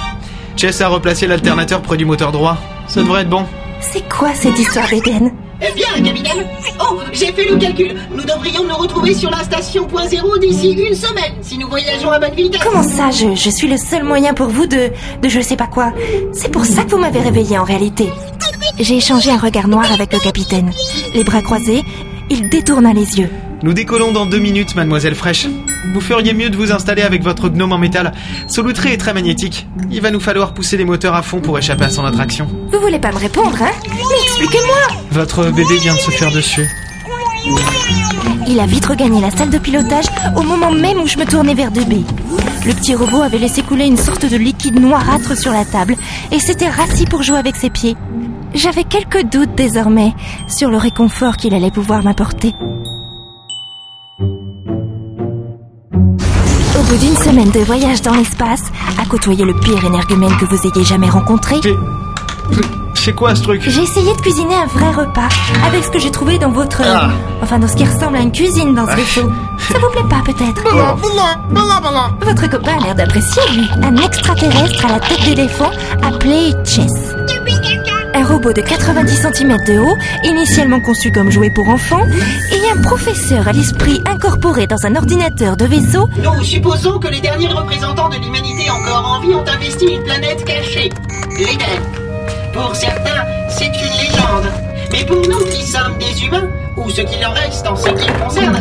Chess 0.57 0.81
a 0.81 0.89
replacé 0.89 1.27
l'alternateur 1.27 1.83
près 1.83 1.97
du 1.97 2.05
moteur 2.05 2.33
droit. 2.33 2.57
Ça 2.87 3.03
devrait 3.03 3.23
être 3.23 3.31
bon. 3.31 3.45
C'est 3.81 4.09
quoi 4.09 4.31
cette 4.35 4.59
histoire 4.59 4.89
d'Éden 4.89 5.33
bien, 5.73 6.03
capitaine 6.03 6.47
Oh, 6.81 6.99
j'ai 7.13 7.33
fait 7.33 7.45
le 7.49 7.57
calcul. 7.57 7.95
Nous 8.15 8.23
devrions 8.25 8.65
nous 8.65 8.77
retrouver 8.77 9.15
sur 9.15 9.31
la 9.31 9.43
station 9.45 9.85
point 9.87 10.07
zéro 10.09 10.37
d'ici 10.39 10.73
une 10.73 10.95
semaine, 10.95 11.35
si 11.43 11.59
nous 11.59 11.69
voyageons 11.69 12.11
à 12.11 12.19
bonne 12.19 12.35
vitesse. 12.35 12.61
Comment 12.63 12.83
ça, 12.83 13.11
je, 13.11 13.35
je 13.35 13.51
suis 13.51 13.69
le 13.69 13.77
seul 13.77 14.03
moyen 14.05 14.35
pour 14.35 14.49
vous 14.49 14.67
de... 14.67 14.91
de 15.23 15.29
je 15.29 15.41
sais 15.41 15.57
pas 15.57 15.67
quoi 15.67 15.93
C'est 16.33 16.51
pour 16.51 16.65
ça 16.65 16.85
que 16.85 16.91
vous 16.91 16.99
m'avez 16.99 17.21
réveillé 17.21 17.59
en 17.59 17.65
réalité. 17.65 18.09
J'ai 18.79 18.97
échangé 18.97 19.31
un 19.31 19.39
regard 19.39 19.69
noir 19.69 19.91
avec 19.93 20.13
le 20.13 20.19
capitaine. 20.19 20.71
Les 21.15 21.23
bras 21.25 21.43
croisés, 21.43 21.83
il 22.31 22.49
détourna 22.49 22.93
les 22.93 23.19
yeux. 23.19 23.31
Nous 23.63 23.73
décollons 23.73 24.13
dans 24.13 24.27
deux 24.27 24.39
minutes, 24.39 24.75
mademoiselle 24.75 25.15
Fraîche. 25.15 25.47
Vous 25.93 26.01
feriez 26.01 26.35
mieux 26.35 26.51
de 26.51 26.57
vous 26.57 26.73
installer 26.73 27.03
avec 27.03 27.23
votre 27.23 27.49
gnome 27.49 27.73
en 27.73 27.79
métal. 27.79 28.13
Ce 28.49 28.61
loutré 28.61 28.93
est 28.93 28.99
très 28.99 29.15
magnétique. 29.15 29.67
Il 29.91 30.01
va 30.01 30.11
nous 30.11 30.21
falloir 30.21 30.55
pousser 30.55 30.77
les 30.77 30.85
moteurs 30.85 31.15
à 31.15 31.23
fond 31.23 31.41
pour 31.41 31.59
échapper 31.59 31.85
à 31.85 31.91
son 31.91 32.05
attraction. 32.05 32.47
Vous 32.73 32.81
voulez 32.81 32.99
pas 32.99 33.13
me 33.13 33.19
répondre, 33.19 33.57
hein 33.63 33.71
Mais 33.87 34.23
expliquez-moi 34.23 35.03
Votre 35.11 35.51
bébé 35.51 35.79
vient 35.79 35.95
de 35.95 36.01
se 36.01 36.11
faire 36.11 36.33
dessus. 36.33 36.69
Il 38.47 38.61
a 38.61 38.67
vite 38.67 38.87
regagné 38.87 39.21
la 39.21 39.31
salle 39.31 39.51
de 39.51 39.59
pilotage 39.59 40.07
au 40.37 40.43
moment 40.43 40.71
même 40.71 40.99
où 41.01 41.07
je 41.07 41.19
me 41.19 41.25
tournais 41.25 41.55
vers 41.55 41.71
2B. 41.71 42.05
Le 42.67 42.73
petit 42.73 42.95
robot 42.95 43.23
avait 43.23 43.39
laissé 43.39 43.63
couler 43.63 43.87
une 43.87 43.97
sorte 43.97 44.27
de 44.27 44.37
liquide 44.37 44.81
noirâtre 44.81 45.37
sur 45.37 45.53
la 45.53 45.65
table 45.65 45.97
et 46.33 46.39
s'était 46.39 46.69
rassis 46.69 47.07
pour 47.07 47.23
jouer 47.23 47.39
avec 47.39 47.57
ses 47.57 47.71
pieds. 47.71 47.97
J'avais 48.55 48.85
quelques 48.85 49.25
doutes 49.25 49.55
désormais 49.55 50.15
sur 50.47 50.71
le 50.71 50.77
réconfort 50.77 51.37
qu'il 51.37 51.55
allait 51.55 51.71
pouvoir 51.71 52.03
m'apporter. 52.03 52.55
Bout 56.95 57.05
d'une 57.05 57.17
semaine 57.17 57.51
de 57.51 57.61
voyage 57.61 58.03
dans 58.03 58.15
l'espace, 58.15 58.63
à 59.01 59.07
côtoyer 59.07 59.45
le 59.45 59.55
pire 59.55 59.85
énergumène 59.85 60.37
que 60.37 60.45
vous 60.45 60.67
ayez 60.67 60.85
jamais 60.85 61.09
rencontré, 61.09 61.57
C'est... 61.63 61.77
C'est 62.95 63.15
quoi 63.15 63.35
ce 63.35 63.43
truc? 63.43 63.61
J'ai 63.67 63.83
essayé 63.83 64.15
de 64.15 64.21
cuisiner 64.21 64.55
un 64.55 64.67
vrai 64.67 64.91
repas 64.93 65.29
avec 65.67 65.83
ce 65.85 65.91
que 65.91 65.99
j'ai 65.99 66.11
trouvé 66.11 66.39
dans 66.39 66.51
votre... 66.51 66.81
Ah. 66.85 67.11
Enfin, 67.43 67.59
dans 67.59 67.67
ce 67.69 67.75
qui 67.77 67.85
ressemble 67.85 68.17
à 68.17 68.21
une 68.21 68.33
cuisine 68.33 68.75
dans 68.75 68.87
ce 68.87 68.95
vaisseau. 68.95 69.31
Ça 69.59 69.79
vous 69.79 69.91
plaît 69.91 70.09
pas, 70.09 70.23
peut-être? 70.25 70.63
Votre 72.25 72.49
copain 72.49 72.77
a 72.81 72.85
l'air 72.85 72.95
d'apprécier, 72.95 73.43
lui. 73.53 73.69
Un 73.83 73.97
extraterrestre 73.97 74.87
à 74.87 74.93
la 74.93 75.01
tête 75.01 75.23
d'éléphant 75.25 75.71
appelé 76.03 76.53
Chess. 76.65 77.04
Robot 78.35 78.53
de 78.53 78.63
90 78.63 79.29
cm 79.33 79.57
de 79.65 79.79
haut, 79.79 79.97
initialement 80.25 80.81
conçu 80.81 81.13
comme 81.13 81.31
jouet 81.31 81.51
pour 81.51 81.69
enfants, 81.69 82.05
et 82.51 82.69
un 82.77 82.83
professeur 82.83 83.47
à 83.47 83.53
l'esprit 83.53 84.03
incorporé 84.07 84.67
dans 84.67 84.85
un 84.85 84.97
ordinateur 84.97 85.57
de 85.57 85.65
vaisseau 85.65 86.09
Nous 86.21 86.43
supposons 86.43 86.99
que 86.99 87.07
les 87.07 87.21
derniers 87.21 87.47
représentants 87.47 88.09
de 88.09 88.17
l'humanité 88.17 88.69
encore 88.71 89.07
en 89.07 89.21
vie 89.21 89.35
ont 89.35 89.45
investi 89.47 89.85
une 89.85 90.03
planète 90.03 90.45
cachée, 90.45 90.91
l'Éden. 91.39 91.81
Pour 92.53 92.75
certains, 92.75 93.25
c'est 93.51 93.67
une 93.67 94.03
légende. 94.03 94.51
Mais 94.91 95.05
pour 95.05 95.29
nous 95.29 95.45
qui 95.45 95.65
sommes 95.65 95.97
des 95.99 96.25
humains, 96.25 96.49
ou 96.77 96.91
ce 96.91 97.03
qu'il 97.03 97.25
en 97.25 97.33
reste 97.35 97.65
en 97.69 97.77
ce 97.77 97.89
qui 97.89 98.11
me 98.11 98.25
concerne, 98.25 98.59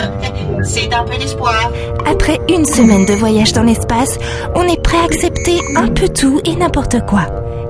c'est 0.61 0.93
un 0.93 1.03
peu 1.03 1.17
d'espoir. 1.17 1.71
Après 2.05 2.39
une 2.47 2.65
semaine 2.65 3.07
de 3.07 3.13
voyage 3.13 3.53
dans 3.53 3.63
l'espace, 3.63 4.19
on 4.53 4.67
est 4.67 4.81
prêt 4.83 4.97
à 4.99 5.05
accepter 5.05 5.59
un 5.75 5.87
peu 5.87 6.09
tout 6.09 6.39
et 6.45 6.55
n'importe 6.55 7.03
quoi. 7.07 7.25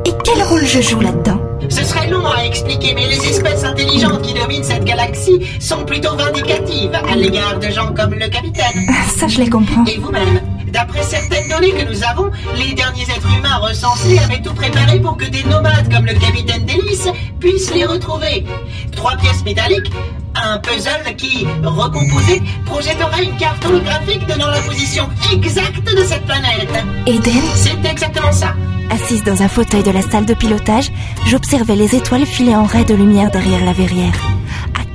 Et 0.06 0.12
quel 0.26 0.44
rôle 0.44 0.66
je 0.66 0.82
joue 0.82 1.00
là-dedans? 1.00 1.40
Ce 1.74 1.84
serait 1.84 2.08
long 2.08 2.24
à 2.28 2.46
expliquer, 2.46 2.94
mais 2.94 3.08
les 3.08 3.18
espèces 3.18 3.64
intelligentes 3.64 4.22
qui 4.22 4.36
dominent 4.36 4.64
cette 4.64 4.86
galaxie 4.86 5.40
sont 5.60 5.84
plutôt 5.84 6.16
vindicatives 6.16 6.94
à 6.94 7.16
l'égard 7.16 7.58
de 7.58 7.68
gens 7.70 7.92
comme 7.96 8.14
le 8.14 8.30
capitaine. 8.30 8.86
Ça, 9.18 9.28
je 9.28 9.40
les 9.40 9.50
comprends. 9.50 9.84
Et 9.86 9.98
vous-même? 9.98 10.53
D'après 10.74 11.04
certaines 11.04 11.48
données 11.50 11.72
que 11.72 11.88
nous 11.88 12.04
avons, 12.04 12.32
les 12.56 12.74
derniers 12.74 13.04
êtres 13.04 13.30
humains 13.38 13.58
recensés 13.58 14.18
avaient 14.18 14.42
tout 14.42 14.56
préparé 14.56 15.00
pour 15.00 15.16
que 15.16 15.26
des 15.26 15.44
nomades 15.44 15.88
comme 15.94 16.08
le 16.08 16.16
capitaine 16.16 16.66
Delis 16.66 17.12
puissent 17.40 17.72
les 17.72 17.86
retrouver. 17.86 18.44
Trois 18.92 19.16
pièces 19.18 19.46
métalliques, 19.46 19.92
un 20.34 20.58
puzzle 20.58 21.16
qui, 21.16 21.46
recomposé, 21.64 22.42
projetterait 22.66 23.24
une 23.24 23.38
carte 23.38 23.64
holographique 23.64 24.26
donnant 24.26 24.50
la 24.50 24.62
position 24.62 25.08
exacte 25.32 25.96
de 25.96 26.04
cette 26.04 26.26
planète. 26.26 26.74
Eden 27.06 27.44
C'est 27.54 27.88
exactement 27.88 28.32
ça. 28.32 28.56
Assise 28.90 29.24
dans 29.24 29.44
un 29.44 29.48
fauteuil 29.48 29.84
de 29.84 29.92
la 29.92 30.02
salle 30.02 30.26
de 30.26 30.34
pilotage, 30.34 30.92
j'observais 31.28 31.76
les 31.76 31.96
étoiles 31.96 32.26
filer 32.26 32.56
en 32.56 32.66
raies 32.66 32.84
de 32.84 32.96
lumière 32.96 33.30
derrière 33.30 33.64
la 33.64 33.74
verrière. 33.74 34.16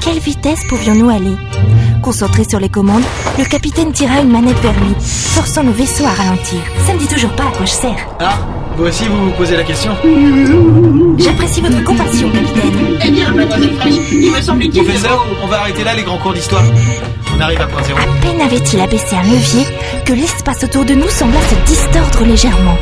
Quelle 0.01 0.19
vitesse 0.19 0.61
pouvions-nous 0.69 1.11
aller? 1.11 1.37
Concentré 2.03 2.45
sur 2.49 2.61
les 2.61 2.69
commandes, 2.69 3.03
le 3.39 3.45
capitaine 3.45 3.93
tira 3.93 4.21
une 4.21 4.31
manette 4.31 4.59
vers 4.61 4.73
lui, 4.73 4.95
forçant 5.01 5.63
le 5.63 5.71
vaisseau 5.71 6.05
à 6.05 6.11
ralentir. 6.11 6.61
Ça 6.87 6.95
ne 6.95 6.99
dit 6.99 7.07
toujours 7.07 7.33
pas 7.33 7.45
à 7.45 7.57
quoi 7.57 7.67
je 7.67 7.73
sers. 7.73 8.09
Ah, 8.21 8.39
vous 8.77 8.85
aussi 8.85 9.05
vous 9.07 9.27
vous 9.27 9.33
posez 9.33 9.57
la 9.57 9.65
question? 9.65 9.93
J'apprécie 11.19 11.61
votre 11.61 11.83
compassion, 11.85 12.31
capitaine. 12.31 12.99
Eh 13.05 13.11
bien, 13.11 13.31
mademoiselle 13.33 13.71
il 14.13 14.31
me 14.33 14.41
semble 14.41 14.63
utile 14.65 14.83
de 14.83 14.87
Professeur, 14.89 15.27
on 15.43 15.47
va 15.49 15.61
arrêter 15.61 15.85
là 15.85 15.95
les 15.95 16.03
grands 16.03 16.19
cours 16.19 16.35
d'histoire. 16.35 16.65
On 17.37 17.41
arrive 17.41 17.61
à 17.61 17.67
point 17.67 17.83
zéro. 17.83 17.99
À 17.99 18.23
peine 18.23 18.41
avait-il 18.41 18.81
abaissé 18.81 19.15
un 19.17 19.23
levier 19.23 19.65
que 20.05 20.13
l'espace 20.13 20.65
autour 20.65 20.85
de 20.85 20.95
nous 20.95 21.09
sembla 21.09 21.39
se 21.43 21.55
distordre 21.71 22.25
légèrement. 22.25 22.77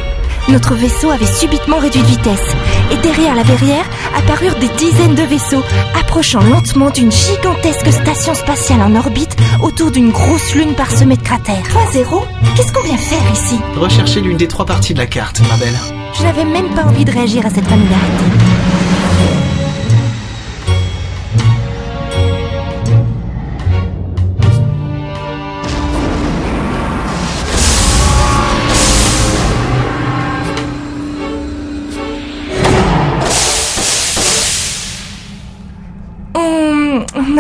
Notre 0.49 0.75
vaisseau 0.75 1.11
avait 1.11 1.27
subitement 1.27 1.79
réduit 1.79 2.03
de 2.03 2.07
vitesse, 2.07 2.55
et 2.93 2.97
derrière 2.99 3.35
la 3.35 3.43
verrière 3.43 3.85
apparurent 4.17 4.55
des 4.57 4.69
dizaines 4.79 5.17
de 5.17 5.23
vaisseaux, 5.23 5.63
approchant 5.99 6.41
lentement 6.41 6.91
d'une 6.91 7.11
gigantesque 7.11 7.91
station 7.91 8.35
spatiale 8.35 8.81
en 8.81 8.95
orbite 8.95 9.37
autour 9.61 9.91
d'une 9.91 10.11
grosse 10.11 10.55
lune 10.55 10.75
parsemée 10.75 11.17
de 11.17 11.23
cratères. 11.23 11.65
Point 11.71 11.91
zéro 11.91 12.25
Qu'est-ce 12.55 12.73
qu'on 12.73 12.85
vient 12.85 12.97
faire 12.97 13.33
ici? 13.33 13.59
Recherchez 13.77 14.21
l'une 14.21 14.37
des 14.37 14.49
trois 14.49 14.67
parties 14.67 14.95
de 14.95 14.99
la 14.99 15.07
carte, 15.07 15.41
ma 15.49 15.57
belle. 15.57 15.79
Je 16.17 16.23
n'avais 16.23 16.45
même 16.45 16.73
pas 16.75 16.85
envie 16.85 17.05
de 17.05 17.11
réagir 17.11 17.45
à 17.45 17.51
cette 17.51 17.67
familiarité. 17.67 18.25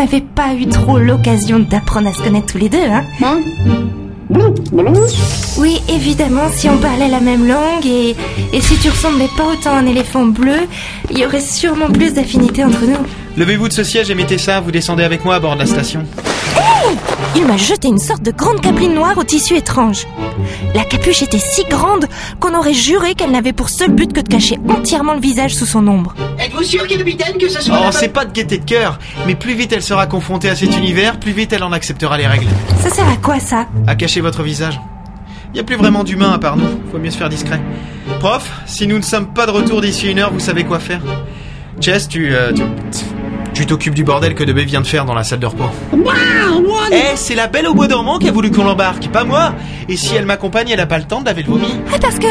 N'avait 0.06 0.20
pas 0.20 0.54
eu 0.54 0.68
trop 0.68 1.00
l'occasion 1.00 1.58
d'apprendre 1.58 2.06
à 2.06 2.12
se 2.12 2.22
connaître 2.22 2.52
tous 2.52 2.58
les 2.58 2.68
deux, 2.68 2.78
hein 2.78 3.02
Oui, 5.58 5.82
évidemment, 5.88 6.48
si 6.52 6.68
on 6.68 6.78
parlait 6.78 7.08
la 7.08 7.18
même 7.18 7.48
langue 7.48 7.84
et, 7.84 8.14
et 8.52 8.60
si 8.60 8.76
tu 8.76 8.88
ressemblais 8.88 9.28
pas 9.36 9.46
autant 9.46 9.74
à 9.74 9.78
un 9.80 9.86
éléphant 9.86 10.24
bleu, 10.26 10.68
il 11.10 11.18
y 11.18 11.26
aurait 11.26 11.40
sûrement 11.40 11.90
plus 11.90 12.14
d'affinité 12.14 12.62
entre 12.62 12.84
nous. 12.84 13.04
Levez-vous 13.36 13.66
de 13.66 13.72
ce 13.72 13.82
siège 13.82 14.08
et 14.08 14.14
mettez 14.14 14.38
ça, 14.38 14.60
vous 14.60 14.70
descendez 14.70 15.02
avec 15.02 15.24
moi 15.24 15.34
à 15.34 15.40
bord 15.40 15.54
de 15.54 15.58
la 15.58 15.66
station. 15.66 16.04
Il 17.38 17.44
m'a 17.44 17.58
jeté 17.58 17.88
une 17.88 17.98
sorte 17.98 18.22
de 18.22 18.30
grande 18.30 18.62
capeline 18.62 18.94
noire 18.94 19.18
au 19.18 19.22
tissu 19.22 19.56
étrange. 19.56 20.06
La 20.74 20.84
capuche 20.84 21.22
était 21.22 21.38
si 21.38 21.64
grande 21.64 22.06
qu'on 22.40 22.56
aurait 22.56 22.72
juré 22.72 23.14
qu'elle 23.14 23.30
n'avait 23.30 23.52
pour 23.52 23.68
seul 23.68 23.90
but 23.90 24.10
que 24.10 24.20
de 24.20 24.28
cacher 24.28 24.58
entièrement 24.70 25.12
le 25.12 25.20
visage 25.20 25.54
sous 25.54 25.66
son 25.66 25.86
ombre. 25.86 26.14
Êtes-vous 26.38 26.62
sûr, 26.62 26.86
capitaine, 26.86 27.36
que 27.38 27.48
ce 27.50 27.60
soit... 27.60 27.78
Oh, 27.78 27.90
c'est 27.90 28.08
pas 28.08 28.24
de 28.24 28.32
gaieté 28.32 28.56
de 28.56 28.64
cœur, 28.64 28.98
mais 29.26 29.34
plus 29.34 29.54
vite 29.54 29.72
elle 29.72 29.82
sera 29.82 30.06
confrontée 30.06 30.48
à 30.48 30.56
cet 30.56 30.78
univers, 30.78 31.20
plus 31.20 31.32
vite 31.32 31.52
elle 31.52 31.62
en 31.62 31.72
acceptera 31.72 32.16
les 32.16 32.26
règles. 32.26 32.48
Ça 32.80 32.88
sert 32.88 33.08
à 33.08 33.16
quoi 33.16 33.38
ça? 33.38 33.66
À 33.86 33.94
cacher 33.96 34.22
votre 34.22 34.42
visage. 34.42 34.80
Y 35.54 35.60
a 35.60 35.64
plus 35.64 35.76
vraiment 35.76 36.04
d'humains 36.04 36.32
à 36.32 36.38
part 36.38 36.56
nous, 36.56 36.80
faut 36.90 36.98
mieux 36.98 37.10
se 37.10 37.18
faire 37.18 37.28
discret. 37.28 37.60
Prof, 38.18 38.50
si 38.64 38.86
nous 38.86 38.96
ne 38.96 39.02
sommes 39.02 39.34
pas 39.34 39.44
de 39.44 39.50
retour 39.50 39.82
d'ici 39.82 40.10
une 40.10 40.20
heure, 40.20 40.32
vous 40.32 40.40
savez 40.40 40.64
quoi 40.64 40.78
faire? 40.78 41.00
Chess, 41.80 42.08
tu... 42.08 42.34
euh, 42.34 42.52
tu... 42.52 42.62
Tu 43.56 43.64
t'occupes 43.64 43.94
du 43.94 44.04
bordel 44.04 44.34
que 44.34 44.44
Debé 44.44 44.66
vient 44.66 44.82
de 44.82 44.86
faire 44.86 45.06
dans 45.06 45.14
la 45.14 45.24
salle 45.24 45.38
de 45.38 45.46
repos. 45.46 45.64
Eh, 46.92 47.16
c'est 47.16 47.34
la 47.34 47.46
belle 47.46 47.66
au 47.66 47.72
bois 47.72 47.88
dormant 47.88 48.18
qui 48.18 48.28
a 48.28 48.30
voulu 48.30 48.50
qu'on 48.50 48.64
l'embarque, 48.64 49.08
pas 49.08 49.24
moi 49.24 49.54
Et 49.88 49.96
si 49.96 50.14
elle 50.14 50.26
m'accompagne, 50.26 50.68
elle 50.68 50.80
a 50.80 50.84
pas 50.84 50.98
le 50.98 51.04
temps 51.04 51.22
de 51.22 51.24
laver 51.24 51.42
le 51.42 51.48
vomi 51.48 51.74
Ah, 51.90 51.96
parce 51.98 52.18
que... 52.18 52.26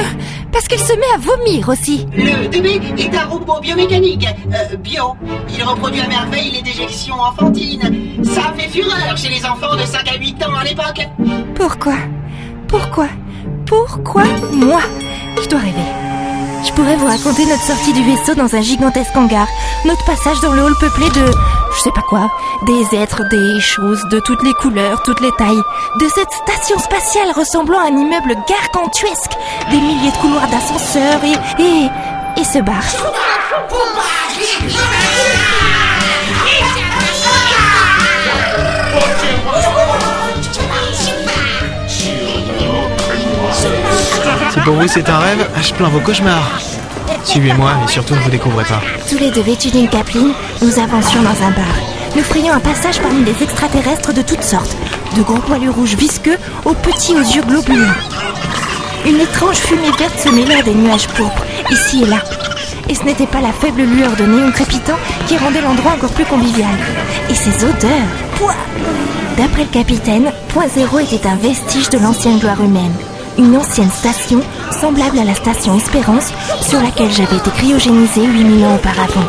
Parce 0.51 0.67
qu'elle 0.67 0.77
se 0.79 0.93
met 0.93 1.15
à 1.15 1.17
vomir 1.17 1.67
aussi. 1.67 2.05
Le 2.15 2.47
DB 2.47 2.79
est 2.99 3.17
un 3.17 3.25
robot 3.25 3.59
biomécanique, 3.59 4.27
euh, 4.53 4.75
bio. 4.77 5.15
Il 5.57 5.63
reproduit 5.63 6.01
à 6.01 6.07
merveille 6.07 6.51
les 6.51 6.61
déjections 6.61 7.19
enfantines. 7.19 8.21
Ça 8.23 8.53
fait 8.55 8.69
fureur 8.69 9.17
chez 9.17 9.29
les 9.29 9.43
enfants 9.43 9.75
de 9.75 9.81
5 9.81 10.07
à 10.07 10.19
8 10.19 10.43
ans 10.45 10.55
à 10.55 10.63
l'époque. 10.63 11.07
Pourquoi? 11.55 11.95
Pourquoi? 12.67 13.07
Pourquoi 13.65 14.25
moi? 14.53 14.81
Je 15.41 15.49
dois 15.49 15.59
rêver. 15.59 16.14
Je 16.75 16.81
pourrais 16.81 16.97
vous 16.97 17.05
raconter 17.05 17.45
notre 17.45 17.61
sortie 17.61 17.93
du 17.93 18.03
vaisseau 18.03 18.35
dans 18.35 18.53
un 18.53 18.59
gigantesque 18.59 19.15
hangar, 19.15 19.47
notre 19.85 20.03
passage 20.03 20.41
dans 20.41 20.51
le 20.51 20.61
hall 20.61 20.75
peuplé 20.77 21.05
de... 21.11 21.31
je 21.73 21.81
sais 21.81 21.91
pas 21.91 22.01
quoi, 22.01 22.29
des 22.65 22.97
êtres, 22.97 23.21
des 23.29 23.61
choses, 23.61 24.03
de 24.11 24.19
toutes 24.19 24.43
les 24.43 24.53
couleurs, 24.55 25.01
toutes 25.03 25.21
les 25.21 25.31
tailles, 25.37 25.63
de 26.01 26.07
cette 26.13 26.33
station 26.33 26.77
spatiale 26.77 27.31
ressemblant 27.33 27.79
à 27.79 27.83
un 27.85 27.95
immeuble 27.95 28.35
gargantuesque, 28.45 29.37
des 29.71 29.77
milliers 29.77 30.11
de 30.11 30.17
couloirs 30.17 30.49
d'ascenseurs 30.49 31.21
et... 31.23 31.63
et... 31.63 32.41
et 32.41 32.43
ce 32.43 32.59
bar. 32.59 32.83
Pour 44.65 44.73
vous 44.75 44.87
c'est 44.87 45.07
un 45.09 45.19
rêve, 45.19 45.47
je 45.61 45.73
plains 45.73 45.89
vos 45.89 45.99
cauchemars. 45.99 46.59
Suivez-moi 47.23 47.71
et 47.83 47.87
surtout 47.87 48.15
ne 48.15 48.19
vous 48.19 48.31
découvrez 48.31 48.63
pas. 48.63 48.81
Tous 49.07 49.17
les 49.19 49.29
deux 49.29 49.41
vêtus 49.41 49.69
d'une 49.69 49.87
capeline, 49.87 50.33
nous 50.61 50.79
avancions 50.79 51.21
dans 51.21 51.45
un 51.45 51.51
bar. 51.51 51.75
Nous 52.15 52.23
frayions 52.23 52.53
un 52.53 52.59
passage 52.59 52.99
parmi 52.99 53.23
des 53.23 53.43
extraterrestres 53.43 54.11
de 54.11 54.23
toutes 54.23 54.43
sortes, 54.43 54.75
de 55.15 55.21
gros 55.21 55.37
poilus 55.37 55.69
rouges 55.69 55.95
visqueux 55.95 56.37
aux 56.65 56.73
petits 56.73 57.13
aux 57.13 57.21
yeux 57.21 57.43
globuleux. 57.43 57.93
Une 59.05 59.19
étrange 59.19 59.57
fumée 59.57 59.91
verte 59.99 60.19
se 60.19 60.29
mêlait 60.29 60.63
des 60.63 60.73
nuages 60.73 61.07
pourpres, 61.09 61.45
ici 61.69 62.01
et 62.03 62.07
là. 62.07 62.23
Et 62.89 62.95
ce 62.95 63.03
n'était 63.03 63.27
pas 63.27 63.41
la 63.41 63.53
faible 63.53 63.83
lueur 63.83 64.15
de 64.15 64.23
néon 64.23 64.51
crépitant 64.51 64.97
qui 65.27 65.37
rendait 65.37 65.61
l'endroit 65.61 65.93
encore 65.93 66.13
plus 66.13 66.25
convivial. 66.25 66.75
Et 67.29 67.35
ces 67.35 67.63
odeurs 67.63 68.09
Pouah 68.37 68.55
D'après 69.37 69.63
le 69.63 69.69
capitaine, 69.69 70.31
Point 70.49 70.69
Zéro 70.73 70.97
était 70.99 71.27
un 71.27 71.35
vestige 71.35 71.89
de 71.89 71.99
l'ancienne 71.99 72.39
gloire 72.39 72.61
humaine. 72.63 72.93
Une 73.37 73.57
ancienne 73.57 73.91
station, 73.91 74.39
semblable 74.71 75.19
à 75.19 75.23
la 75.23 75.35
station 75.35 75.77
Espérance, 75.77 76.33
sur 76.61 76.81
laquelle 76.81 77.11
j'avais 77.11 77.37
été 77.37 77.49
cryogénisée 77.51 78.25
8000 78.25 78.65
ans 78.65 78.75
auparavant. 78.75 79.27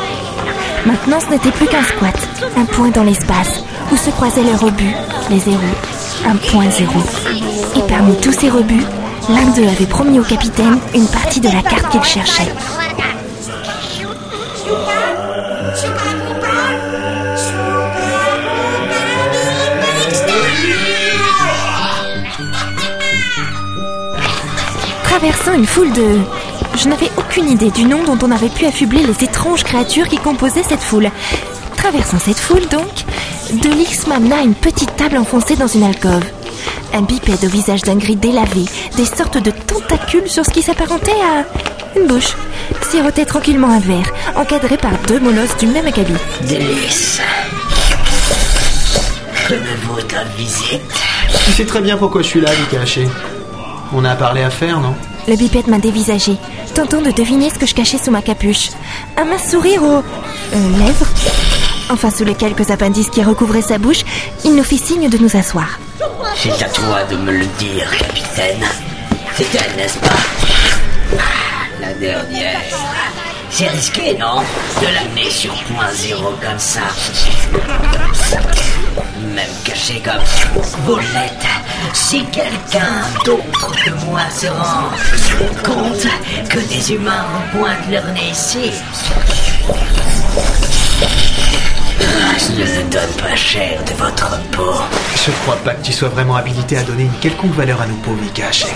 Maintenant, 0.86 1.18
ce 1.20 1.30
n'était 1.30 1.50
plus 1.50 1.66
qu'un 1.66 1.82
squat, 1.82 2.16
un 2.56 2.64
point 2.64 2.90
dans 2.90 3.02
l'espace, 3.02 3.64
où 3.92 3.96
se 3.96 4.10
croisaient 4.10 4.42
les 4.42 4.54
rebuts, 4.54 4.94
les 5.30 5.40
zéros, 5.40 5.60
un 6.26 6.36
point 6.36 6.70
zéro. 6.70 7.00
Et 7.76 7.82
parmi 7.88 8.16
tous 8.16 8.32
ces 8.32 8.50
rebuts, 8.50 8.84
l'un 9.28 9.46
d'eux 9.54 9.68
avait 9.68 9.86
promis 9.86 10.20
au 10.20 10.24
capitaine 10.24 10.78
une 10.94 11.08
partie 11.08 11.40
de 11.40 11.48
la 11.48 11.62
carte 11.62 11.90
qu'il 11.90 12.04
cherchait. 12.04 12.52
Traversant 25.18 25.54
une 25.54 25.64
foule 25.64 25.90
de... 25.94 26.18
Je 26.76 26.88
n'avais 26.90 27.10
aucune 27.16 27.48
idée 27.48 27.70
du 27.70 27.84
nom 27.84 28.04
dont 28.04 28.18
on 28.22 28.30
avait 28.30 28.50
pu 28.50 28.66
affubler 28.66 29.02
les 29.02 29.24
étranges 29.24 29.64
créatures 29.64 30.08
qui 30.08 30.18
composaient 30.18 30.62
cette 30.62 30.82
foule. 30.82 31.10
Traversant 31.78 32.18
cette 32.18 32.38
foule, 32.38 32.68
donc, 32.68 32.90
Delix 33.50 34.06
m'amena 34.08 34.40
à 34.40 34.42
une 34.42 34.54
petite 34.54 34.94
table 34.96 35.16
enfoncée 35.16 35.56
dans 35.56 35.68
une 35.68 35.84
alcôve. 35.84 36.22
Un 36.92 37.00
bipède 37.00 37.42
au 37.42 37.48
visage 37.48 37.80
d'un 37.80 37.96
gris 37.96 38.16
délavé, 38.16 38.66
des 38.98 39.06
sortes 39.06 39.38
de 39.38 39.50
tentacules 39.50 40.28
sur 40.28 40.44
ce 40.44 40.50
qui 40.50 40.60
s'apparentait 40.60 41.12
à 41.12 41.98
une 41.98 42.08
bouche, 42.08 42.36
sirotait 42.90 43.24
tranquillement 43.24 43.70
un 43.70 43.80
verre, 43.80 44.12
encadré 44.36 44.76
par 44.76 44.92
deux 45.08 45.18
molosses 45.18 45.56
du 45.56 45.66
même 45.66 45.86
acabit. 45.86 46.12
Délice. 46.42 47.22
Que 49.48 49.54
me 49.54 49.76
vaut 49.86 50.02
ta 50.02 50.24
visite 50.36 50.82
Tu 51.46 51.52
sais 51.52 51.64
très 51.64 51.80
bien 51.80 51.96
pourquoi 51.96 52.20
je 52.20 52.26
suis 52.26 52.40
là, 52.42 52.50
Lucas 52.54 52.82
Haché. 52.82 53.08
On 53.92 54.04
a 54.04 54.14
parlé 54.16 54.42
à 54.42 54.50
faire, 54.50 54.80
non? 54.80 54.94
Le 55.28 55.36
bipède 55.36 55.68
m'a 55.68 55.78
dévisagé, 55.78 56.36
tentant 56.74 57.00
de 57.02 57.10
deviner 57.10 57.50
ce 57.50 57.58
que 57.58 57.66
je 57.66 57.74
cachais 57.74 57.98
sous 57.98 58.10
ma 58.10 58.22
capuche. 58.22 58.70
Un 59.16 59.24
mince 59.24 59.50
sourire 59.50 59.82
aux 59.82 60.02
euh, 60.54 60.78
lèvres. 60.78 61.06
Enfin, 61.90 62.10
sous 62.10 62.24
les 62.24 62.34
quelques 62.34 62.70
appendices 62.70 63.10
qui 63.10 63.22
recouvraient 63.22 63.62
sa 63.62 63.78
bouche, 63.78 64.04
il 64.44 64.54
nous 64.54 64.64
fit 64.64 64.78
signe 64.78 65.08
de 65.08 65.18
nous 65.18 65.36
asseoir. 65.36 65.78
C'est 66.36 66.62
à 66.62 66.68
toi 66.68 67.04
de 67.10 67.16
me 67.16 67.32
le 67.32 67.46
dire, 67.58 67.90
capitaine. 67.96 68.64
C'est 69.36 69.46
elle, 69.54 69.76
n'est-ce 69.76 69.98
pas? 69.98 70.08
Ah, 71.18 71.22
La 71.80 71.92
dernière. 71.94 72.60
C'est 73.58 73.68
risqué, 73.68 74.14
non 74.18 74.42
De 74.82 74.86
l'amener 74.94 75.30
sur 75.30 75.54
point 75.64 75.90
zéro 75.94 76.34
comme 76.42 76.58
ça. 76.58 76.82
Même 79.34 79.48
caché 79.64 80.02
comme 80.04 80.98
l'êtes. 80.98 81.94
Si 81.94 82.22
quelqu'un 82.26 83.00
d'autre 83.24 83.72
que 83.82 83.90
moi 84.04 84.20
se 84.30 84.48
rend 84.48 84.90
compte 85.64 86.06
que 86.50 86.58
des 86.68 86.92
humains 86.92 87.24
pointent 87.52 87.90
leur 87.90 88.04
nez 88.12 88.28
ici, 88.30 88.72
je 92.38 92.62
ne 92.62 92.90
donne 92.90 93.22
pas 93.22 93.36
cher 93.36 93.82
de 93.84 93.94
votre 93.94 94.38
peau. 94.50 94.74
Je 95.14 95.30
crois 95.44 95.56
pas 95.64 95.72
que 95.72 95.82
tu 95.82 95.94
sois 95.94 96.10
vraiment 96.10 96.36
habilité 96.36 96.76
à 96.76 96.82
donner 96.82 97.04
une 97.04 97.20
quelconque 97.20 97.54
valeur 97.54 97.80
à 97.80 97.86
nos 97.86 97.96
pauvres 97.96 98.22
Lucas 98.22 98.66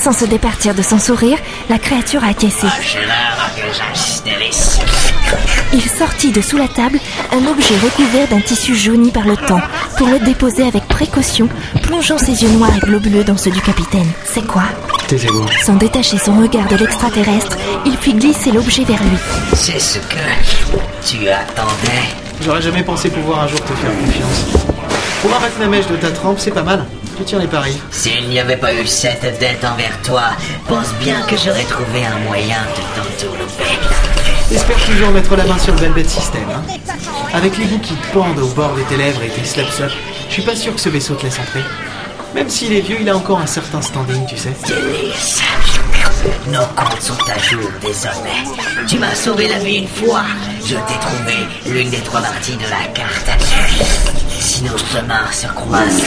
Sans 0.00 0.12
se 0.12 0.24
départir 0.24 0.74
de 0.74 0.82
son 0.82 0.98
sourire, 0.98 1.38
la 1.68 1.78
créature 1.78 2.22
a 2.24 2.28
acquiescé. 2.28 2.66
Il 5.72 5.82
sortit 5.82 6.30
de 6.32 6.40
sous 6.40 6.56
la 6.56 6.68
table 6.68 6.98
un 7.32 7.46
objet 7.46 7.74
recouvert 7.78 8.28
d'un 8.28 8.40
tissu 8.40 8.74
jauni 8.74 9.10
par 9.10 9.24
le 9.24 9.36
temps 9.36 9.60
pour 9.96 10.08
le 10.08 10.18
déposer 10.20 10.66
avec 10.66 10.86
précaution, 10.88 11.48
plongeant 11.82 12.18
ses 12.18 12.42
yeux 12.42 12.50
noirs 12.50 12.76
et 12.76 12.80
globuleux 12.80 13.24
dans 13.24 13.36
ceux 13.36 13.50
du 13.50 13.60
capitaine. 13.60 14.08
C'est 14.24 14.46
quoi? 14.46 14.64
Taisez-vous. 15.08 15.46
Sans 15.64 15.74
détacher 15.74 16.18
son 16.18 16.38
regard 16.40 16.68
de 16.68 16.76
l'extraterrestre, 16.76 17.56
il 17.84 17.96
fit 17.96 18.14
glisser 18.14 18.52
l'objet 18.52 18.84
vers 18.84 19.02
lui. 19.02 19.16
C'est 19.54 19.80
ce 19.80 19.98
que 19.98 20.16
tu 21.04 21.28
attendais. 21.28 22.08
J'aurais 22.42 22.62
jamais 22.62 22.82
pensé 22.82 23.10
pouvoir 23.10 23.40
un 23.40 23.48
jour 23.48 23.60
te 23.60 23.72
faire 23.72 23.90
confiance. 23.98 24.44
Pour 25.22 25.34
un 25.34 25.40
McNamèche 25.40 25.86
de 25.88 25.96
ta 25.96 26.10
trempe, 26.10 26.38
c'est 26.38 26.52
pas 26.52 26.62
mal. 26.62 26.86
Tu 27.18 27.24
tiens 27.24 27.40
les 27.40 27.48
paris. 27.48 27.76
S'il 27.90 28.28
n'y 28.28 28.38
avait 28.38 28.56
pas 28.56 28.72
eu 28.72 28.86
cette 28.86 29.40
dette 29.40 29.64
envers 29.64 30.00
toi, 30.04 30.22
pense 30.68 30.92
bien 31.02 31.20
que 31.22 31.36
j'aurais 31.36 31.64
trouvé 31.64 32.04
un 32.06 32.16
moyen 32.20 32.58
de 32.76 32.94
t'entourlouper. 32.94 33.64
Espère 34.52 34.76
toujours 34.84 35.10
mettre 35.10 35.34
la 35.34 35.44
main 35.44 35.58
sur 35.58 35.74
le 35.74 35.80
Velvet 35.80 36.04
System. 36.04 36.44
Hein. 36.48 36.62
Avec 37.34 37.58
les 37.58 37.64
bouts 37.64 37.80
qui 37.80 37.94
pendent 38.12 38.38
au 38.38 38.46
bord 38.48 38.72
de 38.74 38.82
tes 38.82 38.96
lèvres 38.96 39.20
et 39.24 39.30
tes 39.30 39.44
slap 39.44 39.66
je 40.28 40.32
suis 40.32 40.42
pas 40.42 40.54
sûr 40.54 40.72
que 40.74 40.80
ce 40.80 40.90
vaisseau 40.90 41.16
te 41.16 41.24
laisse 41.24 41.40
entrer. 41.40 41.64
Même 42.34 42.48
s'il 42.48 42.72
est 42.72 42.82
vieux, 42.82 42.98
il 43.00 43.08
a 43.08 43.16
encore 43.16 43.40
un 43.40 43.46
certain 43.46 43.82
standing, 43.82 44.24
tu 44.26 44.36
sais. 44.36 44.52
Délice. 44.66 45.42
Nos 46.48 46.66
comptes 46.76 47.02
sont 47.02 47.30
à 47.30 47.38
jour 47.38 47.68
désormais. 47.80 48.44
Tu 48.86 48.98
m'as 48.98 49.14
sauvé 49.14 49.48
la 49.48 49.58
vie 49.58 49.76
une 49.78 49.88
fois. 49.88 50.22
Je 50.64 50.74
t'ai 50.74 50.98
trouvé 51.00 51.34
l'une 51.66 51.90
des 51.90 51.98
trois 51.98 52.20
parties 52.20 52.56
de 52.56 52.62
la 52.62 52.86
carte. 52.94 53.97
Si 54.58 54.64
nos 54.64 54.76
chemins 54.76 55.30
se 55.30 55.46
croisent 55.46 56.02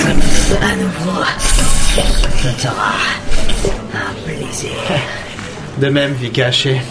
à 0.61 0.75
nouveau, 0.75 1.23
ce 2.43 2.61
sera 2.61 2.91
un 3.93 4.13
plaisir. 4.25 4.71
De 5.77 5.87
même, 5.87 6.11
Vika 6.15 6.47
Haché. 6.47 6.81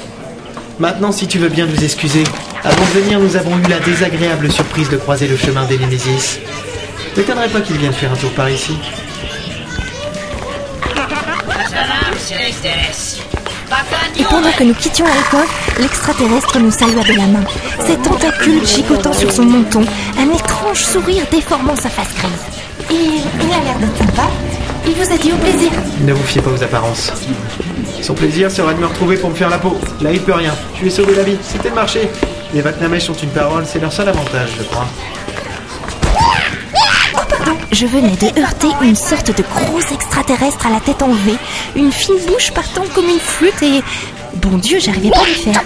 Maintenant, 0.79 1.13
si 1.13 1.27
tu 1.27 1.39
veux 1.39 1.51
bien 1.51 1.67
nous 1.67 1.85
excuser, 1.85 2.25
avant 2.65 2.81
de 2.81 3.01
venir, 3.01 3.21
nous 3.21 3.37
avons 3.37 3.59
eu 3.59 3.69
la 3.69 3.79
désagréable 3.79 4.51
surprise 4.51 4.89
de 4.89 4.97
croiser 4.97 5.29
le 5.29 5.37
chemin 5.37 5.67
des 5.67 5.77
Némésis. 5.77 6.39
M'étonnerait 7.15 7.51
pas 7.51 7.61
qu'il 7.61 7.77
vienne 7.77 7.93
faire 7.93 8.11
un 8.11 8.17
tour 8.17 8.31
par 8.31 8.49
ici. 8.49 8.79
Et 14.18 14.25
pendant 14.25 14.51
que 14.51 14.64
nous 14.64 14.75
quittions 14.75 15.07
l'école, 15.07 15.47
l'extraterrestre 15.79 16.59
nous 16.59 16.71
salua 16.71 17.03
de 17.03 17.16
la 17.16 17.27
main, 17.27 17.45
ses 17.87 17.97
tentacules 17.97 18.66
chicotant 18.66 19.12
sur 19.12 19.31
son 19.31 19.45
menton, 19.45 19.83
un 20.18 20.35
étrange 20.35 20.83
sourire 20.83 21.25
déformant 21.31 21.77
sa 21.77 21.89
face 21.89 22.12
grise. 22.14 22.91
Et 22.91 23.21
il 23.41 23.53
a 23.53 23.64
l'air 23.64 23.79
d'être 23.79 23.97
sympa. 23.97 24.29
Il 24.87 24.95
vous 24.95 25.12
a 25.12 25.16
dit 25.16 25.33
au 25.33 25.37
plaisir. 25.37 25.71
Ne 26.01 26.12
vous 26.12 26.25
fiez 26.25 26.43
pas 26.43 26.51
aux 26.51 26.62
apparences. 26.62 27.12
Son 28.03 28.14
plaisir 28.14 28.51
sera 28.51 28.75
de 28.75 28.81
me 28.81 28.87
retrouver 28.87 29.16
pour 29.16 29.31
me 29.31 29.35
faire 29.35 29.51
la 29.51 29.59
peau. 29.59 29.79
Là, 30.01 30.11
il 30.12 30.21
peut 30.21 30.33
rien. 30.33 30.55
Je 30.77 30.83
lui 30.83 30.91
sauvé 30.91 31.14
la 31.14 31.23
vie. 31.23 31.37
C'était 31.43 31.68
le 31.68 31.75
marché. 31.75 32.09
Les 32.53 32.62
Vatnamesh 32.62 33.09
ont 33.11 33.14
une 33.14 33.31
parole, 33.31 33.64
c'est 33.66 33.79
leur 33.79 33.93
seul 33.93 34.09
avantage, 34.09 34.51
je 34.59 34.64
crois. 34.64 34.87
Je 37.73 37.87
venais 37.87 38.16
de 38.16 38.41
heurter 38.41 38.68
une 38.83 38.97
sorte 38.97 39.29
de 39.29 39.43
gros 39.43 39.81
extraterrestre 39.93 40.66
à 40.66 40.71
la 40.71 40.81
tête 40.81 41.03
en 41.03 41.12
V, 41.12 41.35
une 41.77 41.93
fine 41.93 42.18
bouche 42.27 42.51
partant 42.51 42.83
comme 42.95 43.09
une 43.09 43.21
flûte 43.21 43.62
et... 43.62 43.83
Bon 44.35 44.59
Dieu, 44.59 44.79
j'arrivais 44.81 45.11
pas 45.11 45.21
à 45.21 45.27
le 45.27 45.35
faire. 45.35 45.62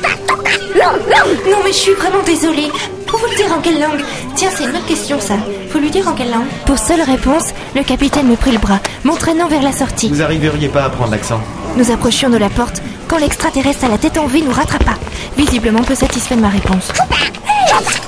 Non, 0.76 0.92
non, 0.92 1.50
non, 1.50 1.58
mais 1.64 1.72
je 1.72 1.78
suis 1.78 1.92
vraiment 1.92 2.22
désolée. 2.24 2.70
Pour 3.06 3.18
vous 3.20 3.26
le 3.26 3.36
dire 3.36 3.52
en 3.56 3.60
quelle 3.60 3.80
langue? 3.80 4.02
Tiens, 4.34 4.50
c'est 4.54 4.64
une 4.64 4.72
bonne 4.72 4.84
question 4.84 5.18
ça. 5.20 5.34
Faut 5.70 5.78
lui 5.78 5.90
dire 5.90 6.06
en 6.08 6.12
quelle 6.12 6.30
langue? 6.30 6.46
Pour 6.66 6.78
seule 6.78 7.02
réponse, 7.02 7.54
le 7.74 7.82
capitaine 7.82 8.26
me 8.26 8.36
prit 8.36 8.52
le 8.52 8.58
bras, 8.58 8.80
m'entraînant 9.04 9.48
vers 9.48 9.62
la 9.62 9.72
sortie. 9.72 10.08
Vous 10.08 10.22
arriveriez 10.22 10.68
pas 10.68 10.84
à 10.84 10.90
prendre 10.90 11.10
l'accent. 11.10 11.40
Nous 11.76 11.90
approchions 11.90 12.28
de 12.28 12.36
la 12.36 12.50
porte 12.50 12.82
quand 13.08 13.18
l'extraterrestre 13.18 13.84
à 13.84 13.88
la 13.88 13.98
tête 13.98 14.18
en 14.18 14.26
V 14.26 14.42
nous 14.42 14.52
rattrapa, 14.52 14.94
visiblement 15.36 15.82
peu 15.82 15.94
satisfait 15.94 16.36
de 16.36 16.40
ma 16.40 16.48
réponse. 16.48 16.88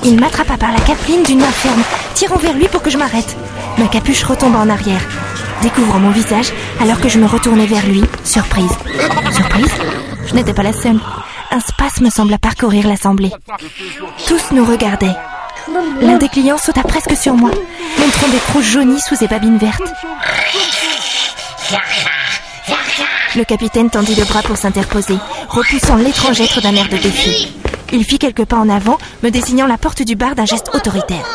Il 0.03 0.19
m'attrapa 0.19 0.57
par 0.57 0.71
la 0.71 0.79
capeline 0.79 1.23
d'une 1.23 1.39
main 1.39 1.51
ferme, 1.51 1.83
tirant 2.13 2.37
vers 2.37 2.53
lui 2.53 2.67
pour 2.67 2.81
que 2.81 2.89
je 2.89 2.97
m'arrête. 2.97 3.35
Ma 3.77 3.87
capuche 3.87 4.23
retomba 4.23 4.59
en 4.59 4.69
arrière, 4.69 5.01
découvrant 5.61 5.99
mon 5.99 6.11
visage 6.11 6.51
alors 6.79 6.99
que 6.99 7.09
je 7.09 7.19
me 7.19 7.25
retournais 7.25 7.65
vers 7.65 7.85
lui, 7.85 8.03
surprise. 8.23 8.71
Surprise? 9.33 9.71
Je 10.27 10.33
n'étais 10.33 10.53
pas 10.53 10.63
la 10.63 10.73
seule. 10.73 10.99
Un 11.51 11.59
spasme 11.59 12.09
sembla 12.09 12.37
parcourir 12.37 12.87
l'assemblée. 12.87 13.31
Tous 14.27 14.51
nous 14.51 14.65
regardaient. 14.65 15.15
L'un 16.01 16.17
des 16.17 16.29
clients 16.29 16.57
sauta 16.57 16.83
presque 16.83 17.15
sur 17.15 17.33
moi, 17.33 17.51
montrant 17.99 18.27
des 18.29 18.37
trous 18.37 18.61
jaunis 18.61 19.01
sous 19.01 19.15
ses 19.15 19.27
babines 19.27 19.57
vertes. 19.57 19.81
Le 23.35 23.43
capitaine 23.43 23.89
tendit 23.89 24.15
le 24.15 24.23
bras 24.23 24.41
pour 24.41 24.57
s'interposer, 24.57 25.17
repoussant 25.49 25.95
l'étrange 25.95 26.41
être 26.41 26.61
d'un 26.61 26.75
air 26.75 26.87
de 26.89 26.97
défi. 26.97 27.53
Il 27.91 28.03
fit 28.03 28.19
quelques 28.19 28.45
pas 28.45 28.57
en 28.57 28.69
avant, 28.69 28.97
me 29.23 29.29
désignant 29.29 29.67
la 29.67 29.77
porte 29.77 30.01
du 30.01 30.15
bar 30.15 30.35
d'un 30.35 30.45
geste 30.45 30.69
autoritaire. 30.73 31.25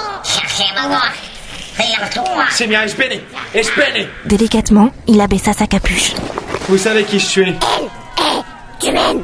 C'est 2.50 2.66
bien, 2.66 2.82
espéné 2.82 3.22
Espéné 3.54 4.08
Délicatement, 4.26 4.90
il 5.06 5.20
abaissa 5.20 5.52
sa 5.52 5.66
capuche. 5.66 6.12
Vous 6.68 6.78
savez 6.78 7.04
qui 7.04 7.18
je 7.18 7.26
suis 7.26 7.54
Tu 8.78 8.92
mènes 8.92 9.22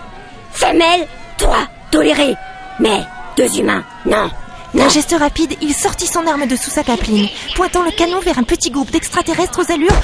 Femelle 0.53 1.07
Toi, 1.37 1.59
toléré 1.91 2.35
Mais 2.81 3.03
deux 3.37 3.59
humains, 3.59 3.85
non 4.07 4.31
D'un 4.74 4.89
geste 4.89 5.14
rapide, 5.18 5.55
il 5.61 5.74
sortit 5.74 6.07
son 6.07 6.26
arme 6.26 6.47
de 6.47 6.57
sous 6.57 6.70
sa 6.70 6.83
capeline, 6.83 7.29
pointant 7.55 7.83
le 7.83 7.91
canon 7.91 8.20
vers 8.20 8.39
un 8.39 8.45
petit 8.45 8.70
groupe 8.70 8.91
d'extraterrestres 8.91 9.61
aux 9.61 9.72
allures 9.72 10.01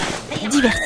diverses. 0.50 0.76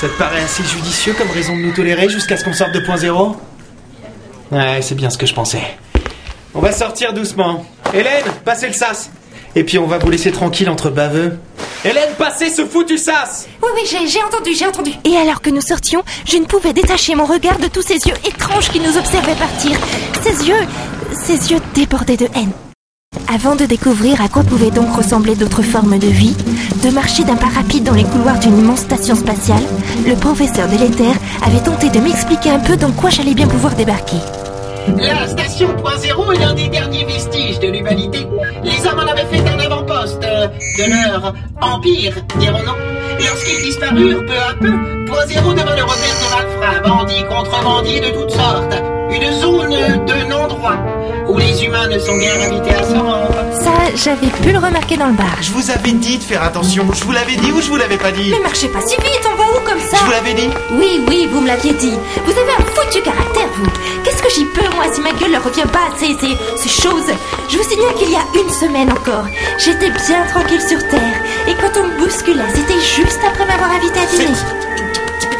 Ça 0.00 0.08
te 0.08 0.16
paraît 0.16 0.42
assez 0.42 0.62
judicieux 0.62 1.12
comme 1.12 1.30
raison 1.30 1.56
de 1.56 1.62
nous 1.62 1.72
tolérer 1.72 2.08
jusqu'à 2.08 2.36
ce 2.36 2.44
qu'on 2.44 2.54
sorte 2.54 2.72
de 2.72 2.80
point 2.80 2.96
zéro? 2.96 3.36
Ouais, 4.52 4.80
c'est 4.82 4.94
bien 4.94 5.10
ce 5.10 5.18
que 5.18 5.26
je 5.26 5.34
pensais. 5.34 5.62
On 6.54 6.60
va 6.60 6.72
sortir 6.72 7.12
doucement. 7.12 7.64
Hélène, 7.94 8.24
passez 8.44 8.66
le 8.66 8.72
sas 8.72 9.10
Et 9.54 9.64
puis 9.64 9.78
on 9.78 9.86
va 9.86 9.98
vous 9.98 10.10
laisser 10.10 10.32
tranquille 10.32 10.68
entre 10.68 10.90
baveux. 10.90 11.38
Hélène, 11.84 12.10
passez 12.18 12.50
ce 12.50 12.66
foutu 12.66 12.98
sas 12.98 13.46
Oui, 13.62 13.68
oui, 13.74 13.82
j'ai, 13.88 14.22
entendu, 14.22 14.54
j'ai 14.54 14.66
entendu. 14.66 14.92
Et 15.04 15.16
alors 15.16 15.40
que 15.40 15.50
nous 15.50 15.60
sortions, 15.60 16.02
je 16.26 16.36
ne 16.36 16.44
pouvais 16.44 16.72
détacher 16.72 17.14
mon 17.14 17.24
regard 17.24 17.58
de 17.58 17.68
tous 17.68 17.82
ces 17.82 17.94
yeux 17.94 18.16
étranges 18.26 18.70
qui 18.70 18.80
nous 18.80 18.98
observaient 18.98 19.34
partir. 19.34 19.78
Ces 20.22 20.48
yeux, 20.48 20.66
ces 21.12 21.52
yeux 21.52 21.60
débordaient 21.74 22.16
de 22.16 22.28
haine. 22.34 22.52
Avant 23.32 23.56
de 23.56 23.64
découvrir 23.64 24.20
à 24.20 24.28
quoi 24.28 24.42
pouvaient 24.42 24.70
donc 24.70 24.94
ressembler 24.94 25.34
d'autres 25.34 25.62
formes 25.62 25.98
de 25.98 26.06
vie, 26.06 26.36
de 26.84 26.90
marcher 26.90 27.24
d'un 27.24 27.36
pas 27.36 27.46
rapide 27.46 27.84
dans 27.84 27.94
les 27.94 28.04
couloirs 28.04 28.38
d'une 28.38 28.58
immense 28.58 28.80
station 28.80 29.14
spatiale, 29.14 29.62
le 30.06 30.14
professeur 30.14 30.68
délétère 30.68 31.16
avait 31.44 31.62
tenté 31.62 31.88
de 31.90 32.00
m'expliquer 32.00 32.50
un 32.50 32.60
peu 32.60 32.76
dans 32.76 32.92
quoi 32.92 33.10
j'allais 33.10 33.34
bien 33.34 33.46
pouvoir 33.46 33.74
débarquer. 33.74 34.18
La 34.98 35.28
station 35.28 35.68
Point 35.76 35.96
Zéro 35.98 36.32
est 36.32 36.38
l'un 36.38 36.54
des 36.54 36.68
derniers 36.68 37.04
vestiges 37.04 37.58
de 37.60 37.68
l'humanité. 37.68 38.26
Les 38.62 38.86
hommes 38.86 38.98
en 38.98 39.06
avaient 39.06 39.26
fait 39.26 39.48
un 39.48 39.58
avant-poste 39.58 40.24
euh, 40.24 40.48
de 40.78 40.84
leur 40.90 41.34
empire, 41.60 42.14
dirons-nous. 42.38 43.24
Lorsqu'ils 43.24 43.62
disparurent 43.64 44.24
peu 44.26 44.38
à 44.38 44.54
peu, 44.58 45.04
Point 45.06 45.26
Zéro 45.26 45.52
devint 45.52 45.76
le 45.76 45.82
repère 45.82 46.16
de 46.20 46.60
malfrats, 46.62 46.88
bandits, 46.88 47.24
contrebandiers 47.28 48.00
de 48.00 48.10
toutes 48.10 48.30
sortes. 48.30 48.74
Une 49.12 49.32
zone 49.40 50.04
de 50.06 50.30
non-droit, 50.30 50.76
où 51.28 51.36
les 51.36 51.64
humains 51.64 51.88
ne 51.88 51.98
sont 51.98 52.16
guère 52.16 52.36
invités 52.48 52.74
à 52.74 52.82
se 52.84 52.94
rendre. 52.94 53.34
Ça, 53.60 53.72
j'avais 53.96 54.28
pu 54.28 54.52
le 54.52 54.58
remarquer 54.58 54.96
dans 54.96 55.08
le 55.08 55.14
bar. 55.14 55.36
Je 55.40 55.50
vous 55.50 55.70
avais 55.70 55.92
dit 55.92 56.18
de 56.18 56.22
faire 56.22 56.42
attention. 56.44 56.86
Je 56.94 57.04
vous 57.04 57.12
l'avais 57.12 57.34
dit 57.36 57.50
ou 57.50 57.60
je 57.60 57.68
vous 57.68 57.76
l'avais 57.76 57.98
pas 57.98 58.12
dit? 58.12 58.30
Mais 58.30 58.40
marchez 58.40 58.68
pas 58.68 58.80
si 58.80 58.96
vite, 58.96 59.28
on 59.32 59.36
va 59.36 59.39
comme 59.80 59.88
ça 59.90 59.96
Je 59.98 60.04
vous 60.04 60.10
l'avais 60.10 60.34
dit 60.34 60.48
Oui, 60.72 61.00
oui, 61.08 61.28
vous 61.30 61.40
me 61.40 61.46
l'aviez 61.48 61.72
dit. 61.74 61.92
Vous 62.24 62.32
avez 62.32 62.52
un 62.52 62.64
foutu 62.74 63.02
caractère, 63.02 63.48
vous. 63.56 63.70
Qu'est-ce 64.04 64.22
que 64.22 64.30
j'y 64.30 64.44
peux, 64.46 64.68
moi, 64.76 64.84
si 64.92 65.00
ma 65.00 65.12
gueule 65.12 65.32
leur 65.32 65.44
revient 65.44 65.68
pas 65.72 65.88
ces, 65.98 66.16
ces 66.56 66.68
choses? 66.82 67.10
Je 67.48 67.56
vous 67.56 67.64
signale 67.68 67.94
qu'il 67.94 68.10
y 68.10 68.16
a 68.16 68.24
une 68.42 68.50
semaine 68.50 68.90
encore, 68.90 69.26
j'étais 69.58 69.90
bien 69.90 70.24
tranquille 70.28 70.60
sur 70.60 70.78
Terre. 70.88 71.22
Et 71.48 71.54
quand 71.54 71.80
on 71.80 71.86
me 71.86 71.98
bouscula, 71.98 72.44
c'était 72.54 72.80
juste 72.80 73.20
après 73.26 73.46
m'avoir 73.46 73.70
invité 73.72 73.98
à 74.00 74.06
dîner. 74.06 74.36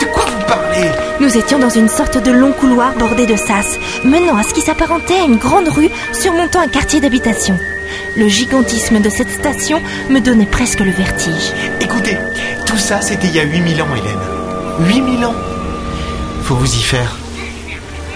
De 0.01 0.07
quoi 0.07 0.25
vous 0.25 0.47
parlez? 0.47 0.89
Nous 1.21 1.37
étions 1.37 1.59
dans 1.59 1.69
une 1.71 1.89
sorte 1.89 2.19
de 2.19 2.31
long 2.31 2.53
couloir 2.53 2.95
bordé 2.95 3.27
de 3.27 3.37
sas, 3.37 3.79
menant 4.05 4.37
à 4.37 4.43
ce 4.43 4.55
qui 4.55 4.63
s'apparentait 4.63 5.15
à 5.21 5.25
une 5.25 5.37
grande 5.37 5.69
rue 5.69 5.91
surmontant 6.13 6.61
un 6.61 6.69
quartier 6.69 7.01
d'habitation. 7.01 7.59
Le 8.17 8.29
gigantisme 8.29 9.01
de 9.01 9.09
cette 9.11 9.31
station 9.31 9.81
me 10.09 10.21
donnait 10.21 10.47
presque 10.47 10.81
le 10.81 10.91
vertige. 10.91 11.53
Écoutez, 11.81 12.17
tout 12.71 12.79
ça 12.79 13.01
c'était 13.01 13.27
il 13.27 13.35
y 13.35 13.41
a 13.41 13.43
8000 13.43 13.83
ans, 13.83 13.89
Hélène. 13.97 14.97
8000 15.05 15.25
ans 15.27 15.35
Faut 16.45 16.55
vous 16.55 16.73
y 16.73 16.83
faire. 16.83 17.17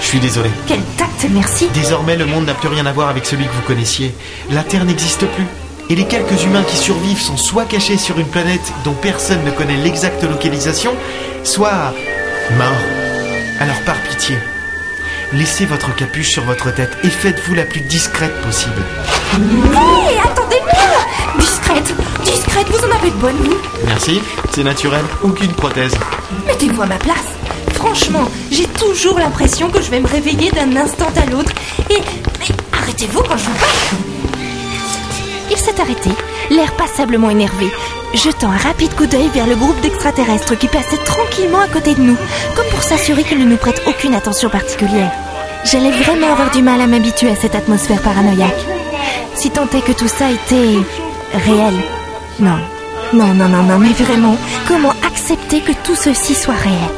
Je 0.00 0.04
suis 0.06 0.20
désolé. 0.20 0.50
Quel 0.66 0.80
tact, 0.96 1.26
merci. 1.30 1.68
Désormais, 1.74 2.16
le 2.16 2.26
monde 2.26 2.46
n'a 2.46 2.54
plus 2.54 2.68
rien 2.68 2.86
à 2.86 2.92
voir 2.92 3.08
avec 3.08 3.26
celui 3.26 3.46
que 3.46 3.52
vous 3.52 3.62
connaissiez. 3.62 4.14
La 4.50 4.62
Terre 4.62 4.84
n'existe 4.84 5.26
plus. 5.26 5.46
Et 5.90 5.96
les 5.96 6.04
quelques 6.04 6.42
humains 6.44 6.62
qui 6.62 6.76
survivent 6.76 7.20
sont 7.20 7.36
soit 7.36 7.64
cachés 7.64 7.96
sur 7.98 8.18
une 8.18 8.28
planète 8.28 8.72
dont 8.84 8.94
personne 8.94 9.44
ne 9.44 9.50
connaît 9.50 9.76
l'exacte 9.76 10.22
localisation, 10.22 10.92
soit 11.42 11.92
morts. 12.56 12.68
Alors 13.60 13.80
par 13.84 13.96
pitié, 14.08 14.36
laissez 15.32 15.66
votre 15.66 15.94
capuche 15.94 16.30
sur 16.30 16.44
votre 16.44 16.72
tête 16.72 16.96
et 17.02 17.10
faites-vous 17.10 17.54
la 17.54 17.64
plus 17.64 17.80
discrète 17.80 18.40
possible. 18.42 18.82
Hé, 19.34 20.18
attendez-moi 20.22 21.38
Discrète, 21.38 21.94
discrète, 22.34 22.66
vous 22.68 22.84
en 22.86 22.96
avez 22.96 23.10
de 23.10 23.16
bonnes, 23.16 23.36
vous 23.36 23.56
Merci, 23.86 24.20
c'est 24.52 24.64
naturel, 24.64 25.04
aucune 25.22 25.52
prothèse. 25.52 25.94
Mettez-vous 26.46 26.82
à 26.82 26.86
ma 26.86 26.98
place. 26.98 27.30
franchement, 27.74 28.28
j'ai 28.50 28.66
toujours 28.66 29.18
l'impression 29.18 29.68
que 29.68 29.80
je 29.80 29.90
vais 29.90 30.00
me 30.00 30.06
réveiller 30.06 30.50
d'un 30.50 30.74
instant 30.76 31.08
à 31.16 31.26
l'autre. 31.30 31.52
Et. 31.90 31.98
Mais 32.40 32.46
arrêtez-vous 32.72 33.22
quand 33.22 33.36
je 33.36 33.44
vous 33.44 33.58
parle 33.58 34.00
Il 35.50 35.56
s'est 35.56 35.80
arrêté, 35.80 36.10
l'air 36.50 36.72
passablement 36.76 37.30
énervé, 37.30 37.70
jetant 38.14 38.50
un 38.50 38.56
rapide 38.56 38.94
coup 38.94 39.06
d'œil 39.06 39.28
vers 39.34 39.46
le 39.46 39.56
groupe 39.56 39.80
d'extraterrestres 39.80 40.58
qui 40.58 40.68
passait 40.68 41.02
tranquillement 41.04 41.60
à 41.60 41.68
côté 41.68 41.94
de 41.94 42.00
nous, 42.00 42.16
comme 42.56 42.66
pour 42.70 42.82
s'assurer 42.82 43.22
qu'ils 43.22 43.38
ne 43.38 43.50
nous 43.50 43.56
prêtent 43.56 43.82
aucune 43.86 44.14
attention 44.14 44.48
particulière. 44.48 45.12
J'allais 45.64 45.92
vraiment 45.92 46.32
avoir 46.32 46.50
du 46.50 46.62
mal 46.62 46.80
à 46.80 46.86
m'habituer 46.86 47.30
à 47.30 47.36
cette 47.36 47.54
atmosphère 47.54 48.02
paranoïaque. 48.02 48.66
Si 49.34 49.50
tant 49.50 49.68
est 49.74 49.84
que 49.84 49.92
tout 49.92 50.08
ça 50.08 50.30
était 50.30 50.78
réel. 51.46 51.74
Non, 52.40 52.58
non, 53.12 53.32
non, 53.34 53.48
non, 53.48 53.62
non, 53.62 53.78
mais 53.78 53.92
vraiment, 53.92 54.36
comment 54.66 54.92
accepter 55.06 55.60
que 55.60 55.72
tout 55.84 55.94
ceci 55.94 56.34
soit 56.34 56.54
réel? 56.54 56.90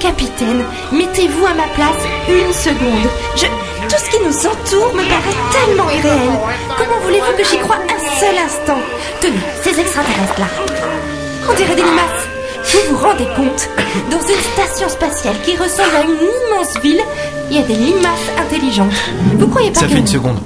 Capitaine, 0.00 0.64
mettez-vous 0.90 1.46
à 1.46 1.54
ma 1.54 1.68
place 1.74 2.02
une 2.28 2.52
seconde. 2.52 3.08
Je... 3.36 3.46
Tout 3.88 3.98
ce 3.98 4.10
qui 4.10 4.18
nous 4.24 4.46
entoure 4.46 4.94
me 4.94 5.02
paraît 5.02 5.36
tellement 5.52 5.90
irréel. 5.90 6.38
Comment 6.78 7.00
voulez-vous 7.04 7.36
que 7.36 7.44
j'y 7.44 7.58
croie 7.58 7.76
un 7.76 8.18
seul 8.18 8.34
instant? 8.38 8.78
Tenez, 9.20 9.38
ces 9.62 9.78
extraterrestres-là. 9.78 10.46
On 11.50 11.54
dirait 11.54 11.74
des 11.74 11.82
limaces. 11.82 12.26
Vous 12.64 12.96
vous 12.96 13.04
rendez 13.04 13.26
compte? 13.36 13.68
Dans 14.10 14.20
une 14.20 14.42
station 14.54 14.88
spatiale 14.88 15.36
qui 15.44 15.56
ressemble 15.56 15.94
à 15.96 16.02
une 16.04 16.10
immense 16.16 16.78
ville, 16.82 17.02
il 17.50 17.56
y 17.56 17.60
a 17.60 17.66
des 17.66 17.74
limaces 17.74 18.30
intelligentes. 18.38 18.94
Vous 19.38 19.48
croyez 19.48 19.70
pas 19.70 19.80
Ça 19.80 19.86
que... 19.86 19.92
fait 19.92 19.98
une 19.98 20.06
seconde. 20.06 20.38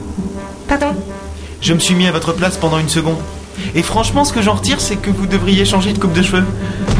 Pardon? 0.66 0.94
Je 1.60 1.72
me 1.72 1.78
suis 1.78 1.94
mis 1.94 2.08
à 2.08 2.12
votre 2.12 2.32
place 2.32 2.56
pendant 2.56 2.78
une 2.78 2.88
seconde. 2.88 3.18
Et 3.74 3.82
franchement, 3.82 4.24
ce 4.24 4.32
que 4.32 4.42
j'en 4.42 4.54
retire, 4.54 4.80
c'est 4.80 4.96
que 4.96 5.10
vous 5.10 5.26
devriez 5.26 5.64
changer 5.64 5.92
de 5.92 5.98
coupe 5.98 6.12
de 6.12 6.22
cheveux. 6.22 6.44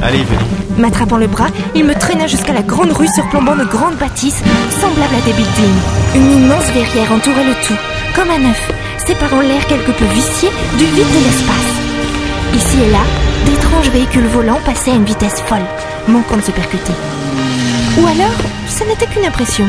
Allez, 0.02 0.22
venez. 0.24 0.44
M'attrapant 0.78 1.16
le 1.16 1.26
bras, 1.26 1.48
il 1.74 1.84
me 1.84 1.94
traîna 1.94 2.26
jusqu'à 2.26 2.52
la 2.52 2.62
grande 2.62 2.92
rue 2.92 3.09
surplombant 3.09 3.57
de 3.57 3.64
grandes 3.64 3.96
bâtisses 3.96 4.42
semblables 4.80 5.14
à 5.14 5.24
des 5.24 5.32
buildings. 5.32 5.80
Une 6.14 6.44
immense 6.44 6.66
verrière 6.72 7.12
entourait 7.12 7.44
le 7.44 7.54
tout, 7.66 7.78
comme 8.14 8.30
un 8.30 8.50
œuf, 8.50 8.70
séparant 9.07 9.40
l'air 9.40 9.66
quelque 9.66 9.92
peu 9.92 10.04
vicié 10.07 10.50
du 10.78 10.84
vide 10.84 11.09
de 11.09 11.24
l'espace. 11.24 11.76
Ici 12.54 12.76
et 12.86 12.90
là, 12.90 13.04
d'étranges 13.46 13.90
véhicules 13.90 14.26
volants 14.26 14.61
passaient 14.64 14.92
à 14.92 14.96
une 14.96 15.04
vitesse 15.04 15.40
folle, 15.46 15.66
manquant 16.09 16.36
de 16.36 16.42
se 16.42 16.50
percuter. 16.50 16.92
Ou 18.00 18.07
alors, 18.07 18.36
ce 18.68 18.84
n'était 18.84 19.07
qu'une 19.07 19.24
impression. 19.24 19.66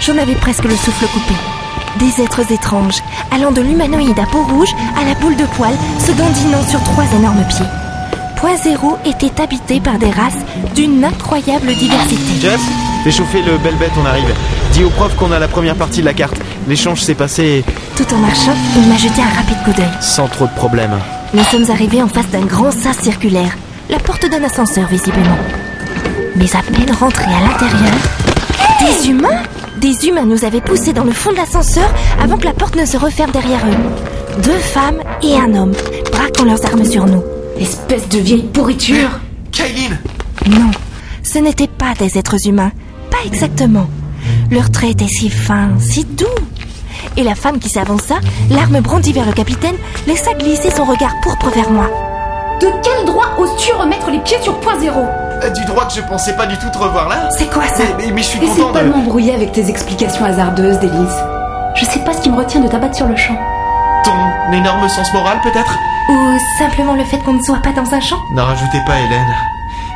J'en 0.00 0.18
avais 0.18 0.34
presque 0.34 0.64
le 0.64 0.74
souffle 0.74 1.06
coupé. 1.06 1.34
Des 1.98 2.22
êtres 2.22 2.52
étranges, 2.52 3.02
allant 3.30 3.50
de 3.50 3.60
l'humanoïde 3.60 4.18
à 4.18 4.26
peau 4.26 4.42
rouge 4.44 4.70
à 5.00 5.04
la 5.04 5.14
boule 5.14 5.36
de 5.36 5.44
poil, 5.56 5.72
se 5.98 6.12
dandinant 6.12 6.62
sur 6.68 6.82
trois 6.84 7.04
énormes 7.16 7.44
pieds. 7.48 7.66
Point 8.36 8.56
Zéro 8.56 8.96
était 9.04 9.42
habité 9.42 9.80
par 9.80 9.98
des 9.98 10.10
races 10.10 10.38
d'une 10.74 11.04
incroyable 11.04 11.74
diversité. 11.74 12.40
Jeff, 12.40 12.60
fais 13.04 13.10
chauffer 13.10 13.42
le 13.42 13.58
bel 13.58 13.74
bête, 13.74 13.90
on 14.00 14.06
arrive. 14.06 14.32
Dis 14.72 14.84
au 14.84 14.90
prof 14.90 15.14
qu'on 15.16 15.32
a 15.32 15.38
la 15.38 15.48
première 15.48 15.74
partie 15.74 16.00
de 16.00 16.06
la 16.06 16.14
carte. 16.14 16.40
L'échange 16.68 17.02
s'est 17.02 17.14
passé 17.14 17.64
Tout 17.96 18.14
en 18.14 18.18
marchant, 18.18 18.54
il 18.76 18.88
m'a 18.88 18.96
jeté 18.96 19.20
un 19.20 19.36
rapide 19.36 19.58
coup 19.64 19.72
d'œil. 19.72 19.90
sans 20.00 20.28
trop 20.28 20.46
de 20.46 20.54
problèmes. 20.54 20.96
Nous 21.34 21.44
sommes 21.44 21.70
arrivés 21.70 22.02
en 22.02 22.08
face 22.08 22.28
d'un 22.28 22.46
grand 22.46 22.70
sas 22.70 22.96
circulaire, 22.98 23.56
la 23.90 23.98
porte 23.98 24.26
d'un 24.30 24.42
ascenseur 24.44 24.86
visiblement. 24.86 25.36
Mais 26.36 26.48
à 26.56 26.62
peine 26.62 26.94
rentrés 26.98 27.24
à 27.24 27.40
l'intérieur, 27.40 27.92
des 28.80 29.08
humains 29.10 29.42
Des 29.80 30.06
humains 30.06 30.26
nous 30.26 30.44
avaient 30.44 30.60
poussés 30.60 30.92
dans 30.92 31.04
le 31.04 31.12
fond 31.12 31.32
de 31.32 31.36
l'ascenseur 31.36 31.88
avant 32.22 32.36
que 32.36 32.44
la 32.44 32.52
porte 32.52 32.76
ne 32.76 32.84
se 32.84 32.98
referme 32.98 33.30
derrière 33.30 33.64
eux. 33.66 34.42
Deux 34.42 34.58
femmes 34.58 35.00
et 35.22 35.34
un 35.36 35.54
homme, 35.54 35.72
braquant 36.12 36.44
leurs 36.44 36.62
armes 36.66 36.84
sur 36.84 37.06
nous. 37.06 37.22
Espèce 37.58 38.06
de 38.10 38.18
vieille 38.18 38.42
pourriture 38.42 39.08
Kaylin 39.50 39.96
Non, 40.46 40.70
ce 41.22 41.38
n'étaient 41.38 41.66
pas 41.66 41.94
des 41.98 42.18
êtres 42.18 42.46
humains. 42.46 42.72
Pas 43.10 43.24
exactement. 43.24 43.86
Leurs 44.50 44.70
traits 44.70 44.90
étaient 44.90 45.08
si 45.08 45.30
fins, 45.30 45.70
si 45.78 46.04
doux. 46.04 46.26
Et 47.16 47.22
la 47.22 47.34
femme 47.34 47.58
qui 47.58 47.70
s'avança, 47.70 48.16
l'arme 48.50 48.80
brandie 48.80 49.14
vers 49.14 49.26
le 49.26 49.32
capitaine, 49.32 49.76
laissa 50.06 50.34
glisser 50.34 50.70
son 50.70 50.84
regard 50.84 51.14
pourpre 51.22 51.48
vers 51.48 51.70
moi. 51.70 51.88
De 52.60 52.66
quel 52.82 53.06
droit 53.06 53.34
oses-tu 53.38 53.72
remettre 53.72 54.10
les 54.10 54.20
pieds 54.20 54.40
sur 54.42 54.60
point 54.60 54.78
zéro? 54.78 55.06
Du 55.54 55.64
droit 55.64 55.86
que 55.86 55.94
je 55.94 56.00
pensais 56.02 56.34
pas 56.34 56.46
du 56.46 56.56
tout 56.58 56.68
te 56.70 56.78
revoir 56.78 57.08
là. 57.08 57.28
C'est 57.36 57.50
quoi 57.50 57.66
ça 57.66 57.82
mais, 57.98 58.06
mais- 58.06 58.12
mais 58.12 58.22
je 58.22 58.26
suis 58.28 58.44
Essaie 58.44 58.60
content 58.60 58.72
pas 58.72 58.82
de... 58.82 58.88
m'embrouiller 58.90 59.34
avec 59.34 59.52
tes 59.52 59.68
explications 59.68 60.24
hasardeuses, 60.24 60.78
Délise. 60.78 61.16
Je 61.74 61.84
sais 61.86 62.00
pas 62.00 62.12
ce 62.12 62.20
qui 62.20 62.30
me 62.30 62.36
retient 62.36 62.60
de 62.60 62.68
t'abattre 62.68 62.94
sur 62.96 63.06
le 63.06 63.16
champ. 63.16 63.36
Ton 64.04 64.52
énorme 64.52 64.88
sens 64.88 65.12
moral 65.14 65.38
peut-être? 65.42 65.74
Ou 66.10 66.38
simplement 66.58 66.94
le 66.94 67.04
fait 67.04 67.18
qu'on 67.18 67.34
ne 67.34 67.42
soit 67.42 67.60
pas 67.62 67.72
dans 67.72 67.92
un 67.94 68.00
champ? 68.00 68.18
N'en 68.34 68.44
rajoutez 68.44 68.80
pas 68.86 68.98
Hélène. 68.98 69.34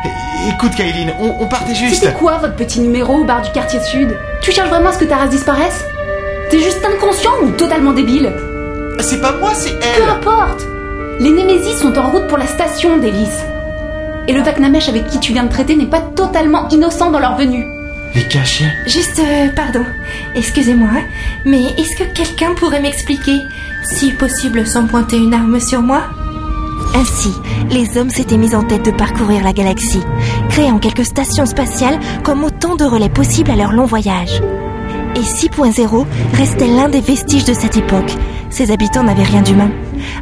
É- 0.04 0.48
Écoute 0.50 0.74
Kaylin, 0.76 1.12
on, 1.20 1.34
on 1.40 1.46
partait 1.46 1.74
juste... 1.74 1.96
C'était 2.02 2.12
quoi 2.12 2.38
votre 2.38 2.54
petit 2.56 2.80
numéro 2.80 3.14
au 3.14 3.24
bar 3.24 3.40
du 3.42 3.50
quartier 3.50 3.80
sud? 3.80 4.16
Tu 4.42 4.52
cherches 4.52 4.68
vraiment 4.68 4.90
à 4.90 4.92
ce 4.92 4.98
que 4.98 5.04
ta 5.04 5.16
race 5.16 5.30
disparaisse? 5.30 5.84
T'es 6.50 6.58
juste 6.58 6.84
inconscient 6.84 7.30
ou 7.42 7.50
totalement 7.50 7.92
débile? 7.92 8.32
C'est 9.00 9.20
pas 9.20 9.32
moi, 9.40 9.50
c'est 9.54 9.70
Peu 9.78 9.86
elle. 10.02 10.08
importe. 10.10 10.62
Les 11.20 11.30
Némésis 11.30 11.78
sont 11.80 11.96
en 11.98 12.10
route 12.10 12.26
pour 12.28 12.38
la 12.38 12.46
station, 12.46 12.96
Délice. 12.98 13.44
Et 14.26 14.32
le 14.32 14.40
Vaknamesh 14.42 14.88
avec 14.88 15.06
qui 15.08 15.20
tu 15.20 15.32
viens 15.32 15.44
de 15.44 15.50
traiter 15.50 15.76
n'est 15.76 15.86
pas 15.86 16.00
totalement 16.00 16.68
innocent 16.68 17.10
dans 17.10 17.20
leur 17.20 17.36
venue. 17.36 17.64
Les 18.14 18.26
cachets 18.28 18.72
Juste, 18.86 19.18
euh, 19.18 19.48
pardon, 19.54 19.84
excusez-moi, 20.34 20.88
hein, 20.92 21.02
mais 21.44 21.62
est-ce 21.76 21.96
que 21.96 22.04
quelqu'un 22.14 22.54
pourrait 22.54 22.80
m'expliquer, 22.80 23.40
si 23.82 24.12
possible 24.12 24.66
sans 24.66 24.86
pointer 24.86 25.16
une 25.18 25.34
arme 25.34 25.58
sur 25.58 25.82
moi? 25.82 26.02
Ainsi, 26.94 27.32
les 27.70 27.98
hommes 27.98 28.10
s'étaient 28.10 28.36
mis 28.36 28.54
en 28.54 28.62
tête 28.62 28.84
de 28.84 28.92
parcourir 28.92 29.42
la 29.42 29.52
galaxie, 29.52 30.02
créant 30.48 30.78
quelques 30.78 31.04
stations 31.04 31.44
spatiales 31.44 31.98
comme 32.22 32.44
autant 32.44 32.76
de 32.76 32.84
relais 32.84 33.08
possibles 33.08 33.50
à 33.50 33.56
leur 33.56 33.72
long 33.72 33.84
voyage. 33.84 34.40
Et 35.16 35.20
6.0 35.20 36.06
restait 36.34 36.68
l'un 36.68 36.88
des 36.88 37.00
vestiges 37.00 37.44
de 37.44 37.54
cette 37.54 37.76
époque. 37.76 38.12
Ses 38.48 38.70
habitants 38.70 39.02
n'avaient 39.02 39.24
rien 39.24 39.42
d'humain, 39.42 39.70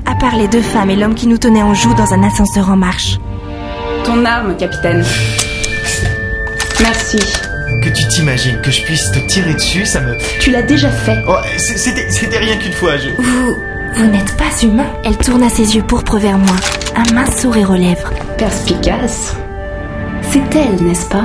à 0.06 0.14
part 0.14 0.36
les 0.36 0.48
deux 0.48 0.62
femmes 0.62 0.90
et 0.90 0.96
l'homme 0.96 1.14
qui 1.14 1.26
nous 1.26 1.38
tenaient 1.38 1.62
en 1.62 1.74
joue 1.74 1.94
dans 1.94 2.14
un 2.14 2.22
ascenseur 2.22 2.70
en 2.70 2.76
marche. 2.76 3.18
Ton 4.12 4.26
arme, 4.26 4.54
capitaine. 4.58 5.02
Merci. 6.80 7.18
Que 7.82 7.88
tu 7.88 8.06
t'imagines 8.08 8.60
que 8.60 8.70
je 8.70 8.82
puisse 8.82 9.10
te 9.10 9.18
tirer 9.20 9.54
dessus, 9.54 9.86
ça 9.86 10.02
me... 10.02 10.18
Tu 10.38 10.50
l'as 10.50 10.60
déjà 10.60 10.90
fait. 10.90 11.16
Oh, 11.26 11.36
c'était 11.56 12.38
rien 12.38 12.58
qu'une 12.58 12.74
fois, 12.74 12.98
je... 12.98 13.08
Vous, 13.16 13.56
vous 13.94 14.06
n'êtes 14.06 14.36
pas 14.36 14.50
humain 14.62 14.84
Elle 15.06 15.16
tourna 15.16 15.48
ses 15.48 15.76
yeux 15.76 15.82
pourpres 15.82 16.18
vers 16.18 16.36
moi, 16.36 16.56
un 16.94 17.14
mince 17.14 17.40
sourire 17.40 17.70
aux 17.70 17.74
lèvres. 17.74 18.12
Perspicace. 18.36 19.34
C'est 20.30 20.56
elle, 20.56 20.86
n'est-ce 20.86 21.06
pas? 21.06 21.24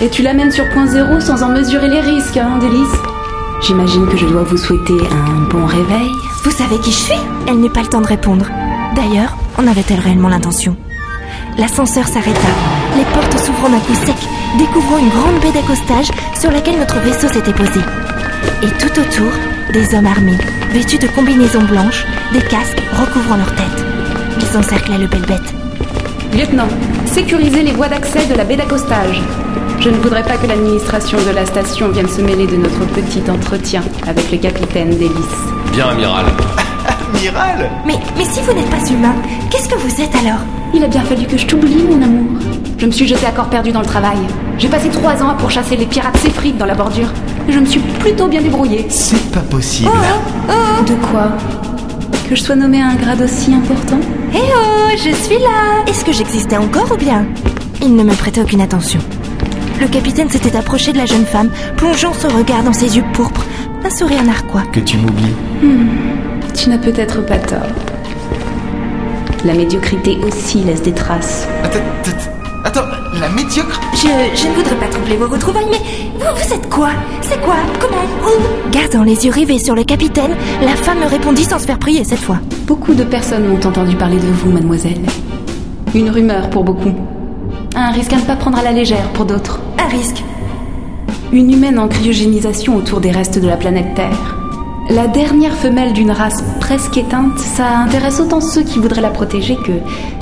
Et 0.00 0.08
tu 0.08 0.22
l'amènes 0.22 0.52
sur 0.52 0.68
point 0.68 0.86
zéro 0.86 1.18
sans 1.18 1.42
en 1.42 1.48
mesurer 1.48 1.88
les 1.88 2.00
risques, 2.00 2.36
hein, 2.36 2.58
Délice 2.60 2.96
J'imagine 3.66 4.06
que 4.06 4.16
je 4.16 4.26
dois 4.26 4.44
vous 4.44 4.56
souhaiter 4.56 4.94
un 5.10 5.48
bon 5.50 5.66
réveil. 5.66 6.10
Vous 6.44 6.52
savez 6.52 6.78
qui 6.78 6.92
je 6.92 6.96
suis? 6.96 7.20
Elle 7.48 7.58
n'eut 7.58 7.72
pas 7.72 7.82
le 7.82 7.88
temps 7.88 8.02
de 8.02 8.06
répondre. 8.06 8.46
D'ailleurs, 8.94 9.36
en 9.58 9.66
avait-elle 9.66 9.98
réellement 9.98 10.28
l'intention? 10.28 10.76
L'ascenseur 11.58 12.06
s'arrêta, 12.06 12.48
les 12.96 13.04
portes 13.04 13.38
s'ouvrant 13.38 13.68
d'un 13.68 13.80
coup 13.80 13.94
sec, 13.94 14.16
découvrant 14.58 14.98
une 14.98 15.08
grande 15.08 15.40
baie 15.42 15.52
d'accostage 15.52 16.08
sur 16.38 16.50
laquelle 16.50 16.78
notre 16.78 16.98
vaisseau 17.00 17.28
s'était 17.28 17.52
posé. 17.52 17.80
Et 18.62 18.70
tout 18.78 19.00
autour, 19.00 19.32
des 19.72 19.94
hommes 19.94 20.06
armés, 20.06 20.38
vêtus 20.70 20.98
de 20.98 21.08
combinaisons 21.08 21.64
blanches, 21.64 22.06
des 22.32 22.40
casques 22.42 22.82
recouvrant 22.92 23.36
leur 23.36 23.54
tête. 23.54 23.84
Ils 24.40 24.56
encerclaient 24.56 24.98
le 24.98 25.06
bel 25.06 25.22
bête. 25.22 25.54
Lieutenant, 26.32 26.68
sécurisez 27.06 27.62
les 27.62 27.72
voies 27.72 27.88
d'accès 27.88 28.26
de 28.26 28.34
la 28.34 28.44
baie 28.44 28.56
d'accostage. 28.56 29.20
Je 29.80 29.90
ne 29.90 29.96
voudrais 29.96 30.22
pas 30.22 30.36
que 30.36 30.46
l'administration 30.46 31.18
de 31.18 31.34
la 31.34 31.46
station 31.46 31.88
vienne 31.90 32.08
se 32.08 32.20
mêler 32.20 32.46
de 32.46 32.56
notre 32.56 32.84
petit 32.86 33.22
entretien 33.30 33.82
avec 34.06 34.30
le 34.30 34.38
capitaine 34.38 34.90
Délice. 34.90 35.14
Bien, 35.72 35.88
amiral. 35.88 36.26
Amiral? 37.14 37.70
Mais, 37.86 37.98
mais 38.16 38.24
si 38.24 38.40
vous 38.40 38.52
n'êtes 38.52 38.70
pas 38.70 38.90
humain, 38.90 39.14
qu'est-ce 39.50 39.68
que 39.68 39.76
vous 39.76 40.00
êtes 40.00 40.14
alors? 40.16 40.40
Il 40.74 40.84
a 40.84 40.88
bien 40.88 41.02
fallu 41.02 41.26
que 41.26 41.36
je 41.36 41.46
t'oublie, 41.46 41.82
mon 41.88 42.02
amour. 42.02 42.38
Je 42.78 42.86
me 42.86 42.90
suis 42.90 43.06
jetée 43.08 43.26
à 43.26 43.30
corps 43.32 43.48
perdu 43.50 43.72
dans 43.72 43.80
le 43.80 43.86
travail. 43.86 44.18
J'ai 44.58 44.68
passé 44.68 44.88
trois 44.88 45.20
ans 45.22 45.30
à 45.30 45.34
pourchasser 45.34 45.76
les 45.76 45.86
pirates 45.86 46.16
séfrites 46.18 46.56
dans 46.58 46.66
la 46.66 46.74
bordure. 46.74 47.08
Et 47.48 47.52
je 47.52 47.58
me 47.58 47.66
suis 47.66 47.80
plutôt 47.80 48.28
bien 48.28 48.40
débrouillée. 48.42 48.86
C'est 48.88 49.30
pas 49.32 49.40
possible. 49.40 49.90
De 50.86 50.94
quoi 51.10 51.32
Que 52.28 52.36
je 52.36 52.42
sois 52.42 52.54
nommée 52.54 52.80
à 52.80 52.88
un 52.88 52.94
grade 52.94 53.20
aussi 53.22 53.52
important 53.52 53.98
Eh 54.32 54.36
oh, 54.38 54.90
je 54.96 55.10
suis 55.14 55.38
là 55.38 55.82
Est-ce 55.88 56.04
que 56.04 56.12
j'existais 56.12 56.56
encore 56.56 56.92
ou 56.92 56.96
bien 56.96 57.26
Il 57.82 57.96
ne 57.96 58.04
me 58.04 58.12
prêtait 58.14 58.40
aucune 58.42 58.60
attention. 58.60 59.00
Le 59.80 59.86
capitaine 59.88 60.28
s'était 60.28 60.56
approché 60.56 60.92
de 60.92 60.98
la 60.98 61.06
jeune 61.06 61.24
femme, 61.24 61.50
plongeant 61.76 62.12
son 62.12 62.28
regard 62.36 62.62
dans 62.62 62.72
ses 62.72 62.96
yeux 62.96 63.04
pourpres, 63.12 63.44
un 63.84 63.90
sourire 63.90 64.22
narquois. 64.24 64.62
Que 64.72 64.80
tu 64.80 64.96
m'oublies. 64.98 65.34
Hmm, 65.62 65.86
Tu 66.54 66.68
n'as 66.68 66.78
peut-être 66.78 67.24
pas 67.24 67.38
tort. 67.38 67.58
La 69.44 69.54
médiocrité 69.54 70.18
aussi 70.26 70.58
laisse 70.64 70.82
des 70.82 70.92
traces. 70.92 71.46
Attends, 72.64 72.82
la 73.20 73.28
médiocre? 73.30 73.80
Je, 73.94 74.08
je 74.34 74.48
ne 74.48 74.54
voudrais 74.54 74.74
pas 74.76 74.88
troubler 74.88 75.16
vos 75.16 75.28
retrouvailles, 75.28 75.68
mais 75.70 75.78
vous, 76.18 76.26
vous 76.44 76.52
êtes 76.54 76.68
quoi? 76.68 76.90
C'est 77.22 77.40
quoi? 77.40 77.54
Comment? 77.80 77.96
Où 78.26 78.70
Gardant 78.70 79.04
les 79.04 79.24
yeux 79.24 79.32
rivés 79.32 79.58
sur 79.58 79.74
le 79.74 79.84
capitaine, 79.84 80.34
la 80.60 80.74
femme 80.74 80.98
me 81.00 81.06
répondit 81.06 81.44
sans 81.44 81.58
se 81.58 81.66
faire 81.66 81.78
prier 81.78 82.04
cette 82.04 82.18
fois. 82.18 82.38
Beaucoup 82.66 82.94
de 82.94 83.04
personnes 83.04 83.48
ont 83.50 83.66
entendu 83.66 83.94
parler 83.96 84.16
de 84.16 84.26
vous, 84.26 84.50
mademoiselle. 84.50 85.00
Une 85.94 86.10
rumeur 86.10 86.50
pour 86.50 86.64
beaucoup. 86.64 86.92
Un 87.76 87.92
risque 87.92 88.12
à 88.12 88.16
ne 88.16 88.22
pas 88.22 88.36
prendre 88.36 88.58
à 88.58 88.62
la 88.62 88.72
légère 88.72 89.08
pour 89.14 89.24
d'autres. 89.24 89.60
Un 89.78 89.88
risque. 89.88 90.22
Une 91.32 91.52
humaine 91.52 91.78
en 91.78 91.88
cryogénisation 91.88 92.76
autour 92.76 93.00
des 93.00 93.12
restes 93.12 93.38
de 93.38 93.46
la 93.46 93.56
planète 93.56 93.94
Terre. 93.94 94.37
La 94.90 95.06
dernière 95.06 95.54
femelle 95.54 95.92
d'une 95.92 96.10
race 96.10 96.42
presque 96.60 96.96
éteinte, 96.96 97.38
ça 97.38 97.80
intéresse 97.80 98.20
autant 98.20 98.40
ceux 98.40 98.62
qui 98.62 98.78
voudraient 98.78 99.02
la 99.02 99.10
protéger 99.10 99.56
que 99.56 99.72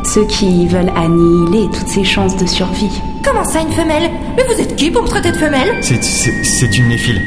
ceux 0.05 0.27
qui 0.27 0.67
veulent 0.67 0.91
annihiler 0.97 1.69
toutes 1.73 1.87
ses 1.87 2.03
chances 2.03 2.37
de 2.37 2.47
survie. 2.47 2.91
Comment 3.25 3.45
ça, 3.45 3.61
une 3.61 3.71
femelle? 3.71 4.11
Mais 4.37 4.43
vous 4.43 4.61
êtes 4.61 4.75
qui 4.75 4.91
pour 4.91 5.05
me 5.05 5.09
traiter 5.09 5.31
de 5.31 5.37
femelle? 5.37 5.69
C'est, 5.83 6.03
c'est, 6.03 6.43
c'est 6.43 6.79
une 6.79 6.89
néphile. 6.89 7.23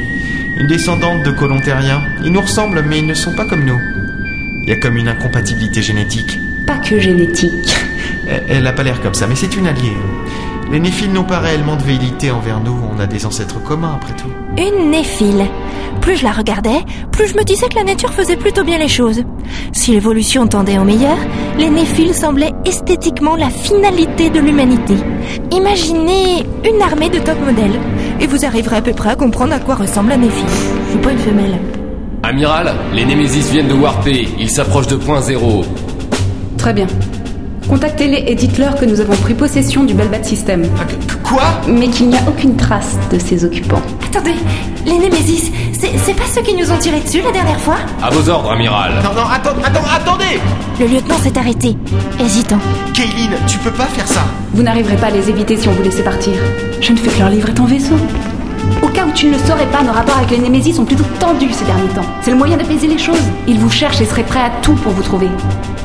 Une 0.58 0.66
descendante 0.66 1.22
de 1.24 1.30
colons 1.30 1.60
terriens. 1.60 2.02
Ils 2.22 2.30
nous 2.30 2.42
ressemblent, 2.42 2.84
mais 2.86 2.98
ils 2.98 3.06
ne 3.06 3.14
sont 3.14 3.34
pas 3.34 3.46
comme 3.46 3.64
nous. 3.64 3.80
Il 4.64 4.68
y 4.68 4.72
a 4.72 4.76
comme 4.76 4.98
une 4.98 5.08
incompatibilité 5.08 5.80
génétique. 5.80 6.38
Pas 6.66 6.76
que 6.76 7.00
génétique. 7.00 7.74
Elle, 8.28 8.44
elle 8.50 8.66
a 8.66 8.72
pas 8.72 8.82
l'air 8.82 9.00
comme 9.00 9.14
ça, 9.14 9.26
mais 9.26 9.34
c'est 9.34 9.56
une 9.56 9.66
alliée. 9.66 9.96
Les 10.70 10.78
néphiles 10.78 11.10
n'ont 11.10 11.24
pas 11.24 11.38
réellement 11.38 11.76
de 11.76 11.82
véhilité 11.84 12.30
envers 12.30 12.60
nous, 12.60 12.76
on 12.94 13.00
a 13.00 13.06
des 13.06 13.24
ancêtres 13.24 13.62
communs 13.62 13.94
après 13.94 14.12
tout. 14.12 14.28
Une 14.58 14.90
néphile. 14.90 15.46
Plus 16.00 16.16
je 16.16 16.24
la 16.24 16.32
regardais, 16.32 16.80
plus 17.12 17.28
je 17.28 17.34
me 17.34 17.44
disais 17.44 17.68
que 17.68 17.76
la 17.76 17.84
nature 17.84 18.12
faisait 18.12 18.36
plutôt 18.36 18.64
bien 18.64 18.78
les 18.78 18.88
choses. 18.88 19.22
Si 19.72 19.92
l'évolution 19.92 20.46
tendait 20.46 20.78
au 20.78 20.84
meilleur, 20.84 21.16
les 21.58 21.70
néphiles 21.70 22.14
semblaient 22.14 22.52
esthétiquement 22.64 23.36
la 23.36 23.50
finalité 23.50 24.30
de 24.30 24.40
l'humanité. 24.40 24.94
Imaginez 25.52 26.46
une 26.64 26.82
armée 26.82 27.10
de 27.10 27.18
top 27.18 27.38
modèles, 27.44 27.78
et 28.20 28.26
vous 28.26 28.44
arriverez 28.44 28.76
à 28.76 28.82
peu 28.82 28.92
près 28.92 29.10
à 29.10 29.16
comprendre 29.16 29.52
à 29.52 29.60
quoi 29.60 29.74
ressemble 29.74 30.10
la 30.10 30.16
néphile. 30.16 30.46
Je 30.86 30.90
suis 30.90 31.00
pas 31.00 31.12
une 31.12 31.18
femelle. 31.18 31.58
Amiral, 32.22 32.74
les 32.94 33.04
Némésis 33.04 33.50
viennent 33.50 33.68
de 33.68 33.74
warper. 33.74 34.28
Ils 34.38 34.50
s'approchent 34.50 34.88
de 34.88 34.96
point 34.96 35.20
zéro. 35.20 35.64
Très 36.58 36.72
bien. 36.72 36.86
Contactez-les 37.68 38.24
et 38.26 38.34
dites-leur 38.34 38.74
que 38.74 38.84
nous 38.84 39.00
avons 39.00 39.16
pris 39.16 39.34
possession 39.34 39.84
du 39.84 39.94
Belbat 39.94 40.24
System. 40.24 40.66
Quoi? 41.22 41.42
Mais 41.68 41.88
qu'il 41.88 42.08
n'y 42.08 42.16
a 42.16 42.22
aucune 42.28 42.56
trace 42.56 42.98
de 43.12 43.18
ses 43.18 43.44
occupants. 43.44 43.82
Attendez, 44.06 44.34
les 44.86 44.98
Némésis, 44.98 45.52
c'est 45.72 45.96
c'est 45.98 46.14
pas 46.14 46.24
ceux 46.34 46.42
qui 46.42 46.54
nous 46.54 46.70
ont 46.70 46.78
tiré 46.78 47.00
dessus 47.00 47.22
la 47.22 47.30
dernière 47.30 47.60
fois? 47.60 47.76
À 48.02 48.10
vos 48.10 48.28
ordres, 48.28 48.50
amiral. 48.50 48.92
Non, 49.04 49.14
non, 49.14 49.28
attends, 49.30 49.56
attends, 49.64 49.86
attendez 49.94 50.40
Le 50.80 50.86
lieutenant 50.86 51.18
s'est 51.18 51.38
arrêté, 51.38 51.76
hésitant. 52.18 52.58
Kaylin, 52.94 53.36
tu 53.46 53.58
peux 53.58 53.70
pas 53.70 53.86
faire 53.86 54.06
ça. 54.08 54.20
Vous 54.52 54.62
n'arriverez 54.62 54.96
pas 54.96 55.06
à 55.06 55.10
les 55.10 55.28
éviter 55.30 55.56
si 55.56 55.68
on 55.68 55.72
vous 55.72 55.82
laissait 55.82 56.02
partir. 56.02 56.34
Je 56.80 56.92
ne 56.92 56.96
fais 56.98 57.10
que 57.10 57.18
leur 57.18 57.30
livrer 57.30 57.54
ton 57.54 57.64
vaisseau. 57.64 57.96
Au 58.90 58.92
cas 58.92 59.06
où 59.06 59.12
tu 59.12 59.26
ne 59.26 59.32
le 59.34 59.38
saurais 59.46 59.66
pas, 59.66 59.84
nos 59.84 59.92
rapports 59.92 60.16
avec 60.16 60.30
les 60.32 60.38
Némésis 60.38 60.74
sont 60.74 60.84
plutôt 60.84 61.04
tendus 61.20 61.52
ces 61.52 61.64
derniers 61.64 61.86
temps. 61.90 62.04
C'est 62.22 62.32
le 62.32 62.36
moyen 62.36 62.56
d'apaiser 62.56 62.88
les 62.88 62.98
choses. 62.98 63.22
Ils 63.46 63.56
vous 63.60 63.70
cherchent 63.70 64.00
et 64.00 64.04
seraient 64.04 64.24
prêts 64.24 64.40
à 64.40 64.50
tout 64.62 64.74
pour 64.74 64.90
vous 64.90 65.02
trouver. 65.02 65.28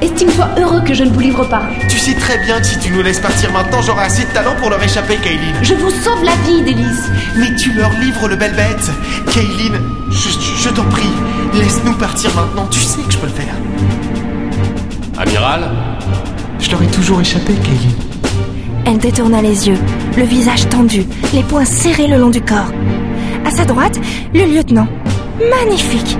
Estime-toi 0.01 0.47
heureux 0.58 0.82
que 0.82 0.95
je 0.95 1.03
ne 1.03 1.12
vous 1.12 1.20
livre 1.20 1.45
pas. 1.45 1.62
Tu 1.88 1.99
sais 1.99 2.16
très 2.16 2.39
bien 2.39 2.60
que 2.60 2.66
si 2.66 2.80
tu 2.80 2.89
nous 2.91 3.03
laisses 3.03 3.20
partir 3.20 3.51
maintenant, 3.51 3.80
j'aurai 3.84 4.06
assez 4.06 4.24
de 4.24 4.30
talent 4.32 4.56
pour 4.60 4.72
leur 4.72 4.82
échapper, 4.84 5.18
Kaylin. 5.18 5.53
Je 5.62 5.76
vous 5.76 5.91
sauve 5.91 6.24
la 6.24 6.34
vie, 6.47 6.64
Délice. 6.64 7.03
Mais 7.38 7.56
tu 7.56 7.74
leur 7.74 7.91
livres 7.99 8.28
le 8.28 8.38
bel 8.38 8.53
bête. 8.56 8.91
Kaylin, 9.32 9.78
je, 10.10 10.16
je- 10.30 10.64
je 10.64 10.70
t'en 10.70 10.86
prie, 10.86 11.03
laisse-nous 11.53 11.93
partir 11.93 12.32
maintenant, 12.36 12.66
tu 12.72 12.80
sais 12.80 13.01
que 13.01 13.14
je 13.14 13.18
peux 13.20 13.28
le 13.28 13.34
faire. 13.34 13.53
Amiral 15.20 15.70
Je 16.60 16.72
leur 16.72 16.82
ai 16.82 16.88
toujours 16.88 17.22
échappé, 17.22 17.53
Kaylin. 17.53 17.93
Elle 18.86 19.00
détourna 19.00 19.42
les 19.42 19.68
yeux, 19.68 19.78
le 20.16 20.24
visage 20.24 20.70
tendu, 20.70 21.06
les 21.34 21.42
poings 21.42 21.66
serrés 21.66 22.08
le 22.08 22.18
long 22.18 22.30
du 22.30 22.42
corps. 22.42 22.72
À 23.44 23.50
sa 23.50 23.66
droite, 23.66 24.00
le 24.34 24.46
lieutenant. 24.46 24.88
Magnifique. 25.50 26.18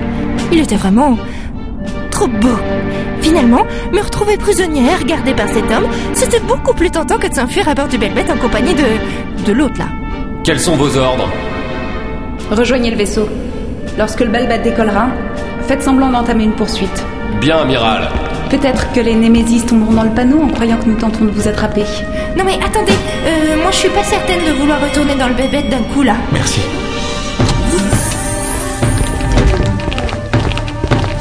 Il 0.50 0.60
était 0.60 0.76
vraiment 0.76 1.16
trop 2.10 2.26
beau. 2.26 2.56
Finalement, 3.20 3.64
me 3.92 4.00
retrouver 4.00 4.36
prisonnière, 4.36 5.04
gardée 5.04 5.34
par 5.34 5.48
cet 5.48 5.70
homme, 5.70 5.86
c'était 6.12 6.40
beaucoup 6.40 6.74
plus 6.74 6.90
tentant 6.90 7.18
que 7.18 7.28
de 7.28 7.34
s'enfuir 7.34 7.68
à 7.68 7.74
bord 7.74 7.88
du 7.88 7.98
Belbet 7.98 8.30
en 8.30 8.36
compagnie 8.36 8.74
de... 8.74 9.44
de 9.44 9.52
l'autre 9.52 9.78
là. 9.78 9.86
Quels 10.44 10.60
sont 10.60 10.76
vos 10.76 10.96
ordres? 10.96 11.28
Rejoignez 12.50 12.90
le 12.90 12.96
vaisseau. 12.96 13.28
Lorsque 13.98 14.20
le 14.20 14.28
Belbat 14.28 14.58
décollera, 14.58 15.08
faites 15.66 15.82
semblant 15.82 16.10
d'entamer 16.10 16.44
une 16.44 16.52
poursuite. 16.52 17.04
Bien, 17.40 17.58
amiral. 17.58 18.08
Peut-être 18.50 18.92
que 18.92 19.00
les 19.00 19.14
Némésis 19.14 19.66
tomberont 19.66 19.92
dans 19.92 20.02
le 20.04 20.10
panneau 20.10 20.40
en 20.42 20.48
croyant 20.48 20.76
que 20.76 20.86
nous 20.86 20.96
tentons 20.96 21.24
de 21.24 21.30
vous 21.30 21.48
attraper. 21.48 21.84
Non 22.36 22.44
mais 22.44 22.54
attendez, 22.64 22.92
euh, 23.26 23.56
moi 23.60 23.70
je 23.72 23.76
suis 23.76 23.88
pas 23.88 24.04
certaine 24.04 24.40
de 24.46 24.52
vouloir 24.52 24.80
retourner 24.80 25.14
dans 25.16 25.28
le 25.28 25.34
Belbet 25.34 25.64
d'un 25.64 25.82
coup 25.92 26.02
là. 26.02 26.14
Merci. 26.32 26.60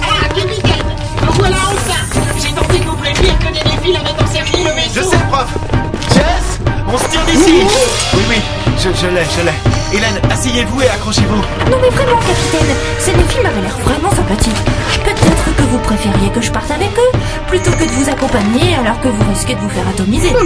Ah, 0.04 0.28
capitaine 0.36 0.86
En 1.28 1.32
voilà 1.34 1.56
enfin 1.68 2.20
J'ai 2.42 2.54
tenté 2.54 2.80
de 2.80 2.84
vous 2.86 2.96
prévenir 2.96 3.38
que 3.40 3.46
des 3.48 3.64
défis 3.64 3.98
avaient 3.98 4.24
encerclé 4.24 4.64
le 4.64 4.70
vaisseau 4.76 4.94
Je 4.96 5.02
sais, 5.02 5.18
prof 5.30 5.48
Jess 6.14 6.60
On 6.88 6.98
se 6.98 7.10
tire 7.10 7.26
d'ici 7.26 7.54
Oui, 8.14 8.22
oui, 8.30 8.36
je, 8.78 8.90
je 8.90 9.08
l'ai, 9.08 9.24
je 9.38 9.46
l'ai. 9.46 9.75
Hélène, 9.96 10.20
asseyez-vous 10.30 10.82
et 10.82 10.90
accrochez-vous. 10.90 11.38
Non 11.72 11.78
mais 11.82 11.90
vraiment, 11.90 12.20
capitaine, 12.20 12.76
ces 13.00 13.12
filles 13.12 13.46
avaient 13.46 13.62
l'air 13.62 13.78
vraiment 13.80 14.10
sympathiques. 14.12 14.62
Peut-être 15.06 15.56
que 15.56 15.62
vous 15.62 15.80
préfériez 15.80 16.30
que 16.32 16.42
je 16.42 16.52
parte 16.52 16.70
avec 16.70 16.90
eux, 16.98 17.18
plutôt 17.48 17.72
que 17.72 17.86
de 17.86 17.92
vous 17.92 18.10
accompagner 18.10 18.76
alors 18.76 19.00
que 19.00 19.08
vous 19.08 19.24
risquez 19.30 19.56
de 19.56 19.60
vous 19.62 19.70
faire 19.70 19.88
atomiser. 19.88 20.32
Le 20.34 20.44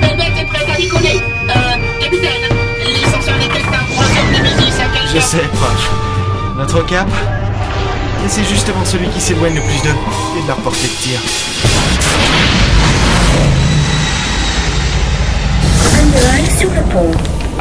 Belbet 0.00 0.40
est 0.40 0.44
prêt 0.44 0.64
à 0.72 0.76
décoller 0.76 1.20
Euh, 1.48 2.00
capitaine, 2.00 2.56
les 2.86 3.10
senseurs 3.10 3.38
détectent 3.38 3.74
un 3.74 3.92
croiseur 3.92 4.24
Némésis 4.30 4.78
à 4.78 4.86
quel 4.94 5.08
Je 5.16 5.20
sais, 5.20 5.42
prof. 5.54 5.90
Notre 6.56 6.86
cap 6.86 7.08
Et 8.24 8.28
c'est 8.28 8.44
justement 8.44 8.84
celui 8.84 9.08
qui 9.08 9.20
s'éloigne 9.20 9.56
le 9.56 9.60
plus 9.60 9.82
d'eux 9.82 9.96
et 10.38 10.42
de 10.42 10.46
leur 10.46 10.58
portée 10.58 10.86
de 10.86 11.02
tir. 11.02 11.18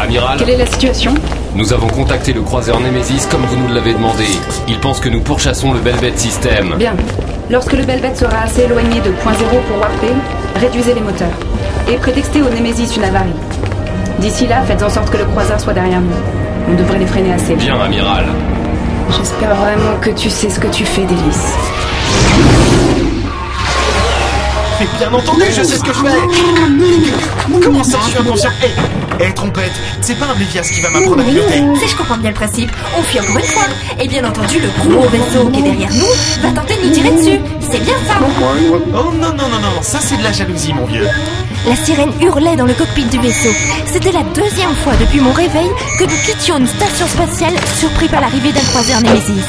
Amiral 0.02 0.40
Quelle 0.40 0.50
est 0.50 0.58
la 0.58 0.66
situation? 0.66 1.14
Nous 1.54 1.74
avons 1.74 1.88
contacté 1.88 2.34
le 2.34 2.42
croiseur 2.42 2.80
Némésis 2.80 3.28
comme 3.28 3.42
vous 3.42 3.56
nous 3.56 3.72
l'avez 3.72 3.94
demandé. 3.94 4.26
Il 4.68 4.80
pense 4.80 5.00
que 5.00 5.10
nous 5.10 5.22
pourchassons 5.22 5.74
le 5.74 5.80
Belbet 5.80 6.14
System. 6.16 6.74
Bien. 6.78 6.96
Lorsque 7.52 7.74
le 7.74 7.84
Belbet 7.84 8.16
sera 8.16 8.40
assez 8.46 8.64
éloigné 8.64 9.00
de 9.02 9.12
point 9.12 9.34
zéro 9.36 9.60
pour 9.68 9.78
warper, 9.78 10.14
réduisez 10.60 10.96
les 10.96 11.02
moteurs. 11.02 11.28
Et 11.88 11.98
prétextez 11.98 12.42
au 12.42 12.50
Némésis 12.50 12.96
une 12.98 13.04
avarie. 13.04 13.30
D'ici 14.18 14.48
là, 14.48 14.64
faites 14.64 14.82
en 14.82 14.90
sorte 14.90 15.12
que 15.12 15.18
le 15.18 15.26
croiseur 15.26 15.60
soit 15.60 15.74
derrière 15.74 16.02
nous. 16.02 16.16
On 16.68 16.74
devrait 16.74 16.98
les 16.98 17.06
freiner 17.06 17.34
assez. 17.34 17.54
Bien, 17.54 17.80
amiral. 17.80 18.26
J'espère 19.16 19.54
vraiment 19.54 20.00
que 20.02 20.10
tu 20.10 20.32
sais 20.32 20.50
ce 20.50 20.60
que 20.60 20.68
tu 20.68 20.84
fais, 20.84 21.04
Délice. 21.04 21.54
Mais 24.80 24.88
bien 24.98 25.14
entendu, 25.14 25.44
je 25.50 25.62
sais 25.62 25.78
ce 25.78 25.84
que 25.84 25.94
je 25.94 26.00
fais 26.00 27.60
Comment 27.64 27.84
ça, 27.84 28.00
je 28.04 28.10
suis 28.10 28.20
inconscient 28.20 28.50
Hé, 29.22 29.28
hé, 29.28 29.34
trompette, 29.34 29.72
c'est 30.02 30.16
pas 30.16 30.26
un 30.26 30.36
Mévias 30.36 30.62
qui 30.62 30.82
va 30.82 30.90
m'apprendre 30.90 31.22
à 31.22 31.24
piloter 31.24 31.62
Si 31.80 31.88
je 31.88 31.96
comprends 31.96 32.18
bien 32.18 32.30
le 32.30 32.36
principe, 32.36 32.72
on 32.98 33.04
fuit 33.04 33.20
encore 33.20 33.38
une 33.38 33.46
fois. 33.46 33.64
Et 34.00 34.08
bien 34.08 34.24
entendu, 34.24 34.60
le 34.60 34.70
gros 34.90 35.08
vaisseau 35.10 35.50
qui 35.50 35.60
est 35.60 35.64
derrière 35.64 35.92
nous 35.94 36.42
va 36.42 36.52
tenter 36.52 36.76
de 36.78 36.88
nous 36.88 36.94
tirer 36.94 37.12
dessus. 37.12 37.40
C'est 37.60 37.84
bien 37.84 37.96
ça. 38.08 38.16
Oh 38.22 39.12
non, 39.14 39.30
non, 39.30 39.48
non, 39.48 39.60
non, 39.62 39.82
ça 39.82 40.00
c'est 40.02 40.18
de 40.18 40.24
la 40.24 40.32
jalousie, 40.32 40.74
mon 40.74 40.86
vieux. 40.86 41.08
La 41.68 41.76
sirène 41.76 42.12
hurlait 42.20 42.56
dans 42.56 42.66
le 42.66 42.74
cockpit 42.74 43.06
du 43.06 43.20
vaisseau. 43.20 43.52
C'était 43.86 44.12
la 44.12 44.24
deuxième 44.24 44.74
fois 44.84 44.94
depuis 45.00 45.20
mon 45.20 45.32
réveil 45.32 45.70
que 46.00 46.06
nous 46.06 46.18
quittions 46.26 46.58
une 46.58 46.68
station 46.68 47.08
spatiale 47.08 47.54
surpris 47.80 48.08
par 48.08 48.22
l'arrivée 48.22 48.52
d'un 48.52 48.62
croiseur 48.62 49.02
Némésis. 49.02 49.46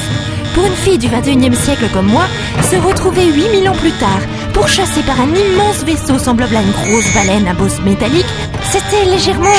Pour 0.53 0.65
une 0.65 0.75
fille 0.75 0.99
du 0.99 1.07
21e 1.07 1.55
siècle 1.55 1.87
comme 1.91 2.05
moi, 2.05 2.25
se 2.69 2.75
retrouver 2.75 3.25
8000 3.25 3.67
ans 3.69 3.75
plus 3.75 3.91
tard, 3.93 4.19
pourchassée 4.53 5.01
par 5.01 5.19
un 5.19 5.33
immense 5.33 5.83
vaisseau 5.83 6.19
semblable 6.19 6.55
à 6.55 6.61
une 6.61 6.71
grosse 6.71 7.11
baleine 7.15 7.47
à 7.47 7.53
bosse 7.53 7.79
métallique, 7.81 8.27
c'était 8.73 9.05
légèrement 9.05 9.53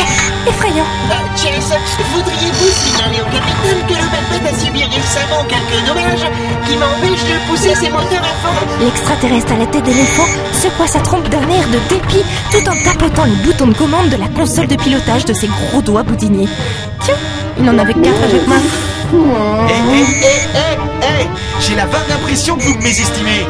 effrayant. 0.44 0.84
Euh, 1.10 1.36
Chess, 1.36 1.70
voudriez-vous 2.12 2.70
signaler 2.82 3.20
au 3.20 3.26
capitaine 3.26 3.80
que 3.86 3.94
le 3.94 4.06
Belbet 4.10 4.48
a 4.48 4.58
subi 4.58 4.82
récemment 4.82 5.44
quelques 5.48 5.86
dommages 5.86 6.26
qui 6.66 6.76
m'empêchent 6.76 7.24
de 7.24 7.48
pousser 7.48 7.74
ses 7.76 7.90
moteurs 7.90 8.24
à 8.24 8.34
fond 8.42 8.66
L'extraterrestre 8.80 9.52
à 9.52 9.56
la 9.58 9.66
tête 9.66 9.84
d'éléphant 9.84 10.26
secoua 10.52 10.88
sa 10.88 10.98
trompe 10.98 11.28
d'un 11.28 11.42
air 11.48 11.68
de 11.68 11.78
dépit 11.88 12.24
tout 12.50 12.68
en 12.68 12.74
tapotant 12.82 13.24
les 13.24 13.36
boutons 13.44 13.68
de 13.68 13.74
commande 13.74 14.08
de 14.08 14.16
la 14.16 14.26
console 14.28 14.66
de 14.66 14.74
pilotage 14.76 15.24
de 15.24 15.32
ses 15.32 15.46
gros 15.46 15.80
doigts 15.82 16.02
boudiniers. 16.02 16.48
Tiens, 17.04 17.14
il 17.60 17.68
en 17.70 17.78
avait 17.78 17.94
quatre 17.94 18.24
avec 18.24 18.48
moi. 18.48 18.56
Hé, 19.12 19.72
hé, 19.92 20.00
hé, 20.00 20.26
hé, 20.58 21.22
hé 21.22 21.28
J'ai 21.66 21.74
la 21.76 21.86
vague 21.86 22.10
impression 22.12 22.56
que 22.56 22.62
vous 22.62 22.74
me 22.74 22.82
mésestimez 22.82 23.46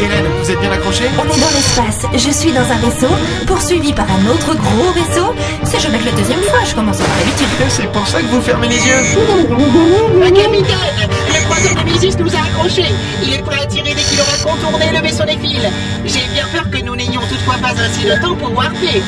Hélène, 0.00 0.24
vous 0.42 0.50
êtes 0.50 0.60
bien 0.60 0.70
accrochée? 0.72 1.04
On 1.18 1.24
est 1.24 1.40
dans 1.40 1.50
l'espace, 1.54 2.06
je 2.14 2.30
suis 2.30 2.52
dans 2.52 2.60
un 2.62 2.76
vaisseau, 2.78 3.12
poursuivi 3.46 3.92
par 3.92 4.06
un 4.10 4.26
autre 4.30 4.54
gros 4.54 4.92
vaisseau. 4.92 5.34
C'est 5.64 5.80
je 5.80 5.88
la 5.90 6.12
deuxième 6.12 6.40
fois, 6.42 6.60
je 6.64 6.74
commence 6.74 7.00
à 7.00 7.04
avoir 7.04 7.18
l'habitude. 7.18 7.46
C'est 7.68 7.90
pour 7.92 8.06
ça 8.06 8.20
que 8.20 8.26
vous 8.26 8.40
fermez 8.40 8.68
les 8.68 8.76
yeux 8.76 8.94
Euh, 8.94 10.30
Capitaine, 10.30 11.10
le 11.28 11.44
croiseur 11.44 11.74
Némésis 11.84 12.16
nous 12.18 12.34
a 12.34 12.38
accrochés. 12.38 12.92
Il 13.22 13.34
est 13.34 13.42
prêt 13.42 13.60
à 13.62 13.66
tirer 13.66 13.92
dès 13.94 14.02
qu'il 14.02 14.20
aura 14.20 14.36
contourné 14.54 14.86
le 14.94 15.00
vaisseau 15.02 15.24
des 15.24 15.36
fils. 15.36 15.68
J'ai 16.06 16.26
bien 16.32 16.46
peur 16.52 16.70
que 16.70 16.82
nous 16.84 16.96
n'ayons 16.96 17.22
toutefois 17.28 17.56
pas 17.60 17.72
assez 17.72 18.04
de 18.08 18.22
temps 18.22 18.36
pour 18.36 18.56
warper. 18.56 19.02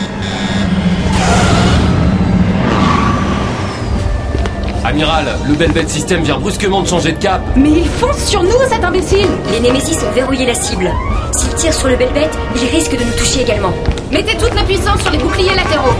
Amiral, 4.85 5.27
le 5.47 5.55
Belbet 5.55 5.87
System 5.89 6.23
vient 6.23 6.39
brusquement 6.39 6.83
de 6.83 6.89
changer 6.89 7.13
de 7.13 7.19
cap. 7.19 7.43
Mais 7.57 7.71
il 7.71 7.89
fonce 7.89 8.25
sur 8.25 8.43
nous, 8.43 8.51
cet 8.69 8.83
imbécile 8.83 9.29
Les 9.53 9.61
Némésis 9.61 9.99
ont 10.03 10.13
verrouillé 10.13 10.47
la 10.47 10.55
cible. 10.55 10.91
S'ils 11.37 11.55
tire 11.55 11.75
sur 11.75 11.89
le 11.89 11.97
belle 11.97 12.13
bête, 12.13 12.37
il 12.57 12.69
risque 12.69 12.93
de 12.93 13.05
nous 13.05 13.13
toucher 13.13 13.43
également. 13.43 13.73
Mettez 14.11 14.37
toute 14.37 14.55
la 14.55 14.63
puissance 14.63 15.01
sur 15.03 15.11
les 15.11 15.19
boucliers 15.19 15.55
latéraux. 15.55 15.95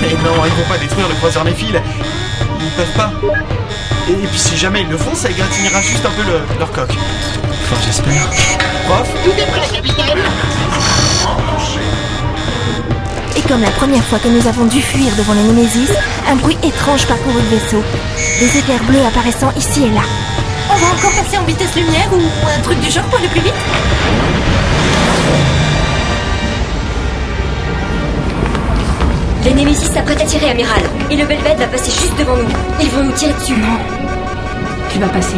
Mais 0.00 0.12
non, 0.14 0.44
ils 0.44 0.52
vont 0.52 0.68
pas 0.68 0.78
détruire 0.78 1.08
le 1.08 1.14
croiseur 1.14 1.44
Néphil. 1.44 1.80
Ils 2.60 2.70
peuvent 2.70 2.96
pas. 2.96 3.10
Et, 4.08 4.12
et 4.12 4.26
puis 4.28 4.38
si 4.38 4.56
jamais 4.56 4.82
ils 4.82 4.88
le 4.88 4.96
font, 4.96 5.14
ça 5.14 5.30
égratignera 5.30 5.80
juste 5.80 6.04
un 6.06 6.10
peu 6.10 6.22
le- 6.22 6.40
leur 6.58 6.70
coque. 6.72 6.90
Enfin, 6.90 7.80
j'espère. 7.84 8.30
Prof 8.86 9.08
Tout 9.24 9.30
est 9.30 9.46
prêt, 9.46 9.68
capitaine 9.72 10.18
Et 13.36 13.40
comme 13.42 13.60
la 13.62 13.70
première 13.70 14.04
fois 14.04 14.18
que 14.18 14.28
nous 14.28 14.46
avons 14.46 14.64
dû 14.66 14.80
fuir 14.80 15.10
devant 15.18 15.34
les 15.34 15.42
Némésis, 15.42 15.90
un 16.30 16.36
bruit 16.36 16.56
étrange 16.62 17.06
parcourut 17.06 17.40
le 17.50 17.56
vaisseau. 17.58 17.82
Des 18.40 18.58
éclairs 18.58 18.82
bleus 18.84 19.04
apparaissant 19.06 19.52
ici 19.56 19.84
et 19.84 19.90
là. 19.90 20.02
On 20.70 20.74
va 20.76 20.86
encore 20.88 21.12
passer 21.22 21.38
en 21.38 21.44
vitesse 21.44 21.74
lumière 21.74 22.08
ou 22.12 22.20
un 22.48 22.60
truc 22.62 22.78
du 22.80 22.90
genre 22.90 23.04
pour 23.04 23.18
aller 23.18 23.28
plus 23.28 23.40
vite? 23.40 23.54
Les 29.46 29.54
Némésis 29.54 29.88
s'apprêtent 29.88 30.20
à 30.20 30.24
tirer, 30.24 30.50
amiral. 30.50 30.82
Et 31.08 31.14
le 31.14 31.24
belle 31.24 31.40
bête 31.40 31.56
va 31.58 31.68
passer 31.68 31.92
juste 31.92 32.18
devant 32.18 32.36
nous. 32.36 32.48
Ils 32.80 32.90
vont 32.90 33.04
nous 33.04 33.12
tirer 33.12 33.32
dessus. 33.32 33.52
Non. 33.52 33.78
Tu 34.92 34.98
vas 34.98 35.06
passer. 35.06 35.36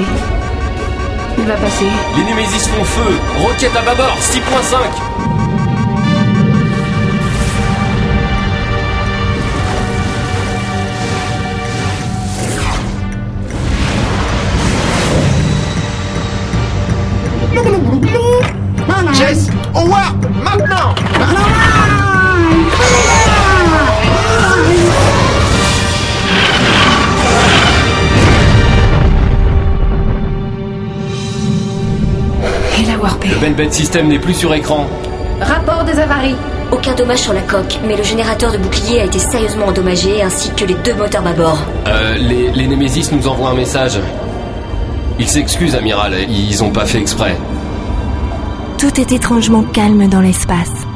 Il 1.37 1.45
va 1.45 1.53
passer. 1.53 1.85
Les 2.17 2.25
Némésis 2.25 2.69
font 2.69 2.85
feu. 2.85 3.19
Roquette 3.39 3.77
à 3.77 3.83
bâbord, 3.83 4.17
6.5. 4.19 4.79
Jess 19.13 19.49
Au 19.75 19.87
warp 19.87 20.17
Maintenant 20.43 20.95
Le 33.29 33.37
Belbet 33.41 33.71
System 33.71 34.09
n'est 34.09 34.19
plus 34.19 34.35
sur 34.35 34.55
écran. 34.55 34.87
Rapport 35.41 35.85
des 35.85 35.99
avaries. 35.99 36.37
Aucun 36.73 36.95
dommage 36.95 37.19
sur 37.19 37.33
la 37.33 37.43
coque, 37.43 37.79
mais 37.87 37.97
le 37.97 38.03
générateur 38.03 38.53
de 38.53 38.59
bouclier 38.59 39.01
a 39.01 39.05
été 39.05 39.19
sérieusement 39.19 39.67
endommagé, 39.67 40.23
ainsi 40.23 40.51
que 40.55 40.65
les 40.65 40.75
deux 40.75 40.95
moteurs 40.95 41.23
bâbord. 41.23 41.59
Euh, 41.87 42.15
les, 42.17 42.51
les 42.51 42.67
Némésis 42.67 43.13
nous 43.13 43.29
envoient 43.29 43.51
un 43.51 43.55
message. 43.55 43.99
Ils 45.19 45.29
s'excusent, 45.29 45.75
amiral. 45.75 46.15
Ils 46.29 46.63
ont 46.65 46.71
pas 46.71 46.87
fait 46.87 46.99
exprès. 46.99 47.37
Tout 48.79 48.99
est 49.01 49.13
étrangement 49.13 49.63
calme 49.63 50.09
dans 50.09 50.21
l'espace. 50.21 50.88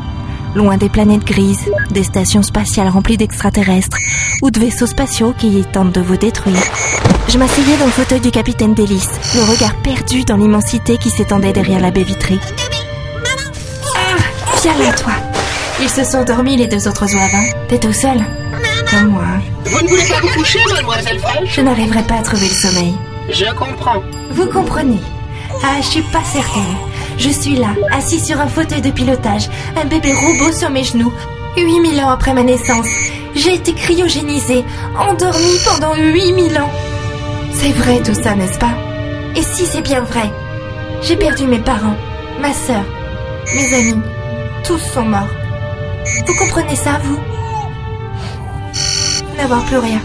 Loin 0.54 0.76
des 0.76 0.88
planètes 0.90 1.24
grises, 1.24 1.70
des 1.90 2.04
stations 2.04 2.42
spatiales 2.42 2.88
remplies 2.88 3.16
d'extraterrestres 3.16 3.96
ou 4.42 4.50
de 4.50 4.60
vaisseaux 4.60 4.86
spatiaux 4.86 5.34
qui 5.36 5.64
tentent 5.72 5.92
de 5.92 6.00
vous 6.00 6.16
détruire. 6.18 6.60
Je 7.28 7.38
m'asseyais 7.38 7.76
dans 7.78 7.86
le 7.86 7.90
fauteuil 7.90 8.20
du 8.20 8.30
capitaine 8.30 8.74
Delis, 8.74 9.08
le 9.34 9.42
regard 9.50 9.74
perdu 9.76 10.24
dans 10.24 10.36
l'immensité 10.36 10.98
qui 10.98 11.08
s'étendait 11.08 11.52
derrière 11.54 11.80
la 11.80 11.90
baie 11.90 12.02
vitrée. 12.02 12.38
Ah, 13.96 14.16
viens 14.62 14.76
là, 14.78 14.92
toi. 14.92 15.12
Ils 15.80 15.88
se 15.88 16.04
sont 16.04 16.24
dormis, 16.24 16.56
les 16.56 16.66
deux 16.66 16.86
autres 16.86 17.04
hein. 17.16 17.44
T'es 17.68 17.78
tout 17.78 17.92
seul 17.92 18.18
Comme 18.90 19.08
moi. 19.08 19.24
Vous 19.64 19.82
ne 19.82 19.88
voulez 19.88 20.02
pas 20.02 20.20
vous 20.20 20.28
coucher, 20.38 20.60
mademoiselle 20.70 21.18
Fraîche 21.18 21.54
Je 21.56 21.60
n'arriverai 21.62 22.02
pas 22.02 22.16
à 22.16 22.22
trouver 22.22 22.48
le 22.48 22.54
sommeil. 22.54 22.94
Je 23.30 23.46
comprends. 23.54 24.02
Vous 24.32 24.46
comprenez 24.46 25.00
Ah, 25.64 25.76
je 25.80 25.86
suis 25.86 26.02
pas 26.02 26.22
certaine. 26.24 26.76
Je 27.18 27.30
suis 27.30 27.56
là, 27.56 27.74
assis 27.92 28.20
sur 28.20 28.40
un 28.40 28.46
fauteuil 28.46 28.80
de 28.80 28.90
pilotage, 28.90 29.48
un 29.76 29.84
bébé 29.84 30.12
robot 30.12 30.52
sur 30.52 30.70
mes 30.70 30.84
genoux. 30.84 31.12
8000 31.56 32.00
ans 32.00 32.08
après 32.10 32.32
ma 32.32 32.42
naissance, 32.42 32.86
j'ai 33.34 33.54
été 33.54 33.74
cryogénisée, 33.74 34.64
endormie 34.98 35.58
pendant 35.66 35.94
8000 35.94 36.58
ans. 36.58 36.70
C'est 37.52 37.72
vrai 37.72 38.00
tout 38.02 38.14
ça, 38.14 38.34
n'est-ce 38.34 38.58
pas? 38.58 38.74
Et 39.36 39.42
si 39.42 39.66
c'est 39.66 39.82
bien 39.82 40.00
vrai? 40.00 40.30
J'ai 41.02 41.16
perdu 41.16 41.46
mes 41.46 41.58
parents, 41.58 41.96
ma 42.40 42.52
sœur, 42.52 42.84
mes 43.54 43.74
amis. 43.74 44.02
Tous 44.64 44.78
sont 44.78 45.04
morts. 45.04 45.28
Vous 46.26 46.34
comprenez 46.34 46.76
ça, 46.76 47.00
vous? 47.02 47.18
N'avoir 49.36 49.64
plus 49.64 49.78
rien. 49.78 50.00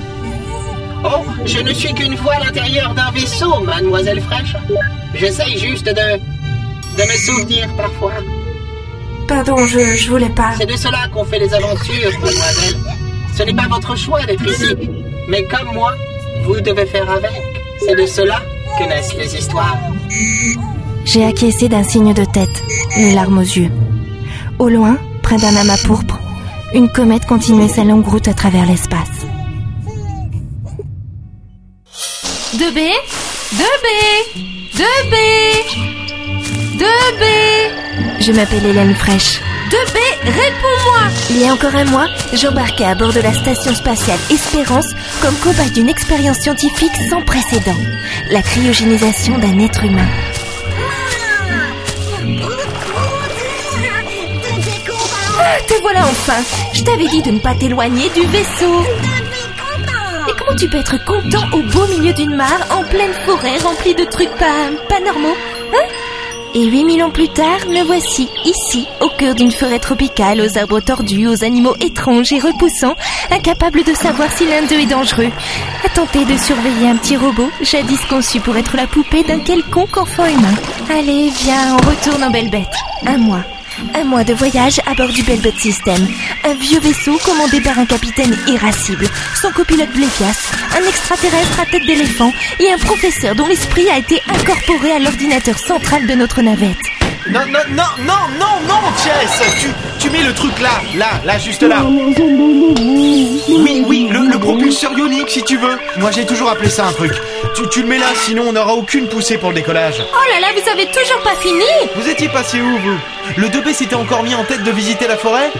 Oh, 1.03 1.23
je 1.45 1.59
ne 1.59 1.73
suis 1.73 1.93
qu'une 1.93 2.15
voix 2.15 2.35
à 2.35 2.45
l'intérieur 2.45 2.93
d'un 2.93 3.11
vaisseau, 3.11 3.61
mademoiselle 3.61 4.21
Fraîche. 4.21 4.55
J'essaye 5.13 5.57
juste 5.57 5.85
de... 5.85 6.19
de 6.97 7.03
me 7.03 7.17
souvenir 7.17 7.67
parfois. 7.75 8.13
Pardon, 9.27 9.67
je, 9.67 9.95
je 9.95 10.09
voulais 10.09 10.29
pas. 10.29 10.53
C'est 10.57 10.65
de 10.65 10.75
cela 10.75 11.07
qu'on 11.13 11.25
fait 11.25 11.39
les 11.39 11.53
aventures, 11.53 12.11
mademoiselle. 12.21 12.77
Ce 13.37 13.43
n'est 13.43 13.53
pas 13.53 13.67
votre 13.69 13.95
choix 13.95 14.23
d'être 14.25 14.45
ici. 14.47 14.89
Mais 15.27 15.43
comme 15.43 15.73
moi, 15.73 15.93
vous 16.43 16.59
devez 16.61 16.85
faire 16.85 17.09
avec. 17.09 17.43
C'est 17.79 17.95
de 17.95 18.05
cela 18.05 18.41
que 18.79 18.83
naissent 18.85 19.15
les 19.15 19.35
histoires. 19.35 19.77
J'ai 21.05 21.25
acquiescé 21.25 21.69
d'un 21.69 21.83
signe 21.83 22.13
de 22.13 22.25
tête, 22.25 22.63
les 22.97 23.13
larmes 23.13 23.37
aux 23.37 23.41
yeux. 23.41 23.71
Au 24.59 24.69
loin, 24.69 24.97
près 25.21 25.37
d'un 25.37 25.55
amas 25.55 25.77
pourpre, 25.85 26.19
une 26.73 26.89
comète 26.89 27.25
continuait 27.25 27.67
sa 27.67 27.83
longue 27.83 28.07
route 28.07 28.27
à 28.27 28.33
travers 28.33 28.65
l'espace. 28.65 29.25
2B 32.55 32.89
2B 33.53 33.87
2B 34.75 35.96
2B 36.77 37.23
Je 38.19 38.31
m'appelle 38.31 38.65
Hélène 38.65 38.93
Fraîche. 38.95 39.41
2B, 39.69 39.97
réponds-moi 40.23 40.99
Il 41.31 41.41
y 41.41 41.47
a 41.47 41.53
encore 41.53 41.75
un 41.75 41.85
mois, 41.85 42.07
j'embarquais 42.33 42.85
à 42.85 42.95
bord 42.95 43.11
de 43.13 43.19
la 43.19 43.33
station 43.33 43.73
spatiale 43.73 44.19
Espérance 44.29 44.93
comme 45.21 45.35
cobaye 45.37 45.71
d'une 45.71 45.89
expérience 45.89 46.37
scientifique 46.37 46.95
sans 47.09 47.21
précédent. 47.23 47.75
La 48.31 48.41
cryogénisation 48.41 49.37
d'un 49.39 49.59
être 49.59 49.83
humain. 49.83 50.07
Ah, 55.39 55.57
te 55.67 55.73
voilà 55.81 56.01
enfin 56.01 56.41
Je 56.73 56.83
t'avais 56.83 57.07
dit 57.07 57.21
de 57.21 57.31
ne 57.31 57.39
pas 57.39 57.55
t'éloigner 57.55 58.09
du 58.09 58.25
vaisseau 58.27 58.83
Et 60.29 60.33
comment 60.37 60.55
tu 60.57 60.67
peux 60.69 60.77
être 60.77 61.03
content 61.05 61.47
au 61.53 61.61
beau 61.63 61.85
milieu 61.87 62.13
d'une 62.13 62.35
mare, 62.35 62.59
en 62.69 62.83
pleine 62.83 63.13
forêt 63.25 63.57
remplie 63.59 63.95
de 63.95 64.03
trucs 64.05 64.33
pas, 64.35 64.69
pas 64.89 64.99
normaux 64.99 65.35
Hein? 65.73 65.85
Et 66.57 66.65
8000 66.65 67.03
ans 67.03 67.11
plus 67.11 67.29
tard, 67.29 67.67
me 67.69 67.83
voici, 67.83 68.27
ici, 68.43 68.87
au 68.99 69.09
cœur 69.09 69.35
d'une 69.35 69.51
forêt 69.51 69.77
tropicale, 69.77 70.41
aux 70.41 70.57
arbres 70.57 70.79
tordus, 70.79 71.27
aux 71.27 71.43
animaux 71.43 71.75
étranges 71.79 72.33
et 72.33 72.39
repoussants, 72.39 72.95
incapable 73.29 73.83
de 73.83 73.93
savoir 73.93 74.31
si 74.31 74.47
l'un 74.47 74.63
d'eux 74.63 74.79
est 74.79 74.87
dangereux, 74.87 75.29
à 75.85 75.89
tenter 75.89 76.25
de 76.25 76.35
surveiller 76.35 76.89
un 76.89 76.95
petit 76.95 77.15
robot, 77.15 77.49
jadis 77.61 78.03
conçu 78.05 78.39
pour 78.39 78.57
être 78.57 78.75
la 78.75 78.87
poupée 78.87 79.23
d'un 79.23 79.39
quelconque 79.39 79.97
enfant 79.97 80.25
humain. 80.25 80.55
Allez, 80.89 81.29
viens, 81.29 81.75
on 81.75 81.89
retourne 81.89 82.23
en 82.23 82.31
belle 82.31 82.49
bête. 82.49 82.75
Un 83.05 83.17
mois. 83.17 83.43
Un 83.93 84.03
mois 84.03 84.23
de 84.23 84.33
voyage 84.33 84.79
à 84.85 84.93
bord 84.95 85.09
du 85.09 85.23
Belbet 85.23 85.53
System. 85.57 86.07
Un 86.43 86.53
vieux 86.55 86.79
vaisseau 86.79 87.17
commandé 87.23 87.61
par 87.61 87.77
un 87.77 87.85
capitaine 87.85 88.35
irascible, 88.47 89.07
son 89.41 89.51
copilote 89.51 89.91
Bléfias, 89.91 90.51
un 90.75 90.87
extraterrestre 90.87 91.59
à 91.59 91.65
tête 91.65 91.85
d'éléphant 91.85 92.31
et 92.59 92.71
un 92.71 92.77
professeur 92.77 93.35
dont 93.35 93.47
l'esprit 93.47 93.89
a 93.89 93.97
été 93.97 94.21
incorporé 94.27 94.91
à 94.91 94.99
l'ordinateur 94.99 95.59
central 95.59 96.07
de 96.07 96.13
notre 96.13 96.41
navette. 96.41 97.06
Non, 97.31 97.41
non, 97.47 97.59
non, 97.69 97.83
non, 97.99 98.13
non, 98.39 98.59
non, 98.67 98.79
Jess 99.03 99.41
tu, 99.59 99.67
tu 99.99 100.09
mets 100.09 100.23
le 100.23 100.33
truc 100.33 100.59
là, 100.61 100.69
là, 100.95 101.07
là, 101.25 101.37
juste 101.37 101.61
là. 101.63 101.83
Oui, 101.85 103.83
oui, 103.85 104.07
le, 104.11 104.31
le 104.31 104.39
propulseur 104.39 104.91
ionique 104.97 105.29
si 105.29 105.43
tu 105.43 105.57
veux. 105.57 105.77
Moi 105.97 106.11
j'ai 106.11 106.25
toujours 106.25 106.49
appelé 106.49 106.69
ça 106.69 106.85
un 106.85 106.93
truc. 106.93 107.11
Tu, 107.55 107.67
tu 107.69 107.81
le 107.81 107.87
mets 107.87 107.97
là, 107.97 108.07
sinon 108.15 108.43
on 108.47 108.53
n'aura 108.53 108.73
aucune 108.75 109.07
poussée 109.07 109.37
pour 109.37 109.49
le 109.49 109.55
décollage. 109.55 110.01
Oh 110.13 110.31
là 110.33 110.39
là, 110.39 110.47
vous 110.53 110.69
avez 110.69 110.85
toujours 110.87 111.21
pas 111.23 111.35
fini 111.41 111.63
Vous 111.95 112.07
étiez 112.09 112.29
passé 112.29 112.61
où, 112.61 112.77
vous? 112.79 112.97
Le 113.37 113.47
2B 113.49 113.73
s'était 113.73 113.95
encore 113.95 114.23
mis 114.23 114.35
en 114.35 114.43
tête 114.45 114.63
de 114.63 114.71
visiter 114.71 115.07
la 115.07 115.17
forêt? 115.17 115.51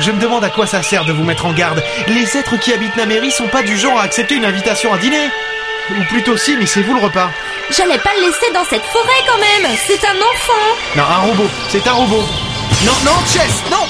Je 0.00 0.10
me 0.10 0.20
demande 0.20 0.44
à 0.44 0.50
quoi 0.50 0.66
ça 0.66 0.82
sert 0.82 1.04
de 1.04 1.12
vous 1.12 1.22
mettre 1.24 1.46
en 1.46 1.52
garde. 1.52 1.82
Les 2.08 2.36
êtres 2.36 2.58
qui 2.58 2.72
habitent 2.72 2.96
Naméry 2.96 3.30
sont 3.30 3.46
pas 3.46 3.62
du 3.62 3.78
genre 3.78 3.98
à 3.98 4.02
accepter 4.02 4.34
une 4.34 4.44
invitation 4.44 4.92
à 4.92 4.98
dîner. 4.98 5.28
Ou 5.90 6.04
plutôt 6.08 6.36
si, 6.36 6.56
mais 6.56 6.66
c'est 6.66 6.80
vous 6.82 6.94
le 6.94 7.00
repas. 7.00 7.30
J'allais 7.70 7.98
pas 7.98 8.10
le 8.16 8.26
laisser 8.26 8.52
dans 8.54 8.64
cette 8.64 8.84
forêt 8.84 9.22
quand 9.26 9.38
même 9.38 9.70
C'est 9.86 10.04
un 10.06 10.16
enfant 10.16 10.96
Non, 10.96 11.02
un 11.02 11.28
robot, 11.28 11.50
c'est 11.68 11.86
un 11.86 11.92
robot. 11.92 12.24
Non, 12.84 12.92
non, 13.04 13.12
Chess, 13.26 13.62
non 13.70 13.86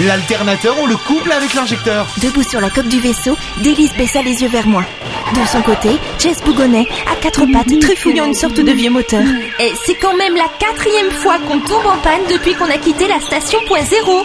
L'alternateur, 0.00 0.76
on 0.80 0.86
le 0.86 0.96
couple 0.96 1.32
avec 1.32 1.54
l'injecteur. 1.54 2.06
Debout 2.18 2.42
sur 2.42 2.60
la 2.60 2.68
coque 2.68 2.88
du 2.88 3.00
vaisseau, 3.00 3.36
Délice 3.58 3.94
baissa 3.94 4.22
les 4.22 4.42
yeux 4.42 4.48
vers 4.48 4.66
moi. 4.66 4.84
De 5.34 5.46
son 5.46 5.62
côté, 5.62 5.98
Jess 6.18 6.42
bougonnait, 6.44 6.86
à 7.10 7.16
quatre 7.16 7.46
pattes, 7.46 7.80
trifouillant 7.80 8.26
une 8.26 8.34
sorte 8.34 8.60
de 8.60 8.72
vieux 8.72 8.90
moteur. 8.90 9.22
Et 9.60 9.72
c'est 9.86 9.94
quand 9.94 10.16
même 10.16 10.36
la 10.36 10.48
quatrième 10.58 11.10
fois 11.10 11.38
qu'on 11.38 11.60
tombe 11.60 11.86
en 11.86 11.96
panne 11.98 12.20
depuis 12.30 12.54
qu'on 12.54 12.70
a 12.70 12.76
quitté 12.76 13.08
la 13.08 13.20
station 13.20 13.58
point 13.66 13.82
zéro 13.82 14.24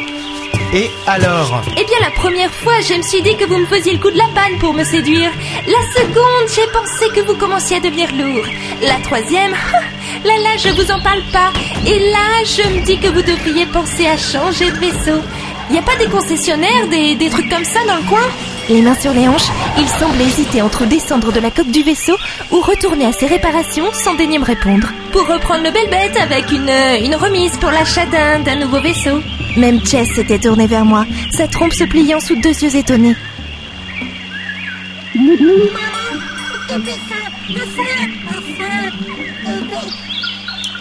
Et 0.72 0.92
alors 1.08 1.64
Eh 1.72 1.84
bien, 1.84 1.98
la 2.02 2.12
première 2.12 2.54
fois, 2.54 2.74
je 2.88 2.94
me 2.94 3.02
suis 3.02 3.24
dit 3.24 3.36
que 3.36 3.46
vous 3.46 3.58
me 3.58 3.66
faisiez 3.66 3.94
le 3.94 4.00
coup 4.00 4.12
de 4.12 4.18
la 4.18 4.28
panne 4.36 4.60
pour 4.60 4.74
me 4.74 4.84
séduire. 4.84 5.32
La 5.66 6.00
seconde, 6.00 6.48
j'ai 6.56 6.68
pensé 6.72 7.10
que 7.16 7.26
vous 7.26 7.36
commenciez 7.36 7.78
à 7.78 7.80
devenir 7.80 8.08
lourd. 8.14 8.46
La 8.84 8.96
troisième, 9.04 9.52
là 10.26 10.34
là, 10.44 10.58
je 10.64 10.70
vous 10.70 10.92
en 10.92 11.02
parle 11.02 11.24
pas. 11.34 11.52
Et 11.88 11.98
là, 12.12 12.44
je 12.46 12.70
me 12.70 12.86
dis 12.86 13.00
que 13.00 13.08
vous 13.08 13.24
devriez 13.24 13.66
penser 13.66 14.06
à 14.06 14.16
changer 14.18 14.70
de 14.70 14.78
vaisseau. 14.78 15.20
Y 15.72 15.80
a 15.80 15.82
pas 15.82 15.96
des 15.98 16.08
concessionnaires, 16.08 16.88
des, 16.88 17.16
des 17.16 17.30
trucs 17.30 17.50
comme 17.50 17.66
ça 17.66 17.80
dans 17.88 17.96
le 17.98 18.04
coin? 18.04 18.28
Les 18.70 18.84
mains 18.84 18.94
sur 18.94 19.12
les 19.14 19.28
hanches, 19.28 19.50
il 19.80 19.88
semble 19.88 20.22
hésiter 20.22 20.62
entre 20.62 20.86
descendre 20.86 21.32
de 21.32 21.40
la 21.40 21.50
coque 21.50 21.72
du 21.72 21.82
vaisseau 21.82 22.16
ou 22.52 22.62
retourner 22.62 23.08
à 23.08 23.12
ses 23.12 23.26
réparations 23.26 23.92
sans 23.94 24.14
daigner 24.14 24.38
me 24.38 24.46
répondre. 24.46 24.88
Pour 25.12 25.26
reprendre 25.26 25.64
le 25.64 25.72
bel 25.72 25.90
bête 25.90 26.16
avec 26.16 26.52
une, 26.52 26.70
euh, 26.70 27.18
remise 27.18 27.58
pour 27.58 27.72
l'achat 27.72 28.06
d'un 28.06 28.40
d'un 28.42 28.58
nouveau 28.58 28.80
vaisseau. 28.80 29.24
Même 29.58 29.84
Chess 29.84 30.10
s'était 30.14 30.38
tourné 30.38 30.68
vers 30.68 30.86
moi, 30.86 31.08
sa 31.32 31.48
trompe 31.48 31.74
se 31.74 31.84
pliant 31.84 32.20
sous 32.20 32.36
deux 32.36 32.64
yeux 32.64 32.76
étonnés. 32.76 33.16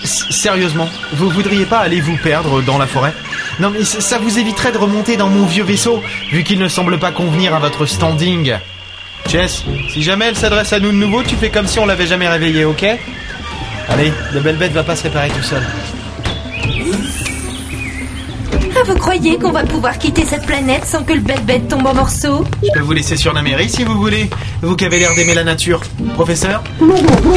Sérieusement, 0.04 0.88
vous 1.14 1.30
voudriez 1.30 1.64
pas 1.64 1.78
aller 1.78 2.02
vous 2.02 2.18
perdre 2.18 2.60
dans 2.60 2.76
la 2.76 2.86
forêt? 2.86 3.14
Non 3.60 3.70
mais 3.70 3.84
ça 3.84 4.18
vous 4.18 4.38
éviterait 4.38 4.72
de 4.72 4.78
remonter 4.78 5.16
dans 5.16 5.28
mon 5.28 5.44
vieux 5.44 5.64
vaisseau, 5.64 6.02
vu 6.30 6.44
qu'il 6.44 6.58
ne 6.58 6.68
semble 6.68 6.98
pas 6.98 7.10
convenir 7.10 7.54
à 7.54 7.58
votre 7.58 7.86
standing. 7.86 8.54
Jess, 9.28 9.64
si 9.92 10.02
jamais 10.02 10.26
elle 10.26 10.36
s'adresse 10.36 10.72
à 10.72 10.80
nous 10.80 10.92
de 10.92 10.96
nouveau, 10.96 11.22
tu 11.22 11.36
fais 11.36 11.50
comme 11.50 11.66
si 11.66 11.78
on 11.78 11.86
l'avait 11.86 12.06
jamais 12.06 12.28
réveillée, 12.28 12.64
ok? 12.64 12.86
Allez, 13.88 14.12
le 14.32 14.40
belle 14.40 14.56
bête 14.56 14.72
va 14.72 14.84
pas 14.84 14.96
se 14.96 15.02
réparer 15.02 15.30
tout 15.30 15.42
seul. 15.42 15.62
Ah, 18.76 18.82
vous 18.84 18.94
croyez 18.94 19.38
qu'on 19.38 19.50
va 19.50 19.64
pouvoir 19.64 19.98
quitter 19.98 20.24
cette 20.24 20.46
planète 20.46 20.84
sans 20.84 21.02
que 21.02 21.12
le 21.12 21.20
bel 21.20 21.40
bête 21.40 21.68
tombe 21.68 21.86
en 21.86 21.94
morceaux 21.94 22.44
Je 22.62 22.68
peux 22.72 22.84
vous 22.84 22.92
laisser 22.92 23.16
sur 23.16 23.32
Naméry 23.32 23.68
si 23.68 23.84
vous 23.84 23.96
voulez, 23.96 24.28
vous 24.62 24.76
qui 24.76 24.84
avez 24.84 24.98
l'air 24.98 25.14
d'aimer 25.14 25.34
la 25.34 25.44
nature. 25.44 25.80
Professeur 26.14 26.62
Tout 26.78 26.92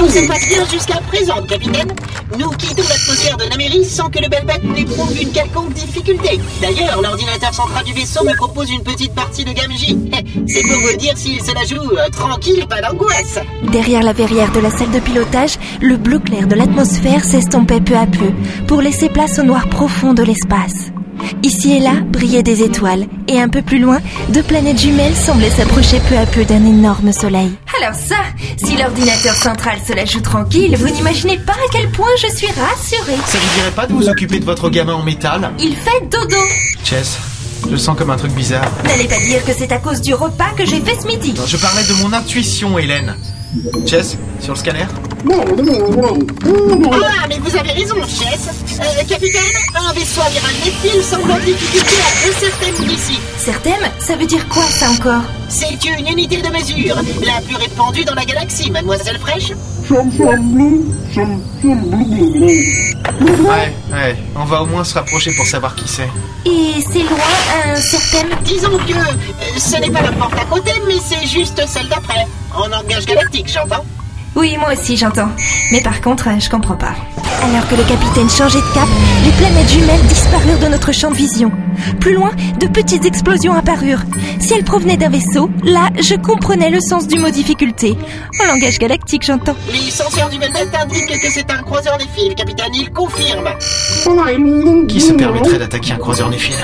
se 0.08 0.28
passe 0.28 0.48
bien 0.48 0.66
jusqu'à 0.72 1.00
présent, 1.08 1.42
capitaine. 1.44 1.88
Nous 2.38 2.50
quittons 2.52 2.84
l'atmosphère 2.84 3.38
de 3.38 3.46
Naméris 3.46 3.86
sans 3.86 4.10
que 4.10 4.20
le 4.20 4.30
Belbête 4.30 4.64
n'éprouve 4.64 5.20
une 5.20 5.32
quelconque 5.32 5.74
difficulté. 5.74 6.40
D'ailleurs, 6.62 7.02
l'ordinateur 7.02 7.54
central 7.54 7.84
du 7.86 7.94
vaisseau 7.94 8.24
me 8.24 8.36
propose 8.36 8.70
une 8.72 8.84
petite 8.84 9.14
partie 9.14 9.44
de 9.44 9.52
gamme 9.52 9.72
J. 9.76 9.98
C'est 10.48 10.64
pour 10.64 10.82
vous 10.82 10.98
dire 10.98 11.18
s'il 11.18 11.42
se 11.42 11.54
la 11.54 11.66
joue 11.66 11.92
euh, 11.92 12.10
tranquille, 12.12 12.66
pas 12.70 12.82
d'angoisse. 12.82 13.40
Derrière 13.72 14.04
la 14.04 14.14
verrière 14.14 14.52
de 14.52 14.60
la 14.60 14.70
salle 14.70 14.92
de 14.92 15.00
pilotage, 15.00 15.58
le 15.82 15.98
bleu 15.98 16.20
clair 16.20 16.48
de 16.48 16.56
l'atmosphère 16.56 17.24
s'estompait 17.24 17.82
peu 17.82 17.96
à 17.96 18.06
peu 18.06 18.32
pour 18.68 18.82
laisser 18.82 19.10
place 19.10 19.40
au 19.40 19.44
noir 19.44 19.68
profond 19.68 20.14
de 20.14 20.24
l'espace. 20.24 20.92
Ici 21.44 21.74
et 21.74 21.80
là 21.80 21.94
brillaient 22.06 22.44
des 22.44 22.64
étoiles, 22.64 23.06
et 23.28 23.40
un 23.40 23.50
peu 23.50 23.62
plus 23.62 23.80
loin, 23.80 24.00
deux 24.30 24.44
planètes 24.44 24.80
jumelles 24.80 25.16
semblaient 25.16 25.50
s'approcher 25.50 26.00
peu 26.10 26.18
à 26.18 26.26
peu 26.26 26.46
d'un 26.46 26.66
énorme 26.66 27.12
soleil. 27.12 27.52
Alors 27.82 27.96
ça, 27.96 28.18
si 28.64 28.78
l'ordinateur 28.78 29.34
central 29.34 29.78
se 29.88 29.94
la 29.94 30.06
joue 30.06 30.22
tranquille, 30.22 30.76
vous 30.78 30.90
n'imaginez 30.90 31.38
pas 31.40 31.54
à 31.54 31.70
quel 31.72 31.90
point 31.92 32.10
je 32.22 32.28
suis 32.36 32.48
rassurée. 32.48 33.18
Ça 33.26 33.38
vous 33.40 33.56
dirait 33.60 33.72
pas 33.72 33.88
de 33.88 33.94
vous 33.94 34.08
occuper 34.10 34.40
de 34.40 34.46
votre 34.46 34.70
gamin 34.70 34.94
en 34.94 35.04
métal 35.04 35.52
Il 35.60 35.76
fait 35.76 36.08
dodo. 36.10 36.38
Chess, 36.84 37.18
je 37.70 37.76
sens 37.78 37.98
comme 37.98 38.10
un 38.10 38.18
truc 38.18 38.34
bizarre. 38.34 38.70
N'allez 38.86 39.08
pas 39.08 39.20
dire 39.20 39.44
que 39.46 39.52
c'est 39.58 39.72
à 39.72 39.78
cause 39.80 40.02
du 40.02 40.14
repas 40.14 40.52
que 40.58 40.66
j'ai 40.66 40.82
fait 40.82 41.00
ce 41.02 41.08
midi. 41.08 41.34
Non, 41.36 41.46
je 41.46 41.58
parlais 41.58 41.84
de 41.84 41.94
mon 42.04 42.14
intuition, 42.14 42.78
Hélène. 42.78 43.16
Chess, 43.86 44.18
sur 44.40 44.54
le 44.54 44.60
scanner 44.60 44.86
Ah, 45.30 47.26
mais 47.28 47.38
vous 47.40 47.56
avez 47.56 47.72
raison, 47.72 47.96
Chess. 48.08 48.80
Euh, 48.80 49.04
capitaine, 49.04 49.42
un 49.76 49.94
vaisseau 49.94 50.22
amiral 50.22 50.54
Nephil 50.66 51.04
semble 51.04 51.32
en 51.32 51.40
difficulté 51.40 51.96
à 51.96 52.26
deux 52.26 52.34
certaines 52.40 52.88
d'ici. 52.88 53.20
Certaines 53.38 53.92
Ça 54.00 54.16
veut 54.16 54.26
dire 54.26 54.48
quoi 54.48 54.64
ça 54.64 54.90
encore? 54.92 55.24
C'est 55.50 55.78
une 55.86 56.08
unité 56.08 56.38
de 56.42 56.48
mesure, 56.48 56.96
la 57.26 57.42
plus 57.42 57.56
répandue 57.58 58.06
dans 58.06 58.16
la 58.16 58.24
galaxie, 58.24 58.72
mademoiselle 58.72 59.20
Fraîche. 59.20 59.52
Ouais, 63.20 63.74
ouais, 63.92 64.16
on 64.36 64.46
va 64.46 64.64
au 64.64 64.66
moins 64.66 64.84
se 64.86 64.94
rapprocher 64.94 65.32
pour 65.34 65.46
savoir 65.46 65.76
qui 65.76 65.88
c'est. 65.88 66.10
Et 66.46 66.82
c'est 66.92 67.00
loin 67.04 67.18
un 67.66 67.76
certain... 67.76 68.28
Disons 68.46 68.78
que 68.78 68.94
euh, 68.94 69.58
ce 69.58 69.76
n'est 69.78 69.92
pas 69.92 70.02
la 70.02 70.12
porte 70.14 70.34
à 70.40 70.46
côté, 70.46 70.72
mais 70.88 70.96
c'est 71.04 71.28
juste 71.28 71.62
celle 71.68 71.90
d'après. 71.90 72.26
En 72.56 72.68
langage 72.68 73.06
galactique, 73.06 73.41
j'entends. 73.48 73.86
Oui, 74.36 74.56
moi 74.60 74.74
aussi 74.74 74.96
j'entends. 74.96 75.30
Mais 75.72 75.82
par 75.82 76.00
contre, 76.02 76.28
je 76.40 76.50
comprends 76.50 76.78
pas. 76.78 76.96
Alors 77.44 77.68
que 77.68 77.76
le 77.76 77.84
capitaine 77.84 78.30
changeait 78.30 78.62
de 78.62 78.74
cap, 78.74 78.88
les 79.26 79.32
planètes 79.32 79.70
jumelles 79.70 80.02
disparurent 80.08 80.60
de 80.60 80.68
notre 80.68 80.92
champ 80.92 81.10
de 81.10 81.16
vision. 81.16 81.52
Plus 82.00 82.14
loin, 82.14 82.30
de 82.60 82.68
petites 82.68 83.04
explosions 83.04 83.54
apparurent. 83.54 84.04
Si 84.40 84.54
elles 84.54 84.64
provenaient 84.64 84.98
d'un 84.98 85.10
vaisseau, 85.10 85.50
là, 85.64 85.90
je 86.00 86.16
comprenais 86.16 86.70
le 86.70 86.80
sens 86.80 87.08
du 87.08 87.18
mot 87.18 87.32
difficulté. 87.32 87.98
En 88.42 88.46
langage 88.46 88.78
galactique, 88.78 89.24
j'entends. 89.26 89.56
Les 89.72 89.90
senseurs 89.90 90.30
du 90.30 90.38
Velvet 90.38 90.70
indiquent 90.80 91.20
que 91.20 91.32
c'est 91.32 91.52
un 91.52 91.64
croiseur 91.64 91.98
des 91.98 92.06
fils, 92.16 92.36
capitaine, 92.36 92.74
il 92.76 92.92
confirme. 92.92 93.50
Qui 94.88 95.02
se 95.02 95.14
permettrait 95.14 95.58
d'attaquer 95.58 95.94
un 95.94 95.98
croiseur 95.98 96.30
néphile 96.30 96.56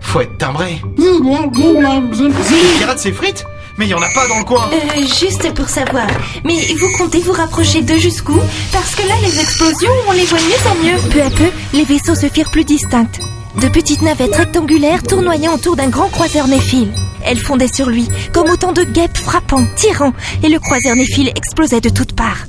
Faut 0.00 0.20
être 0.20 0.38
timbré. 0.38 0.80
Les 0.96 2.78
pirates, 2.78 2.98
c'est 2.98 3.12
frites 3.12 3.44
Mais 3.78 3.86
y 3.86 3.94
en 3.94 4.02
a 4.02 4.08
pas 4.10 4.26
dans 4.28 4.38
le 4.38 4.44
coin 4.44 4.68
Euh, 4.72 5.00
juste 5.06 5.52
pour 5.54 5.68
savoir. 5.68 6.06
Mais 6.44 6.56
vous 6.78 6.88
comptez 6.98 7.20
vous 7.20 7.32
rapprocher 7.32 7.82
d'eux 7.82 7.98
jusqu'où? 7.98 8.38
Parce 8.72 8.94
que 8.94 9.02
là, 9.06 9.14
les 9.22 9.40
explosions, 9.40 9.90
on 10.08 10.12
les 10.12 10.24
voit 10.24 10.38
mieux 10.38 10.70
en 10.70 10.74
mieux. 10.84 11.10
Peu 11.10 11.22
à 11.22 11.30
peu, 11.30 11.50
les 11.72 11.84
vaisseaux 11.84 12.14
se 12.14 12.28
firent 12.28 12.50
plus 12.50 12.64
distincts. 12.64 13.08
De 13.60 13.68
petites 13.68 14.02
navettes 14.02 14.34
rectangulaires 14.36 15.02
tournoyaient 15.02 15.48
autour 15.48 15.76
d'un 15.76 15.88
grand 15.88 16.08
croiseur 16.08 16.48
néphile. 16.48 16.90
Elles 17.24 17.38
fondaient 17.38 17.72
sur 17.72 17.88
lui, 17.90 18.08
comme 18.32 18.48
autant 18.50 18.72
de 18.72 18.82
guêpes 18.82 19.16
frappant, 19.18 19.64
tirant, 19.76 20.12
et 20.42 20.48
le 20.48 20.58
croiseur 20.58 20.96
néphile 20.96 21.30
explosait 21.36 21.80
de 21.80 21.90
toutes 21.90 22.14
parts. 22.16 22.46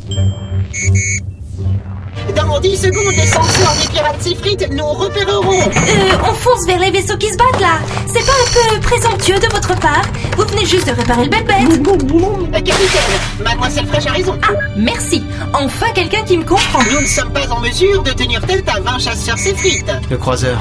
Dans 2.36 2.60
10 2.60 2.78
secondes, 2.78 3.14
les 3.16 3.26
senseurs 3.28 3.74
des 3.82 3.88
pirates 3.88 4.22
Sifrit 4.22 4.58
nous 4.72 4.86
repéreront. 4.86 5.60
Euh, 5.62 6.18
on 6.30 6.34
fonce 6.34 6.66
vers 6.68 6.80
les 6.80 6.92
vaisseaux 6.92 7.18
qui 7.18 7.30
se 7.30 7.38
battent 7.38 7.60
là. 7.60 7.80
C'est 8.08 8.26
pas 8.26 8.32
un 8.32 8.74
peu 8.74 8.80
présomptueux 8.82 9.40
de 9.40 9.52
votre 9.52 9.78
part? 9.80 10.04
Vous 10.38 10.46
venez 10.46 10.66
juste 10.66 10.88
de 10.88 10.92
réparer 10.94 11.24
le 11.26 11.30
bête 11.30 11.46
Euh, 11.50 12.52
capitaine, 12.52 13.44
mademoiselle 13.44 13.88
Fraîche 13.88 14.06
a 14.08 14.12
raison. 14.12 14.38
Ah, 14.44 14.52
merci. 14.78 15.24
Enfin 15.54 15.88
quelqu'un 15.94 16.24
qui 16.24 16.38
me 16.38 16.44
comprend. 16.44 16.80
Nous 16.94 17.02
ne 17.02 17.06
sommes 17.06 17.32
pas 17.32 17.48
en 17.52 17.60
mesure 17.60 18.02
de 18.04 18.12
tenir 18.12 18.42
tête 18.46 18.68
à 18.70 18.80
20 18.80 19.00
chasseurs. 19.00 19.38
Le 20.10 20.18
croiseur. 20.18 20.60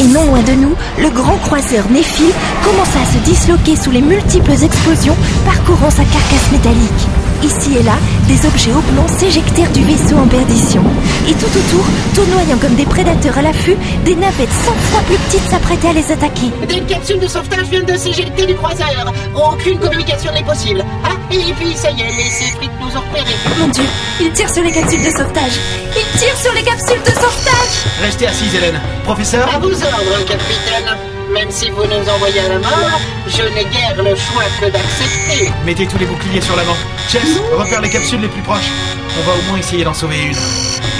Et 0.00 0.04
non 0.04 0.24
loin 0.26 0.40
de 0.42 0.52
nous, 0.52 0.74
le 0.98 1.10
grand 1.10 1.36
croiseur 1.38 1.84
Néphil 1.90 2.32
commença 2.64 2.98
à 3.00 3.12
se 3.12 3.18
disloquer 3.24 3.76
sous 3.76 3.90
les 3.90 4.00
multiples 4.00 4.52
explosions 4.52 5.16
parcourant 5.44 5.90
sa 5.90 6.04
carcasse 6.04 6.50
métallique. 6.52 7.08
Ici 7.42 7.76
et 7.78 7.82
là, 7.82 7.96
des 8.26 8.46
objets 8.46 8.72
oblongs 8.72 9.08
s'éjectèrent 9.08 9.70
du 9.70 9.82
vaisseau 9.84 10.16
en 10.16 10.26
perdition. 10.26 10.82
Et 11.28 11.34
tout 11.34 11.46
autour, 11.46 11.84
tournoyant 12.14 12.58
comme 12.58 12.74
des 12.74 12.84
prédateurs 12.84 13.38
à 13.38 13.42
l'affût, 13.42 13.76
des 14.04 14.16
navettes 14.16 14.52
cent 14.64 14.74
fois 14.90 15.00
plus 15.06 15.16
petites 15.16 15.48
s'apprêtaient 15.50 15.88
à 15.88 15.92
les 15.92 16.10
attaquer. 16.10 16.50
Des 16.68 16.80
capsules 16.80 17.20
de 17.20 17.28
sauvetage 17.28 17.68
viennent 17.70 17.86
de 17.86 17.96
s'éjecter 17.96 18.46
du 18.46 18.54
croiseur. 18.54 19.12
Aucune 19.34 19.78
communication 19.78 20.32
n'est 20.32 20.44
possible. 20.44 20.84
Ah, 21.04 21.10
et 21.30 21.52
puis 21.54 21.74
ça 21.76 21.90
y 21.90 22.00
est, 22.00 22.16
les 22.16 22.30
Sifrit 22.30 22.70
nous 22.80 22.96
ont 22.96 23.00
repérés. 23.00 23.36
Mon 23.58 23.68
dieu, 23.68 23.84
il 24.20 24.32
tire 24.32 24.50
sur 24.50 24.62
les 24.62 24.72
capsules 24.72 25.04
de 25.04 25.10
sauvetage. 25.10 25.58
Il 25.96 26.18
tire 26.18 26.36
sur 26.36 26.52
les 26.52 26.62
capsules 26.62 27.02
de 27.02 27.10
sauvetage 27.10 27.58
Restez 28.02 28.26
assise, 28.26 28.54
Hélène. 28.54 28.80
Professeur? 29.04 29.48
À 29.54 29.58
vos 29.58 29.68
ordres, 29.68 30.24
capitaine. 30.26 31.07
Même 31.38 31.52
si 31.52 31.70
vous 31.70 31.84
nous 31.84 32.10
envoyez 32.10 32.40
à 32.40 32.48
la 32.48 32.58
mort, 32.58 33.00
je 33.28 33.42
n'ai 33.54 33.64
guère 33.66 33.94
le 33.96 34.16
choix 34.16 34.42
que 34.60 34.64
d'accepter. 34.72 35.52
Mettez 35.64 35.86
tous 35.86 35.96
les 35.98 36.06
boucliers 36.06 36.40
sur 36.40 36.56
l'avant. 36.56 36.74
Chess, 37.08 37.22
repère 37.56 37.80
les 37.80 37.88
capsules 37.88 38.20
les 38.20 38.26
plus 38.26 38.42
proches. 38.42 38.68
On 39.16 39.22
va 39.22 39.34
au 39.38 39.42
moins 39.48 39.58
essayer 39.58 39.84
d'en 39.84 39.94
sauver 39.94 40.16
une. 40.16 40.36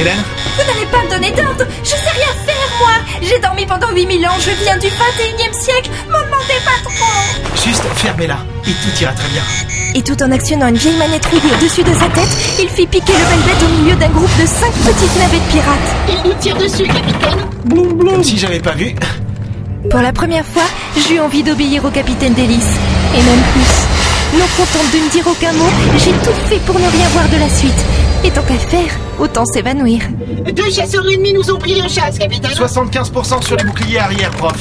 Hélène 0.00 0.22
Vous 0.56 0.62
n'allez 0.64 0.86
pas 0.86 1.02
me 1.02 1.10
donner 1.10 1.32
d'ordre 1.32 1.64
Je 1.82 1.88
sais 1.88 2.10
rien 2.14 2.32
faire, 2.46 2.70
moi 2.78 2.92
J'ai 3.20 3.40
dormi 3.40 3.66
pendant 3.66 3.90
8000 3.90 4.26
ans, 4.28 4.38
je 4.38 4.50
viens 4.62 4.78
du 4.78 4.86
21 4.86 5.50
e 5.50 5.52
siècle 5.52 5.90
M'en 6.08 6.18
demandez 6.18 6.60
pas 6.64 6.88
trop 6.88 7.66
Juste 7.66 7.82
fermez-la 7.96 8.38
et 8.64 8.70
tout 8.70 9.02
ira 9.02 9.12
très 9.12 9.28
bien. 9.30 9.42
Et 9.96 10.02
tout 10.02 10.22
en 10.22 10.30
actionnant 10.30 10.68
une 10.68 10.76
vieille 10.76 10.98
manette 10.98 11.26
rouillée 11.26 11.52
au-dessus 11.52 11.82
de 11.82 11.92
sa 11.94 12.06
tête, 12.10 12.36
il 12.60 12.68
fit 12.68 12.86
piquer 12.86 13.12
le 13.12 13.18
velvet 13.18 13.64
au 13.64 13.82
milieu 13.82 13.96
d'un 13.96 14.10
groupe 14.10 14.40
de 14.40 14.46
cinq 14.46 14.72
petites 14.72 15.18
navettes 15.18 15.48
pirates. 15.50 16.22
Il 16.24 16.30
nous 16.30 16.36
tire 16.38 16.56
dessus, 16.56 16.86
capitaine. 16.86 18.08
Comme 18.08 18.22
si 18.22 18.38
j'avais 18.38 18.60
pas 18.60 18.74
vu. 18.74 18.94
Pour 19.90 20.00
la 20.00 20.12
première 20.12 20.44
fois, 20.44 20.64
j'eus 20.96 21.18
envie 21.18 21.42
d'obéir 21.42 21.84
au 21.84 21.90
capitaine 21.90 22.34
d'hélice. 22.34 22.74
Et 23.14 23.22
même 23.22 23.40
plus. 23.52 24.38
Non 24.38 24.44
contente 24.56 24.92
de 24.92 24.98
ne 24.98 25.10
dire 25.10 25.26
aucun 25.26 25.52
mot, 25.52 25.70
j'ai 25.96 26.10
tout 26.10 26.36
fait 26.46 26.58
pour 26.66 26.74
ne 26.78 26.86
rien 26.86 27.08
voir 27.08 27.26
de 27.30 27.36
la 27.38 27.48
suite. 27.48 27.84
Et 28.22 28.30
tant 28.30 28.42
qu'à 28.42 28.58
faire, 28.58 28.90
autant 29.18 29.46
s'évanouir. 29.46 30.02
Deux 30.52 30.70
chasseurs 30.70 31.08
ennemis 31.10 31.32
nous 31.32 31.50
ont 31.50 31.58
pris 31.58 31.80
en 31.80 31.88
chasse, 31.88 32.18
capitaine. 32.18 32.50
75% 32.50 33.42
sur 33.42 33.56
les 33.56 33.64
boucliers 33.64 33.98
arrière, 33.98 34.30
prof. 34.32 34.56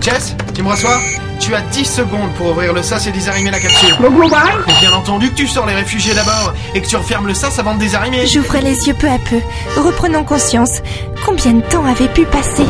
Chess, 0.00 0.34
tu 0.54 0.62
me 0.62 0.70
reçois? 0.70 0.98
Tu 1.42 1.52
as 1.56 1.60
10 1.60 1.84
secondes 1.84 2.32
pour 2.36 2.50
ouvrir 2.52 2.72
le 2.72 2.84
sas 2.84 3.04
et 3.08 3.10
désarimer 3.10 3.50
la 3.50 3.58
capsule. 3.58 3.96
Le 4.00 4.10
global 4.10 4.64
Et 4.68 4.78
bien 4.78 4.92
entendu 4.92 5.28
que 5.28 5.34
tu 5.34 5.48
sors 5.48 5.66
les 5.66 5.74
réfugiés 5.74 6.14
d'abord 6.14 6.54
et 6.72 6.80
que 6.80 6.86
tu 6.86 6.94
refermes 6.94 7.26
le 7.26 7.34
sas 7.34 7.58
avant 7.58 7.74
de 7.74 7.80
désarimer. 7.80 8.28
J'ouvrais 8.28 8.60
les 8.60 8.86
yeux 8.86 8.94
peu 8.94 9.08
à 9.08 9.18
peu, 9.18 9.40
reprenant 9.76 10.22
conscience. 10.22 10.82
Combien 11.26 11.54
de 11.54 11.62
temps 11.62 11.84
avait 11.84 12.06
pu 12.08 12.24
passer 12.26 12.64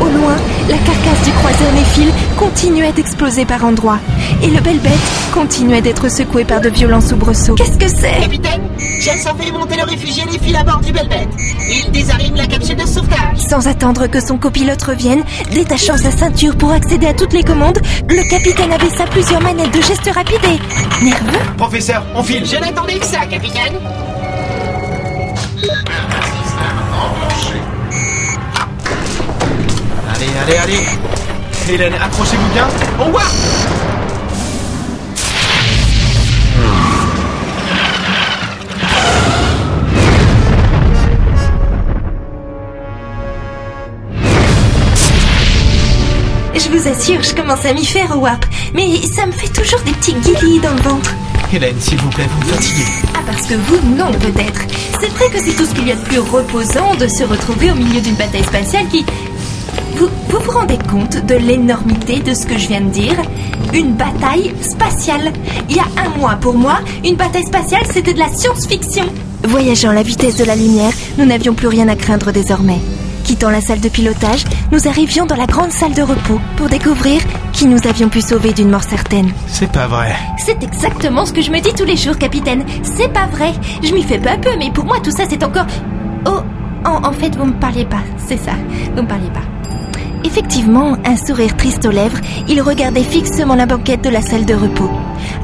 Au 0.00 0.04
loin, 0.04 0.36
la 0.70 0.76
carcasse 0.78 1.22
du 1.24 1.32
croiseur 1.32 1.72
Néphil 1.74 2.10
continuait 2.38 2.92
d'exploser 2.92 3.44
par 3.44 3.62
endroits. 3.62 3.98
Et 4.42 4.48
le 4.48 4.60
belle 4.60 4.80
bête 4.80 4.92
continuait 5.34 5.82
d'être 5.82 6.10
secoué 6.10 6.44
par 6.44 6.62
de 6.62 6.70
violents 6.70 7.02
soubresauts. 7.02 7.56
Qu'est-ce 7.56 7.78
que 7.78 7.88
c'est? 7.88 8.20
Capitaine, 8.20 8.62
Jess 9.00 9.26
a 9.26 9.34
fait 9.34 9.52
monter 9.52 9.76
le 9.76 9.84
réfugié 9.84 10.22
les 10.30 10.38
fils 10.38 10.56
à 10.56 10.64
bord 10.64 10.80
du 10.80 10.92
Belbête. 10.92 11.28
Il 11.68 11.90
désarime 11.92 12.36
la 12.36 12.46
capsule 12.46 12.76
de 12.76 12.86
sauvetage. 12.86 13.36
Sans 13.36 13.66
attendre 13.68 14.06
que 14.06 14.20
son 14.20 14.38
copilote 14.38 14.82
revienne, 14.82 15.24
détachant 15.52 15.96
sa 15.96 16.10
ceinture 16.10 16.56
pour 16.56 16.72
accéder 16.72 17.06
à 17.06 17.14
toutes 17.14 17.32
les 17.32 17.42
commandes, 17.42 17.78
le 18.14 18.22
capitaine 18.28 18.72
abaissa 18.72 19.04
plusieurs 19.06 19.40
manettes 19.40 19.74
de 19.74 19.82
gestes 19.82 20.10
rapides 20.14 20.44
et... 20.44 21.04
nerveux 21.04 21.38
Professeur, 21.56 22.02
on 22.14 22.22
file 22.22 22.46
Je 22.46 22.56
n'attendais 22.56 22.98
que 22.98 23.04
ça, 23.06 23.26
capitaine. 23.26 23.74
Allez, 30.14 30.26
allez, 30.42 30.56
allez 30.58 30.84
Hélène, 31.68 31.94
accrochez-vous 31.94 32.52
bien. 32.52 32.68
On 33.00 33.10
voit 33.10 33.22
vous 46.76 46.88
assure, 46.88 47.22
je 47.22 47.34
commence 47.34 47.64
à 47.64 47.72
m'y 47.72 47.84
faire 47.84 48.16
au 48.16 48.20
warp, 48.20 48.44
mais 48.74 49.00
ça 49.06 49.26
me 49.26 49.32
fait 49.32 49.48
toujours 49.48 49.80
des 49.82 49.92
petits 49.92 50.14
guillis 50.14 50.58
dans 50.58 50.72
le 50.72 50.82
ventre. 50.82 51.14
Hélène, 51.52 51.76
s'il 51.78 51.98
vous 51.98 52.08
plaît, 52.10 52.26
vous 52.28 52.48
me 52.48 52.52
fatiguez. 52.52 52.84
Ah, 53.14 53.20
parce 53.24 53.46
que 53.46 53.54
vous, 53.54 53.96
non, 53.96 54.10
peut-être. 54.10 54.62
C'est 55.00 55.10
vrai 55.10 55.30
que 55.30 55.38
c'est 55.38 55.54
tout 55.54 55.66
ce 55.66 55.74
qu'il 55.74 55.86
y 55.86 55.92
a 55.92 55.94
de 55.94 56.04
plus 56.04 56.18
reposant 56.18 56.96
de 56.98 57.06
se 57.06 57.22
retrouver 57.22 57.70
au 57.70 57.76
milieu 57.76 58.00
d'une 58.00 58.16
bataille 58.16 58.42
spatiale 58.42 58.88
qui... 58.88 59.04
Vous, 59.96 60.08
vous 60.28 60.38
vous 60.40 60.50
rendez 60.50 60.78
compte 60.90 61.24
de 61.24 61.36
l'énormité 61.36 62.18
de 62.18 62.34
ce 62.34 62.44
que 62.44 62.58
je 62.58 62.66
viens 62.66 62.80
de 62.80 62.90
dire? 62.90 63.14
Une 63.72 63.92
bataille 63.92 64.52
spatiale. 64.60 65.32
Il 65.70 65.76
y 65.76 65.78
a 65.78 65.86
un 66.04 66.18
mois, 66.18 66.34
pour 66.40 66.54
moi, 66.54 66.80
une 67.04 67.14
bataille 67.14 67.46
spatiale, 67.46 67.84
c'était 67.92 68.14
de 68.14 68.18
la 68.18 68.32
science-fiction. 68.32 69.04
Voyageant 69.44 69.90
à 69.90 69.94
la 69.94 70.02
vitesse 70.02 70.36
de 70.36 70.44
la 70.44 70.56
lumière, 70.56 70.92
nous 71.18 71.24
n'avions 71.24 71.54
plus 71.54 71.68
rien 71.68 71.86
à 71.88 71.94
craindre 71.94 72.32
désormais. 72.32 72.80
Quittant 73.24 73.50
la 73.50 73.60
salle 73.62 73.80
de 73.80 73.88
pilotage, 73.88 74.44
nous 74.70 74.86
arrivions 74.86 75.24
dans 75.24 75.34
la 75.36 75.46
grande 75.46 75.70
salle 75.72 75.94
de 75.94 76.02
repos 76.02 76.38
pour 76.56 76.68
découvrir 76.68 77.20
qui 77.52 77.66
nous 77.66 77.78
avions 77.86 78.08
pu 78.10 78.20
sauver 78.20 78.52
d'une 78.52 78.70
mort 78.70 78.82
certaine. 78.82 79.32
C'est 79.46 79.72
pas 79.72 79.86
vrai. 79.86 80.14
C'est 80.36 80.62
exactement 80.62 81.24
ce 81.24 81.32
que 81.32 81.40
je 81.40 81.50
me 81.50 81.58
dis 81.60 81.72
tous 81.72 81.84
les 81.86 81.96
jours, 81.96 82.18
capitaine. 82.18 82.64
C'est 82.82 83.12
pas 83.12 83.26
vrai. 83.26 83.52
Je 83.82 83.94
m'y 83.94 84.02
fais 84.02 84.18
peu 84.18 84.28
à 84.28 84.36
peu, 84.36 84.50
mais 84.58 84.70
pour 84.70 84.84
moi, 84.84 85.00
tout 85.02 85.10
ça, 85.10 85.24
c'est 85.28 85.42
encore... 85.42 85.66
Oh, 86.26 86.40
en, 86.84 87.02
en 87.02 87.12
fait, 87.12 87.34
vous 87.36 87.46
me 87.46 87.52
parliez 87.58 87.86
pas. 87.86 88.02
C'est 88.26 88.36
ça. 88.36 88.52
Vous 88.94 89.02
me 89.02 89.08
parliez 89.08 89.30
pas. 89.30 89.40
Effectivement, 90.24 90.96
un 91.04 91.16
sourire 91.16 91.56
triste 91.56 91.84
aux 91.86 91.90
lèvres, 91.90 92.18
il 92.48 92.60
regardait 92.62 93.02
fixement 93.02 93.54
la 93.54 93.66
banquette 93.66 94.02
de 94.02 94.08
la 94.08 94.22
salle 94.22 94.46
de 94.46 94.54
repos. 94.54 94.90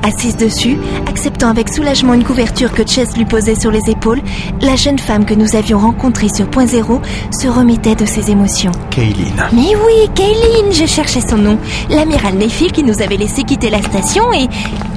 Assise 0.02 0.36
dessus, 0.36 0.78
acceptant 1.06 1.48
avec 1.48 1.68
soulagement 1.68 2.14
une 2.14 2.24
couverture 2.24 2.72
que 2.72 2.86
Chess 2.86 3.16
lui 3.16 3.26
posait 3.26 3.54
sur 3.54 3.70
les 3.70 3.90
épaules, 3.90 4.22
la 4.62 4.76
jeune 4.76 4.98
femme 4.98 5.26
que 5.26 5.34
nous 5.34 5.54
avions 5.54 5.78
rencontrée 5.78 6.28
sur 6.28 6.48
Point 6.48 6.66
Zéro 6.66 7.00
se 7.30 7.48
remettait 7.48 7.94
de 7.94 8.06
ses 8.06 8.30
émotions. 8.30 8.72
Kaylin. 8.90 9.50
Mais 9.52 9.76
oui, 9.76 10.08
Kaylin, 10.14 10.70
je 10.72 10.86
cherchais 10.86 11.20
son 11.20 11.36
nom. 11.36 11.58
L'amiral 11.90 12.34
Nephil 12.36 12.72
qui 12.72 12.82
nous 12.82 13.02
avait 13.02 13.18
laissé 13.18 13.42
quitter 13.42 13.68
la 13.68 13.82
station 13.82 14.32
et 14.32 14.48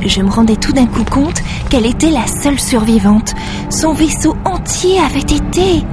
je 0.05 0.21
me 0.21 0.29
rendais 0.29 0.55
tout 0.55 0.71
d'un 0.71 0.85
coup 0.87 1.03
compte 1.03 1.41
qu'elle 1.69 1.85
était 1.85 2.11
la 2.11 2.25
seule 2.27 2.59
survivante. 2.59 3.33
Son 3.69 3.93
vaisseau 3.93 4.37
entier 4.45 4.99
avait 4.99 5.19
été 5.19 5.83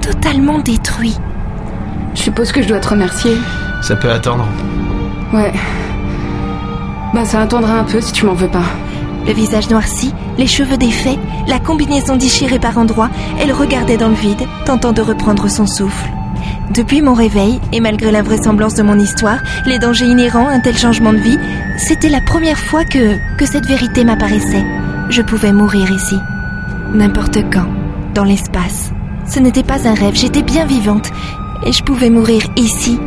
totalement 0.00 0.60
détruit. 0.60 1.16
Je 2.16 2.22
suppose 2.22 2.50
que 2.50 2.62
je 2.62 2.68
dois 2.68 2.80
te 2.80 2.88
remercier. 2.88 3.36
Ça 3.82 3.94
peut 3.94 4.10
attendre. 4.10 4.48
Ouais. 5.32 5.52
Bah 7.14 7.24
ça 7.24 7.42
attendra 7.42 7.74
un 7.74 7.84
peu 7.84 8.00
si 8.00 8.12
tu 8.12 8.26
m'en 8.26 8.32
veux 8.32 8.48
pas. 8.48 8.64
Le 9.26 9.32
visage 9.32 9.70
noirci, 9.70 10.12
les 10.38 10.46
cheveux 10.46 10.78
défaits, 10.78 11.18
la 11.46 11.58
combinaison 11.58 12.16
déchirée 12.16 12.58
par 12.58 12.78
endroits, 12.78 13.10
elle 13.40 13.52
regardait 13.52 13.96
dans 13.96 14.08
le 14.08 14.14
vide, 14.14 14.42
tentant 14.64 14.92
de 14.92 15.02
reprendre 15.02 15.48
son 15.48 15.66
souffle. 15.66 16.08
Depuis 16.74 17.02
mon 17.02 17.14
réveil, 17.14 17.60
et 17.72 17.80
malgré 17.80 18.10
l'invraisemblance 18.10 18.74
de 18.74 18.82
mon 18.82 18.98
histoire, 18.98 19.38
les 19.66 19.78
dangers 19.78 20.06
inhérents 20.06 20.48
à 20.48 20.52
un 20.52 20.60
tel 20.60 20.76
changement 20.76 21.12
de 21.12 21.18
vie, 21.18 21.38
c'était 21.76 22.08
la 22.08 22.20
première 22.20 22.58
fois 22.58 22.84
que, 22.84 23.16
que 23.36 23.46
cette 23.46 23.66
vérité 23.66 24.04
m'apparaissait. 24.04 24.64
Je 25.10 25.22
pouvais 25.22 25.52
mourir 25.52 25.90
ici. 25.90 26.16
N'importe 26.92 27.38
quand, 27.52 27.66
dans 28.14 28.24
l'espace. 28.24 28.90
Ce 29.28 29.38
n'était 29.38 29.62
pas 29.62 29.88
un 29.88 29.94
rêve, 29.94 30.14
j'étais 30.14 30.42
bien 30.42 30.66
vivante, 30.66 31.10
et 31.66 31.72
je 31.72 31.82
pouvais 31.82 32.10
mourir 32.10 32.42
ici, 32.56 32.98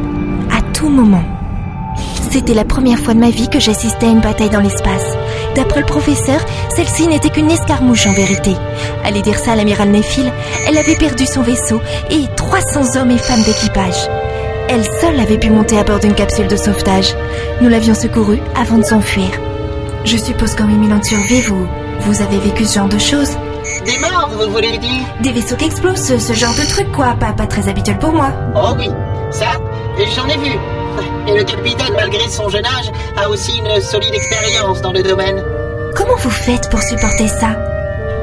à 0.51 0.61
tout 0.73 0.89
moment. 0.89 1.23
C'était 2.29 2.53
la 2.53 2.65
première 2.65 2.99
fois 2.99 3.13
de 3.13 3.19
ma 3.19 3.29
vie 3.29 3.49
que 3.49 3.59
j'assistais 3.59 4.05
à 4.05 4.09
une 4.09 4.19
bataille 4.19 4.49
dans 4.49 4.59
l'espace. 4.59 5.15
D'après 5.55 5.79
le 5.79 5.85
professeur, 5.85 6.39
celle-ci 6.75 7.07
n'était 7.07 7.29
qu'une 7.29 7.49
escarmouche 7.49 8.05
en 8.05 8.13
vérité. 8.13 8.51
Allez 9.03 9.21
dire 9.21 9.39
ça 9.39 9.53
à 9.53 9.55
l'amiral 9.55 9.89
Nephil, 9.89 10.31
elle 10.67 10.77
avait 10.77 10.97
perdu 10.97 11.25
son 11.25 11.41
vaisseau 11.41 11.81
et 12.11 12.25
300 12.35 12.99
hommes 12.99 13.11
et 13.11 13.17
femmes 13.17 13.43
d'équipage. 13.43 14.07
Elle 14.67 14.83
seule 15.01 15.19
avait 15.19 15.39
pu 15.39 15.49
monter 15.49 15.79
à 15.79 15.83
bord 15.83 15.99
d'une 15.99 16.13
capsule 16.13 16.47
de 16.47 16.57
sauvetage. 16.57 17.15
Nous 17.61 17.69
l'avions 17.69 17.95
secourue 17.95 18.41
avant 18.55 18.77
de 18.77 18.83
s'enfuir. 18.83 19.29
Je 20.05 20.17
suppose 20.17 20.53
qu'en 20.53 20.67
8000 20.67 20.93
ans 20.93 20.99
de 20.99 21.05
survie, 21.05 21.41
vous, 21.41 21.65
vous 22.01 22.21
avez 22.21 22.37
vécu 22.37 22.65
ce 22.65 22.75
genre 22.75 22.89
de 22.89 22.99
choses 22.99 23.35
Des 23.85 23.97
morts, 23.99 24.29
vous 24.31 24.51
voulez 24.51 24.77
dire? 24.77 25.05
Des 25.21 25.31
vaisseaux 25.31 25.55
qui 25.55 25.65
explosent, 25.65 26.17
ce, 26.17 26.33
genre 26.33 26.53
de 26.53 26.67
truc 26.67 26.91
quoi, 26.91 27.15
pas, 27.19 27.33
pas 27.33 27.47
très 27.47 27.67
habituel 27.69 27.97
pour 27.97 28.11
moi. 28.11 28.31
Oh 28.55 28.73
oui, 28.77 28.89
ça, 29.31 29.51
j'en 30.15 30.27
ai 30.27 30.37
vu. 30.37 30.51
Et 31.27 31.37
le 31.37 31.43
capitaine, 31.43 31.93
malgré 31.95 32.27
son 32.29 32.49
jeune 32.49 32.65
âge, 32.65 32.91
a 33.17 33.29
aussi 33.29 33.59
une 33.59 33.81
solide 33.81 34.13
expérience 34.13 34.81
dans 34.81 34.91
le 34.91 35.03
domaine. 35.03 35.43
Comment 35.95 36.15
vous 36.17 36.29
faites 36.29 36.69
pour 36.69 36.81
supporter 36.81 37.27
ça? 37.27 37.55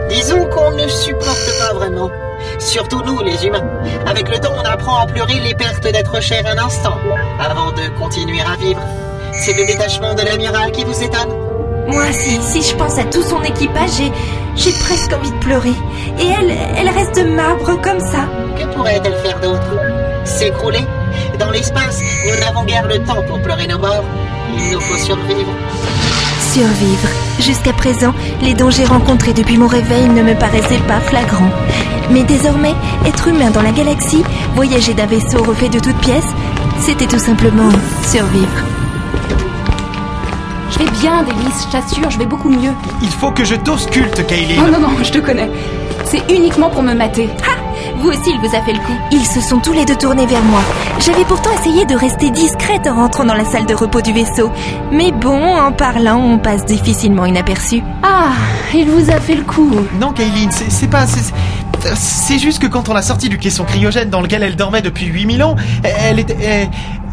Disons 0.09 0.45
qu'on 0.47 0.73
ne 0.73 0.87
supporte 0.89 1.59
pas 1.59 1.75
vraiment. 1.75 2.11
Surtout 2.59 3.03
nous, 3.03 3.21
les 3.23 3.47
humains. 3.47 3.67
Avec 4.07 4.29
le 4.29 4.39
temps, 4.39 4.53
on 4.57 4.65
apprend 4.65 4.99
à 4.99 5.07
pleurer 5.07 5.41
les 5.41 5.55
pertes 5.55 5.85
d'être 5.85 6.21
cher 6.21 6.45
un 6.47 6.59
instant, 6.59 6.99
avant 7.41 7.73
de 7.73 7.89
continuer 7.99 8.41
à 8.41 8.57
vivre. 8.57 8.83
C'est 9.33 9.55
le 9.55 9.67
détachement 9.67 10.15
de 10.15 10.23
l'amiral 10.23 10.71
qui 10.73 10.85
vous 10.85 11.03
étonne 11.03 11.46
Moi, 11.89 12.13
si, 12.13 12.41
si 12.43 12.63
je 12.63 12.75
pense 12.77 12.99
à 12.99 13.05
tout 13.05 13.23
son 13.23 13.43
équipage, 13.43 13.91
j'ai, 13.99 14.13
j'ai 14.57 14.73
presque 14.73 15.13
envie 15.13 15.31
de 15.31 15.39
pleurer. 15.39 15.75
Et 16.19 16.27
elle, 16.27 16.53
elle 16.77 16.89
reste 16.89 17.25
marbre 17.25 17.81
comme 17.81 18.01
ça. 18.01 18.29
Que 18.59 18.65
pourrait-elle 18.75 19.15
faire 19.25 19.41
d'autre? 19.41 19.77
S'écrouler? 20.25 20.85
Dans 21.39 21.51
l'espace, 21.51 22.01
nous 22.27 22.41
n'avons 22.41 22.65
guère 22.65 22.87
le 22.87 22.99
temps 23.05 23.23
pour 23.29 23.41
pleurer 23.41 23.67
nos 23.67 23.79
morts. 23.79 24.05
Il 24.57 24.73
nous 24.73 24.81
faut 24.81 24.97
survivre. 24.97 25.53
Survivre. 26.53 27.09
Jusqu'à 27.39 27.73
présent, 27.73 28.15
les 28.43 28.55
dangers 28.55 28.85
rencontrés 28.85 29.35
depuis 29.35 29.59
mon 29.59 29.67
réveil 29.69 30.09
ne 30.09 30.23
me 30.23 30.35
paraissaient 30.35 30.83
pas 30.89 31.01
flagrants. 31.01 31.51
Mais 32.11 32.23
désormais, 32.25 32.75
être 33.05 33.29
humain 33.29 33.51
dans 33.51 33.63
la 33.63 33.73
galaxie, 33.73 34.25
voyager 34.55 34.95
d'un 34.95 35.07
vaisseau 35.07 35.43
refait 35.43 35.69
de 35.69 35.79
toutes 35.79 35.99
pièces, 35.99 36.25
c'était 36.81 37.07
tout 37.07 37.19
simplement 37.19 37.69
survivre. 38.03 38.65
Je 40.71 40.79
vais 40.79 40.91
bien, 41.01 41.23
Délice, 41.23 41.67
je 41.67 41.73
t'assure, 41.73 42.11
je 42.11 42.19
vais 42.19 42.27
beaucoup 42.27 42.49
mieux. 42.51 42.73
Il 43.03 43.09
faut 43.09 43.31
que 43.31 43.45
je 43.45 43.55
t'ausculte, 43.55 44.27
Kaylin. 44.27 44.63
Non, 44.63 44.73
non, 44.73 44.89
non, 44.89 44.97
je 45.03 45.11
te 45.13 45.19
connais. 45.19 45.49
C'est 46.05 46.23
uniquement 46.33 46.71
pour 46.71 46.83
me 46.83 46.93
mater. 46.95 47.29
Ha 47.43 47.97
Vous 47.99 48.09
aussi, 48.09 48.31
il 48.35 48.39
vous 48.41 48.55
a 48.55 48.61
fait 48.63 48.73
le 48.73 48.79
coup. 48.81 48.93
Ils 49.11 49.25
se 49.25 49.41
sont 49.41 49.59
tous 49.59 49.73
les 49.73 49.85
deux 49.85 49.97
tournés 49.97 50.27
vers 50.27 50.43
moi. 50.43 50.61
J'avais 51.01 51.25
pourtant 51.25 51.51
essayé 51.61 51.85
de 51.87 51.95
rester 51.95 52.31
discrète 52.31 52.87
en 52.87 52.95
rentrant 52.97 53.25
dans 53.25 53.35
la 53.35 53.45
salle 53.45 53.67
de 53.67 53.75
repos 53.75 54.01
du 54.03 54.13
vaisseau. 54.13 54.51
Mais 54.93 55.11
bon, 55.13 55.41
en 55.57 55.73
parlant, 55.73 56.19
on 56.21 56.39
passe 56.39 56.65
difficilement 56.65 57.25
inaperçu. 57.27 57.83
Ah, 58.03 58.31
il 58.75 58.87
vous 58.89 59.11
a 59.11 59.19
fait 59.21 59.35
le 59.35 59.43
coup. 59.45 59.71
Non, 60.01 60.13
Kaylin, 60.13 60.51
c'est 60.51 60.71
c'est 60.71 60.89
pas... 60.89 61.07
c'est- 61.07 61.33
C'est 61.95 62.39
juste 62.39 62.61
que 62.61 62.67
quand 62.67 62.89
on 62.89 62.95
l'a 62.95 63.03
sortie 63.03 63.29
du 63.29 63.39
caisson 63.39 63.65
cryogène 63.65 64.11
dans 64.11 64.21
lequel 64.21 64.43
elle 64.43 64.57
dormait 64.57 64.83
depuis 64.83 65.07
8000 65.07 65.43
ans, 65.45 65.55
elle 65.85 66.19
était... 66.19 66.37
Elle, 66.43 66.69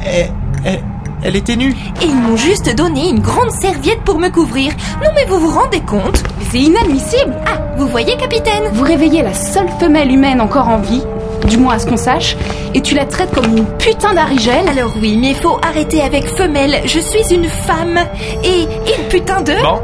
elle- 0.05 0.31
elle- 0.65 0.83
elle 1.23 1.35
était 1.35 1.55
nue. 1.55 1.75
Et 2.01 2.05
ils 2.05 2.15
m'ont 2.15 2.37
juste 2.37 2.75
donné 2.75 3.09
une 3.09 3.19
grande 3.19 3.51
serviette 3.51 4.01
pour 4.01 4.19
me 4.19 4.29
couvrir. 4.29 4.73
Non 5.03 5.09
mais 5.15 5.25
vous 5.25 5.39
vous 5.39 5.59
rendez 5.59 5.81
compte? 5.81 6.23
C'est 6.51 6.59
inadmissible. 6.59 7.33
Ah, 7.45 7.59
vous 7.77 7.87
voyez, 7.87 8.15
capitaine? 8.17 8.63
Vous 8.73 8.83
réveillez 8.83 9.23
la 9.23 9.33
seule 9.33 9.69
femelle 9.79 10.11
humaine 10.11 10.41
encore 10.41 10.67
en 10.67 10.77
vie, 10.77 11.03
du 11.47 11.57
moins 11.57 11.75
à 11.75 11.79
ce 11.79 11.87
qu'on 11.87 11.97
sache, 11.97 12.35
et 12.73 12.81
tu 12.81 12.95
la 12.95 13.05
traites 13.05 13.33
comme 13.33 13.57
une 13.57 13.65
putain 13.65 14.13
d'arigène. 14.13 14.67
Alors 14.69 14.93
oui, 15.01 15.17
mais 15.19 15.33
faut 15.33 15.59
arrêter 15.67 16.01
avec 16.01 16.25
femelle. 16.25 16.81
Je 16.85 16.99
suis 16.99 17.33
une 17.33 17.47
femme. 17.47 17.99
Et 18.43 18.63
une 18.63 19.07
putain 19.09 19.41
de... 19.41 19.53
Bon. 19.61 19.79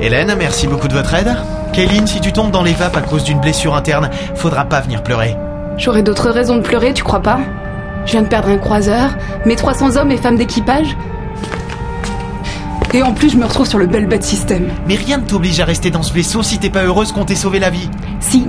Hélène, 0.00 0.34
merci 0.36 0.66
beaucoup 0.66 0.88
de 0.88 0.94
votre 0.94 1.14
aide. 1.14 1.36
Kaylin, 1.72 2.06
si 2.06 2.20
tu 2.20 2.32
tombes 2.32 2.50
dans 2.50 2.64
les 2.64 2.72
vapes 2.72 2.96
à 2.96 3.02
cause 3.02 3.24
d'une 3.24 3.40
blessure 3.40 3.74
interne, 3.74 4.10
faudra 4.34 4.64
pas 4.64 4.80
venir 4.80 5.02
pleurer. 5.02 5.36
J'aurais 5.78 6.02
d'autres 6.02 6.30
raisons 6.30 6.56
de 6.56 6.62
pleurer, 6.62 6.92
tu 6.92 7.04
crois 7.04 7.20
pas? 7.20 7.38
Je 8.06 8.12
viens 8.12 8.22
de 8.22 8.28
perdre 8.28 8.48
un 8.48 8.58
croiseur, 8.58 9.16
mes 9.46 9.56
300 9.56 9.96
hommes 9.96 10.10
et 10.10 10.16
femmes 10.16 10.36
d'équipage. 10.36 10.96
Et 12.94 13.02
en 13.02 13.12
plus, 13.12 13.30
je 13.30 13.36
me 13.38 13.44
retrouve 13.46 13.66
sur 13.66 13.78
le 13.78 13.86
Belbet 13.86 14.20
System. 14.20 14.68
Mais 14.86 14.96
rien 14.96 15.18
ne 15.18 15.24
t'oblige 15.24 15.60
à 15.60 15.64
rester 15.64 15.90
dans 15.90 16.02
ce 16.02 16.12
vaisseau 16.12 16.42
si 16.42 16.58
t'es 16.58 16.68
pas 16.68 16.84
heureuse 16.84 17.12
qu'on 17.12 17.24
t'ait 17.24 17.34
sauvé 17.34 17.58
la 17.58 17.70
vie. 17.70 17.88
Si, 18.20 18.46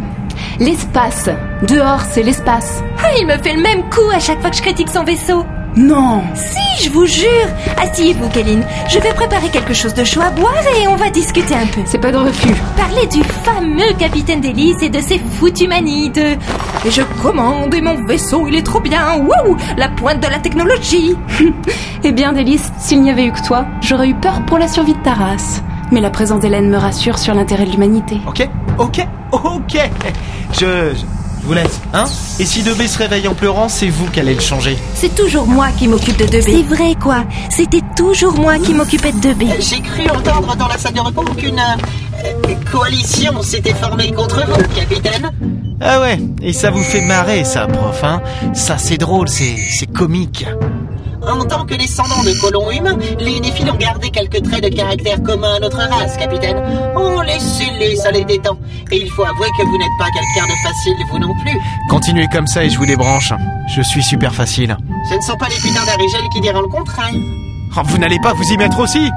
L'espace. 0.59 1.29
Dehors, 1.67 2.01
c'est 2.11 2.23
l'espace. 2.23 2.83
Ah, 3.03 3.09
il 3.19 3.25
me 3.25 3.37
fait 3.37 3.55
le 3.55 3.61
même 3.61 3.89
coup 3.89 4.09
à 4.13 4.19
chaque 4.19 4.39
fois 4.39 4.49
que 4.49 4.55
je 4.55 4.61
critique 4.61 4.89
son 4.89 5.03
vaisseau. 5.03 5.45
Non 5.75 6.21
Si, 6.35 6.85
je 6.85 6.89
vous 6.91 7.05
jure 7.05 7.47
Asseyez-vous, 7.81 8.29
Kéline. 8.29 8.63
Je 8.89 8.99
vais 8.99 9.13
préparer 9.13 9.49
quelque 9.49 9.73
chose 9.73 9.93
de 9.93 10.03
chaud 10.03 10.21
à 10.21 10.29
boire 10.29 10.53
et 10.79 10.87
on 10.87 10.95
va 10.95 11.09
discuter 11.09 11.55
un 11.55 11.65
peu. 11.65 11.81
C'est 11.85 11.97
pas 11.97 12.11
de 12.11 12.17
refus. 12.17 12.53
Parler 12.77 13.07
du 13.07 13.23
fameux 13.23 13.93
capitaine 13.97 14.41
d'hélice 14.41 14.81
et 14.83 14.89
de 14.89 14.99
ses 14.99 15.17
foutues 15.17 15.67
manies 15.67 16.11
de... 16.11 16.37
Et 16.85 16.91
je 16.91 17.01
commande 17.21 17.73
et 17.73 17.81
mon 17.81 18.03
vaisseau, 18.05 18.47
il 18.47 18.55
est 18.55 18.63
trop 18.63 18.81
bien. 18.81 19.17
Wouh 19.17 19.57
La 19.77 19.89
pointe 19.89 20.19
de 20.21 20.27
la 20.27 20.39
technologie. 20.39 21.15
eh 22.03 22.11
bien, 22.11 22.33
Délice, 22.33 22.71
s'il 22.77 23.01
n'y 23.01 23.09
avait 23.09 23.25
eu 23.25 23.31
que 23.31 23.45
toi, 23.45 23.65
j'aurais 23.81 24.09
eu 24.09 24.15
peur 24.15 24.45
pour 24.45 24.59
la 24.59 24.67
survie 24.67 24.93
de 24.93 25.01
ta 25.01 25.13
race. 25.13 25.63
Mais 25.91 26.01
la 26.01 26.11
présence 26.11 26.41
d'Hélène 26.41 26.69
me 26.69 26.77
rassure 26.77 27.17
sur 27.17 27.33
l'intérêt 27.33 27.65
de 27.65 27.71
l'humanité. 27.71 28.19
Ok, 28.27 28.47
ok, 28.77 29.07
ok. 29.31 29.91
Je, 30.53 30.93
je 30.95 31.22
vous 31.43 31.53
laisse, 31.53 31.79
hein? 31.93 32.05
Et 32.39 32.45
si 32.45 32.63
Debé 32.63 32.87
se 32.87 32.97
réveille 32.97 33.27
en 33.27 33.33
pleurant, 33.33 33.69
c'est 33.69 33.89
vous 33.89 34.05
qui 34.07 34.19
allez 34.19 34.33
le 34.33 34.41
changer. 34.41 34.77
C'est 34.95 35.13
toujours 35.15 35.45
moi 35.45 35.67
qui 35.77 35.87
m'occupe 35.87 36.17
de 36.17 36.25
Debé. 36.25 36.41
C'est 36.41 36.75
vrai, 36.75 36.95
quoi? 37.01 37.23
C'était 37.49 37.81
toujours 37.95 38.33
moi 38.33 38.57
qui 38.59 38.73
m'occupais 38.73 39.11
de 39.11 39.19
Debé. 39.19 39.47
J'ai 39.59 39.81
cru 39.81 40.09
entendre 40.09 40.55
dans 40.55 40.67
la 40.67 40.77
salle 40.77 40.93
de 40.93 41.01
repos 41.01 41.23
qu'une 41.35 41.59
euh, 41.59 42.53
coalition 42.71 43.41
s'était 43.41 43.73
formée 43.73 44.11
contre 44.11 44.45
vous, 44.47 44.63
capitaine. 44.73 45.31
Ah 45.81 45.99
ouais, 45.99 46.17
et 46.41 46.53
ça 46.53 46.71
vous 46.71 46.81
fait 46.81 47.01
marrer, 47.01 47.43
ça, 47.43 47.67
prof, 47.67 48.03
hein? 48.03 48.21
Ça, 48.53 48.77
c'est 48.77 48.97
drôle, 48.97 49.27
c'est, 49.27 49.57
c'est 49.57 49.87
comique. 49.91 50.45
En 51.27 51.45
tant 51.45 51.65
que 51.65 51.75
descendants 51.75 52.23
de 52.23 52.33
colons 52.41 52.69
humains, 52.71 52.97
les 53.19 53.39
Néphiles 53.39 53.69
ont 53.71 53.75
gardé 53.77 54.09
quelques 54.09 54.41
traits 54.43 54.63
de 54.63 54.69
caractère 54.75 55.21
communs 55.23 55.55
à 55.55 55.59
notre 55.59 55.77
race, 55.77 56.17
capitaine. 56.17 56.61
Oh, 56.95 57.21
laissez-les, 57.25 57.95
ça 57.95 58.11
les 58.11 58.25
détend. 58.25 58.57
Et 58.91 58.97
il 58.97 59.09
faut 59.11 59.23
avouer 59.23 59.47
que 59.57 59.63
vous 59.63 59.77
n'êtes 59.77 59.97
pas 59.97 60.05
quelqu'un 60.05 60.53
de 60.53 60.57
facile, 60.67 60.95
vous 61.09 61.19
non 61.19 61.33
plus. 61.43 61.57
Continuez 61.89 62.27
comme 62.31 62.47
ça 62.47 62.63
et 62.65 62.69
je 62.69 62.77
vous 62.77 62.85
débranche. 62.85 63.33
Je 63.75 63.81
suis 63.81 64.03
super 64.03 64.33
facile. 64.33 64.75
Ce 65.09 65.15
ne 65.15 65.21
sont 65.21 65.37
pas 65.37 65.47
les 65.47 65.55
putains 65.55 65.85
d'Arigel 65.85 66.21
qui 66.33 66.41
diront 66.41 66.61
le 66.61 66.67
contraire. 66.67 67.13
Oh, 67.77 67.81
vous 67.85 67.97
n'allez 67.97 68.19
pas 68.19 68.33
vous 68.33 68.43
y 68.51 68.57
mettre 68.57 68.79
aussi 68.79 69.09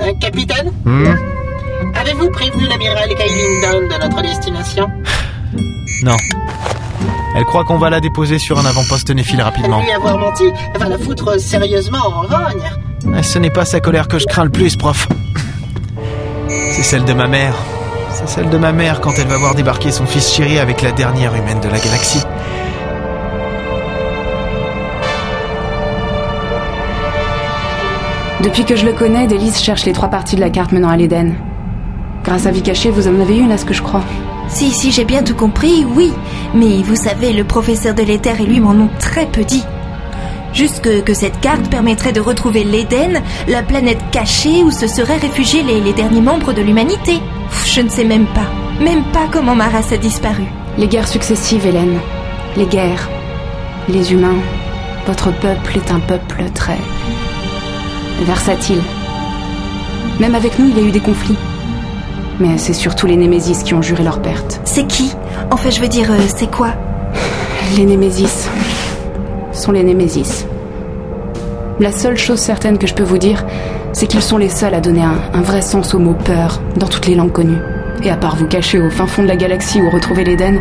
Euh, 0.00 0.12
capitaine 0.20 0.72
Hmm 0.84 1.14
Avez-vous 1.94 2.30
prévenu 2.30 2.66
l'amiral 2.68 3.08
Kailin 3.08 3.60
Down 3.62 3.88
de 3.88 4.00
notre 4.02 4.22
destination? 4.22 4.88
Non. 6.04 6.16
Elle 7.34 7.44
croit 7.44 7.64
qu'on 7.64 7.78
va 7.78 7.88
la 7.90 8.00
déposer 8.00 8.38
sur 8.38 8.58
un 8.58 8.66
avant-poste 8.66 9.10
néphile 9.10 9.40
rapidement. 9.40 9.80
Lui 9.80 9.90
avoir 9.90 10.18
menti 10.18 10.44
va 10.78 10.88
la 10.88 10.98
foutre 10.98 11.40
sérieusement 11.40 11.98
en 12.06 12.20
rogne. 12.22 12.70
Ah, 13.14 13.22
Ce 13.22 13.38
n'est 13.38 13.50
pas 13.50 13.64
sa 13.64 13.80
colère 13.80 14.06
que 14.08 14.18
je 14.18 14.26
crains 14.26 14.44
le 14.44 14.50
plus, 14.50 14.76
prof. 14.76 15.08
C'est 16.48 16.82
celle 16.82 17.04
de 17.04 17.12
ma 17.12 17.26
mère. 17.28 17.54
C'est 18.10 18.28
celle 18.28 18.50
de 18.50 18.58
ma 18.58 18.72
mère 18.72 19.00
quand 19.00 19.12
elle 19.18 19.26
va 19.26 19.38
voir 19.38 19.54
débarquer 19.54 19.90
son 19.90 20.06
fils 20.06 20.30
chéri 20.32 20.58
avec 20.58 20.82
la 20.82 20.92
dernière 20.92 21.34
humaine 21.34 21.60
de 21.60 21.68
la 21.68 21.78
galaxie. 21.78 22.22
Depuis 28.42 28.64
que 28.64 28.74
je 28.76 28.84
le 28.84 28.92
connais, 28.92 29.26
Délice 29.26 29.62
cherche 29.62 29.84
les 29.84 29.92
trois 29.92 30.08
parties 30.08 30.36
de 30.36 30.40
la 30.40 30.50
carte 30.50 30.72
menant 30.72 30.88
à 30.88 30.96
l'Éden. 30.96 31.34
Grâce 32.24 32.46
à 32.46 32.50
Vie 32.50 32.62
Cachée, 32.62 32.90
vous 32.90 33.06
en 33.08 33.20
avez 33.20 33.38
une, 33.38 33.52
à 33.52 33.58
ce 33.58 33.64
que 33.64 33.72
je 33.74 33.82
crois. 33.82 34.02
Si, 34.48 34.70
si, 34.70 34.92
j'ai 34.92 35.04
bien 35.04 35.22
tout 35.22 35.34
compris, 35.34 35.84
oui. 35.84 36.12
Mais 36.54 36.82
vous 36.82 36.96
savez, 36.96 37.32
le 37.32 37.44
professeur 37.44 37.94
de 37.94 38.02
l'éther 38.02 38.40
et 38.40 38.46
lui 38.46 38.60
m'en 38.60 38.72
ont 38.72 38.90
très 38.98 39.26
peu 39.26 39.44
dit. 39.44 39.64
Juste 40.52 40.82
que, 40.82 41.14
cette 41.14 41.40
carte 41.40 41.70
permettrait 41.70 42.12
de 42.12 42.20
retrouver 42.20 42.62
l'Éden, 42.62 43.22
la 43.48 43.62
planète 43.62 44.02
cachée 44.10 44.62
où 44.62 44.70
se 44.70 44.86
seraient 44.86 45.16
réfugiés 45.16 45.62
les, 45.62 45.80
les 45.80 45.94
derniers 45.94 46.20
membres 46.20 46.52
de 46.52 46.60
l'humanité. 46.60 47.20
Je 47.64 47.80
ne 47.80 47.88
sais 47.88 48.04
même 48.04 48.26
pas. 48.26 48.50
Même 48.82 49.04
pas 49.12 49.28
comment 49.30 49.54
ma 49.54 49.68
race 49.68 49.92
a 49.92 49.96
disparu. 49.96 50.44
Les 50.76 50.88
guerres 50.88 51.08
successives, 51.08 51.66
Hélène. 51.66 51.98
Les 52.56 52.66
guerres. 52.66 53.08
Les 53.88 54.12
humains. 54.12 54.38
Votre 55.06 55.32
peuple 55.32 55.76
est 55.78 55.90
un 55.90 56.00
peuple 56.00 56.44
très. 56.54 56.78
versatile. 58.24 58.82
Même 60.20 60.34
avec 60.34 60.58
nous, 60.58 60.68
il 60.68 60.78
y 60.78 60.80
a 60.80 60.88
eu 60.88 60.92
des 60.92 61.00
conflits. 61.00 61.36
Mais 62.40 62.58
c'est 62.58 62.72
surtout 62.72 63.06
les 63.06 63.16
Némésis 63.16 63.62
qui 63.62 63.74
ont 63.74 63.82
juré 63.82 64.02
leur 64.02 64.20
perte. 64.20 64.60
C'est 64.64 64.86
qui 64.86 65.12
Enfin, 65.50 65.70
je 65.70 65.80
veux 65.80 65.88
dire, 65.88 66.10
euh, 66.10 66.18
c'est 66.34 66.50
quoi 66.50 66.70
Les 67.76 67.84
Némésis 67.84 68.48
sont 69.52 69.72
les 69.72 69.82
Némésis. 69.82 70.46
La 71.78 71.92
seule 71.92 72.16
chose 72.16 72.38
certaine 72.38 72.78
que 72.78 72.86
je 72.86 72.94
peux 72.94 73.02
vous 73.02 73.18
dire, 73.18 73.44
c'est 73.92 74.06
qu'ils 74.06 74.22
sont 74.22 74.38
les 74.38 74.48
seuls 74.48 74.74
à 74.74 74.80
donner 74.80 75.02
un, 75.02 75.16
un 75.34 75.42
vrai 75.42 75.62
sens 75.62 75.94
au 75.94 75.98
mot 75.98 76.14
peur 76.14 76.60
dans 76.76 76.86
toutes 76.88 77.06
les 77.06 77.14
langues 77.14 77.32
connues. 77.32 77.58
Et 78.02 78.10
à 78.10 78.16
part 78.16 78.36
vous 78.36 78.46
cacher 78.46 78.80
au 78.80 78.90
fin 78.90 79.06
fond 79.06 79.22
de 79.22 79.28
la 79.28 79.36
galaxie 79.36 79.80
ou 79.80 79.90
retrouver 79.90 80.24
l'Éden, 80.24 80.60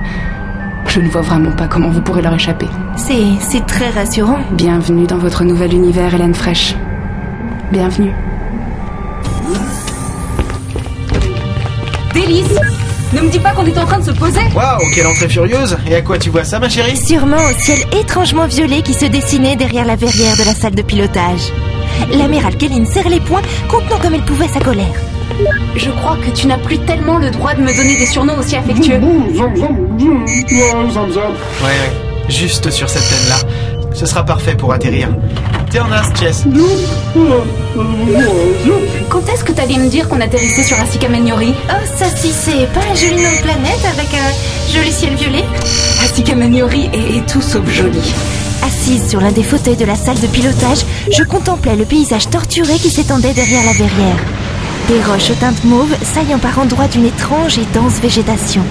je 0.87 0.99
ne 0.99 1.07
vois 1.07 1.21
vraiment 1.21 1.51
pas 1.51 1.67
comment 1.67 1.89
vous 1.89 2.01
pourrez 2.01 2.21
leur 2.21 2.33
échapper. 2.33 2.67
C'est, 2.97 3.23
c'est 3.39 3.65
très 3.65 3.89
rassurant. 3.89 4.39
Bienvenue 4.51 5.07
dans 5.07 5.17
votre 5.17 5.43
nouvel 5.43 5.73
univers, 5.73 6.13
Hélène 6.13 6.33
Fraîche. 6.35 6.75
Bienvenue. 7.71 8.11
Délice 12.13 12.45
Ne 13.13 13.21
me 13.21 13.29
dis 13.29 13.39
pas 13.39 13.51
qu'on 13.51 13.65
est 13.65 13.77
en 13.77 13.85
train 13.85 13.99
de 13.99 14.05
se 14.05 14.11
poser 14.11 14.41
Waouh, 14.55 14.79
quelle 14.93 15.07
entrée 15.07 15.29
furieuse 15.29 15.77
Et 15.89 15.95
à 15.95 16.01
quoi 16.01 16.17
tu 16.17 16.29
vois 16.29 16.43
ça, 16.43 16.59
ma 16.59 16.69
chérie? 16.69 16.97
Sûrement 16.97 17.37
au 17.37 17.59
ciel 17.59 17.79
étrangement 17.99 18.47
violet 18.47 18.81
qui 18.81 18.93
se 18.93 19.05
dessinait 19.05 19.55
derrière 19.55 19.85
la 19.85 19.95
verrière 19.95 20.35
de 20.37 20.43
la 20.43 20.53
salle 20.53 20.75
de 20.75 20.81
pilotage. 20.81 21.51
L'amiral 22.11 22.55
Kelly 22.57 22.85
serre 22.85 23.09
les 23.09 23.19
poings, 23.19 23.41
contenant 23.67 23.97
comme 24.01 24.15
elle 24.15 24.25
pouvait 24.25 24.47
sa 24.47 24.59
colère. 24.59 24.85
Je 25.75 25.89
crois 25.89 26.17
que 26.17 26.31
tu 26.31 26.47
n'as 26.47 26.57
plus 26.57 26.77
tellement 26.79 27.17
le 27.17 27.31
droit 27.31 27.53
de 27.53 27.61
me 27.61 27.75
donner 27.75 27.97
des 27.97 28.05
surnoms 28.05 28.37
aussi 28.37 28.55
affectueux. 28.55 28.99
Ouais, 31.61 31.67
ouais. 31.67 31.91
Juste 32.29 32.69
sur 32.69 32.89
cette 32.89 33.03
scène-là. 33.03 33.37
Ce 33.93 34.05
sera 34.05 34.23
parfait 34.23 34.55
pour 34.55 34.71
atterrir. 34.73 35.09
Chess. 35.71 36.43
Quand 39.09 39.21
est-ce 39.33 39.43
que 39.45 39.53
t'allais 39.53 39.77
me 39.77 39.87
dire 39.87 40.09
qu'on 40.09 40.19
atterrissait 40.19 40.63
sur 40.63 40.77
Asika 40.77 41.07
Magnori? 41.07 41.53
Oh, 41.69 41.85
ça 41.97 42.07
si, 42.13 42.29
c'est 42.29 42.67
pas 42.73 42.81
un 42.91 42.93
joli 42.93 43.15
nom 43.15 43.31
de 43.31 43.41
planète 43.41 43.79
avec 43.89 44.09
un 44.13 44.73
joli 44.73 44.91
ciel 44.91 45.15
violet 45.15 45.45
Asika 46.03 46.35
Magnori 46.35 46.89
est, 46.91 47.15
est 47.17 47.25
tout 47.25 47.41
sauf 47.41 47.65
joli. 47.69 48.01
Assise 48.63 49.09
sur 49.09 49.21
l'un 49.21 49.31
des 49.31 49.43
fauteuils 49.43 49.77
de 49.77 49.85
la 49.85 49.95
salle 49.95 50.19
de 50.19 50.27
pilotage, 50.27 50.85
je 51.09 51.23
contemplais 51.23 51.77
le 51.77 51.85
paysage 51.85 52.29
torturé 52.29 52.73
qui 52.73 52.89
s'étendait 52.89 53.33
derrière 53.33 53.63
la 53.63 53.71
verrière. 53.71 54.19
Des 54.89 55.01
roches 55.03 55.29
aux 55.29 55.35
teintes 55.35 55.63
mauves 55.63 55.95
saillant 56.03 56.39
par 56.39 56.59
endroits 56.59 56.89
d'une 56.89 57.05
étrange 57.05 57.57
et 57.57 57.65
dense 57.73 58.01
végétation. 58.01 58.63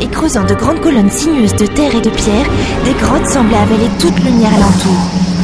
Et 0.00 0.08
creusant 0.08 0.44
de 0.44 0.54
grandes 0.54 0.80
colonnes 0.80 1.10
sinueuses 1.10 1.54
de 1.54 1.66
terre 1.66 1.94
et 1.94 2.00
de 2.00 2.10
pierre, 2.10 2.46
des 2.84 2.94
grottes 2.94 3.28
semblaient 3.28 3.58
avaler 3.58 3.88
toute 4.00 4.18
lumière 4.24 4.54
alentour. 4.54 5.35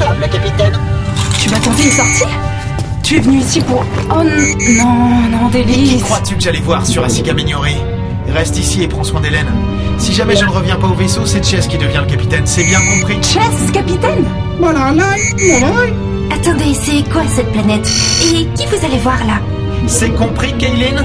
Supportable, 0.00 0.28
capitaine. 0.30 0.78
Tu 1.38 1.50
m'as 1.50 1.58
tenté 1.58 1.84
une 1.84 1.90
sortie 1.90 2.24
Tu 3.02 3.16
es 3.16 3.20
venu 3.20 3.38
ici 3.38 3.60
pour... 3.60 3.84
Oh 4.10 4.22
non, 4.22 5.30
non, 5.30 5.48
Qui 5.50 5.64
Délice 5.64 6.02
crois-tu 6.02 6.36
que 6.36 6.42
j'allais 6.42 6.60
voir 6.60 6.86
sur 6.86 7.04
Asika 7.04 7.32
Mignori 7.32 7.76
Reste 8.28 8.58
ici 8.58 8.82
et 8.82 8.88
prends 8.88 9.04
soin 9.04 9.20
d'Hélène. 9.20 9.48
Si 9.98 10.12
jamais 10.12 10.36
je 10.36 10.44
ne 10.44 10.50
reviens 10.50 10.76
pas 10.76 10.86
au 10.86 10.94
vaisseau, 10.94 11.26
c'est 11.26 11.44
Chess 11.44 11.66
qui 11.66 11.78
devient 11.78 12.00
le 12.04 12.10
capitaine, 12.10 12.46
c'est 12.46 12.64
bien 12.64 12.80
compris. 12.80 13.16
Chess, 13.22 13.70
capitaine? 13.72 14.24
Attendez, 16.32 16.74
c'est 16.74 17.02
quoi 17.10 17.22
cette 17.28 17.50
planète? 17.52 17.88
Et 18.22 18.46
qui 18.54 18.66
vous 18.66 18.86
allez 18.86 18.98
voir 18.98 19.18
là? 19.26 19.40
C'est 19.86 20.10
compris, 20.10 20.52
Kaylin? 20.58 21.04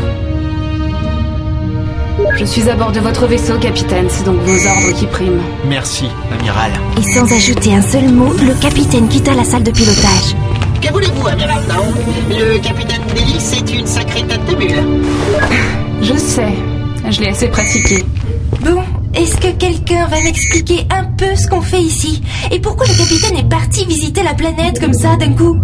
Je 2.37 2.45
suis 2.45 2.69
à 2.69 2.75
bord 2.75 2.91
de 2.91 2.99
votre 2.99 3.27
vaisseau, 3.27 3.57
capitaine. 3.59 4.07
C'est 4.09 4.23
donc 4.25 4.39
vos 4.41 4.67
ordres 4.67 4.93
qui 4.97 5.05
priment. 5.05 5.41
Merci, 5.67 6.05
amiral. 6.31 6.71
Et 6.97 7.03
sans 7.13 7.31
ajouter 7.33 7.73
un 7.73 7.81
seul 7.81 8.09
mot, 8.09 8.31
le 8.33 8.53
capitaine 8.61 9.07
quitta 9.07 9.33
la 9.33 9.43
salle 9.43 9.63
de 9.63 9.71
pilotage. 9.71 10.35
Que 10.81 10.91
voulez-vous, 10.91 11.27
amiral 11.27 11.63
Down 11.67 11.93
Le 12.29 12.57
capitaine 12.59 13.01
d'hélice 13.13 13.53
est 13.53 13.73
une 13.73 13.87
sacrée 13.87 14.23
tête 14.23 14.45
de 14.45 14.55
mule. 14.55 14.83
Je 16.01 16.17
sais. 16.17 16.53
Je 17.09 17.21
l'ai 17.21 17.29
assez 17.29 17.47
pratiqué. 17.47 18.03
Bon, 18.61 18.81
est-ce 19.13 19.37
que 19.37 19.51
quelqu'un 19.57 20.07
va 20.07 20.21
m'expliquer 20.21 20.87
un 20.89 21.03
peu 21.03 21.35
ce 21.35 21.47
qu'on 21.47 21.61
fait 21.61 21.81
ici? 21.81 22.21
Et 22.51 22.59
pourquoi 22.59 22.85
le 22.87 22.93
capitaine 22.97 23.37
est 23.37 23.49
parti 23.49 23.85
visiter 23.85 24.23
la 24.23 24.33
planète 24.33 24.79
comme 24.79 24.93
ça 24.93 25.15
d'un 25.15 25.33
coup? 25.33 25.57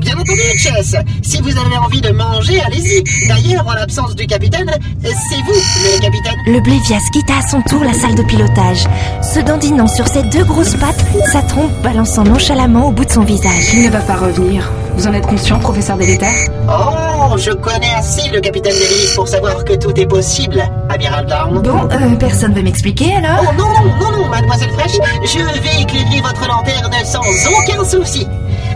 Bien 0.00 0.12
entendu, 0.12 0.42
Chess. 0.56 0.94
Si 1.22 1.40
vous 1.40 1.56
avez 1.58 1.76
envie 1.78 2.02
de 2.02 2.10
manger, 2.10 2.60
allez-y. 2.60 3.02
D'ailleurs, 3.28 3.66
en 3.66 3.72
l'absence 3.72 4.14
du 4.14 4.26
capitaine, 4.26 4.70
c'est 5.02 5.42
vous, 5.42 5.52
le 5.52 6.00
capitaine. 6.00 6.36
Le 6.46 6.60
Blévias 6.60 7.08
quitta 7.12 7.38
à 7.38 7.48
son 7.48 7.62
tour 7.62 7.82
la 7.82 7.94
salle 7.94 8.14
de 8.14 8.22
pilotage, 8.22 8.86
se 9.22 9.40
dandinant 9.40 9.88
sur 9.88 10.06
ses 10.06 10.22
deux 10.24 10.44
grosses 10.44 10.76
pattes, 10.76 11.02
sa 11.32 11.40
trompe 11.40 11.72
balançant 11.82 12.24
nonchalamment 12.24 12.88
au 12.88 12.92
bout 12.92 13.06
de 13.06 13.10
son 13.10 13.22
visage. 13.22 13.72
Il 13.72 13.86
ne 13.86 13.90
va 13.90 14.00
pas 14.00 14.16
revenir. 14.16 14.70
Vous 14.98 15.06
en 15.06 15.12
êtes 15.12 15.28
conscient, 15.28 15.60
professeur 15.60 15.96
Délétère 15.96 16.48
Oh, 16.68 17.36
je 17.38 17.52
connais 17.52 17.94
assez 17.96 18.28
le 18.30 18.40
capitaine 18.40 18.72
Delis 18.72 19.12
pour 19.14 19.28
savoir 19.28 19.64
que 19.64 19.74
tout 19.74 19.92
est 19.94 20.06
possible, 20.06 20.60
amiral 20.88 21.24
Brown. 21.24 21.62
Bon, 21.62 21.88
euh, 21.92 22.16
personne 22.18 22.52
veut 22.52 22.62
m'expliquer 22.62 23.14
alors 23.14 23.44
Oh 23.48 23.54
non, 23.56 23.68
non, 23.68 23.94
non, 24.00 24.18
non, 24.18 24.28
mademoiselle 24.28 24.70
Fraîche, 24.70 24.98
je 25.22 25.38
vais 25.38 25.82
éclairer 25.82 26.20
votre 26.20 26.48
lanterne 26.48 26.92
sans 27.04 27.20
aucun 27.20 27.84
souci. 27.84 28.26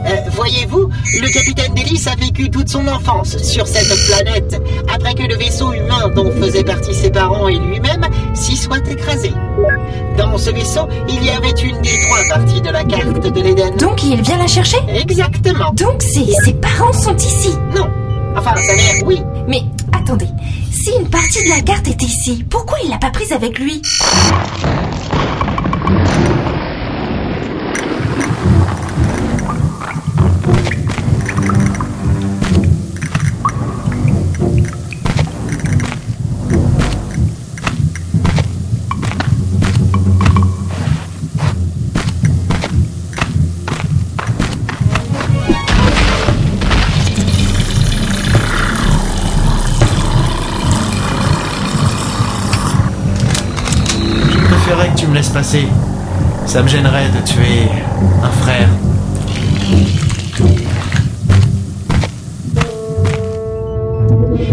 Euh, 0.07 0.17
Voyez-vous, 0.33 0.89
le 1.21 1.33
capitaine 1.33 1.75
Delis 1.75 2.05
a 2.11 2.17
vécu 2.17 2.51
toute 2.51 2.69
son 2.69 2.87
enfance 2.89 3.37
sur 3.39 3.67
cette 3.67 3.93
planète, 4.09 4.61
après 4.93 5.15
que 5.15 5.23
le 5.23 5.37
vaisseau 5.37 5.73
humain 5.73 6.09
dont 6.15 6.31
faisaient 6.41 6.65
partie 6.65 6.95
ses 6.95 7.11
parents 7.11 7.49
et 7.49 7.57
lui-même 7.59 8.07
s'y 8.35 8.57
soit 8.57 8.87
écrasé. 8.89 9.33
Dans 10.17 10.37
ce 10.39 10.51
vaisseau, 10.51 10.89
il 11.09 11.25
y 11.25 11.31
avait 11.31 11.51
une 11.51 11.81
des 11.83 11.99
trois 12.01 12.23
parties 12.37 12.61
de 12.61 12.71
la 12.71 12.85
carte 12.85 13.33
de 13.33 13.41
l'Éden. 13.41 13.77
Donc 13.77 14.03
il 14.03 14.21
vient 14.23 14.39
la 14.39 14.47
chercher? 14.47 14.79
Exactement. 14.89 15.73
Donc 15.75 16.03
ses, 16.03 16.27
ses 16.45 16.55
parents 16.55 16.93
sont 16.93 17.17
ici? 17.17 17.51
Non. 17.75 17.89
Enfin, 18.37 18.55
sa 18.57 18.75
mère, 18.75 18.95
oui. 19.05 19.21
Mais 19.47 19.63
attendez, 19.93 20.29
si 20.73 20.91
une 20.99 21.09
partie 21.09 21.45
de 21.45 21.51
la 21.51 21.61
carte 21.61 21.87
est 21.89 22.03
ici, 22.03 22.45
pourquoi 22.49 22.79
il 22.83 22.91
l'a 22.91 22.99
pas 22.99 23.11
prise 23.11 23.33
avec 23.33 23.59
lui? 23.59 23.83
Que 54.83 54.99
tu 54.99 55.07
me 55.07 55.15
laisses 55.15 55.29
passer. 55.29 55.69
Ça 56.45 56.61
me 56.61 56.67
gênerait 56.69 57.09
de 57.09 57.25
tuer 57.25 57.69
un 58.23 58.31
frère. 58.31 58.69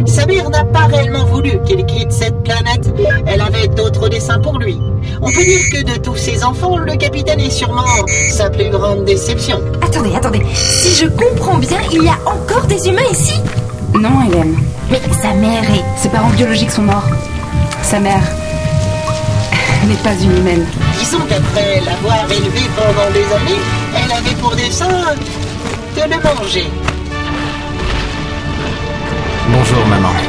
Sa 0.06 0.26
mère 0.28 0.50
n'a 0.52 0.64
pas 0.66 0.86
réellement 0.86 1.26
voulu 1.26 1.60
qu'il 1.66 1.84
quitte 1.86 2.12
cette 2.12 2.44
planète. 2.44 2.94
Elle 3.26 3.42
avait 3.42 3.68
d'autres 3.70 4.08
desseins 4.08 4.40
pour 4.40 4.60
lui. 4.60 4.80
On 5.20 5.26
peut 5.26 5.44
dire 5.44 5.62
que 5.74 5.94
de 5.94 5.98
tous 5.98 6.16
ses 6.16 6.44
enfants, 6.44 6.78
le 6.78 6.96
capitaine 6.96 7.40
est 7.40 7.50
sûrement 7.50 7.84
sa 8.30 8.52
plus 8.52 8.70
grande 8.70 9.06
déception. 9.06 9.60
Attendez, 9.82 10.16
attendez. 10.16 10.44
Si 10.54 11.04
je 11.04 11.08
comprends 11.08 11.58
bien, 11.58 11.80
il 11.92 12.04
y 12.04 12.08
a 12.08 12.18
encore 12.26 12.68
des 12.68 12.88
humains 12.88 13.02
ici? 13.12 13.42
Non, 13.96 14.22
Hélène. 14.28 14.56
Mais 14.92 15.02
sa 15.22 15.34
mère 15.34 15.64
est... 15.64 15.84
Ses 16.00 16.10
parents 16.10 16.30
biologiques 16.30 16.72
sont 16.72 16.84
morts. 16.84 17.10
Sa 17.82 18.00
mère 18.00 18.22
n'est 19.88 20.04
pas 20.04 20.14
une 20.22 20.38
humaine. 20.38 20.66
Disons 21.00 21.20
qu'après 21.28 21.82
l'avoir 21.86 22.26
élevé 22.30 22.62
pendant 22.76 23.10
des 23.12 23.26
années, 23.34 23.62
elle 23.96 24.12
avait 24.12 24.36
pour 24.42 24.56
dessein 24.56 25.16
de 25.96 26.02
le 26.02 26.22
manger. 26.22 26.68
Bonjour, 29.52 29.86
maman. 29.88 30.29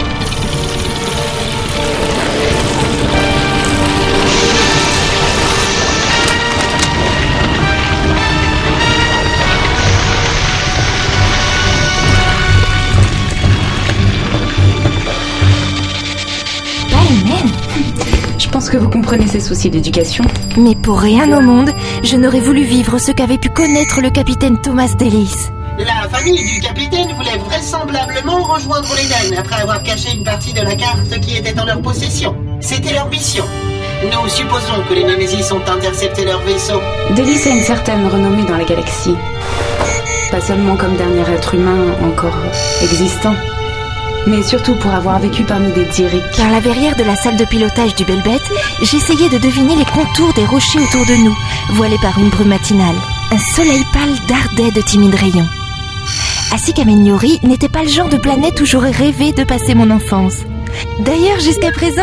Pense 18.61 18.69
que 18.69 18.77
vous 18.77 18.91
comprenez 18.91 19.27
ses 19.27 19.41
soucis 19.41 19.71
d'éducation. 19.71 20.23
Mais 20.59 20.75
pour 20.75 21.01
rien 21.01 21.33
au 21.35 21.41
monde, 21.41 21.71
je 22.03 22.15
n'aurais 22.17 22.41
voulu 22.41 22.63
vivre 22.63 22.99
ce 22.99 23.11
qu'avait 23.11 23.39
pu 23.39 23.49
connaître 23.49 24.03
le 24.03 24.11
capitaine 24.11 24.61
Thomas 24.61 24.93
Delis. 24.99 25.35
La 25.79 26.07
famille 26.11 26.45
du 26.45 26.61
capitaine 26.61 27.09
voulait 27.17 27.39
vraisemblablement 27.39 28.43
rejoindre 28.43 28.89
l'Éden 28.95 29.39
après 29.39 29.63
avoir 29.63 29.83
caché 29.83 30.15
une 30.15 30.25
partie 30.25 30.53
de 30.53 30.61
la 30.61 30.77
carte 30.77 31.19
qui 31.23 31.39
était 31.39 31.59
en 31.59 31.65
leur 31.65 31.81
possession. 31.81 32.37
C'était 32.61 32.93
leur 32.93 33.09
mission. 33.09 33.47
Nous 34.05 34.29
supposons 34.29 34.83
que 34.87 34.93
les 34.93 35.05
Némésis 35.05 35.51
ont 35.53 35.63
intercepté 35.67 36.27
leur 36.27 36.41
vaisseau. 36.43 36.83
Délice 37.17 37.47
a 37.47 37.51
une 37.53 37.63
certaine 37.63 38.07
renommée 38.09 38.45
dans 38.45 38.59
la 38.59 38.65
galaxie. 38.65 39.17
Pas 40.31 40.43
seulement 40.43 40.77
comme 40.77 40.97
dernier 40.97 41.25
être 41.33 41.55
humain 41.55 41.95
encore 42.05 42.37
existant, 42.83 43.35
mais 44.27 44.43
surtout 44.43 44.75
pour 44.77 44.93
avoir 44.93 45.19
vécu 45.19 45.45
parmi 45.45 45.73
des 45.73 45.85
Dyriques. 45.85 46.37
Par 46.37 46.51
la 46.51 46.61
verrière 46.61 46.97
de 46.97 47.05
la 47.05 47.17
salle 47.17 47.37
de 47.37 47.45
pilotage 47.45 47.95
du 47.95 48.05
Belbet, 48.05 48.41
j'essayais 48.83 49.29
de 49.29 49.39
deviner 49.39 49.77
les 49.77 49.85
contours 49.85 50.33
des 50.35 50.45
rochers 50.45 50.81
autour 50.81 51.07
de 51.07 51.15
nous, 51.25 51.37
voilés 51.75 51.99
par 52.03 52.19
une 52.19 52.29
brume 52.29 52.49
matinale. 52.49 52.97
Un 53.33 53.39
soleil 53.55 53.85
pâle 53.93 54.15
dardait 54.29 54.73
de 54.73 54.81
timides 54.83 55.15
rayons. 55.15 55.49
Asikamenyori 56.53 57.41
n'était 57.45 57.69
pas 57.69 57.83
le 57.83 57.89
genre 57.89 58.09
de 58.09 58.17
planète 58.17 58.61
où 58.61 58.67
j'aurais 58.67 58.91
rêvé 58.91 59.33
de 59.33 59.45
passer 59.45 59.75
mon 59.75 59.91
enfance. 59.91 60.35
D'ailleurs, 61.01 61.39
jusqu'à 61.41 61.71
présent, 61.71 62.03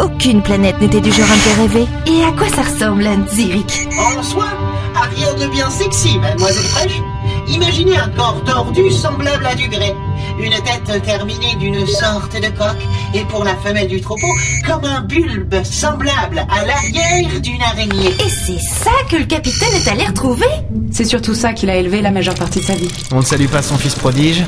aucune 0.00 0.42
planète 0.42 0.80
n'était 0.80 1.00
du 1.00 1.10
genre 1.12 1.30
à 1.30 1.34
me 1.34 1.40
faire 1.40 1.58
rêver. 1.58 1.86
Et 2.06 2.24
à 2.24 2.32
quoi 2.32 2.48
ça 2.48 2.62
ressemble 2.62 3.06
un 3.06 3.26
Zyrik 3.26 3.88
En 3.98 4.22
soi, 4.22 4.46
à 4.94 5.02
rien 5.14 5.34
de 5.34 5.50
bien 5.50 5.68
sexy, 5.70 6.18
mademoiselle 6.18 6.64
Fraîche. 6.64 7.02
Imaginez 7.48 7.96
un 7.96 8.08
corps 8.08 8.42
tordu 8.44 8.90
semblable 8.90 9.46
à 9.46 9.54
du 9.54 9.68
grès. 9.68 9.94
Une 10.38 10.52
tête 10.52 11.02
terminée 11.02 11.56
d'une 11.58 11.86
sorte 11.86 12.34
de 12.34 12.48
coque, 12.48 12.82
et 13.14 13.24
pour 13.24 13.44
la 13.44 13.56
femelle 13.56 13.88
du 13.88 14.00
troupeau, 14.00 14.28
comme 14.66 14.84
un 14.84 15.00
bulbe 15.00 15.62
semblable 15.64 16.46
à 16.50 16.64
l'arrière 16.66 17.40
d'une 17.40 17.62
araignée. 17.62 18.08
Et 18.10 18.28
c'est 18.28 18.58
ça 18.58 18.90
que 19.10 19.16
le 19.16 19.24
capitaine 19.24 19.72
est 19.74 19.88
allé 19.88 20.04
retrouver 20.04 20.46
C'est 20.92 21.04
surtout 21.04 21.34
ça 21.34 21.52
qu'il 21.52 21.70
a 21.70 21.76
élevé 21.76 22.02
la 22.02 22.10
majeure 22.10 22.34
partie 22.34 22.60
de 22.60 22.64
sa 22.64 22.74
vie. 22.74 22.88
On 23.12 23.16
ne 23.20 23.24
salue 23.24 23.46
pas 23.46 23.62
son 23.62 23.78
fils 23.78 23.94
prodige 23.94 24.44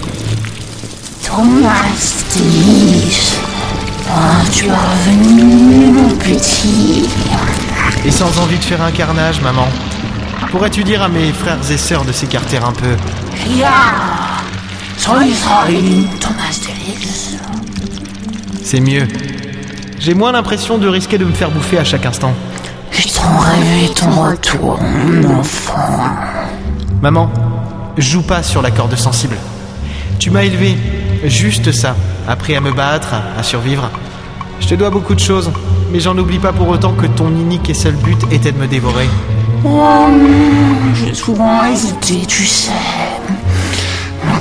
Thomas 1.24 1.70
Delis. 2.35 3.39
Ah, 4.10 4.43
tu 4.52 4.66
es 4.66 4.70
revenu, 4.70 5.93
mon 5.93 6.09
petit. 6.16 7.09
Et 8.05 8.10
sans 8.10 8.39
envie 8.39 8.59
de 8.59 8.65
faire 8.65 8.82
un 8.82 8.90
carnage, 8.90 9.40
maman. 9.40 9.69
Pourrais-tu 10.51 10.85
dire 10.85 11.02
à 11.02 11.09
mes 11.09 11.32
frères 11.32 11.59
et 11.70 11.77
sœurs 11.77 12.05
de 12.05 12.12
s'écarter 12.12 12.56
un 12.59 12.73
peu? 12.73 12.97
Ya. 13.59 14.38
C'est 18.62 18.80
mieux. 18.80 19.06
J'ai 19.98 20.14
moins 20.14 20.32
l'impression 20.32 20.78
de 20.78 20.88
risquer 20.88 21.18
de 21.18 21.24
me 21.24 21.32
faire 21.32 21.50
bouffer 21.50 21.78
à 21.78 21.84
chaque 21.84 22.04
instant. 22.04 22.34
Rêvé 22.92 23.88
ton 23.94 24.10
retour, 24.10 24.78
mon 24.80 25.38
enfant. 25.38 26.04
Maman, 27.00 27.30
joue 27.96 28.22
pas 28.22 28.42
sur 28.42 28.62
la 28.62 28.70
corde 28.70 28.94
sensible. 28.96 29.36
Tu 30.18 30.30
m'as 30.30 30.42
élevé, 30.42 30.76
juste 31.24 31.72
ça, 31.72 31.94
appris 32.28 32.56
à 32.56 32.60
me 32.60 32.72
battre, 32.72 33.14
à 33.38 33.42
survivre. 33.42 33.90
Je 34.60 34.66
te 34.66 34.74
dois 34.74 34.90
beaucoup 34.90 35.14
de 35.14 35.20
choses, 35.20 35.50
mais 35.92 36.00
j'en 36.00 36.16
oublie 36.18 36.38
pas 36.38 36.52
pour 36.52 36.68
autant 36.68 36.92
que 36.92 37.06
ton 37.06 37.28
unique 37.28 37.70
et 37.70 37.74
seul 37.74 37.94
but 37.94 38.18
était 38.32 38.52
de 38.52 38.58
me 38.58 38.66
dévorer. 38.66 39.08
Oh 39.64 39.68
non, 40.10 40.94
j'ai 40.94 41.14
souvent 41.14 41.64
hésité, 41.64 42.26
tu 42.26 42.44
sais. 42.44 42.70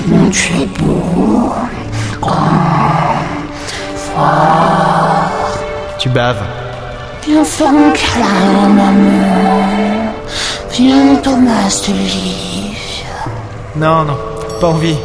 Maintenant 0.07 0.29
tu 0.29 0.53
es 0.53 0.65
beau, 0.79 1.51
grand, 2.21 2.34
fort. 3.95 5.59
Tu 5.99 6.09
baves. 6.09 6.38
Viens 7.25 7.43
faire 7.43 7.67
un 7.67 7.91
câlin, 7.91 8.69
maman. 8.69 10.13
Viens, 10.71 11.15
Thomas 11.21 11.84
Delis. 11.85 13.03
Non, 13.75 14.05
non, 14.05 14.17
pas 14.61 14.67
envie. 14.67 14.95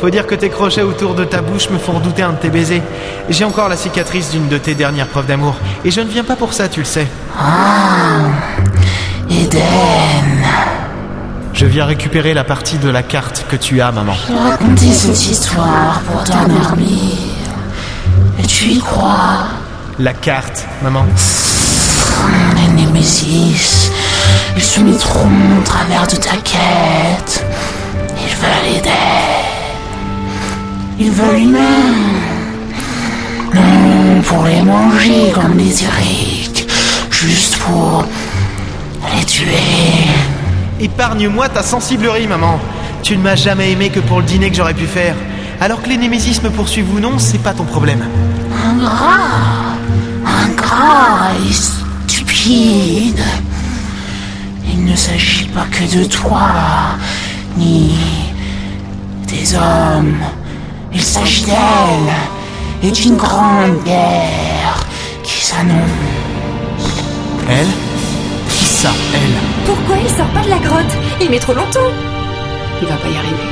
Faut 0.00 0.10
dire 0.10 0.26
que 0.26 0.34
tes 0.34 0.48
crochets 0.48 0.82
autour 0.82 1.14
de 1.14 1.24
ta 1.24 1.40
bouche 1.40 1.70
me 1.70 1.78
font 1.78 1.92
redouter 1.92 2.22
un 2.22 2.32
de 2.32 2.38
tes 2.38 2.50
baisers. 2.50 2.82
J'ai 3.28 3.44
encore 3.44 3.68
la 3.68 3.76
cicatrice 3.76 4.30
d'une 4.32 4.48
de 4.48 4.58
tes 4.58 4.74
dernières 4.74 5.06
preuves 5.06 5.26
d'amour. 5.26 5.54
Et 5.84 5.92
je 5.92 6.00
ne 6.00 6.08
viens 6.08 6.24
pas 6.24 6.36
pour 6.36 6.54
ça, 6.54 6.68
tu 6.68 6.80
le 6.80 6.86
sais. 6.86 7.06
Ah, 7.38 8.24
Eden. 9.30 10.43
Je 11.64 11.68
viens 11.70 11.86
récupérer 11.86 12.34
la 12.34 12.44
partie 12.44 12.76
de 12.76 12.90
la 12.90 13.02
carte 13.02 13.46
que 13.48 13.56
tu 13.56 13.80
as, 13.80 13.90
maman. 13.90 14.12
J'ai 14.28 14.36
raconté 14.36 14.92
cette 14.92 15.30
histoire 15.30 16.02
pour 16.02 16.22
t'endormir. 16.22 17.16
Et 18.38 18.42
tu 18.42 18.66
y 18.66 18.78
crois? 18.80 19.46
La 19.98 20.12
carte, 20.12 20.66
maman. 20.82 21.06
Les 22.56 22.68
Némésis, 22.68 23.90
ils 24.54 24.62
se 24.62 24.80
mettront 24.80 25.30
au 25.58 25.62
travers 25.64 26.06
de 26.06 26.16
ta 26.16 26.36
quête. 26.36 27.46
Ils 28.18 28.36
veulent 28.36 28.76
aider. 28.76 28.90
Ils 31.00 31.12
veulent 31.12 31.44
humains. 31.44 31.94
Non, 33.54 34.20
pour 34.20 34.44
les 34.44 34.60
manger 34.60 35.32
comme 35.32 35.56
des 35.56 35.82
Iriques. 35.82 36.68
Juste 37.10 37.56
pour 37.56 38.04
les 39.16 39.24
tuer. 39.24 40.04
Épargne-moi 40.80 41.48
ta 41.48 41.62
sensiblerie, 41.62 42.26
maman. 42.26 42.58
Tu 43.02 43.16
ne 43.16 43.22
m'as 43.22 43.36
jamais 43.36 43.72
aimé 43.72 43.90
que 43.90 44.00
pour 44.00 44.18
le 44.20 44.24
dîner 44.24 44.50
que 44.50 44.56
j'aurais 44.56 44.74
pu 44.74 44.86
faire. 44.86 45.14
Alors 45.60 45.82
que 45.82 45.88
les 45.88 45.96
Némésis 45.96 46.42
me 46.42 46.50
poursuivent 46.50 46.92
ou 46.94 47.00
non, 47.00 47.18
c'est 47.18 47.38
pas 47.38 47.52
ton 47.52 47.64
problème. 47.64 48.04
Ingrat, 48.66 49.76
ingrat 50.26 51.32
et 51.48 51.52
stupide. 51.52 53.22
Il 54.66 54.84
ne 54.84 54.96
s'agit 54.96 55.46
pas 55.46 55.66
que 55.70 55.96
de 55.96 56.04
toi, 56.04 56.50
ni 57.56 57.94
des 59.28 59.54
hommes. 59.54 60.16
Il 60.92 61.02
s'agit 61.02 61.44
d'elle 61.44 62.14
et 62.82 62.90
d'une 62.90 63.16
grande 63.16 63.82
guerre 63.84 64.84
qui 65.22 65.44
s'annonce. 65.44 65.78
Elle? 67.48 67.83
Ça, 68.84 68.90
elle 69.14 69.64
Pourquoi 69.64 69.96
il 70.02 70.10
sort 70.10 70.28
pas 70.28 70.42
de 70.42 70.50
la 70.50 70.58
grotte? 70.58 70.94
Il 71.20 71.30
met 71.30 71.38
trop 71.38 71.54
longtemps. 71.54 71.90
Il 72.82 72.88
va 72.88 72.96
pas 72.96 73.08
y 73.08 73.16
arriver. 73.16 73.48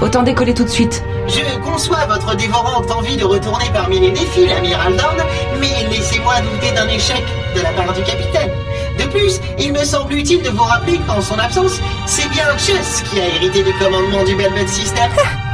Autant 0.00 0.24
décoller 0.24 0.52
tout 0.52 0.64
de 0.64 0.68
suite. 0.68 1.04
Je 1.28 1.44
conçois 1.60 2.06
votre 2.06 2.34
dévorante 2.34 2.90
envie 2.90 3.16
de 3.16 3.24
retourner 3.24 3.66
parmi 3.72 4.00
les 4.00 4.10
défis, 4.10 4.46
l'amiral 4.46 4.96
Dorn, 4.96 5.22
mais 5.60 5.86
laissez-moi 5.88 6.34
douter 6.40 6.72
d'un 6.72 6.88
échec 6.88 7.22
de 7.54 7.60
la 7.60 7.70
part 7.70 7.92
du 7.92 8.02
capitaine. 8.02 8.50
De 8.98 9.04
plus, 9.04 9.40
il 9.60 9.72
me 9.72 9.84
semble 9.84 10.14
utile 10.14 10.42
de 10.42 10.50
vous 10.50 10.64
rappeler 10.64 10.98
qu'en 11.06 11.20
son 11.20 11.38
absence, 11.38 11.80
c'est 12.06 12.28
bien 12.30 12.46
Chess 12.58 13.04
qui 13.08 13.20
a 13.20 13.28
hérité 13.36 13.62
du 13.62 13.72
commandement 13.74 14.24
du 14.24 14.34
Belvet 14.34 14.66
System. 14.66 15.10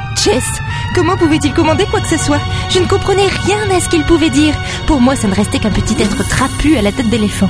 Comment 0.94 1.16
pouvait-il 1.16 1.52
commander 1.54 1.84
quoi 1.86 2.00
que 2.00 2.08
ce 2.08 2.18
soit? 2.18 2.40
Je 2.70 2.80
ne 2.80 2.86
comprenais 2.86 3.28
rien 3.46 3.58
à 3.74 3.80
ce 3.80 3.88
qu'il 3.88 4.02
pouvait 4.04 4.30
dire. 4.30 4.54
Pour 4.86 5.00
moi, 5.00 5.14
ça 5.14 5.28
ne 5.28 5.34
restait 5.34 5.58
qu'un 5.60 5.70
petit 5.70 5.94
être 6.02 6.28
trapu 6.28 6.76
à 6.76 6.82
la 6.82 6.90
tête 6.90 7.08
d'éléphant. 7.08 7.48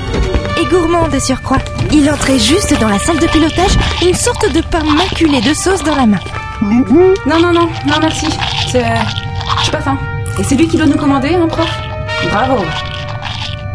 Et 0.61 0.67
gourmand 0.67 1.09
de 1.09 1.19
surcroît. 1.19 1.59
Il 1.93 2.11
entrait 2.11 2.39
juste 2.39 2.79
dans 2.79 2.89
la 2.89 2.99
salle 2.99 3.19
de 3.21 3.27
pilotage, 3.27 3.73
une 4.03 4.15
sorte 4.15 4.53
de 4.53 4.61
pain 4.61 4.83
maculé 4.85 5.41
de 5.41 5.55
sauce 5.55 5.83
dans 5.83 5.97
la 5.97 6.07
main. 6.07 6.19
Non, 6.61 7.15
non, 7.41 7.53
non, 7.53 7.69
non, 7.87 7.95
merci. 8.03 8.27
C'est. 8.71 8.85
euh, 8.85 8.97
J'ai 9.65 9.71
pas 9.71 9.81
faim. 9.81 9.97
Et 10.39 10.45
c'est 10.45 10.57
lui 10.57 10.69
qui 10.69 10.77
doit 10.77 10.87
nous 10.87 10.97
commander, 10.99 11.35
hein, 11.35 11.47
prof? 11.49 11.69
Bravo. 12.31 12.65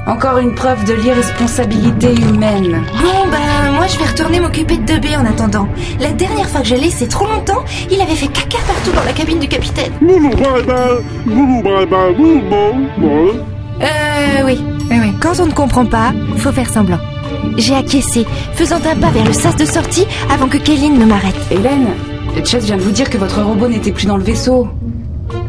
Encore 0.06 0.38
une 0.38 0.54
preuve 0.54 0.84
de 0.86 0.94
l'irresponsabilité 0.94 2.14
humaine. 2.14 2.84
Bon, 3.02 3.30
ben, 3.32 3.72
moi, 3.74 3.88
je 3.88 3.98
vais 3.98 4.06
retourner 4.06 4.42
m'occuper 4.42 4.76
de 4.76 4.84
2B 4.94 5.18
en 5.18 5.26
attendant. 5.26 5.68
La 6.02 6.12
dernière 6.12 6.50
fois 6.50 6.60
que 6.62 6.68
je 6.68 6.76
l'ai 6.76 6.82
laissé 6.82 7.08
trop 7.08 7.26
longtemps, 7.26 7.64
il 7.90 8.02
avait 8.02 8.16
fait 8.16 8.28
caca 8.28 8.58
partout 8.68 8.92
dans 8.94 9.04
la 9.06 9.14
cabine 9.14 9.40
du 9.40 9.48
capitaine. 9.48 9.94
Euh, 13.82 14.44
oui, 14.46 14.62
oui, 14.92 14.98
oui. 15.02 15.14
Quand 15.22 15.40
on 15.40 15.46
ne 15.46 15.54
comprend 15.54 15.86
pas, 15.86 16.12
faut 16.38 16.52
faire 16.52 16.70
semblant. 16.70 17.00
J'ai 17.58 17.76
acquiescé, 17.76 18.26
faisant 18.54 18.78
un 18.78 18.96
pas 19.00 19.10
vers 19.10 19.26
le 19.26 19.34
sas 19.34 19.56
de 19.56 19.66
sortie 19.66 20.06
avant 20.30 20.48
que 20.48 20.58
Kéline 20.58 20.98
ne 21.00 21.06
m'arrête. 21.06 21.36
Hélène, 21.50 21.88
Chess 22.44 22.66
vient 22.66 22.78
de 22.78 22.82
vous 22.82 22.92
dire 22.92 23.10
que 23.10 23.18
votre 23.18 23.42
robot 23.42 23.70
n'était 23.70 23.92
plus 23.94 24.06
dans 24.08 24.18
le 24.18 24.24
vaisseau. 24.24 24.68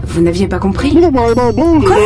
Vous 0.07 0.21
n'aviez 0.21 0.47
pas 0.47 0.59
compris? 0.59 0.97
Quoi? 1.85 1.97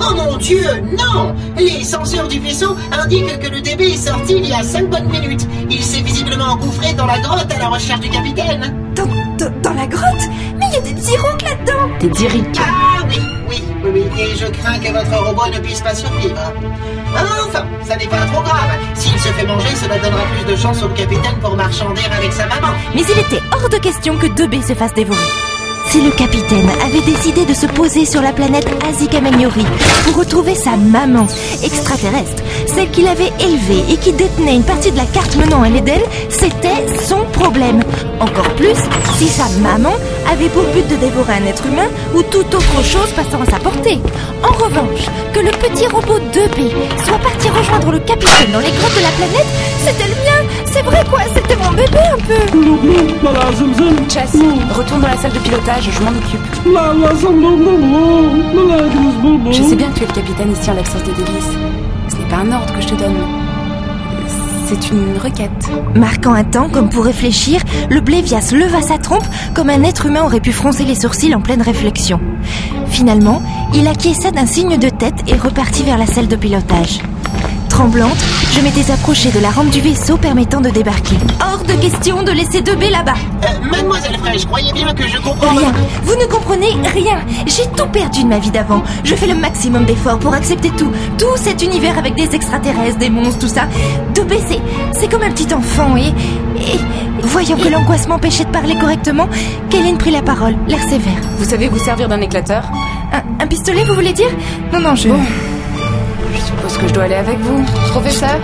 Oh 0.00 0.14
mon 0.14 0.36
dieu, 0.36 0.62
non 0.98 1.34
Les 1.56 1.82
senseurs 1.84 2.28
du 2.28 2.38
vaisseau 2.38 2.76
indiquent 2.92 3.38
que 3.38 3.48
le 3.48 3.60
DB 3.60 3.92
est 3.92 4.08
sorti 4.08 4.34
il 4.36 4.46
y 4.46 4.52
a 4.52 4.62
5 4.62 4.90
bonnes 4.90 5.08
minutes. 5.08 5.46
Il 5.70 5.82
s'est 5.82 6.00
visiblement 6.02 6.44
engouffré 6.52 6.92
dans 6.94 7.06
la 7.06 7.18
grotte 7.20 7.50
à 7.54 7.58
la 7.58 7.68
recherche 7.68 8.00
du 8.00 8.10
capitaine. 8.10 8.74
Dans, 8.94 9.06
dans, 9.38 9.52
dans 9.62 9.72
la 9.74 9.86
grotte 9.86 10.04
Mais 10.58 10.66
il 10.68 10.74
y 10.74 10.76
a 10.76 10.80
des 10.80 11.00
Tsiroks 11.02 11.42
là-dedans 11.42 11.98
Des 12.00 12.08
Diric. 12.08 12.58
Ah 12.58 13.02
oui, 13.08 13.18
oui, 13.48 13.62
oui, 13.84 13.90
oui, 13.94 14.20
et 14.20 14.36
je 14.36 14.46
crains 14.46 14.78
que 14.78 14.92
votre 14.92 15.24
robot 15.26 15.46
ne 15.52 15.58
puisse 15.60 15.80
pas 15.80 15.94
survivre. 15.94 16.52
Enfin, 17.14 17.64
ça 17.86 17.96
n'est 17.96 18.06
pas 18.06 18.24
trop 18.32 18.42
grave. 18.42 18.78
S'il 18.94 19.18
se 19.18 19.28
fait 19.28 19.46
manger, 19.46 19.74
cela 19.76 19.98
donnera 19.98 20.22
plus 20.36 20.52
de 20.52 20.56
chance 20.56 20.82
au 20.82 20.88
capitaine 20.88 21.36
pour 21.40 21.56
marchander 21.56 22.02
avec 22.16 22.32
sa 22.32 22.46
maman. 22.46 22.68
Mais 22.94 23.02
il 23.02 23.18
était 23.18 23.42
hors 23.52 23.68
de 23.68 23.78
question 23.78 24.16
que 24.16 24.26
2B 24.26 24.66
se 24.66 24.74
fasse 24.74 24.94
dévorer. 24.94 25.18
Si 25.88 26.00
le 26.00 26.10
capitaine 26.10 26.68
avait 26.84 27.00
décidé 27.00 27.44
de 27.44 27.54
se 27.54 27.66
poser 27.66 28.04
sur 28.04 28.20
la 28.20 28.32
planète 28.32 28.66
Azikamenyori 28.88 29.64
pour 30.04 30.16
retrouver 30.16 30.54
sa 30.54 30.76
maman 30.76 31.26
extraterrestre, 31.62 32.42
celle 32.66 32.90
qu'il 32.90 33.06
avait 33.06 33.32
élevée 33.40 33.84
et 33.92 33.96
qui 33.96 34.12
détenait 34.12 34.56
une 34.56 34.64
partie 34.64 34.90
de 34.90 34.96
la 34.96 35.06
carte 35.06 35.36
menant 35.36 35.62
à 35.62 35.68
l'Éden, 35.68 36.00
c'était 36.28 36.86
son 37.02 37.24
problème. 37.32 37.82
Encore 38.20 38.50
plus 38.56 38.76
si 39.16 39.28
sa 39.28 39.48
maman 39.60 39.94
avait 40.30 40.48
pour 40.48 40.64
but 40.64 40.86
de 40.88 40.96
dévorer 40.96 41.34
un 41.34 41.46
être 41.46 41.66
humain 41.66 41.88
ou 42.14 42.22
toute 42.22 42.52
autre 42.54 42.84
chose 42.84 43.12
passant 43.14 43.42
à 43.42 43.50
sa 43.50 43.58
portée. 43.58 44.00
En 44.42 44.52
revanche, 44.52 45.06
que 45.32 45.40
le 45.40 45.50
petit 45.52 45.86
robot 45.86 46.18
2B 46.32 46.70
soit 47.04 47.18
parti 47.18 47.48
rejoindre 47.48 47.92
le 47.92 47.98
capitaine 48.00 48.52
dans 48.52 48.60
les 48.60 48.72
grottes 48.72 48.96
de 48.96 49.02
la 49.02 49.10
planète, 49.16 49.46
c'était 49.84 50.08
le 50.08 50.14
mien. 50.24 50.35
C'est 50.66 50.82
vrai 50.82 51.04
quoi, 51.08 51.20
c'était 51.34 51.56
mon 51.56 51.70
bébé 51.70 51.98
un 52.12 52.18
peu. 52.18 52.34
Chess, 54.08 54.36
retourne 54.74 55.00
dans 55.00 55.08
la 55.08 55.16
salle 55.16 55.32
de 55.32 55.38
pilotage, 55.38 55.88
je 55.90 56.02
m'en 56.02 56.10
occupe. 56.10 56.40
Je 59.52 59.62
sais 59.62 59.76
bien 59.76 59.88
que 59.88 59.98
tu 59.98 60.04
es 60.04 60.06
le 60.06 60.12
capitaine 60.12 60.52
ici 60.52 60.70
en 60.70 60.74
l'absence 60.74 61.02
des 61.02 61.12
délices. 61.12 61.56
Ce 62.08 62.16
n'est 62.16 62.28
pas 62.28 62.36
un 62.36 62.52
ordre 62.52 62.72
que 62.74 62.80
je 62.82 62.88
te 62.88 62.94
donne. 62.94 63.16
C'est 64.68 64.90
une 64.90 65.16
requête. 65.22 65.70
Marquant 65.94 66.32
un 66.34 66.42
temps 66.42 66.68
comme 66.68 66.88
pour 66.90 67.04
réfléchir, 67.04 67.60
le 67.88 68.00
Blévias 68.00 68.50
leva 68.52 68.82
sa 68.82 68.98
trompe 68.98 69.24
comme 69.54 69.70
un 69.70 69.84
être 69.84 70.06
humain 70.06 70.24
aurait 70.24 70.40
pu 70.40 70.50
froncer 70.50 70.84
les 70.84 70.96
sourcils 70.96 71.34
en 71.36 71.40
pleine 71.40 71.62
réflexion. 71.62 72.20
Finalement, 72.88 73.42
il 73.74 73.86
acquiesça 73.86 74.32
d'un 74.32 74.46
signe 74.46 74.76
de 74.76 74.88
tête 74.88 75.22
et 75.28 75.36
repartit 75.36 75.84
vers 75.84 75.98
la 75.98 76.06
salle 76.06 76.26
de 76.26 76.34
pilotage. 76.34 77.00
Tremblante, 77.76 78.16
je 78.52 78.60
m'étais 78.62 78.90
approchée 78.90 79.30
de 79.30 79.38
la 79.38 79.50
rampe 79.50 79.68
du 79.68 79.82
vaisseau 79.82 80.16
permettant 80.16 80.62
de 80.62 80.70
débarquer. 80.70 81.16
Hors 81.42 81.62
de 81.62 81.74
question 81.74 82.22
de 82.22 82.30
laisser 82.30 82.62
2B 82.62 82.90
là-bas. 82.90 83.12
Euh, 83.44 83.70
Mademoiselle 83.70 84.16
Fraîche, 84.16 84.46
croyez 84.46 84.72
bien 84.72 84.94
que 84.94 85.06
je 85.06 85.18
comprends... 85.18 85.54
Rien. 85.54 85.74
Vous 86.02 86.14
ne 86.14 86.24
comprenez 86.24 86.70
rien. 86.94 87.20
J'ai 87.44 87.66
tout 87.76 87.86
perdu 87.92 88.22
de 88.22 88.28
ma 88.28 88.38
vie 88.38 88.50
d'avant. 88.50 88.82
Je 89.04 89.14
fais 89.14 89.26
le 89.26 89.34
maximum 89.34 89.84
d'efforts 89.84 90.18
pour 90.18 90.32
accepter 90.32 90.70
tout. 90.70 90.90
Tout 91.18 91.36
cet 91.36 91.60
univers 91.62 91.98
avec 91.98 92.14
des 92.14 92.34
extraterrestres, 92.34 92.96
des 92.96 93.10
monstres, 93.10 93.40
tout 93.40 93.54
ça. 93.54 93.68
2B, 94.14 94.36
c'est, 94.48 94.60
c'est 94.98 95.12
comme 95.12 95.22
un 95.22 95.30
petit 95.30 95.52
enfant 95.52 95.98
et... 95.98 96.14
Et 96.58 96.78
voyant 97.20 97.58
que 97.58 97.68
l'angoisse 97.68 98.08
m'empêchait 98.08 98.46
de 98.46 98.52
parler 98.52 98.74
correctement, 98.78 99.28
Kéline 99.68 99.98
prit 99.98 100.12
la 100.12 100.22
parole, 100.22 100.56
l'air 100.66 100.80
sévère. 100.88 101.20
Vous 101.36 101.44
savez 101.44 101.68
vous 101.68 101.78
servir 101.78 102.08
d'un 102.08 102.22
éclateur? 102.22 102.70
Un, 103.12 103.44
un 103.44 103.46
pistolet, 103.46 103.84
vous 103.84 103.92
voulez 103.94 104.14
dire? 104.14 104.30
Non, 104.72 104.80
non, 104.80 104.94
je... 104.94 105.08
Bon. 105.08 105.20
Je 106.46 106.52
suppose 106.52 106.78
que 106.78 106.86
je 106.88 106.92
dois 106.94 107.04
aller 107.04 107.16
avec 107.16 107.38
vous. 107.38 107.64
Professeur, 107.90 108.38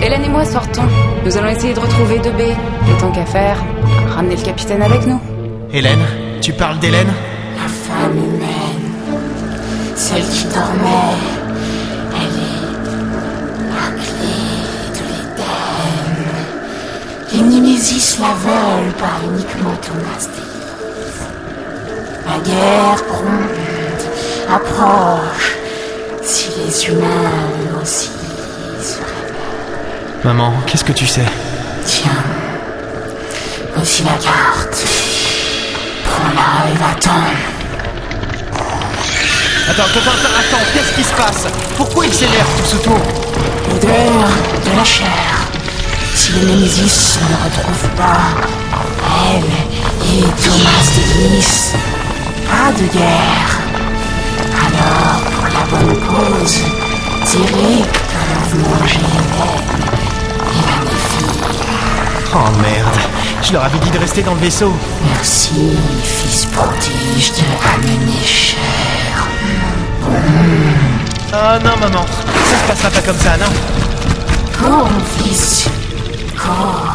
Hélène 0.00 0.24
et 0.24 0.28
moi 0.28 0.44
sortons. 0.44 0.86
Nous 1.24 1.36
allons 1.36 1.48
essayer 1.48 1.74
de 1.74 1.80
retrouver 1.80 2.18
2B. 2.20 2.42
Et 2.52 3.00
tant 3.00 3.10
qu'à 3.10 3.26
faire, 3.26 3.56
ramener 4.14 4.36
le 4.36 4.42
capitaine 4.42 4.80
avec 4.82 5.04
nous. 5.06 5.20
Hélène 5.72 5.98
Tu 6.40 6.52
parles 6.52 6.78
d'Hélène? 6.78 7.08
La 7.56 7.68
femme 7.68 8.16
humaine, 8.16 8.92
celle 9.96 10.22
qui 10.22 10.44
dormait, 10.44 11.16
elle 12.14 12.38
est 12.46 12.68
la 13.74 13.86
clé 14.02 14.38
de 14.94 15.02
l'Éden. 15.10 15.56
Les 17.32 17.42
Némésis 17.42 18.18
la 18.20 18.34
veulent 18.34 18.92
par 18.98 19.18
uniquement 19.32 19.74
Thomas 19.82 20.28
Davis. 20.32 21.18
La 22.24 22.38
guerre 22.48 23.02
gronde, 23.08 24.04
approche. 24.48 25.56
Si 26.30 26.48
les 26.58 26.86
humains 26.88 27.06
eux 27.72 27.82
aussi 27.82 28.10
se 28.82 28.98
réveillent. 28.98 30.24
Maman, 30.24 30.52
qu'est-ce 30.66 30.84
que 30.84 30.92
tu 30.92 31.06
sais? 31.06 31.24
Tiens, 31.86 32.22
voici 33.74 34.02
la 34.02 34.10
carte. 34.22 34.84
Prends-la 36.04 36.70
et 36.70 36.76
va-t'en. 36.76 37.24
Attends, 39.70 39.84
attends, 39.84 40.00
attends, 40.00 40.36
attends, 40.38 40.64
qu'est-ce 40.74 40.94
qui 40.96 41.04
se 41.04 41.14
passe? 41.14 41.46
Pourquoi 41.78 42.04
il 42.04 42.12
s'énerve 42.12 42.70
tout 42.70 42.76
autour 42.76 43.00
L'odeur 43.70 44.28
de 44.66 44.76
la 44.76 44.84
chair. 44.84 45.08
Si 46.14 46.32
les 46.32 46.44
Némésis 46.44 47.18
ne 47.22 47.36
retrouvent 47.42 47.96
pas 47.96 48.20
elle 49.32 49.44
et 50.04 50.24
Thomas 50.44 50.88
Davis, 50.94 51.72
pas 52.46 52.70
de 52.72 52.86
guerre. 52.92 53.57
Alors, 54.78 55.20
pour 55.32 55.44
la 55.44 55.64
bonne 55.70 55.96
cause, 56.00 56.58
doivent 58.12 58.80
manger 58.80 59.00
la 60.66 60.78
défier. 60.90 61.28
Oh 62.34 62.50
merde, 62.62 62.98
je 63.42 63.52
leur 63.52 63.64
avais 63.64 63.78
dit 63.78 63.90
de 63.90 63.98
rester 63.98 64.22
dans 64.22 64.34
le 64.34 64.40
vaisseau. 64.40 64.72
Merci, 65.12 65.76
fils 66.02 66.46
prodige 66.46 67.32
de 67.32 67.44
Amenécher. 67.74 68.56
Ah 71.32 71.58
non, 71.62 71.76
maman, 71.80 72.04
ça 72.06 72.56
se 72.56 72.64
passera 72.68 72.90
pas 72.90 73.02
comme 73.02 73.18
ça, 73.18 73.36
non? 73.36 73.52
Cours, 74.58 74.88
mon 74.90 75.24
fils. 75.24 75.68
Cours. 76.36 76.94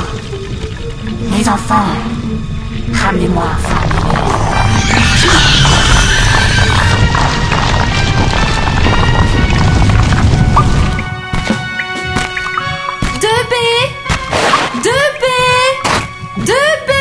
Les 1.38 1.48
enfants, 1.48 1.86
ramenez-moi 3.06 3.44
Deux 14.84 14.90
b 14.90 15.26
Deux 16.45 16.45
b 16.45 16.45
Deux 16.45 16.53
b 16.88 16.91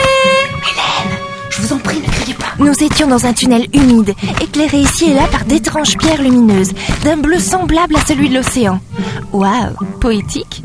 Nous 2.59 2.84
étions 2.84 3.06
dans 3.09 3.26
un 3.26 3.32
tunnel 3.32 3.66
humide, 3.72 4.14
éclairé 4.40 4.78
ici 4.78 5.10
et 5.10 5.14
là 5.14 5.26
par 5.30 5.44
d'étranges 5.44 5.97
pierres 5.98 6.22
lumineuses, 6.22 6.72
d'un 7.05 7.16
bleu 7.16 7.39
semblable 7.39 7.97
à 7.97 8.05
celui 8.06 8.28
de 8.28 8.34
l'océan. 8.36 8.80
Waouh, 9.32 9.74
poétique 10.01 10.62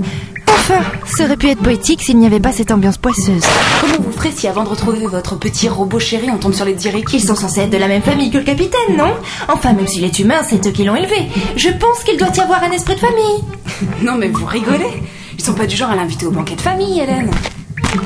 Enfin, 0.49 0.81
ça 1.05 1.23
aurait 1.23 1.37
pu 1.37 1.47
être 1.47 1.61
poétique 1.61 2.01
s'il 2.01 2.17
n'y 2.19 2.25
avait 2.25 2.41
pas 2.41 2.51
cette 2.51 2.71
ambiance 2.71 2.97
poisseuse. 2.97 3.43
Comment 3.79 3.99
vous 3.99 4.11
ferez 4.11 4.31
si 4.31 4.47
avant 4.49 4.65
de 4.65 4.69
retrouver 4.69 5.07
votre 5.07 5.37
petit 5.37 5.69
robot 5.69 5.97
chéri, 5.99 6.27
on 6.29 6.37
tombe 6.37 6.53
sur 6.53 6.65
les 6.65 6.73
Diric 6.73 7.07
Ils 7.13 7.21
sont 7.21 7.35
censés 7.35 7.61
être 7.61 7.69
de 7.69 7.77
la 7.77 7.87
même 7.87 8.01
famille 8.01 8.29
que 8.31 8.37
le 8.37 8.43
capitaine, 8.43 8.97
non? 8.97 9.13
Enfin, 9.47 9.71
même 9.71 9.87
s'il 9.87 10.03
est 10.03 10.19
humain, 10.19 10.41
c'est 10.45 10.67
eux 10.67 10.71
qui 10.71 10.83
l'ont 10.83 10.95
élevé. 10.97 11.29
Je 11.55 11.69
pense 11.69 12.03
qu'il 12.03 12.17
doit 12.17 12.31
y 12.35 12.39
avoir 12.41 12.61
un 12.63 12.71
esprit 12.71 12.95
de 12.95 12.99
famille. 12.99 13.43
Non 14.01 14.15
mais 14.15 14.27
vous 14.27 14.45
rigolez 14.45 15.03
Ils 15.37 15.43
sont 15.43 15.53
pas 15.53 15.65
du 15.65 15.75
genre 15.75 15.89
à 15.89 15.95
l'inviter 15.95 16.25
au 16.25 16.31
banquet 16.31 16.55
de 16.55 16.61
famille, 16.61 16.99
Hélène. 16.99 17.31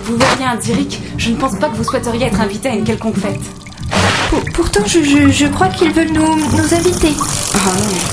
Vous 0.06 0.18
verriez 0.18 0.46
un 0.46 0.56
Diric, 0.58 1.00
je 1.18 1.30
ne 1.32 1.36
pense 1.36 1.56
pas 1.58 1.70
que 1.70 1.76
vous 1.78 1.84
souhaiteriez 1.84 2.26
être 2.28 2.40
invité 2.40 2.70
à 2.70 2.74
une 2.74 2.84
quelconque 2.84 3.18
fête. 3.18 3.40
Pour- 4.30 4.44
pourtant, 4.54 4.82
je, 4.86 5.00
je- 5.04 5.30
je 5.32 5.46
crois 5.48 5.68
qu'ils 5.68 5.92
veulent 5.92 6.12
nous, 6.14 6.36
nous 6.36 6.74
inviter. 6.74 7.10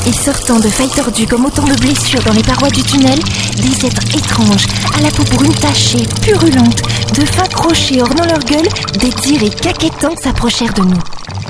Et 0.07 0.13
sortant 0.13 0.59
de 0.59 0.69
failles 0.69 0.89
tordues 0.91 1.27
comme 1.27 1.45
autant 1.47 1.63
de 1.65 1.75
blessures 1.77 2.23
dans 2.25 2.33
les 2.33 2.43
parois 2.43 2.71
du 2.71 2.83
tunnel, 2.83 3.19
des 3.57 3.87
êtres 3.87 4.03
étranges, 4.17 4.67
à 4.99 5.01
la 5.03 5.11
peau 5.11 5.23
brune 5.37 5.55
tachée, 5.55 6.07
purulente, 6.23 6.83
de 7.15 7.25
fins 7.25 7.47
crochets 7.53 8.03
ornant 8.03 8.25
leur 8.25 8.41
gueule, 8.41 8.67
des 8.99 9.11
dires 9.23 9.55
caquettants 9.57 10.17
s'approchèrent 10.21 10.75
de 10.75 10.83
nous. 10.83 10.99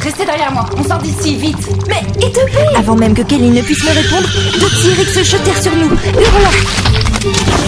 Restez 0.03 0.25
derrière 0.27 0.53
moi, 0.53 0.67
on 0.77 0.85
sort 0.85 0.99
d'ici, 0.99 1.37
vite 1.37 1.57
Mais, 1.89 2.03
et 2.21 2.29
de 2.31 2.53
paix 2.53 2.67
Avant 2.77 2.95
même 2.95 3.15
que 3.15 3.23
Kelly 3.23 3.51
ne 3.51 3.63
puisse 3.63 3.83
me 3.85 3.91
répondre, 3.95 4.29
deux 4.61 4.83
Diric 4.83 5.09
se 5.09 5.23
jetèrent 5.25 5.63
sur 5.63 5.75
nous, 5.75 5.89
hurlant. 5.89 6.51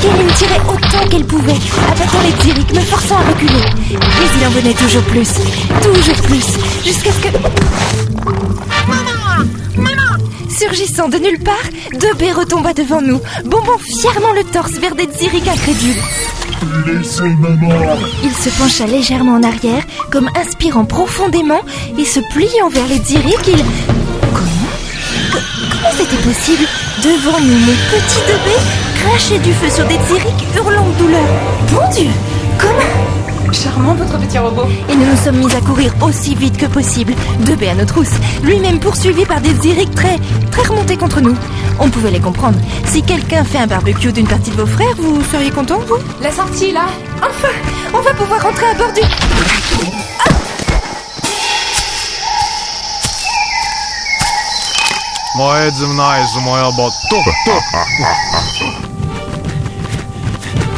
Kelly 0.00 0.32
tirait 0.36 0.60
autant 0.68 1.08
qu'elle 1.08 1.24
pouvait, 1.24 1.52
abattant 1.88 2.18
les 2.24 2.32
Diric, 2.44 2.72
me 2.72 2.80
forçant 2.80 3.16
à 3.16 3.28
reculer. 3.32 3.64
Mais 3.90 4.28
il 4.40 4.46
en 4.46 4.50
venait 4.50 4.74
toujours 4.74 5.02
plus, 5.04 5.28
toujours 5.82 6.22
plus, 6.22 6.44
jusqu'à 6.84 7.10
ce 7.12 7.20
que... 7.20 7.28
Surgissant 10.56 11.08
de 11.08 11.16
nulle 11.18 11.40
part, 11.42 11.54
Debé 11.92 12.32
retomba 12.32 12.72
devant 12.74 13.00
nous, 13.00 13.20
bombant 13.44 13.78
fièrement 13.78 14.32
le 14.34 14.44
torse 14.44 14.72
vers 14.72 14.94
des 14.94 15.06
Diric 15.06 15.46
incrédules. 15.48 15.96
Maman 17.38 17.96
Il 18.22 18.32
se 18.32 18.50
pencha 18.58 18.86
légèrement 18.86 19.36
en 19.36 19.42
arrière, 19.42 19.82
comme 20.10 20.28
inspirant 20.36 20.84
profondément, 20.84 21.60
et 21.98 22.04
se 22.04 22.20
pliant 22.32 22.68
vers 22.70 22.86
les 22.88 22.98
Diric, 22.98 23.38
il... 23.48 23.56
Comment? 24.32 24.68
Co- 25.32 25.38
Comment 25.70 25.92
c'était 25.96 26.22
possible? 26.22 26.66
Devant 27.02 27.40
nous, 27.40 27.58
mon 27.58 27.72
petit 27.90 28.20
Debé 28.26 28.56
crachait 29.01 29.39
du 29.39 29.52
feu 29.52 29.70
sur 29.70 29.86
des 29.86 29.97
Diric 29.98 30.47
hurlant 30.56 30.86
de 30.89 30.98
douleur. 30.98 31.27
Bon 31.72 31.89
Dieu 31.93 32.10
Comment 32.59 33.52
Charmant 33.52 33.94
votre 33.94 34.16
petit 34.18 34.39
robot. 34.39 34.66
Et 34.89 34.94
nous 34.94 35.06
nous 35.06 35.16
sommes 35.16 35.39
mis 35.39 35.52
à 35.56 35.60
courir 35.60 35.93
aussi 36.02 36.36
vite 36.36 36.56
que 36.56 36.66
possible, 36.66 37.14
Debé 37.40 37.68
à 37.68 37.74
nos 37.74 37.85
trousses, 37.85 38.14
lui-même 38.44 38.78
poursuivi 38.78 39.24
par 39.24 39.40
des 39.40 39.52
Diric 39.55 39.93
très, 39.94 40.18
très 40.52 40.62
remontés 40.62 40.97
contre 40.97 41.20
nous. 41.20 41.35
On 41.81 41.89
pouvait 41.89 42.12
les 42.12 42.20
comprendre. 42.20 42.59
Si 42.85 43.02
quelqu'un 43.02 43.43
fait 43.43 43.59
un 43.59 43.66
barbecue 43.66 44.12
d'une 44.12 44.28
partie 44.28 44.51
de 44.51 44.56
vos 44.56 44.66
frères, 44.66 44.94
vous 44.98 45.20
seriez 45.32 45.51
content, 45.51 45.81
vous? 45.81 45.98
La 46.22 46.31
sortie, 46.31 46.72
là 46.72 46.86
Enfin 47.18 47.48
On 47.93 48.01
va 48.01 48.12
pouvoir 48.14 48.43
rentrer 48.43 48.66
à 48.66 48.74
bord 48.74 48.93
du... 48.93 49.01
Моя 55.35 55.69
земная 55.69 56.26
за 56.27 56.39
моя 56.39 56.72
боту. 56.72 57.17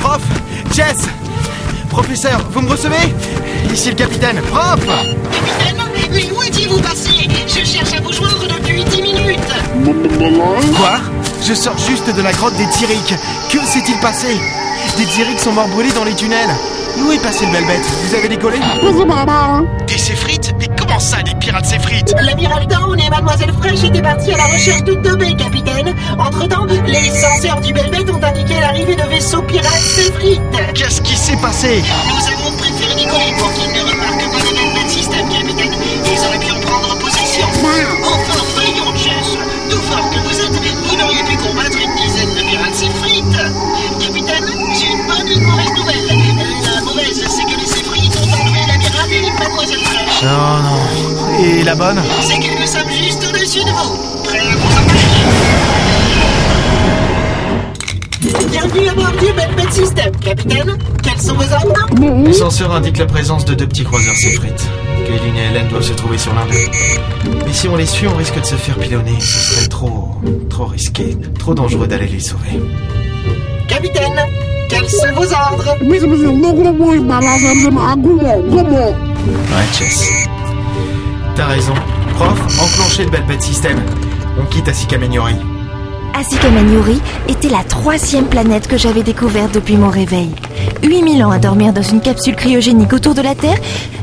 Prof 0.02 0.22
Jess 0.74 1.08
Professeur, 1.90 2.40
vous 2.52 2.62
me 2.62 2.70
recevez 2.70 3.14
Ici 3.72 3.90
le 3.90 3.96
capitaine. 3.96 4.42
Prof 4.52 4.80
Capitaine, 4.86 5.84
mais 6.12 6.30
où 6.32 6.42
étiez-vous 6.44 6.80
passé 6.82 7.28
Je 7.48 7.64
cherche 7.66 7.94
à 7.98 8.02
vous 8.02 8.12
joindre 8.12 8.48
depuis 8.48 8.84
10 8.84 9.02
minutes. 9.02 9.40
Quoi 10.78 11.00
Je 11.44 11.54
sors 11.54 11.78
juste 11.78 12.10
de 12.16 12.22
la 12.22 12.32
grotte 12.32 12.56
des 12.56 12.68
Tyriques. 12.70 13.16
Que 13.52 13.60
s'est-il 13.66 14.00
passé 14.00 14.40
Des 14.98 15.06
Tyriques 15.06 15.40
sont 15.40 15.52
morts 15.52 15.68
brûlés 15.68 15.92
dans 15.92 16.04
les 16.04 16.16
tunnels. 16.16 16.50
Où 17.00 17.12
est 17.12 17.20
passé 17.20 17.46
le 17.46 17.52
belle 17.52 17.66
bête 17.68 17.86
Vous 18.08 18.16
avez 18.16 18.28
décollé 18.28 18.58
Des 18.58 18.66
séfrites 18.66 19.08
Mais 19.81 19.81
Comment 20.93 21.01
ça, 21.01 21.19
pirates 21.41 21.75
L'amiral 22.21 22.67
Dawn 22.67 23.01
et 23.01 23.09
Mademoiselle 23.11 23.53
Fraîche 23.61 23.85
étaient 23.85 24.03
partis 24.03 24.33
à 24.33 24.37
la 24.37 24.47
recherche 24.47 24.85
de 24.85 24.95
Tobé, 24.95 25.35
capitaine. 25.37 25.95
Entre-temps, 26.19 26.67
les 26.87 27.09
censeurs 27.09 27.61
du 27.61 27.73
Belbet 27.73 28.11
ont 28.11 28.23
indiqué 28.23 28.61
l'arrivée 28.61 28.95
de 28.95 29.03
vaisseaux 29.03 29.43
pirates 29.43 29.73
Séfrites. 29.73 30.41
Qu'est-ce 30.75 31.01
qui 31.01 31.17
s'est 31.17 31.37
passé? 31.37 31.83
Nous 32.09 32.27
avons 32.33 32.57
préféré 32.57 32.95
décoller 32.95 33.33
pour 33.39 33.53
qu'ils 33.55 33.73
ne 33.73 33.81
remarquent 33.81 34.33
pas 34.33 34.45
le 34.45 34.55
Belbet 34.55 34.89
système, 34.89 35.29
capitaine. 35.29 35.73
Ils 36.05 36.27
auraient 36.27 36.39
pu 36.39 36.53
en 36.53 36.61
prendre 36.61 36.99
possession. 36.99 37.47
Enfin, 38.05 38.45
voyons, 38.55 38.97
Jess. 38.97 39.39
Tout 39.71 39.83
fort 39.83 40.11
que 40.11 40.19
vous 40.19 40.41
êtes, 40.41 40.75
vous 40.89 40.97
n'auriez 40.97 41.23
pu 41.25 41.37
combattre 41.37 41.79
une 41.79 41.95
dizaine 41.97 42.35
de 42.35 42.51
pirates 42.51 42.75
Séfrites. 42.75 43.92
Mademoiselle 49.53 49.85
Fraîche. 49.85 50.23
Non, 50.23 50.63
non. 50.63 51.45
Et 51.45 51.63
la 51.65 51.75
bonne 51.75 52.01
C'est 52.23 52.39
que 52.39 52.61
nous 52.61 52.67
sommes 52.67 52.91
juste 52.91 53.27
au-dessus 53.29 53.65
de 53.65 53.71
vous. 53.71 54.23
Prêts 54.25 54.39
à 54.39 54.57
vous 54.57 54.73
embarquer 54.79 55.09
Bienvenue 58.51 58.89
à 58.89 58.95
bord 58.95 59.13
du 59.13 59.33
Belbet 59.33 59.71
System, 59.71 60.17
capitaine. 60.17 60.79
Quels 61.03 61.21
sont 61.21 61.35
vos 61.35 61.53
ordres 61.53 62.25
Le 62.25 62.33
censeur 62.33 62.73
indique 62.73 62.99
la 62.99 63.07
présence 63.07 63.45
de 63.45 63.55
deux 63.55 63.67
petits 63.67 63.85
croiseurs 63.85 64.15
séfrites. 64.15 64.65
Kaylin 65.07 65.37
et 65.37 65.51
Hélène 65.51 65.69
doivent 65.69 65.83
se 65.83 65.93
trouver 65.93 66.19
sur 66.19 66.33
l'un 66.35 66.47
d'eux. 66.47 66.69
Mais 67.45 67.53
si 67.53 67.69
on 67.69 67.77
les 67.77 67.87
suit, 67.87 68.07
on 68.07 68.17
risque 68.17 68.41
de 68.41 68.47
se 68.47 68.55
faire 68.55 68.79
pilonner. 68.79 69.19
Ce 69.21 69.27
serait 69.27 69.69
trop... 69.69 70.09
trop 70.49 70.67
risqué. 70.67 71.17
Trop 71.39 71.55
dangereux 71.55 71.87
d'aller 71.89 72.07
les 72.07 72.21
sauver. 72.21 72.61
Capitaine, 73.69 74.21
quels 74.69 74.89
sont 74.89 75.13
vos 75.15 75.33
ordres 75.33 75.77
Ouais, 79.27 79.67
Chess. 79.73 80.11
T'as 81.37 81.47
raison. 81.47 81.75
Prof, 82.17 82.41
enclenchez 82.61 83.05
le 83.05 83.11
Belbet 83.11 83.41
System. 83.41 83.79
On 84.41 84.45
quitte 84.47 84.69
Asika 84.69 84.99
Meniori. 84.99 85.37
Asika 86.15 86.51
Maniori 86.51 87.01
était 87.29 87.49
la 87.49 87.65
troisième 87.65 88.27
planète 88.27 88.69
que 88.69 88.77
j'avais 88.77 89.03
découverte 89.03 89.55
depuis 89.55 89.77
mon 89.77 89.89
réveil. 89.89 90.31
8000 90.83 91.25
ans 91.25 91.31
à 91.31 91.39
dormir 91.39 91.73
dans 91.73 91.83
une 91.83 92.01
capsule 92.01 92.37
cryogénique 92.37 92.93
autour 92.93 93.15
de 93.15 93.23
la 93.23 93.35
Terre, 93.35 93.57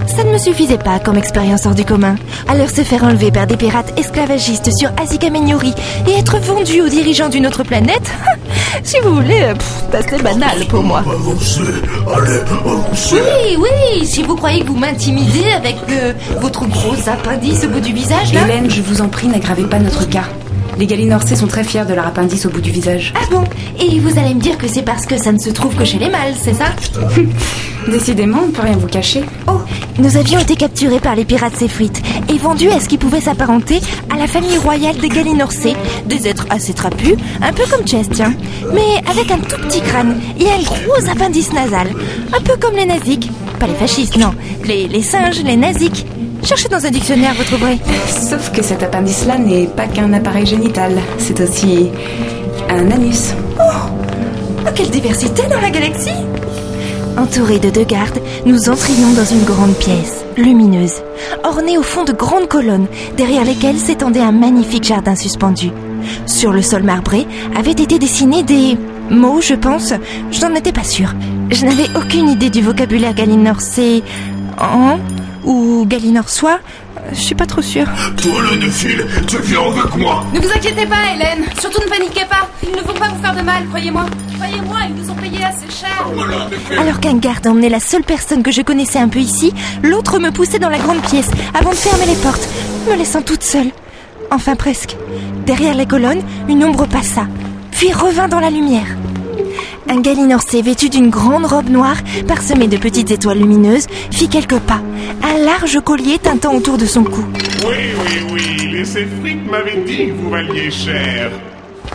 ça 0.08 0.24
ne 0.24 0.32
me 0.32 0.38
suffisait 0.40 0.80
pas 0.80 1.00
comme 1.00 1.18
expérience 1.18 1.66
hors 1.66 1.76
du 1.76 1.86
commun. 1.86 2.16
Alors 2.48 2.70
se 2.70 2.82
faire 2.82 3.04
enlever 3.04 3.32
par 3.32 3.46
des 3.46 3.58
pirates 3.58 3.98
esclavagistes 4.00 4.76
sur 4.76 4.90
Asika 5.00 5.30
Maniori 5.30 5.74
et 6.08 6.14
être 6.14 6.40
vendu 6.40 6.82
aux 6.82 6.90
dirigeants 6.90 7.30
d'une 7.30 7.46
autre 7.46 7.64
planète, 7.64 8.12
si 8.84 8.98
vous 9.04 9.16
voulez, 9.16 9.42
euh, 9.42 9.54
c'est 9.92 9.98
assez 9.98 10.24
banal 10.24 10.66
pour 10.68 10.84
moi. 10.84 11.04
Allez, 12.14 12.40
avancez 12.52 13.16
Oui, 13.16 13.58
oui, 13.60 14.06
si 14.06 14.24
vous 14.24 14.36
croyez 14.36 14.62
que 14.62 14.68
vous 14.68 14.78
m'intimidez 14.78 15.52
avec 15.56 15.78
euh, 15.90 16.14
votre 16.40 16.66
gros 16.68 16.96
appendice 17.08 17.64
au 17.66 17.70
bout 17.70 17.80
du 17.80 17.94
visage, 17.94 18.34
là... 18.34 18.42
Hélène, 18.46 18.70
je 18.70 18.82
vous 18.82 19.02
en 19.02 19.10
prie, 19.10 19.28
n'aggravez 19.28 19.64
pas 19.64 19.80
notre 19.80 20.08
cas. 20.10 20.26
Les 20.80 20.88
Galinorsais 20.88 21.36
sont 21.36 21.48
très 21.48 21.66
fiers 21.66 21.84
de 21.84 21.94
leur 21.94 22.08
appendice 22.08 22.46
au 22.46 22.50
bout 22.50 22.62
du 22.62 22.72
visage. 22.72 23.14
Ah 23.14 23.26
bon? 23.30 23.44
Et 23.82 24.00
vous 24.00 24.18
allez 24.18 24.34
me 24.34 24.40
dire 24.40 24.58
que 24.58 24.66
c'est 24.66 24.82
parce 24.82 25.06
que 25.06 25.18
ça 25.18 25.34
ne 25.34 25.38
se 25.38 25.50
trouve 25.50 25.76
que 25.76 25.84
chez 25.84 26.00
les 26.00 26.10
mâles, 26.10 26.36
c'est 26.42 26.54
ça? 26.54 26.68
Décidément, 27.92 28.40
on 28.44 28.48
ne 28.48 28.52
peut 28.54 28.62
rien 28.62 28.78
vous 28.78 28.88
cacher. 28.88 29.26
Oh, 29.50 29.60
nous 29.98 30.16
avions 30.16 30.40
été 30.40 30.56
capturés 30.56 31.02
par 31.02 31.16
les 31.16 31.26
pirates 31.26 31.58
Séfrites 31.58 32.02
et 32.30 32.38
vendus 32.38 32.70
à 32.70 32.80
ce 32.80 32.88
qui 32.88 32.98
pouvait 32.98 33.20
s'apparenter 33.20 33.82
à 34.10 34.18
la 34.18 34.28
famille 34.28 34.58
royale 34.58 34.96
des 34.96 35.10
Galinorsais, 35.10 35.76
des 36.06 36.30
êtres 36.30 36.48
assez 36.50 36.74
trapus, 36.74 37.16
un 37.42 37.52
peu 37.52 37.64
comme 37.70 37.86
Chess, 37.86 38.08
tiens, 38.14 38.34
mais 38.74 39.02
avec 39.12 39.32
un 39.32 39.40
tout 39.40 39.62
petit 39.68 39.82
crâne 39.82 40.18
et 40.40 40.50
un 40.50 40.64
gros 40.64 41.10
appendice 41.12 41.52
nasal, 41.52 41.90
un 42.32 42.42
peu 42.42 42.56
comme 42.56 42.78
les 42.78 42.86
naziques. 42.86 43.30
Pas 43.60 43.68
les 43.68 43.74
fascistes, 43.76 44.18
non, 44.18 44.34
les, 44.66 44.88
les 44.88 45.02
singes, 45.02 45.44
les 45.44 45.58
naziques. 45.58 46.06
Cherchez 46.44 46.70
dans 46.70 46.86
un 46.86 46.92
dictionnaire, 46.92 47.34
vous 47.38 47.44
trouverez. 47.44 47.78
Sauf 48.08 48.52
que 48.52 48.64
cet 48.64 48.82
appendice-là 48.84 49.38
n'est 49.38 49.68
pas 49.68 49.88
qu'un 49.88 50.14
appareil 50.14 50.46
génital, 50.46 50.94
c'est 51.18 51.40
aussi 51.42 51.90
un 52.70 52.90
anus. 52.90 53.34
Oh, 53.60 54.70
quelle 54.74 54.90
diversité 54.90 55.44
dans 55.48 55.60
la 55.60 55.70
galaxie 55.70 56.10
Entourés 57.18 57.60
de 57.60 57.70
deux 57.70 57.84
gardes, 57.84 58.22
nous 58.46 58.70
entrions 58.70 59.12
dans 59.14 59.26
une 59.26 59.44
grande 59.44 59.76
pièce, 59.76 60.24
lumineuse, 60.38 61.02
ornée 61.44 61.78
au 61.78 61.84
fond 61.84 62.06
de 62.06 62.14
grandes 62.14 62.48
colonnes, 62.48 62.88
derrière 63.18 63.44
lesquelles 63.44 63.78
s'étendait 63.78 64.22
un 64.22 64.32
magnifique 64.32 64.86
jardin 64.86 65.16
suspendu. 65.16 65.72
Sur 66.26 66.54
le 66.54 66.62
sol 66.62 66.84
marbré 66.84 67.28
avaient 67.58 67.72
été 67.72 68.00
dessinés 68.00 68.44
des 68.44 68.78
mots, 69.10 69.42
je 69.42 69.54
pense. 69.56 69.94
Je 70.32 70.42
n'en 70.46 70.56
étais 70.56 70.72
pas 70.72 70.84
sûre. 70.84 71.14
Je 71.52 71.66
n'avais 71.66 71.88
aucune 71.96 72.30
idée 72.30 72.50
du 72.50 72.62
vocabulaire 72.62 73.14
galinorsais 73.14 74.04
en 74.60 75.00
ou 75.44 75.86
galinorsois. 75.88 76.60
Je 77.12 77.20
suis 77.20 77.36
pas 77.36 77.46
trop 77.46 77.62
sûre. 77.62 77.88
Toi, 78.22 78.42
le 78.52 78.58
néphile, 78.58 79.06
tu 79.26 79.38
viens 79.42 79.62
avec 79.62 79.96
moi 79.96 80.24
Ne 80.34 80.40
vous 80.40 80.50
inquiétez 80.50 80.86
pas, 80.86 81.14
Hélène. 81.16 81.46
Surtout 81.60 81.82
ne 81.82 81.90
paniquez 81.90 82.26
pas. 82.30 82.48
Ils 82.62 82.76
ne 82.76 82.82
vont 82.82 82.94
pas 82.94 83.08
vous 83.10 83.22
faire 83.22 83.36
de 83.36 83.42
mal, 83.42 83.66
croyez-moi. 83.68 84.06
Croyez-moi, 84.36 84.78
ils 84.90 84.96
nous 85.02 85.10
ont 85.10 85.16
payé 85.16 85.44
assez 85.44 85.70
cher. 85.70 86.06
Alors 86.80 87.00
qu'un 87.00 87.18
garde 87.18 87.48
emmenait 87.48 87.70
la 87.70 87.80
seule 87.80 88.04
personne 88.04 88.44
que 88.44 88.52
je 88.52 88.62
connaissais 88.62 89.00
un 89.00 89.08
peu 89.08 89.20
ici, 89.20 89.54
l'autre 89.82 90.20
me 90.20 90.32
poussait 90.32 90.60
dans 90.60 90.70
la 90.70 90.78
grande 90.78 91.02
pièce 91.02 91.30
avant 91.54 91.72
de 91.72 91.76
fermer 91.76 92.06
les 92.06 92.16
portes, 92.16 92.48
me 92.90 92.96
laissant 92.96 93.22
toute 93.22 93.44
seule. 93.44 93.72
Enfin 94.32 94.56
presque. 94.56 94.96
Derrière 95.46 95.74
les 95.74 95.88
colonnes, 95.88 96.22
une 96.48 96.64
ombre 96.64 96.86
passa, 96.86 97.26
puis 97.80 97.94
revint 97.94 98.28
dans 98.28 98.42
la 98.42 98.50
lumière. 98.50 98.98
Un 99.88 100.02
Galinorcé 100.02 100.62
vêtu 100.62 100.90
d'une 100.90 101.10
grande 101.10 101.46
robe 101.46 101.70
noire, 101.70 101.96
parsemée 102.28 102.68
de 102.68 102.76
petites 102.76 103.10
étoiles 103.10 103.38
lumineuses, 103.40 103.88
fit 104.12 104.28
quelques 104.28 104.60
pas, 104.60 104.82
un 105.24 105.46
large 105.46 105.80
collier 105.80 106.20
tintant 106.20 106.54
autour 106.56 106.78
de 106.78 106.86
son 106.86 107.06
cou. 107.06 107.24
Oui, 107.66 107.76
oui, 108.04 108.34
oui, 108.34 108.68
les 108.70 108.84
Séfrites 108.84 109.50
m'avaient 109.50 109.82
dit 109.88 110.08
que 110.08 110.12
vous 110.12 110.30
valiez 110.30 110.70
cher. 110.70 111.32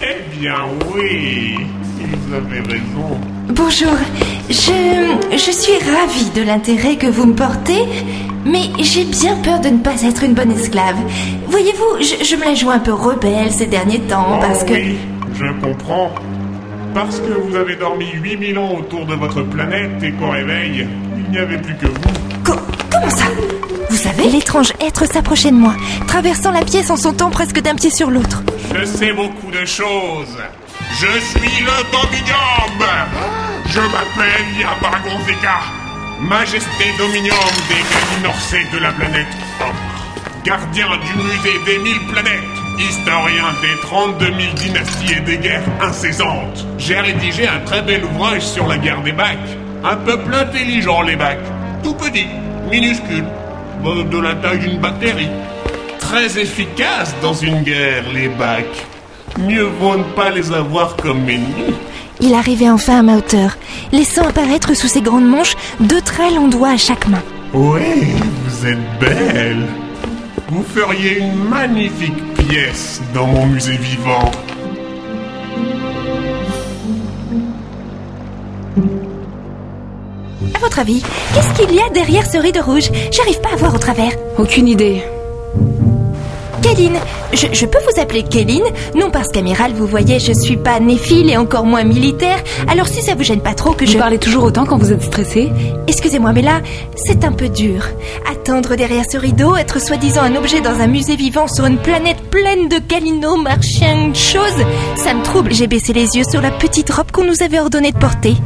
Eh 0.01 0.39
bien, 0.39 0.55
oui, 0.95 1.57
ils 2.01 2.35
avaient 2.35 2.67
raison. 2.67 3.19
Bonjour, 3.51 3.93
je, 4.49 5.37
je 5.37 5.51
suis 5.51 5.79
ravie 5.91 6.31
de 6.35 6.47
l'intérêt 6.47 6.97
que 6.97 7.09
vous 7.09 7.27
me 7.27 7.35
portez, 7.35 7.85
mais 8.47 8.71
j'ai 8.79 9.05
bien 9.05 9.37
peur 9.37 9.61
de 9.61 9.69
ne 9.69 9.79
pas 9.79 10.01
être 10.03 10.23
une 10.23 10.33
bonne 10.33 10.53
esclave. 10.53 10.97
Voyez-vous, 11.47 12.03
je, 12.03 12.25
je 12.25 12.37
me 12.37 12.45
la 12.47 12.55
joue 12.55 12.71
un 12.71 12.79
peu 12.79 12.95
rebelle 12.95 13.53
ces 13.53 13.67
derniers 13.67 14.01
temps 14.01 14.39
parce 14.41 14.63
Oh 14.63 14.69
que... 14.69 14.73
Oui, 14.73 14.97
je 15.35 15.47
comprends. 15.61 16.15
Parce 16.95 17.19
que 17.19 17.33
vous 17.33 17.57
avez 17.57 17.77
dormi 17.77 18.07
8000 18.13 18.59
ans 18.59 18.75
autour 18.79 19.05
de 19.07 19.15
votre 19.15 19.43
planète 19.43 20.03
et 20.03 20.13
qu'au 20.13 20.31
réveil, 20.31 20.87
il 21.17 21.31
n'y 21.31 21.39
avait 21.39 21.59
plus 21.59 21.75
que 21.77 21.87
vous. 21.87 22.01
Comment 22.45 23.11
ça? 23.11 23.25
Vous 23.91 23.97
savez? 23.97 24.29
L'étrange 24.31 24.73
être 24.81 25.07
s'approchait 25.07 25.51
de 25.51 25.57
moi, 25.57 25.75
traversant 26.07 26.53
la 26.53 26.63
pièce 26.63 26.91
en 26.91 26.97
sautant 26.97 27.31
presque 27.31 27.61
d'un 27.61 27.75
pied 27.75 27.91
sur 27.91 28.11
l'autre. 28.11 28.43
Je 28.75 28.85
sais 28.85 29.13
beaucoup 29.13 29.51
de 29.51 29.65
choses. 29.65 30.39
Je 30.93 31.21
suis 31.21 31.65
le 31.65 31.91
Dominium. 31.91 32.85
Je 33.67 33.81
m'appelle 33.81 34.45
Yabagon 34.59 35.19
Zeka, 35.27 35.61
Majesté 36.21 36.85
Dominium 36.97 37.37
des 37.69 37.83
Galinorcés 37.93 38.67
de 38.73 38.79
la 38.79 38.93
planète 38.93 39.27
gardien 40.45 40.89
du 40.99 41.23
musée 41.23 41.59
des 41.65 41.79
mille 41.79 42.07
planètes, 42.13 42.43
historien 42.79 43.45
des 43.63 43.81
32 43.83 44.27
000 44.27 44.37
dynasties 44.57 45.15
et 45.19 45.21
des 45.21 45.39
guerres 45.39 45.63
incessantes. 45.81 46.67
J'ai 46.79 46.99
rédigé 46.99 47.47
un 47.47 47.61
très 47.61 47.83
bel 47.83 48.05
ouvrage 48.05 48.43
sur 48.43 48.67
la 48.67 48.79
guerre 48.79 49.03
des 49.03 49.13
bacs. 49.13 49.39
Un 49.85 49.97
peuple 49.97 50.35
intelligent, 50.35 51.03
les 51.03 51.17
bacs. 51.17 51.45
Tout 51.83 51.95
petit, 51.95 52.27
minuscule, 52.71 53.25
de 53.85 54.19
la 54.19 54.35
taille 54.35 54.61
d'une 54.61 54.79
bactérie. 54.79 55.29
Très 55.99 56.39
efficace 56.39 57.15
dans 57.23 57.35
une 57.35 57.63
guerre, 57.63 58.05
les 58.13 58.29
bacs. 58.29 58.87
Mieux 59.39 59.69
vaut 59.81 59.97
ne 59.97 60.05
pas 60.15 60.31
les 60.31 60.53
avoir 60.53 60.97
comme 60.97 61.29
ennemis. 61.29 61.75
Il 62.21 62.35
arrivait 62.35 62.71
enfin 62.71 63.01
à 63.01 63.03
ma 63.03 63.17
hauteur, 63.17 63.57
laissant 63.93 64.27
apparaître 64.27 64.75
sous 64.75 64.87
ses 64.87 65.03
grandes 65.03 65.29
manches 65.29 65.57
deux 65.81 66.01
très 66.01 66.31
longs 66.31 66.49
doigts 66.49 66.71
à 66.71 66.77
chaque 66.77 67.09
main. 67.09 67.23
Oui, 67.53 67.81
vous 68.45 68.67
êtes 68.67 68.99
belle. 69.01 69.67
Vous 70.49 70.63
feriez 70.63 71.19
une 71.19 71.49
magnifique 71.49 72.34
pièce 72.49 73.01
dans 73.15 73.27
mon 73.27 73.47
musée 73.47 73.77
vivant. 73.77 74.31
À 80.55 80.59
votre 80.59 80.79
avis, 80.79 81.03
qu'est-ce 81.33 81.55
qu'il 81.55 81.75
y 81.75 81.81
a 81.81 81.89
derrière 81.91 82.27
ce 82.27 82.39
rideau 82.39 82.63
rouge? 82.63 82.91
J'arrive 83.11 83.41
pas 83.41 83.53
à 83.53 83.57
voir 83.57 83.75
au 83.75 83.79
travers. 83.79 84.13
Aucune 84.39 84.69
idée. 84.69 85.03
Kéline, 86.65 86.99
je, 87.35 87.47
je 87.53 87.67
peux 87.67 87.79
vous 87.81 88.01
appeler 88.01 88.23
Kéline? 88.23 88.65
Non 88.95 89.11
parce 89.11 89.29
qu'amiral, 89.29 89.73
vous 89.75 89.87
voyez, 89.87 90.19
je 90.19 90.33
suis 90.33 90.57
pas 90.57 90.81
néphile 90.81 91.29
et 91.29 91.37
encore 91.37 91.67
moins 91.67 91.85
militaire. 91.85 92.39
Alors 92.69 92.89
si 92.89 93.03
ça 93.03 93.15
vous 93.15 93.23
gêne 93.23 93.43
pas 93.43 93.53
trop 93.53 93.73
que 93.73 93.85
Vous 93.85 93.93
je... 93.93 93.99
parlez 93.99 94.17
toujours 94.17 94.45
autant 94.45 94.65
quand 94.65 94.79
vous 94.79 94.91
êtes 94.91 95.03
stressé 95.03 95.53
Excusez-moi, 95.87 96.33
mais 96.33 96.41
là, 96.41 96.63
c'est 96.97 97.23
un 97.25 97.33
peu 97.33 97.51
dur. 97.51 97.85
Attendre 98.33 98.77
derrière 98.77 99.05
ce 99.11 99.19
rideau, 99.19 99.55
être 99.57 99.79
soi-disant 99.79 100.23
un 100.23 100.37
objet 100.37 100.63
dans 100.63 100.81
un 100.81 100.87
musée 100.87 101.17
vivant 101.17 101.49
sur 101.49 101.67
une 101.67 101.77
planète 101.77 102.23
pleine 102.31 102.69
de 102.71 102.79
galino, 102.79 103.37
marchiens, 103.37 104.15
choses, 104.15 104.65
ça 104.97 105.13
me 105.13 105.23
trouble. 105.23 105.53
J'ai 105.53 105.67
baissé 105.67 105.93
les 105.93 106.17
yeux 106.17 106.25
sur 106.25 106.41
la 106.41 106.51
petite 106.51 106.91
robe 106.91 107.11
qu'on 107.13 107.25
nous 107.25 107.43
avait 107.43 107.61
ordonné 107.61 107.93
de 107.93 107.99
porter. 107.99 108.37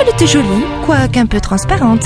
Elle 0.00 0.08
était 0.08 0.28
jolie, 0.28 0.46
quoique 0.86 1.18
un 1.18 1.26
peu 1.26 1.40
transparente. 1.40 2.04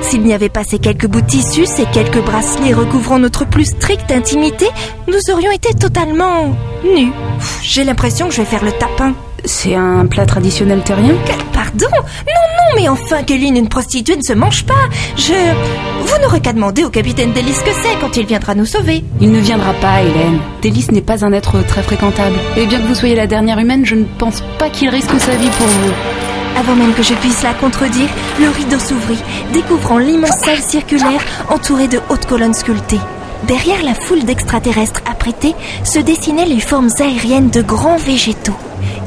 S'il 0.00 0.22
n'y 0.22 0.32
avait 0.32 0.48
pas 0.48 0.64
ces 0.64 0.78
quelques 0.78 1.06
bouts 1.06 1.20
de 1.20 1.26
tissu, 1.26 1.66
ces 1.66 1.84
quelques 1.86 2.22
bracelets 2.22 2.72
recouvrant 2.72 3.18
notre 3.18 3.44
plus 3.46 3.66
stricte 3.66 4.10
intimité, 4.10 4.66
nous 5.06 5.32
aurions 5.34 5.50
été 5.50 5.74
totalement 5.74 6.54
nus. 6.84 7.12
J'ai 7.62 7.84
l'impression 7.84 8.28
que 8.28 8.34
je 8.34 8.38
vais 8.42 8.46
faire 8.46 8.64
le 8.64 8.72
tapin. 8.72 9.14
C'est 9.44 9.74
un 9.74 10.06
plat 10.06 10.26
traditionnel 10.26 10.82
terrien? 10.82 11.14
Pardon 11.52 11.86
Non, 11.90 12.02
non, 12.26 12.76
mais 12.76 12.88
enfin, 12.88 13.22
Kéline, 13.22 13.56
une 13.56 13.68
prostituée 13.68 14.16
ne 14.16 14.22
se 14.22 14.32
mange 14.32 14.64
pas. 14.64 14.74
Je... 15.16 15.32
Vous 16.02 16.22
n'aurez 16.22 16.40
qu'à 16.40 16.52
demander 16.52 16.84
au 16.84 16.90
capitaine 16.90 17.32
Delis 17.32 17.52
ce 17.52 17.64
que 17.64 17.70
c'est 17.82 17.98
quand 18.00 18.16
il 18.16 18.26
viendra 18.26 18.54
nous 18.54 18.66
sauver. 18.66 19.04
Il 19.20 19.30
ne 19.30 19.38
viendra 19.40 19.72
pas, 19.74 20.02
Hélène. 20.02 20.38
Délice 20.62 20.90
n'est 20.90 21.02
pas 21.02 21.24
un 21.24 21.32
être 21.32 21.64
très 21.66 21.82
fréquentable. 21.82 22.36
Et 22.56 22.66
bien 22.66 22.80
que 22.80 22.86
vous 22.86 22.94
soyez 22.94 23.14
la 23.14 23.26
dernière 23.26 23.58
humaine, 23.58 23.84
je 23.84 23.94
ne 23.94 24.04
pense 24.18 24.42
pas 24.58 24.70
qu'il 24.70 24.88
risque 24.88 25.18
sa 25.20 25.34
vie 25.36 25.50
pour 25.50 25.66
vous. 25.66 25.92
Avant 26.58 26.74
même 26.74 26.92
que 26.92 27.04
je 27.04 27.14
puisse 27.14 27.44
la 27.44 27.54
contredire, 27.54 28.08
le 28.40 28.48
rideau 28.48 28.80
s'ouvrit, 28.80 29.22
découvrant 29.52 29.98
l'immense 29.98 30.38
salle 30.38 30.58
circulaire 30.58 31.24
entourée 31.50 31.86
de 31.86 32.00
hautes 32.08 32.26
colonnes 32.26 32.52
sculptées. 32.52 32.98
Derrière 33.46 33.84
la 33.84 33.94
foule 33.94 34.24
d'extraterrestres 34.24 35.02
apprêtés 35.08 35.54
se 35.84 36.00
dessinaient 36.00 36.46
les 36.46 36.58
formes 36.58 36.88
aériennes 36.98 37.50
de 37.50 37.62
grands 37.62 37.96
végétaux. 37.96 38.56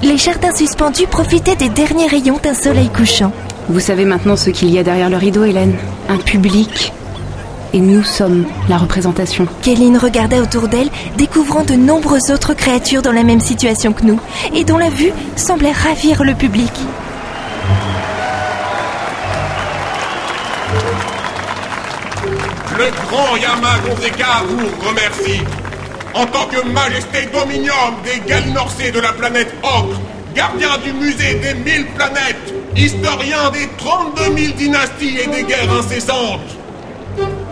Les 0.02 0.18
jardins 0.18 0.56
suspendus 0.56 1.08
profitaient 1.08 1.58
des 1.58 1.68
derniers 1.68 2.08
rayons 2.08 2.40
d'un 2.42 2.54
soleil 2.54 2.88
couchant. 2.88 3.34
Vous 3.68 3.82
savez 3.82 4.06
maintenant 4.06 4.38
ce 4.38 4.50
qu'il 4.50 4.70
y 4.70 4.80
a 4.80 4.84
derrière 4.84 5.10
le 5.10 5.18
rideau, 5.18 5.44
Hélène 5.44 5.76
Un 6.08 6.20
public. 6.20 6.94
Et 7.74 7.82
nous 7.82 8.04
sommes 8.04 8.46
la 8.70 8.78
représentation. 8.78 9.46
Kéline 9.62 9.98
regardait 9.98 10.40
autour 10.40 10.70
d'elle, 10.70 10.90
découvrant 11.18 11.66
de 11.66 11.74
nombreuses 11.74 12.32
autres 12.32 12.54
créatures 12.54 13.02
dans 13.02 13.12
la 13.12 13.24
même 13.24 13.42
situation 13.42 13.92
que 13.92 14.06
nous, 14.06 14.22
et 14.56 14.64
dont 14.64 14.78
la 14.78 14.90
vue 14.90 15.12
semblait 15.36 15.74
ravir 15.74 16.24
le 16.24 16.34
public. 16.34 16.72
Le 22.82 22.90
grand 23.12 23.38
Yama 23.38 23.78
Gonzeka 23.86 24.42
vous 24.48 24.88
remercie. 24.88 25.42
En 26.16 26.26
tant 26.26 26.48
que 26.48 26.66
majesté 26.66 27.28
dominium 27.32 27.94
des 28.04 28.20
Galinorcés 28.28 28.90
de 28.90 29.00
la 29.00 29.14
planète 29.14 29.54
Ocre, 29.62 30.02
gardien 30.34 30.80
du 30.84 30.92
musée 30.94 31.36
des 31.36 31.54
mille 31.54 31.86
planètes, 31.94 32.52
historien 32.76 33.52
des 33.52 33.70
32 33.78 34.36
000 34.36 34.54
dynasties 34.58 35.20
et 35.20 35.28
des 35.28 35.44
guerres 35.44 35.72
incessantes, 35.72 36.58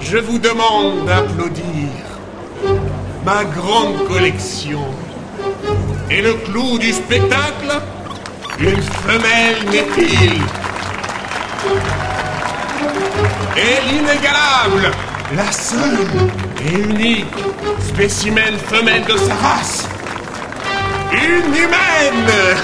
je 0.02 0.18
vous 0.18 0.40
demande 0.40 1.06
d'applaudir 1.06 1.90
ma 3.24 3.44
grande 3.44 4.08
collection. 4.08 4.84
Et 6.10 6.24
le 6.24 6.34
clou 6.34 6.80
du 6.80 6.92
spectacle 6.92 7.72
Une 8.60 8.82
femelle 8.82 9.64
néphile. 9.70 10.42
Et 13.56 13.92
l'inégalable, 13.92 14.92
la 15.36 15.52
seule 15.52 16.08
et 16.66 16.74
unique 16.80 17.26
spécimen 17.88 18.58
femelle 18.68 19.04
de 19.06 19.18
sa 19.18 19.34
race. 19.36 19.88
Une 21.12 21.54
humaine 21.56 22.30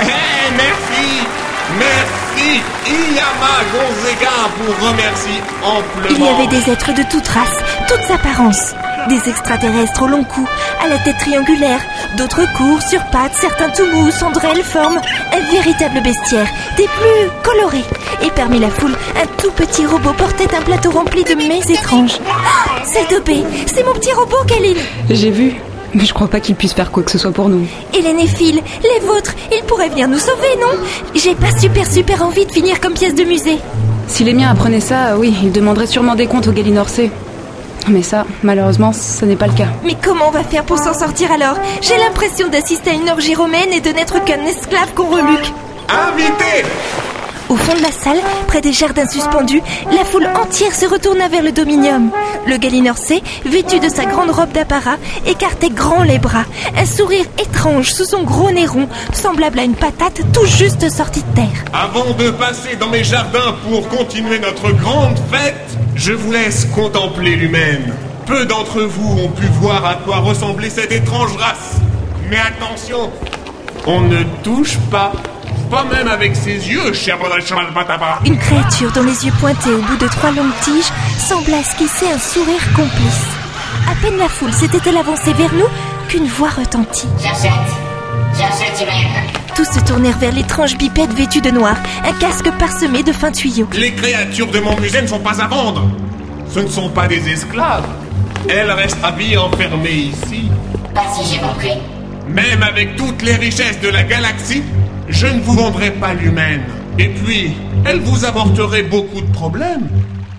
Eh, 0.00 0.52
Merci 0.56 1.26
Merci 1.78 2.62
Iyama 2.86 3.56
Gonzega 3.72 4.36
vous 4.58 4.86
remercie 4.86 5.40
Il 6.08 6.12
y 6.12 6.22
amplement. 6.22 6.38
avait 6.38 6.46
des 6.46 6.70
êtres 6.70 6.92
de 6.94 7.02
toute 7.10 7.26
race, 7.28 7.58
toutes 7.88 8.10
apparences. 8.10 8.74
Des 9.08 9.30
extraterrestres 9.30 10.02
au 10.02 10.06
long 10.06 10.22
cou, 10.22 10.46
à 10.84 10.88
la 10.88 10.98
tête 10.98 11.16
triangulaire, 11.18 11.80
d'autres 12.18 12.44
courts, 12.56 12.82
sur 12.82 13.02
pattes, 13.06 13.32
certains 13.32 13.70
tout 13.70 13.86
mous, 13.90 14.10
cendrelles, 14.10 14.62
formes. 14.62 15.00
Un 15.32 15.50
véritable 15.50 16.02
bestiaire, 16.02 16.46
des 16.76 16.84
plus 16.84 17.30
colorés. 17.42 17.84
Et 18.22 18.30
parmi 18.36 18.58
la 18.58 18.68
foule, 18.68 18.94
un 19.16 19.26
tout 19.40 19.50
petit 19.52 19.86
robot 19.86 20.12
portait 20.12 20.54
un 20.54 20.60
plateau 20.60 20.90
rempli 20.90 21.24
de 21.24 21.34
mets 21.34 21.72
étranges. 21.72 22.18
Ah, 22.28 22.82
c'est 22.84 23.08
Dobé, 23.08 23.44
c'est 23.66 23.84
mon 23.84 23.94
petit 23.94 24.12
robot, 24.12 24.44
Kaline. 24.46 24.76
J'ai 25.08 25.30
vu. 25.30 25.54
Mais 25.94 26.04
je 26.04 26.12
crois 26.12 26.28
pas 26.28 26.40
qu'il 26.40 26.54
puisse 26.54 26.74
faire 26.74 26.90
quoi 26.90 27.02
que 27.02 27.10
ce 27.10 27.16
soit 27.16 27.32
pour 27.32 27.48
nous. 27.48 27.66
Et 27.94 28.02
les 28.02 28.12
néphiles, 28.12 28.60
les 28.82 29.06
vôtres, 29.06 29.32
ils 29.50 29.64
pourraient 29.64 29.88
venir 29.88 30.06
nous 30.08 30.18
sauver, 30.18 30.54
non? 30.60 30.78
J'ai 31.14 31.34
pas 31.34 31.56
super 31.58 31.90
super 31.90 32.22
envie 32.22 32.44
de 32.44 32.52
finir 32.52 32.78
comme 32.78 32.92
pièce 32.92 33.14
de 33.14 33.24
musée. 33.24 33.58
Si 34.06 34.22
les 34.24 34.34
miens 34.34 34.50
apprenaient 34.50 34.80
ça, 34.80 35.16
oui, 35.16 35.34
ils 35.42 35.52
demanderaient 35.52 35.86
sûrement 35.86 36.14
des 36.14 36.26
comptes 36.26 36.48
au 36.48 36.52
Galinorcé. 36.52 37.10
Mais 37.90 38.02
ça, 38.02 38.26
malheureusement, 38.42 38.92
ce 38.92 39.24
n'est 39.24 39.36
pas 39.36 39.46
le 39.46 39.54
cas. 39.54 39.68
Mais 39.84 39.96
comment 40.02 40.28
on 40.28 40.30
va 40.30 40.44
faire 40.44 40.64
pour 40.64 40.78
s'en 40.78 40.92
sortir 40.94 41.32
alors 41.32 41.56
J'ai 41.80 41.96
l'impression 41.96 42.48
d'assister 42.48 42.90
à 42.90 42.94
une 42.94 43.08
orgie 43.08 43.34
romaine 43.34 43.72
et 43.72 43.80
de 43.80 43.90
n'être 43.90 44.22
qu'un 44.24 44.44
esclave 44.44 44.92
qu'on 44.94 45.06
reluque. 45.06 45.52
Invité 45.88 46.66
Au 47.48 47.56
fond 47.56 47.74
de 47.74 47.82
la 47.82 47.92
salle, 47.92 48.20
près 48.46 48.60
des 48.60 48.72
jardins 48.72 49.06
suspendus, 49.06 49.62
la 49.90 50.04
foule 50.04 50.28
entière 50.36 50.74
se 50.74 50.84
retourna 50.84 51.28
vers 51.28 51.42
le 51.42 51.50
dominium. 51.50 52.10
Le 52.46 52.58
Galinorcé, 52.58 53.22
vêtu 53.46 53.80
de 53.80 53.88
sa 53.88 54.04
grande 54.04 54.30
robe 54.30 54.52
d'apparat, 54.52 54.98
écartait 55.26 55.70
grand 55.70 56.02
les 56.02 56.18
bras, 56.18 56.44
un 56.76 56.84
sourire 56.84 57.24
étrange 57.38 57.92
sous 57.92 58.04
son 58.04 58.22
gros 58.22 58.50
nez 58.50 58.66
rond, 58.66 58.88
semblable 59.12 59.58
à 59.60 59.64
une 59.64 59.74
patate 59.74 60.20
tout 60.32 60.44
juste 60.46 60.90
sortie 60.90 61.22
de 61.22 61.34
terre. 61.34 61.64
Avant 61.72 62.12
de 62.12 62.30
passer 62.30 62.76
dans 62.76 62.88
mes 62.88 63.04
jardins 63.04 63.54
pour 63.66 63.88
continuer 63.88 64.38
notre 64.38 64.70
grande 64.72 65.18
fête, 65.32 65.78
je 65.94 66.12
vous 66.12 66.32
laisse 66.32 66.66
contempler 66.74 67.34
l'humaine. 67.34 67.94
Peu 68.26 68.44
d'entre 68.44 68.82
vous 68.82 69.22
ont 69.22 69.30
pu 69.30 69.46
voir 69.60 69.86
à 69.86 69.94
quoi 69.94 70.18
ressemblait 70.18 70.68
cette 70.68 70.92
étrange 70.92 71.34
race. 71.36 71.76
Mais 72.28 72.36
attention, 72.36 73.10
on 73.86 74.02
ne 74.02 74.22
touche 74.42 74.76
pas. 74.90 75.12
Pas 75.70 75.84
même 75.84 76.08
avec 76.08 76.34
ses 76.34 76.52
yeux, 76.52 76.92
cher. 76.94 77.18
Une 78.24 78.38
créature 78.38 78.90
dont 78.92 79.02
les 79.02 79.26
yeux 79.26 79.32
pointés 79.38 79.70
au 79.70 79.82
bout 79.82 79.96
de 79.96 80.08
trois 80.08 80.30
longues 80.30 80.54
tiges 80.62 80.90
sembla 81.18 81.58
esquisser 81.58 82.06
un 82.06 82.18
sourire 82.18 82.72
complice. 82.74 83.26
À 83.90 83.94
peine 84.00 84.16
la 84.16 84.28
foule 84.28 84.52
s'était-elle 84.52 84.96
avancée 84.96 85.32
vers 85.34 85.52
nous 85.52 85.68
qu'une 86.08 86.26
voix 86.26 86.48
retentit. 86.48 87.06
J'achète. 87.18 87.52
J'achète 88.34 88.80
humaine. 88.80 89.08
Tous 89.54 89.64
se 89.64 89.80
tournèrent 89.80 90.18
vers 90.18 90.32
l'étrange 90.32 90.78
bipède 90.78 91.12
vêtu 91.12 91.40
de 91.42 91.50
noir, 91.50 91.76
un 92.04 92.12
casque 92.12 92.50
parsemé 92.58 93.02
de 93.02 93.12
fins 93.12 93.32
tuyaux. 93.32 93.68
Les 93.74 93.92
créatures 93.92 94.50
de 94.50 94.60
mon 94.60 94.78
musée 94.80 95.02
ne 95.02 95.06
sont 95.06 95.18
pas 95.18 95.42
à 95.42 95.48
vendre. 95.48 95.82
Ce 96.48 96.60
ne 96.60 96.68
sont 96.68 96.88
pas 96.88 97.06
des 97.08 97.28
esclaves. 97.28 97.88
Elles 98.48 98.70
restent 98.70 99.04
habillées 99.04 99.36
enfermées 99.36 100.12
ici. 100.12 100.50
Pas 100.94 101.04
si 101.14 101.34
j'ai 101.34 101.40
compris. 101.40 101.74
Même 102.26 102.62
avec 102.62 102.96
toutes 102.96 103.22
les 103.22 103.34
richesses 103.34 103.80
de 103.80 103.88
la 103.88 104.02
galaxie, 104.02 104.62
je 105.08 105.26
ne 105.26 105.40
vous 105.40 105.54
vendrai 105.54 105.90
pas 105.90 106.14
l'humaine. 106.14 106.62
Et 106.98 107.08
puis, 107.08 107.52
elle 107.84 108.00
vous 108.00 108.24
apporterait 108.24 108.82
beaucoup 108.82 109.20
de 109.20 109.30
problèmes. 109.32 109.88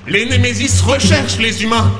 Les 0.07 0.25
Némésis 0.25 0.81
recherchent 0.81 1.39
les 1.39 1.63
humains. 1.63 1.91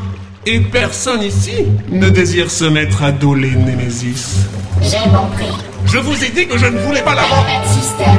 Et 0.46 0.60
personne 0.60 1.22
ici 1.22 1.66
ne 1.90 2.10
désire 2.10 2.50
se 2.50 2.66
mettre 2.66 3.04
à 3.04 3.12
dos 3.12 3.36
les 3.36 3.52
Némésis. 3.52 4.38
J'ai 4.82 4.98
compris. 5.10 5.52
Je 5.86 5.98
vous 5.98 6.24
ai 6.24 6.30
dit 6.30 6.48
que 6.48 6.58
je 6.58 6.66
ne 6.66 6.78
voulais 6.80 7.02
pas 7.02 7.14
la 7.16 7.24
vendre. 7.24 7.46
Système. 7.66 8.18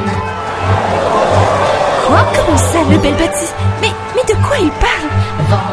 Quoi 2.07 2.33
Comment 2.35 2.59
ça, 2.59 2.79
le 2.91 2.99
bel 2.99 3.15
baptiste? 3.15 3.55
Mais, 3.81 3.89
mais 4.15 4.23
de 4.35 4.39
quoi 4.47 4.57
il 4.61 4.71
parle? 4.71 5.49
Vends-moi 5.49 5.70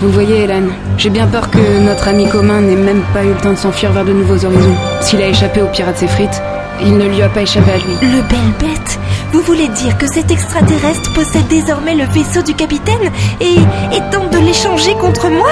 Vous 0.00 0.10
voyez, 0.10 0.44
Hélène, 0.44 0.72
j'ai 0.96 1.10
bien 1.10 1.26
peur 1.26 1.50
que 1.50 1.78
notre 1.80 2.08
ami 2.08 2.26
commun 2.26 2.62
n'ait 2.62 2.74
même 2.74 3.02
pas 3.12 3.22
eu 3.22 3.28
le 3.28 3.34
temps 3.34 3.52
de 3.52 3.58
s'enfuir 3.58 3.92
vers 3.92 4.04
de 4.04 4.12
nouveaux 4.14 4.44
horizons. 4.46 4.74
S'il 5.02 5.20
a 5.20 5.28
échappé 5.28 5.60
aux 5.60 5.66
pirates 5.66 5.98
ses 5.98 6.08
frites, 6.08 6.40
il 6.82 6.96
ne 6.96 7.04
lui 7.06 7.20
a 7.20 7.28
pas 7.28 7.42
échappé 7.42 7.70
à 7.72 7.76
lui. 7.76 7.92
Le 8.00 8.22
bel 8.22 8.38
bête 8.70 8.98
Vous 9.32 9.42
voulez 9.42 9.68
dire 9.68 9.98
que 9.98 10.06
cet 10.10 10.30
extraterrestre 10.30 11.12
possède 11.12 11.46
désormais 11.48 11.94
le 11.94 12.04
vaisseau 12.04 12.40
du 12.40 12.54
capitaine 12.54 13.10
et, 13.42 13.56
et 13.94 14.00
tente 14.10 14.30
de 14.32 14.38
l'échanger 14.38 14.94
contre 14.94 15.28
moi? 15.28 15.50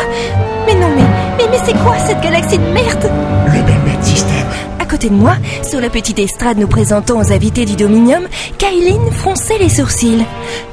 Mais 0.67 0.75
non, 0.75 0.89
mais, 0.97 1.05
mais, 1.37 1.45
mais 1.51 1.59
c'est 1.67 1.77
quoi 1.85 1.99
cette 2.07 2.23
galaxie 2.23 2.57
de 2.57 2.73
merde? 2.73 3.11
Le 3.49 3.53
bel 3.63 3.81
bête 3.85 4.03
système. 4.03 4.47
À 4.81 4.87
côté 4.87 5.11
de 5.11 5.15
moi, 5.15 5.35
sur 5.63 5.81
la 5.83 5.91
petite 5.91 6.19
estrade 6.19 6.57
nous 6.57 6.69
présentant 6.69 7.19
aux 7.19 7.33
invités 7.33 7.67
du 7.67 7.77
Dominium, 7.77 8.27
Kailine 8.57 9.11
fronçait 9.13 9.59
les 9.59 9.69
sourcils. 9.69 10.25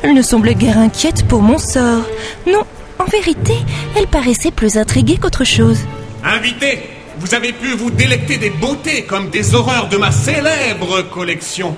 Elle 0.01 0.13
ne 0.13 0.21
semblait 0.21 0.55
guère 0.55 0.77
inquiète 0.77 1.27
pour 1.27 1.41
mon 1.41 1.57
sort. 1.57 2.03
Non, 2.47 2.61
en 3.05 3.09
vérité, 3.09 3.53
elle 3.95 4.07
paraissait 4.07 4.51
plus 4.51 4.77
intriguée 4.77 5.17
qu'autre 5.17 5.43
chose. 5.43 5.79
Invité, 6.23 6.79
vous 7.19 7.33
avez 7.35 7.53
pu 7.53 7.73
vous 7.75 7.91
délecter 7.91 8.37
des 8.37 8.49
beautés 8.49 9.03
comme 9.03 9.29
des 9.29 9.53
horreurs 9.53 9.89
de 9.89 9.97
ma 9.97 10.11
célèbre 10.11 11.03
collection. 11.03 11.75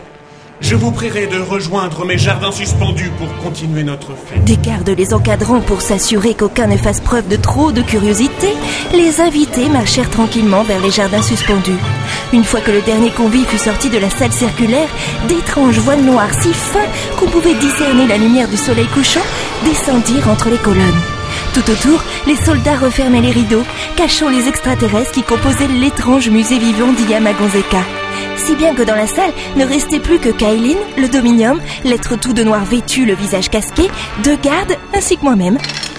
Je 0.59 0.75
vous 0.75 0.91
prierai 0.91 1.27
de 1.27 1.39
rejoindre 1.39 2.03
mes 2.03 2.17
jardins 2.17 2.51
suspendus 2.51 3.11
pour 3.19 3.27
continuer 3.43 3.83
notre 3.83 4.13
fête. 4.15 4.43
Des 4.43 4.57
gardes 4.57 4.89
les 4.89 5.13
encadrant 5.13 5.61
pour 5.61 5.81
s'assurer 5.81 6.33
qu'aucun 6.33 6.65
ne 6.65 6.77
fasse 6.77 6.99
preuve 6.99 7.27
de 7.27 7.35
trop 7.35 7.71
de 7.71 7.81
curiosité, 7.81 8.47
les 8.93 9.21
invités 9.21 9.69
marchèrent 9.69 10.09
tranquillement 10.09 10.63
vers 10.63 10.81
les 10.81 10.89
jardins 10.89 11.21
suspendus. 11.21 11.77
Une 12.33 12.43
fois 12.43 12.61
que 12.61 12.71
le 12.71 12.81
dernier 12.81 13.11
convive 13.11 13.45
fut 13.45 13.57
sorti 13.59 13.89
de 13.89 13.99
la 13.99 14.09
salle 14.09 14.33
circulaire, 14.33 14.89
d'étranges 15.27 15.77
voiles 15.77 16.03
noires 16.03 16.33
si 16.41 16.53
fins 16.53 16.79
qu'on 17.19 17.27
pouvait 17.27 17.55
discerner 17.55 18.07
la 18.07 18.17
lumière 18.17 18.47
du 18.47 18.57
soleil 18.57 18.87
couchant 18.87 19.25
descendirent 19.63 20.29
entre 20.29 20.49
les 20.49 20.57
colonnes. 20.57 21.16
Tout 21.57 21.71
autour, 21.71 22.03
les 22.27 22.35
soldats 22.35 22.77
refermaient 22.77 23.19
les 23.19 23.31
rideaux, 23.31 23.63
cachant 23.95 24.29
les 24.29 24.47
extraterrestres 24.47 25.11
qui 25.11 25.23
composaient 25.23 25.67
l'étrange 25.67 26.29
musée 26.29 26.59
vivant 26.59 26.93
d'Iyamagonzeka. 26.93 27.79
Si 28.35 28.55
bien 28.55 28.75
que 28.75 28.83
dans 28.83 28.93
la 28.95 29.07
salle 29.07 29.31
ne 29.55 29.65
restait 29.65 29.99
plus 29.99 30.19
que 30.19 30.29
Kailin, 30.29 30.77
le 30.99 31.07
dominium, 31.07 31.59
l'être 31.83 32.15
tout 32.15 32.33
de 32.33 32.43
noir 32.43 32.63
vêtu, 32.63 33.07
le 33.07 33.15
visage 33.15 33.49
casqué, 33.49 33.89
deux 34.23 34.35
gardes 34.35 34.77
ainsi 34.93 35.17
que 35.17 35.23
moi-même. 35.23 35.57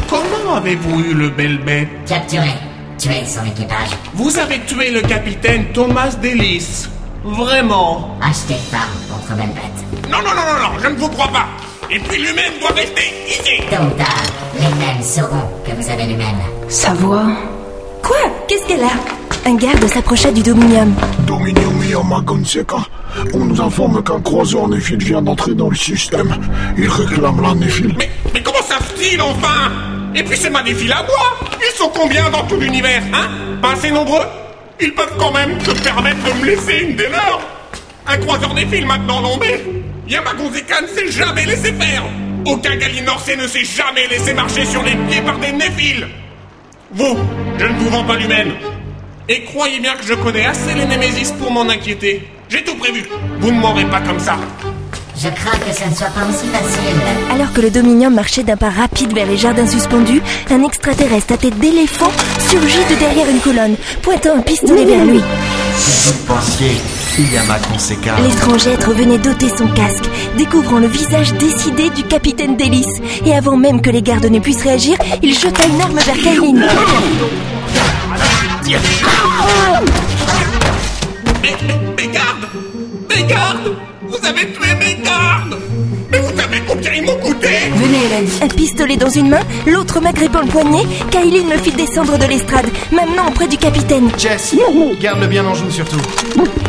Comment 0.08 0.54
avez-vous 0.54 1.00
eu 1.00 1.14
le 1.14 1.30
bel 1.30 1.58
bête 1.58 1.88
Capturé. 2.06 2.52
Tué 2.96 3.24
son 3.26 3.44
équipage. 3.44 3.90
Vous 4.14 4.38
avez 4.38 4.60
tué 4.60 4.92
le 4.92 5.00
capitaine 5.00 5.72
Thomas 5.74 6.14
Delis. 6.22 6.86
Vraiment 7.24 8.16
Acheté 8.22 8.54
femme 8.70 8.94
contre 9.10 9.34
belle 9.36 9.48
bête. 9.48 10.08
Non, 10.08 10.18
non, 10.18 10.36
non, 10.36 10.52
non, 10.54 10.70
non, 10.70 10.78
je 10.80 10.86
ne 10.86 10.94
vous 10.94 11.08
crois 11.08 11.28
pas. 11.28 11.48
Et 11.90 11.98
puis 12.00 12.18
l'humaine 12.18 12.52
doit 12.60 12.70
rester 12.70 13.02
ici. 13.26 13.62
Tôt 13.70 13.76
ou 13.82 13.90
tard, 13.98 14.22
les 14.54 14.74
mêmes 14.78 15.02
sauront 15.02 15.48
que 15.64 15.72
vous 15.72 15.90
avez 15.90 16.04
l'humaine. 16.04 16.36
Sa 16.68 16.92
voix. 16.92 17.26
Quoi? 18.02 18.18
Qu'est-ce 18.46 18.66
qu'elle 18.66 18.82
a? 18.82 19.48
Un 19.48 19.54
garde 19.54 19.86
s'approcha 19.86 20.30
du 20.30 20.42
dominium. 20.42 20.94
Dominium 21.20 21.82
Yamagonseka. 21.88 22.76
On 23.32 23.44
nous 23.46 23.60
informe 23.60 24.02
qu'un 24.04 24.20
croiseur 24.20 24.68
néphile 24.68 25.02
vient 25.02 25.22
d'entrer 25.22 25.54
dans 25.54 25.70
le 25.70 25.76
système. 25.76 26.36
Il 26.76 26.88
réclame 26.88 27.40
la 27.40 27.54
néphile. 27.54 27.94
Mais, 27.96 28.10
mais 28.34 28.42
comment 28.42 28.62
savent-ils 28.62 29.20
enfin? 29.22 29.72
Et 30.14 30.22
puis 30.22 30.36
c'est 30.36 30.50
ma 30.50 30.62
défile 30.62 30.92
à 30.92 31.02
moi 31.02 31.48
Ils 31.58 31.76
sont 31.76 31.90
combien 31.94 32.28
dans 32.28 32.42
tout 32.44 32.56
l'univers, 32.56 33.02
hein? 33.14 33.28
Pas 33.62 33.72
assez 33.72 33.90
nombreux? 33.90 34.26
Ils 34.80 34.92
peuvent 34.94 35.16
quand 35.18 35.32
même 35.32 35.58
se 35.64 35.70
permettre 35.70 36.18
de 36.22 36.40
me 36.40 36.46
laisser 36.46 36.80
une 36.82 36.96
des 36.96 37.08
leurs 37.08 37.40
Un 38.06 38.18
croiseur 38.18 38.52
néphile 38.52 38.86
maintenant, 38.86 39.22
non 39.22 39.38
mais 39.40 39.64
Yamagonzeka 40.08 40.80
ne 40.80 40.86
s'est 40.86 41.10
jamais 41.12 41.44
laissé 41.46 41.72
faire 41.72 42.04
Aucun 42.46 42.76
Galinorcé 42.76 43.36
ne 43.36 43.46
s'est 43.46 43.64
jamais 43.64 44.06
laissé 44.08 44.32
marcher 44.32 44.64
sur 44.64 44.82
les 44.82 44.96
pieds 45.08 45.20
par 45.22 45.38
des 45.38 45.52
néphiles 45.52 46.08
Vous, 46.92 47.16
je 47.58 47.64
ne 47.64 47.78
vous 47.78 47.90
vends 47.90 48.04
pas 48.04 48.16
l'humaine 48.16 48.52
et 49.30 49.44
croyez 49.44 49.78
bien 49.78 49.94
que 49.94 50.04
je 50.04 50.14
connais 50.14 50.46
assez 50.46 50.72
les 50.74 50.86
Némésis 50.86 51.32
pour 51.32 51.50
m'en 51.50 51.68
inquiéter. 51.68 52.26
J'ai 52.48 52.64
tout 52.64 52.76
prévu. 52.76 53.04
Vous 53.40 53.52
ne 53.52 53.60
m'aurez 53.60 53.84
pas 53.84 54.00
comme 54.00 54.18
ça. 54.18 54.38
Je 55.20 55.28
crains 55.30 55.58
que 55.58 55.72
ça 55.72 55.88
ne 55.88 55.94
soit 55.96 56.06
pas 56.10 56.24
aussi 56.28 56.46
facile. 56.46 56.94
Alors 57.32 57.52
que 57.52 57.60
le 57.60 57.70
dominium 57.70 58.14
marchait 58.14 58.44
d'un 58.44 58.56
pas 58.56 58.70
rapide 58.70 59.12
vers 59.12 59.26
les 59.26 59.36
jardins 59.36 59.66
suspendus, 59.66 60.22
un 60.48 60.62
extraterrestre 60.62 61.32
à 61.32 61.36
tête 61.36 61.58
d'éléphant 61.58 62.12
surgit 62.48 62.84
de 62.88 62.94
derrière 62.94 63.28
une 63.28 63.40
colonne, 63.40 63.74
pointant 64.02 64.36
un 64.36 64.42
pistolet 64.42 64.84
vers 64.84 65.04
lui. 65.04 65.20
Si 65.76 66.08
vous 66.08 66.24
pensiez, 66.24 66.76
Iyama 67.18 67.58
Conseka. 67.58 68.14
L'étrange 68.20 68.68
être 68.68 68.92
venait 68.92 69.18
d'ôter 69.18 69.48
son 69.48 69.66
casque, 69.66 70.08
découvrant 70.36 70.78
le 70.78 70.86
visage 70.86 71.32
décidé 71.34 71.90
du 71.90 72.04
capitaine 72.04 72.56
Delis. 72.56 72.86
Et 73.26 73.34
avant 73.34 73.56
même 73.56 73.80
que 73.80 73.90
les 73.90 74.02
gardes 74.02 74.26
ne 74.26 74.38
puissent 74.38 74.62
réagir, 74.62 74.98
il 75.20 75.36
jeta 75.36 75.66
une 75.66 75.80
arme 75.80 75.98
vers 75.98 76.22
Kailin. 76.22 76.68
Mais, 81.42 81.56
mais, 81.66 82.04
mes 82.06 82.12
gardes 82.12 82.46
Mes 83.10 83.22
gardes 83.24 83.87
Vous 84.08 84.26
avez 84.26 84.52
tué 84.52 84.74
mes 84.78 85.02
gardes 85.04 85.58
Mais 86.10 86.18
vous 86.20 86.36
savez 86.36 86.62
combien 86.66 86.92
ils 86.94 87.02
m'ont 87.04 87.16
coûté 87.16 87.48
Venez, 87.74 88.06
Hélène. 88.06 88.28
Un 88.42 88.48
pistolet 88.48 88.96
dans 88.96 89.10
une 89.10 89.28
main, 89.28 89.40
l'autre 89.66 90.00
m'agrippant 90.00 90.40
le 90.40 90.48
poignet, 90.48 90.84
Kailin 91.10 91.44
me 91.44 91.58
fit 91.58 91.72
descendre 91.72 92.18
de 92.18 92.24
l'estrade, 92.24 92.66
m'amenant 92.92 93.28
auprès 93.28 93.46
du 93.46 93.58
capitaine. 93.58 94.10
Jess, 94.18 94.54
garde-le 95.00 95.26
bien 95.26 95.44
en 95.44 95.54
joue 95.54 95.70
surtout. 95.70 96.00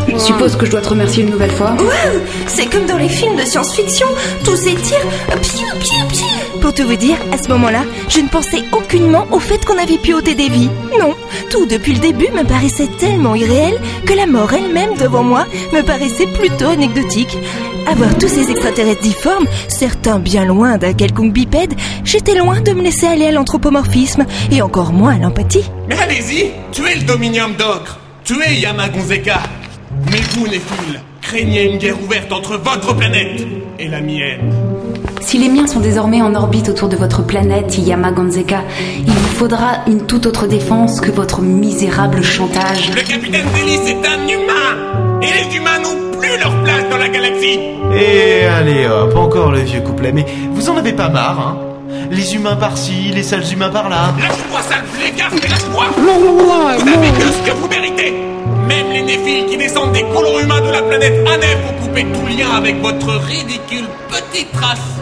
Je 0.07 0.17
suppose 0.17 0.55
que 0.55 0.65
je 0.65 0.71
dois 0.71 0.81
te 0.81 0.89
remercier 0.89 1.23
une 1.23 1.29
nouvelle 1.29 1.51
fois. 1.51 1.71
Waouh 1.77 2.21
C'est 2.47 2.65
comme 2.65 2.85
dans 2.85 2.97
les 2.97 3.09
films 3.09 3.35
de 3.35 3.43
science-fiction, 3.43 4.07
tous 4.43 4.55
ces 4.57 4.75
tirs, 4.75 5.07
piou, 5.41 5.65
piou, 5.79 6.07
piou. 6.09 6.28
Pour 6.61 6.73
tout 6.73 6.85
vous 6.85 6.95
dire, 6.95 7.17
à 7.31 7.37
ce 7.41 7.47
moment-là, 7.49 7.83
je 8.09 8.19
ne 8.19 8.27
pensais 8.27 8.63
aucunement 8.73 9.25
au 9.31 9.39
fait 9.39 9.63
qu'on 9.65 9.77
avait 9.77 9.97
pu 9.97 10.13
ôter 10.13 10.35
des 10.35 10.49
vies. 10.49 10.69
Non, 10.99 11.15
tout 11.49 11.65
depuis 11.65 11.93
le 11.93 11.99
début 11.99 12.27
me 12.33 12.43
paraissait 12.43 12.89
tellement 12.99 13.35
irréel 13.35 13.79
que 14.05 14.13
la 14.13 14.25
mort 14.25 14.51
elle-même 14.53 14.95
devant 14.97 15.23
moi 15.23 15.45
me 15.73 15.81
paraissait 15.81 16.27
plutôt 16.27 16.67
anecdotique. 16.67 17.37
À 17.87 17.95
voir 17.95 18.15
tous 18.17 18.27
ces 18.27 18.51
extraterrestres 18.51 19.01
difformes, 19.01 19.47
certains 19.67 20.19
bien 20.19 20.43
loin 20.45 20.77
d'un 20.77 20.93
quelconque 20.93 21.31
bipède, 21.33 21.73
j'étais 22.03 22.35
loin 22.35 22.59
de 22.59 22.71
me 22.73 22.81
laisser 22.83 23.07
aller 23.07 23.25
à 23.27 23.31
l'anthropomorphisme 23.31 24.25
et 24.51 24.61
encore 24.61 24.91
moins 24.91 25.15
à 25.15 25.17
l'empathie. 25.17 25.69
Mais 25.87 25.97
allez-y 25.97 26.51
Tuez 26.71 26.95
le 26.95 27.03
Dominium 27.03 27.53
d'Ocre 27.55 27.99
Tuez 28.25 28.59
Yamagonzeka 28.59 29.39
Mais 30.11 30.21
vous, 30.31 30.45
Néphil, 30.47 31.01
craignez 31.21 31.71
une 31.71 31.77
guerre 31.77 32.01
ouverte 32.03 32.31
entre 32.33 32.57
votre 32.57 32.95
planète 32.95 33.47
et 33.79 33.87
la 33.87 34.01
mienne. 34.01 34.53
Si 35.21 35.37
les 35.37 35.49
miens 35.49 35.67
sont 35.67 35.79
désormais 35.79 36.21
en 36.21 36.33
orbite 36.33 36.69
autour 36.69 36.89
de 36.89 36.95
votre 36.95 37.23
planète 37.23 37.77
Yamagonzeka, 37.77 38.63
il 38.97 39.11
vous 39.11 39.35
faudra 39.35 39.83
une 39.87 40.05
toute 40.05 40.25
autre 40.25 40.47
défense 40.47 41.01
que 41.01 41.11
votre 41.11 41.41
misérable 41.41 42.23
chantage. 42.23 42.89
Le 42.95 43.01
capitaine 43.01 43.45
Delis 43.53 43.91
est 43.91 44.07
un 44.07 44.27
humain. 44.27 45.19
Et 45.21 45.25
les 45.27 45.55
humains 45.55 45.79
n'ont 45.83 46.17
plus 46.17 46.37
leur 46.39 46.63
place 46.63 46.89
dans 46.89 46.97
la 46.97 47.09
galaxie. 47.09 47.59
Et 47.93 48.45
allez 48.45 48.87
hop, 48.87 49.15
encore 49.15 49.51
le 49.51 49.59
vieux 49.59 49.81
couplet. 49.81 50.11
Mais 50.11 50.25
vous 50.53 50.69
en 50.69 50.77
avez 50.77 50.93
pas 50.93 51.09
marre, 51.09 51.39
hein? 51.39 51.57
Les 52.11 52.35
humains 52.35 52.55
par-ci, 52.55 53.11
les 53.13 53.23
sales 53.23 53.51
humains 53.51 53.69
par-là. 53.69 54.13
Lâche-moi, 54.19 54.61
sale 54.61 54.83
blégarde, 54.97 55.33
mais 55.35 55.47
lâche-moi 55.47 55.85
Vous 55.97 56.85
n'avez 56.85 57.09
que 57.09 57.25
ce 57.25 57.49
que 57.49 57.55
vous 57.55 57.67
méritez. 57.67 58.13
Même 58.67 58.91
les 58.91 59.01
néphiles 59.01 59.45
qui 59.47 59.57
descendent 59.57 59.91
des 59.93 60.03
colons 60.03 60.39
humains 60.39 60.61
de 60.61 60.71
la 60.71 60.81
planète 60.81 61.27
Anef 61.27 61.57
ont 61.69 61.85
coupé 61.85 62.03
tout 62.05 62.27
lien 62.27 62.51
avec 62.55 62.81
votre 62.81 63.15
ridicule 63.25 63.85
petite 64.09 64.55
race 64.55 64.98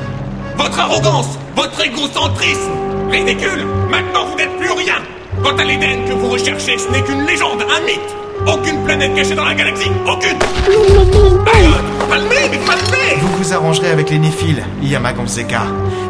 Votre 0.57 0.79
arrogance, 0.79 1.37
votre 1.55 1.85
égocentrisme 1.85 2.71
Ridicule. 3.11 3.65
Maintenant 3.89 4.25
vous 4.25 4.35
n'êtes 4.35 4.57
plus 4.57 4.71
rien. 4.71 4.95
Quant 5.43 5.55
à 5.55 5.63
l'Éden 5.63 6.05
que 6.07 6.13
vous 6.13 6.29
recherchez, 6.29 6.77
ce 6.77 6.89
n'est 6.89 7.01
qu'une 7.03 7.25
légende, 7.25 7.61
un 7.61 7.81
mythe. 7.85 8.15
Aucune 8.47 8.83
planète 8.83 9.13
cachée 9.15 9.35
dans 9.35 9.45
la 9.45 9.53
galaxie 9.53 9.91
Aucune. 10.05 10.37
Palmez, 12.09 12.49
mais 12.51 12.59
palmez 12.65 13.26
Vous 13.47 13.53
vous 13.53 13.59
arrangerez 13.59 13.91
avec 13.91 14.09
les 14.09 14.19
Néphiles, 14.19 14.61
Yamagonseka, 14.83 15.61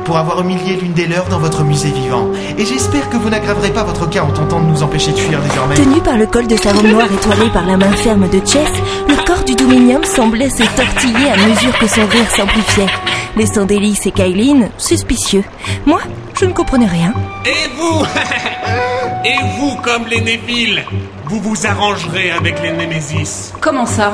pour 0.06 0.18
avoir 0.18 0.42
humilié 0.42 0.76
l'une 0.76 0.94
des 0.94 1.06
leurs 1.06 1.28
dans 1.28 1.38
votre 1.38 1.64
musée 1.64 1.92
vivant. 1.92 2.32
Et 2.58 2.66
j'espère 2.66 3.12
que 3.12 3.18
vous 3.18 3.30
n'aggraverez 3.30 3.70
pas 3.70 3.84
votre 3.84 4.10
cas 4.10 4.24
en 4.24 4.32
tentant 4.32 4.60
de 4.60 4.66
nous 4.66 4.82
empêcher 4.82 5.12
de 5.12 5.18
fuir 5.18 5.40
désormais. 5.42 5.76
Tenu 5.76 6.02
par 6.02 6.18
le 6.18 6.26
col 6.26 6.48
de 6.48 6.56
savon 6.56 6.82
noir 6.82 7.06
étoilé 7.14 7.52
par 7.52 7.68
la 7.68 7.78
main 7.78 7.92
ferme 7.92 8.28
de 8.28 8.40
Chess, 8.40 8.72
le 9.08 9.24
corps 9.24 9.44
du 9.44 9.54
Dominium 9.54 10.04
semblait 10.04 10.50
se 10.50 10.64
tortiller 10.64 11.30
à 11.30 11.48
mesure 11.48 11.78
que 11.78 11.86
son 11.86 12.08
rire 12.08 12.28
s'amplifiait. 12.36 12.88
Laissant 13.36 13.66
Délice 13.66 14.08
et 14.08 14.12
Kailine 14.12 14.70
suspicieux. 14.80 15.44
Moi, 15.86 16.00
je 16.40 16.46
ne 16.46 16.54
comprenais 16.54 16.88
rien. 16.88 17.14
Et 17.46 17.70
vous 17.78 18.04
Et 19.26 19.60
vous, 19.60 19.76
comme 19.84 20.08
les 20.08 20.22
Néphiles, 20.22 20.84
vous 21.26 21.40
vous 21.40 21.68
arrangerez 21.68 22.32
avec 22.32 22.64
les 22.64 22.72
Némésis. 22.72 23.54
Comment 23.62 23.86
ça? 23.86 24.14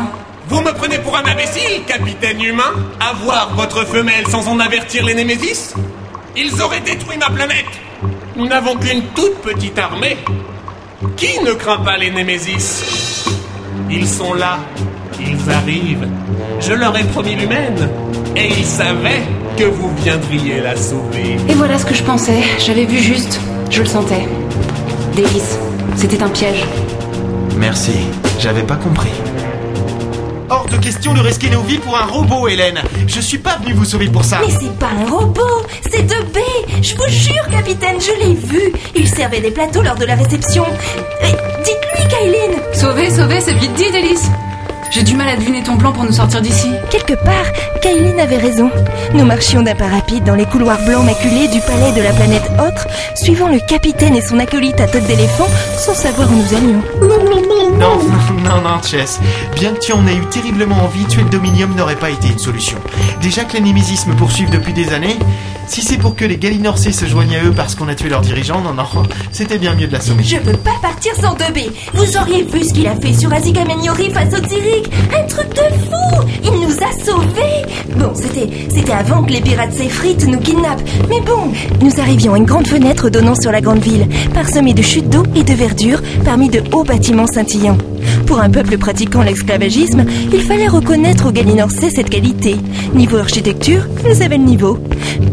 Vous 0.53 0.61
me 0.61 0.71
prenez 0.71 0.99
pour 0.99 1.17
un 1.17 1.25
imbécile, 1.25 1.83
capitaine 1.87 2.39
humain 2.39 2.71
Avoir 2.99 3.55
votre 3.55 3.87
femelle 3.87 4.27
sans 4.29 4.47
en 4.47 4.59
avertir 4.59 5.03
les 5.03 5.15
Némésis 5.15 5.73
Ils 6.37 6.61
auraient 6.61 6.79
détruit 6.79 7.17
ma 7.17 7.31
planète 7.31 7.65
Nous 8.35 8.45
n'avons 8.45 8.75
qu'une 8.75 9.01
toute 9.15 9.41
petite 9.41 9.79
armée. 9.79 10.15
Qui 11.17 11.39
ne 11.43 11.53
craint 11.53 11.79
pas 11.79 11.97
les 11.97 12.11
Némésis? 12.11 13.25
Ils 13.89 14.07
sont 14.07 14.35
là. 14.35 14.59
Ils 15.19 15.51
arrivent. 15.51 16.07
Je 16.59 16.73
leur 16.73 16.95
ai 16.99 17.03
promis 17.05 17.33
l'humaine. 17.35 17.89
Et 18.35 18.49
ils 18.49 18.65
savaient 18.65 19.23
que 19.57 19.63
vous 19.63 19.91
viendriez 20.03 20.61
la 20.61 20.75
sauver. 20.75 21.35
Et 21.49 21.53
voilà 21.55 21.79
ce 21.79 21.85
que 21.87 21.95
je 21.95 22.03
pensais. 22.03 22.43
J'avais 22.59 22.85
vu 22.85 22.99
juste. 22.99 23.41
Je 23.71 23.79
le 23.79 23.87
sentais. 23.87 24.27
Délice. 25.15 25.57
C'était 25.95 26.21
un 26.21 26.29
piège. 26.29 26.63
Merci, 27.57 28.05
j'avais 28.39 28.63
pas 28.63 28.75
compris. 28.75 29.09
Hors 30.49 30.65
de 30.65 30.77
question 30.77 31.13
de 31.13 31.21
risquer 31.21 31.49
nos 31.49 31.61
vies 31.61 31.77
pour 31.77 31.97
un 31.97 32.05
robot, 32.05 32.47
Hélène. 32.47 32.81
Je 33.07 33.19
suis 33.19 33.37
pas 33.37 33.57
venu 33.57 33.73
vous 33.73 33.85
sauver 33.85 34.07
pour 34.07 34.23
ça. 34.23 34.39
Mais 34.45 34.53
c'est 34.59 34.77
pas 34.77 34.87
un 34.87 35.09
robot, 35.09 35.63
c'est 35.89 36.03
de 36.03 36.15
B. 36.33 36.37
Je 36.81 36.95
vous 36.95 37.09
jure, 37.09 37.47
capitaine, 37.51 37.97
je 37.99 38.25
l'ai 38.25 38.35
vu. 38.35 38.73
Il 38.95 39.07
servait 39.07 39.41
des 39.41 39.51
plateaux 39.51 39.81
lors 39.81 39.95
de 39.95 40.05
la 40.05 40.15
réception. 40.15 40.65
Dites-lui, 41.63 42.07
Kailine. 42.09 42.59
Sauver, 42.73 43.09
sauver, 43.09 43.41
c'est 43.41 43.53
vite 43.53 43.73
dit, 43.73 43.91
Délice. 43.91 44.29
J'ai 44.93 45.01
du 45.01 45.15
mal 45.15 45.27
à 45.27 45.35
deviner 45.35 45.63
ton 45.63 45.75
plan 45.75 45.91
pour 45.91 46.03
nous 46.03 46.11
sortir 46.11 46.39
d'ici. 46.39 46.69
Quelque 46.91 47.15
part, 47.15 47.45
Kailine 47.81 48.19
avait 48.19 48.37
raison. 48.37 48.69
Nous 49.15 49.25
marchions 49.25 49.63
d'un 49.63 49.73
pas 49.73 49.87
rapide 49.87 50.23
dans 50.23 50.35
les 50.35 50.45
couloirs 50.45 50.85
blancs 50.85 51.03
maculés 51.03 51.47
du 51.47 51.59
palais 51.61 51.91
de 51.93 52.01
la 52.03 52.13
planète 52.13 52.47
Autre, 52.59 52.87
suivant 53.15 53.47
le 53.47 53.57
capitaine 53.67 54.15
et 54.15 54.21
son 54.21 54.37
acolyte 54.37 54.79
à 54.79 54.85
tête 54.85 55.07
d'éléphant, 55.07 55.47
sans 55.79 55.95
savoir 55.95 56.29
où 56.31 56.35
nous 56.35 56.55
allions. 56.55 56.83
Non, 57.79 57.97
non, 58.43 58.61
non, 58.61 58.83
Chess. 58.83 59.19
Bien 59.55 59.73
que 59.73 59.79
tu 59.79 59.93
en 59.93 60.05
aies 60.05 60.15
eu 60.15 60.25
terriblement 60.29 60.83
envie, 60.83 61.05
tuer 61.05 61.23
le 61.23 61.29
Dominium 61.29 61.73
n'aurait 61.75 61.95
pas 61.95 62.11
été 62.11 62.27
une 62.27 62.37
solution. 62.37 62.77
Déjà 63.19 63.45
que 63.45 63.57
Némésis 63.57 64.05
me 64.05 64.13
poursuivent 64.13 64.51
depuis 64.51 64.73
des 64.73 64.93
années, 64.93 65.17
si 65.67 65.81
c'est 65.81 65.97
pour 65.97 66.15
que 66.15 66.25
les 66.25 66.37
Galinorsés 66.37 66.91
se 66.91 67.05
joignent 67.05 67.35
à 67.35 67.43
eux 67.43 67.53
parce 67.55 67.75
qu'on 67.75 67.87
a 67.87 67.95
tué 67.95 68.09
leur 68.09 68.21
dirigeant, 68.21 68.61
non, 68.61 68.73
non, 68.73 68.85
c'était 69.31 69.57
bien 69.57 69.75
mieux 69.75 69.87
de 69.87 69.93
l'assommer. 69.93 70.23
Je 70.23 70.37
veux 70.37 70.57
pas 70.57 70.77
partir 70.81 71.13
sans 71.15 71.35
2B. 71.35 71.71
Vous 71.93 72.17
auriez 72.17 72.43
vu 72.43 72.63
ce 72.63 72.73
qu'il 72.73 72.87
a 72.87 72.95
fait 72.95 73.13
sur 73.13 73.33
Azika 73.33 73.65
Meniori 73.65 74.11
face 74.11 74.33
au 74.33 74.41
Un 75.17 75.25
truc 75.27 75.49
de 75.49 75.61
fou. 75.85 76.27
Il 76.43 76.51
nous 76.51 76.75
a 76.83 76.91
sauvés. 77.05 77.73
Bon, 77.97 78.11
c'était, 78.15 78.49
c'était 78.69 78.91
avant 78.91 79.23
que 79.23 79.31
les 79.31 79.41
pirates 79.41 79.73
s'effritent 79.73 80.27
nous 80.27 80.39
kidnappent. 80.39 80.83
Mais 81.09 81.21
bon, 81.21 81.51
nous 81.81 81.99
arrivions 81.99 82.33
à 82.33 82.37
une 82.37 82.45
grande 82.45 82.67
fenêtre 82.67 83.09
donnant 83.09 83.35
sur 83.35 83.51
la 83.51 83.61
grande 83.61 83.79
ville, 83.79 84.07
parsemée 84.33 84.73
de 84.73 84.81
chutes 84.81 85.09
d'eau 85.09 85.23
et 85.35 85.43
de 85.43 85.53
verdure, 85.53 86.01
parmi 86.25 86.49
de 86.49 86.63
hauts 86.71 86.83
bâtiments 86.83 87.27
scintillants. 87.27 87.77
Pour 88.25 88.39
un 88.39 88.49
peuple 88.49 88.77
pratiquant 88.77 89.21
l'esclavagisme, 89.21 90.05
il 90.33 90.41
fallait 90.41 90.67
reconnaître 90.67 91.27
aux 91.27 91.31
Galinorsais 91.31 91.89
cette 91.89 92.09
qualité. 92.09 92.55
Niveau 92.93 93.17
architecture, 93.17 93.87
nous 94.03 94.21
avaient 94.21 94.37
le 94.37 94.43
niveau. 94.43 94.77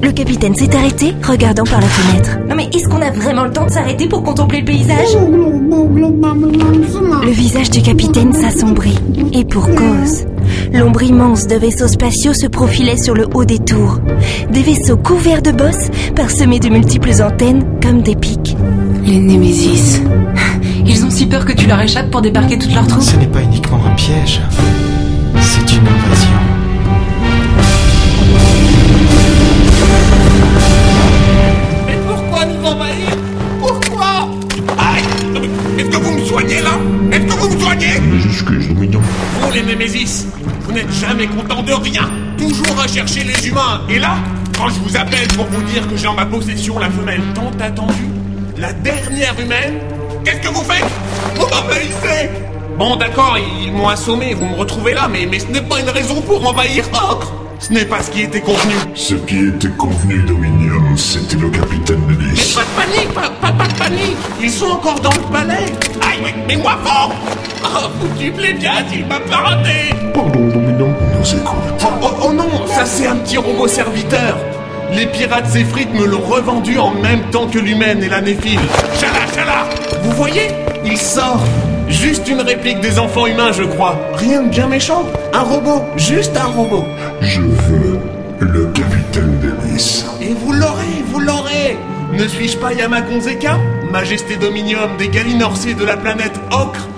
Le 0.03 0.13
capitaine 0.13 0.55
s'est 0.55 0.75
arrêté, 0.75 1.15
regardant 1.27 1.65
par 1.65 1.81
la 1.81 1.87
fenêtre. 1.87 2.39
Non 2.49 2.55
mais 2.57 2.69
est-ce 2.75 2.89
qu'on 2.89 3.03
a 3.03 3.11
vraiment 3.11 3.45
le 3.45 3.53
temps 3.53 3.67
de 3.67 3.71
s'arrêter 3.71 4.09
pour 4.09 4.23
contempler 4.23 4.61
le 4.61 4.65
paysage? 4.65 5.17
Le 7.23 7.31
visage 7.31 7.71
du 7.71 7.83
capitaine 7.83 8.33
s'assombrit. 8.33 8.99
Et 9.33 9.45
pour 9.45 9.67
cause. 9.75 10.25
L'ombre 10.73 11.03
immense 11.03 11.47
de 11.47 11.57
vaisseaux 11.57 11.89
spatiaux 11.89 12.35
se 12.35 12.47
profilait 12.47 12.97
sur 12.97 13.15
le 13.15 13.27
haut 13.35 13.45
des 13.45 13.59
tours. 13.59 13.99
Des 14.51 14.63
vaisseaux 14.63 14.97
couverts 14.97 15.43
de 15.43 15.53
bosses, 15.53 15.91
parsemés 16.15 16.59
de 16.59 16.69
multiples 16.69 17.23
antennes 17.23 17.65
comme 17.83 18.03
des 18.03 18.17
pics. 18.17 18.57
Les 19.05 19.19
Némésis. 19.19 20.03
Ils 20.93 21.05
ont 21.05 21.11
si 21.11 21.25
peur 21.25 21.45
que 21.45 21.53
tu 21.53 21.69
leur 21.69 21.81
échappes 21.81 22.11
pour 22.11 22.21
débarquer 22.21 22.59
toutes 22.59 22.75
leurs 22.75 22.85
troupes. 22.85 23.01
Ce 23.01 23.15
n'est 23.15 23.29
pas 23.29 23.43
uniquement 23.43 23.81
un 23.87 23.95
piège, 23.95 24.41
c'est 25.41 25.73
une 25.73 25.87
invasion. 25.87 26.29
Mais 31.87 31.97
pourquoi 32.09 32.45
nous 32.45 32.67
envahir? 32.67 33.17
Pourquoi? 33.61 34.31
Aïe! 34.79 35.05
Est-ce 35.79 35.91
que 35.91 35.97
vous 35.97 36.12
me 36.12 36.25
soignez 36.25 36.61
là? 36.61 36.71
Est-ce 37.12 37.25
que 37.25 37.41
vous 37.41 37.55
me 37.55 37.61
soignez? 37.61 37.93
Excuse, 38.27 38.69
Dominion. 38.69 39.01
Vous 39.43 39.53
les 39.53 39.62
Némésis, 39.62 40.27
vous 40.62 40.73
n'êtes 40.73 40.93
jamais 40.93 41.29
content 41.29 41.62
de 41.62 41.73
rien. 41.73 42.11
Toujours 42.37 42.81
à 42.83 42.89
chercher 42.89 43.23
les 43.23 43.47
humains. 43.47 43.83
Et 43.89 44.01
là, 44.01 44.17
quand 44.59 44.69
je 44.69 44.81
vous 44.81 44.97
appelle 44.97 45.29
pour 45.37 45.47
vous 45.47 45.62
dire 45.73 45.89
que 45.89 45.97
j'ai 45.97 46.09
en 46.09 46.15
ma 46.15 46.27
possession 46.27 46.81
la 46.81 46.91
femelle 46.91 47.23
tant 47.33 47.53
attendue, 47.65 48.11
la 48.59 48.73
dernière 48.73 49.39
humaine, 49.39 49.75
qu'est-ce 50.25 50.41
que 50.41 50.49
vous 50.49 50.63
faites 50.65 50.85
Vous 51.37 51.47
m'envahissez 51.47 52.31
Bon 52.79 52.97
d'accord, 52.97 53.37
ils 53.39 53.73
m'ont 53.73 53.89
assommé, 53.89 54.33
vous 54.35 54.47
me 54.47 54.57
retrouvez 54.57 54.95
là, 54.95 55.07
mais, 55.11 55.27
mais 55.31 55.39
ce 55.39 55.47
n'est 55.47 55.61
pas 55.61 55.81
une 55.81 55.91
raison 55.91 56.21
pour 56.23 56.47
envahir 56.49 56.85
Ocre 56.95 57.33
Ce 57.59 57.73
n'est 57.73 57.85
pas 57.85 58.03
ce 58.03 58.11
qui 58.11 58.23
était 58.23 58.41
convenu. 58.41 58.75
Ce 58.95 59.15
qui 59.15 59.49
était 59.49 59.69
convenu, 59.77 60.23
Dominion, 60.23 60.97
c'était 60.97 61.37
le 61.37 61.51
capitaine 61.51 62.01
Mais 62.09 62.15
Denis. 62.15 62.55
pas 62.55 62.63
de 62.63 62.91
panique, 62.91 63.13
pas, 63.13 63.31
pas, 63.41 63.53
pas 63.53 63.67
de 63.69 63.75
panique. 63.75 64.17
Ils 64.43 64.51
sont 64.51 64.67
encore 64.67 64.99
dans 65.01 65.11
le 65.11 65.33
palais. 65.33 65.67
Aïe, 66.01 66.21
mais, 66.25 66.35
mais 66.49 66.57
moi 66.57 66.79
fort 66.83 67.13
Oh, 67.63 67.89
foutu 68.01 68.31
plébiade, 68.31 68.87
il 68.95 69.05
m'a 69.07 69.21
pas 69.21 69.37
raté 69.37 69.95
Pardon, 70.15 70.49
Dominion. 70.49 70.95
Nous 71.19 71.35
écoute. 71.35 71.85
oh, 71.85 71.87
oh, 72.03 72.09
oh 72.29 72.33
non, 72.33 72.67
ça 72.67 72.87
c'est 72.87 73.07
un 73.07 73.17
petit 73.17 73.37
robot 73.37 73.69
serviteur. 73.69 74.39
Les 74.95 75.07
pirates 75.07 75.47
Zéphrites 75.47 75.93
me 75.93 76.07
l'ont 76.07 76.23
revendu 76.27 76.79
en 76.79 76.91
même 76.93 77.21
temps 77.31 77.47
que 77.47 77.59
l'humaine 77.59 78.03
et 78.03 78.09
la 78.09 78.23
néphile. 78.23 78.59
Chala, 78.99 79.27
chala 79.35 79.67
voyez 80.21 80.49
Il 80.85 80.99
sort 80.99 81.43
Juste 81.89 82.29
une 82.29 82.41
réplique 82.41 82.81
des 82.81 82.99
enfants 82.99 83.27
humains, 83.27 83.53
je 83.53 83.65
crois. 83.65 83.99
Rien 84.15 84.43
de 84.43 84.49
bien 84.49 84.69
méchant. 84.69 85.05
Un 85.33 85.41
robot, 85.41 85.83
juste 85.97 86.37
un 86.37 86.47
robot. 86.47 86.85
Je 87.21 87.41
veux 87.41 87.99
le 88.39 88.67
capitaine 88.67 89.39
Denis. 89.41 90.05
Et 90.21 90.33
vous 90.35 90.53
l'aurez, 90.53 91.03
vous 91.07 91.19
l'aurez 91.21 91.77
Ne 92.13 92.29
suis-je 92.29 92.59
pas 92.59 92.73
Yamakonzeka 92.73 93.59
Majesté 93.91 94.37
Dominium 94.37 94.97
des 94.99 95.09
Galinorsés 95.09 95.75
de 95.75 95.85
la 95.85 95.97
planète 95.97 96.39
Ocre 96.53 96.89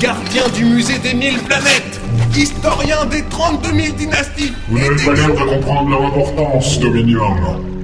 Gardien 0.00 0.44
du 0.54 0.64
musée 0.64 0.98
des 0.98 1.14
mille 1.14 1.38
planètes 1.40 2.00
Historien 2.34 3.04
des 3.10 3.22
32 3.24 3.68
000 3.70 3.96
dynasties 3.96 4.52
Vous 4.68 4.78
n'avez 4.78 5.04
pas 5.04 5.12
l'air 5.12 5.28
de 5.34 5.56
comprendre 5.56 5.90
leur 5.90 6.04
importance, 6.04 6.78
Dominion. 6.78 7.36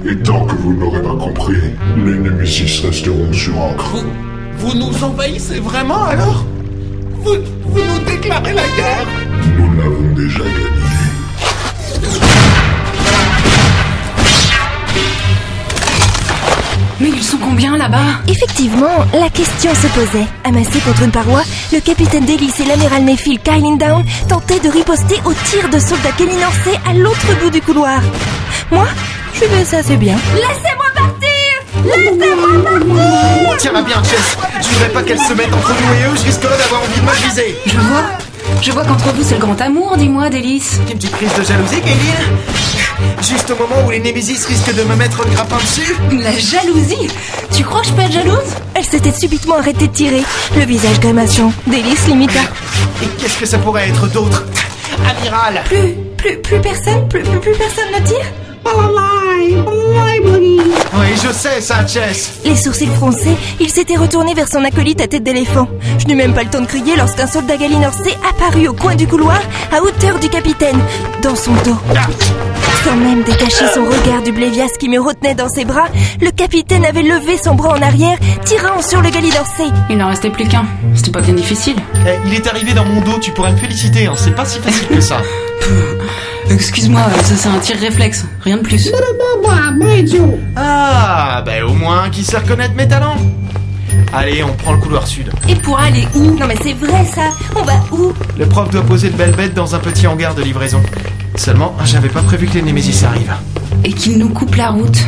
Et 0.07 0.17
tant 0.17 0.45
que 0.47 0.55
vous 0.57 0.73
ne 0.75 0.81
l'aurez 0.81 1.03
pas 1.03 1.17
compris, 1.17 1.57
les 1.97 2.19
Némésis 2.19 2.81
resteront 2.81 3.33
sur. 3.33 3.53
Vous, 3.55 4.05
vous 4.59 4.75
nous 4.75 5.05
envahissez 5.05 5.61
vraiment 5.61 6.05
alors 6.05 6.45
vous, 7.25 7.37
vous 7.65 7.81
nous 7.81 8.05
déclarez 8.05 8.53
la 8.53 8.63
guerre 8.63 9.07
Nous 9.57 9.73
l'avons 9.77 10.15
déjà 10.15 10.41
gagné. 10.41 10.85
Mais 17.01 17.09
ils 17.09 17.23
sont 17.23 17.39
combien 17.39 17.77
là-bas 17.77 18.21
Effectivement, 18.29 19.05
la 19.13 19.29
question 19.29 19.75
se 19.75 19.87
posait. 19.89 20.27
Amassé 20.45 20.79
contre 20.81 21.03
une 21.03 21.11
paroi, 21.11 21.43
le 21.73 21.81
capitaine 21.81 22.25
Délice 22.25 22.61
et 22.61 22.65
l'amiral 22.65 23.05
Nephil 23.05 23.39
Kyling 23.41 23.79
Down 23.79 24.05
tentaient 24.29 24.61
de 24.61 24.69
riposter 24.69 25.17
aux 25.25 25.35
tirs 25.35 25.69
de 25.71 25.79
soldats 25.79 26.13
Kelinorsés 26.17 26.79
à 26.89 26.95
l'autre 26.95 27.27
bout 27.43 27.51
du 27.51 27.61
couloir. 27.61 28.01
Moi, 28.71 28.87
je 29.35 29.45
vais 29.45 29.65
ça 29.65 29.79
assez 29.79 29.97
bien. 29.97 30.17
Laissez-moi 30.35 30.84
Laissez-moi 31.85 32.63
partir 32.63 33.57
Tiens-la 33.59 33.83
bien, 33.83 34.03
Chess. 34.03 34.37
Je 34.63 34.69
voudrais 34.69 34.89
pas 34.91 35.03
qu'elle 35.03 35.19
se 35.19 35.33
mette 35.33 35.53
entre 35.53 35.71
nous 35.71 35.95
et 35.95 36.13
eux, 36.13 36.17
je 36.17 36.25
risquerais 36.25 36.57
d'avoir 36.59 36.83
envie 36.83 37.01
de 37.01 37.07
me 37.07 37.29
viser. 37.29 37.57
Je 37.67 37.79
vois. 37.79 38.05
Je 38.61 38.73
vois 38.73 38.85
qu'entre 38.85 39.13
vous 39.15 39.23
c'est 39.23 39.35
le 39.35 39.41
grand 39.41 39.61
amour, 39.61 39.97
dis-moi, 39.97 40.29
Délice. 40.31 40.79
Une 40.91 40.97
petite 40.99 41.13
crise 41.13 41.35
de 41.35 41.43
jalousie, 41.43 41.81
Kaylin 41.81 43.19
Juste 43.23 43.51
au 43.51 43.57
moment 43.57 43.87
où 43.87 43.91
les 43.91 44.01
Némésis 44.01 44.45
risquent 44.47 44.75
de 44.75 44.83
me 44.85 44.95
mettre 44.97 45.25
le 45.25 45.31
grappin 45.31 45.57
dessus 45.57 45.95
La 46.13 46.33
jalousie 46.33 47.09
Tu 47.53 47.65
crois 47.65 47.81
que 47.81 47.89
je 47.89 47.93
peux 47.93 48.03
être 48.03 48.13
jalouse? 48.13 48.55
Elle 48.75 48.85
s'était 48.85 49.13
subitement 49.13 49.57
arrêtée 49.57 49.89
de 49.89 49.93
tirer, 49.93 50.23
le 50.57 50.65
visage 50.65 51.01
grimaçant. 51.01 51.53
Délice 51.67 52.07
limita. 52.07 52.41
Et 53.03 53.07
qu'est-ce 53.19 53.39
que 53.39 53.47
ça 53.47 53.59
pourrait 53.59 53.89
être 53.89 54.07
d'autre? 54.09 54.45
Amiral 55.09 55.63
Plus, 55.65 55.95
plus, 56.17 56.39
plus 56.39 56.61
personne, 56.61 57.09
plus, 57.09 57.23
plus, 57.23 57.41
plus 57.41 57.53
personne 57.57 57.91
ne 57.99 58.07
tire? 58.07 58.27
Oui, 60.97 61.07
je 61.23 61.33
sais 61.33 61.61
ça, 61.61 61.87
Chess 61.87 62.41
Les 62.45 62.57
sourcils 62.57 62.87
froncés, 62.87 63.37
il 63.61 63.69
s'était 63.69 63.97
retourné 63.97 64.35
vers 64.35 64.49
son 64.49 64.65
acolyte 64.65 65.01
à 65.01 65.07
tête 65.07 65.23
d'éléphant. 65.23 65.69
Je 65.99 66.07
n'eus 66.07 66.15
même 66.15 66.35
pas 66.35 66.45
le 66.45 66.51
temps 66.51 66.61
de 66.61 66.67
crier 66.67 66.97
lorsqu'un 66.97 67.27
soldat 67.27 67.57
galinorcé 67.57 68.17
apparut 68.29 68.69
au 68.69 68.75
coin 68.75 68.95
du 68.95 69.07
couloir, 69.07 69.41
à 69.73 69.83
hauteur 69.83 70.19
du 70.21 70.29
capitaine, 70.29 70.79
dans 71.23 71.35
son 71.35 71.53
dos. 71.65 71.77
Sans 72.85 72.97
même 72.97 73.23
détacher 73.23 73.67
son 73.75 73.85
regard 73.85 74.23
du 74.23 74.33
Blévias 74.33 74.77
qui 74.79 74.89
me 74.89 75.01
retenait 75.01 75.35
dans 75.35 75.49
ses 75.49 75.65
bras, 75.65 75.89
le 76.21 76.31
capitaine 76.31 76.85
avait 76.85 77.03
levé 77.03 77.39
son 77.43 77.55
bras 77.55 77.77
en 77.77 77.83
arrière, 77.83 78.19
tirant 78.45 78.83
sur 78.83 79.01
le 79.01 79.11
galinorcé. 79.11 79.65
Il 79.91 79.97
n'en 79.97 80.09
restait 80.09 80.31
plus 80.31 80.47
qu'un. 80.47 80.67
C'était 80.95 81.11
pas 81.11 81.23
bien 81.23 81.35
difficile. 81.35 81.77
Eh, 82.07 82.29
il 82.29 82.35
est 82.35 82.47
arrivé 82.47 82.73
dans 82.73 82.85
mon 82.85 83.01
dos, 83.01 83.19
tu 83.21 83.33
pourrais 83.33 83.53
me 83.53 83.57
féliciter, 83.57 84.07
hein. 84.07 84.15
c'est 84.17 84.35
pas 84.35 84.45
si 84.45 84.59
facile 84.61 84.89
que 84.89 85.01
ça. 85.01 85.19
Excuse-moi, 86.51 87.03
ça 87.23 87.35
c'est 87.37 87.49
un 87.49 87.59
tir 87.59 87.77
réflexe, 87.79 88.25
rien 88.43 88.59
de 88.59 88.63
plus. 88.63 88.91
Ah, 90.57 91.43
bah 91.45 91.53
au 91.67 91.73
moins 91.75 92.11
qui 92.11 92.23
sait 92.25 92.39
reconnaître 92.39 92.75
mes 92.75 92.87
talents 92.87 93.17
Allez, 94.13 94.45
on 94.45 94.53
prend 94.53 94.73
le 94.73 94.79
couloir 94.79 95.07
sud. 95.07 95.31
Et 95.49 95.55
pour 95.57 95.79
aller 95.79 96.07
où? 96.15 96.37
Non 96.39 96.47
mais 96.47 96.57
c'est 96.63 96.75
vrai 96.75 97.05
ça 97.13 97.31
On 97.57 97.63
va 97.63 97.75
où? 97.91 98.13
Le 98.39 98.47
prof 98.47 98.71
doit 98.71 98.83
poser 98.83 99.09
le 99.09 99.17
bel 99.17 99.33
bête 99.33 99.55
dans 99.55 99.75
un 99.75 99.79
petit 99.79 100.07
hangar 100.07 100.35
de 100.35 100.43
livraison. 100.43 100.81
Seulement, 101.37 101.75
j'avais 101.85 102.09
pas 102.09 102.23
prévu 102.23 102.47
que 102.47 102.55
les 102.55 102.63
Némésis 102.63 103.03
arrivent. 103.03 103.35
Et 103.85 103.93
qu'il 103.93 104.19
nous 104.19 104.29
coupe 104.29 104.55
la 104.55 104.71
route. 104.71 104.99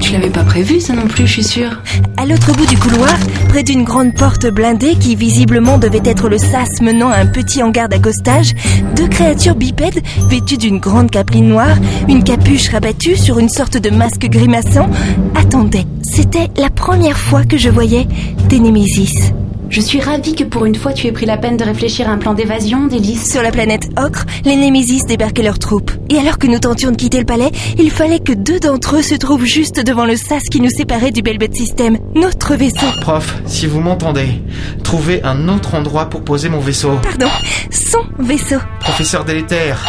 Tu 0.00 0.12
l'avais 0.12 0.30
pas 0.30 0.44
prévu 0.44 0.80
ça 0.80 0.94
non 0.94 1.06
plus, 1.06 1.26
je 1.26 1.32
suis 1.32 1.44
sûre. 1.44 1.82
À 2.16 2.26
l'autre 2.26 2.52
bout 2.54 2.66
du 2.66 2.76
couloir, 2.76 3.14
près 3.48 3.62
d'une 3.62 3.84
grande 3.84 4.14
porte 4.14 4.46
blindée 4.46 4.94
qui 4.94 5.16
visiblement 5.16 5.78
devait 5.78 6.02
être 6.04 6.28
le 6.28 6.38
sas 6.38 6.80
menant 6.80 7.10
à 7.10 7.16
un 7.16 7.26
petit 7.26 7.62
hangar 7.62 7.88
d'accostage, 7.88 8.54
deux 8.94 9.08
créatures 9.08 9.56
bipèdes 9.56 10.02
vêtues 10.28 10.58
d'une 10.58 10.78
grande 10.78 11.10
capeline 11.10 11.48
noire, 11.48 11.76
une 12.08 12.24
capuche 12.24 12.68
rabattue 12.68 13.16
sur 13.16 13.38
une 13.38 13.48
sorte 13.48 13.76
de 13.78 13.90
masque 13.90 14.26
grimaçant, 14.28 14.90
attendaient. 15.34 15.86
C'était 16.02 16.48
la 16.56 16.70
première 16.70 17.18
fois 17.18 17.44
que 17.44 17.58
je 17.58 17.68
voyais 17.68 18.06
des 18.48 18.60
Némésis. 18.60 19.32
Je 19.70 19.80
suis 19.80 20.00
ravie 20.00 20.34
que 20.34 20.42
pour 20.42 20.64
une 20.66 20.74
fois 20.74 20.92
tu 20.92 21.06
aies 21.06 21.12
pris 21.12 21.26
la 21.26 21.36
peine 21.36 21.56
de 21.56 21.62
réfléchir 21.62 22.08
à 22.08 22.12
un 22.12 22.18
plan 22.18 22.34
d'évasion, 22.34 22.88
Délice. 22.88 23.30
Sur 23.30 23.40
la 23.40 23.52
planète 23.52 23.88
Ocre, 23.96 24.26
les 24.44 24.56
Némésis 24.56 25.06
débarquaient 25.06 25.44
leurs 25.44 25.60
troupes. 25.60 25.92
Et 26.08 26.18
alors 26.18 26.38
que 26.38 26.48
nous 26.48 26.58
tentions 26.58 26.90
de 26.90 26.96
quitter 26.96 27.20
le 27.20 27.24
palais, 27.24 27.52
il 27.78 27.92
fallait 27.92 28.18
que 28.18 28.32
deux 28.32 28.58
d'entre 28.58 28.96
eux 28.96 29.02
se 29.02 29.14
trouvent 29.14 29.44
juste 29.44 29.78
devant 29.78 30.06
le 30.06 30.16
sas 30.16 30.42
qui 30.50 30.60
nous 30.60 30.70
séparait 30.70 31.12
du 31.12 31.22
Belbet 31.22 31.50
System, 31.52 31.98
notre 32.16 32.56
vaisseau. 32.56 32.86
Prof, 33.00 33.40
si 33.46 33.68
vous 33.68 33.80
m'entendez, 33.80 34.42
trouvez 34.82 35.22
un 35.22 35.48
autre 35.48 35.76
endroit 35.76 36.10
pour 36.10 36.24
poser 36.24 36.48
mon 36.48 36.58
vaisseau. 36.58 36.98
Pardon, 37.00 37.28
son 37.70 38.02
vaisseau. 38.18 38.58
Professeur 38.80 39.24
délétère. 39.24 39.86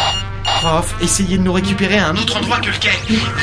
Prof, 0.60 0.94
essayez 1.00 1.38
de 1.38 1.42
nous 1.42 1.52
récupérer 1.52 1.98
à 1.98 2.08
un 2.08 2.16
autre 2.16 2.36
endroit 2.36 2.58
que 2.58 2.66
le 2.66 2.78
quai. 2.78 2.90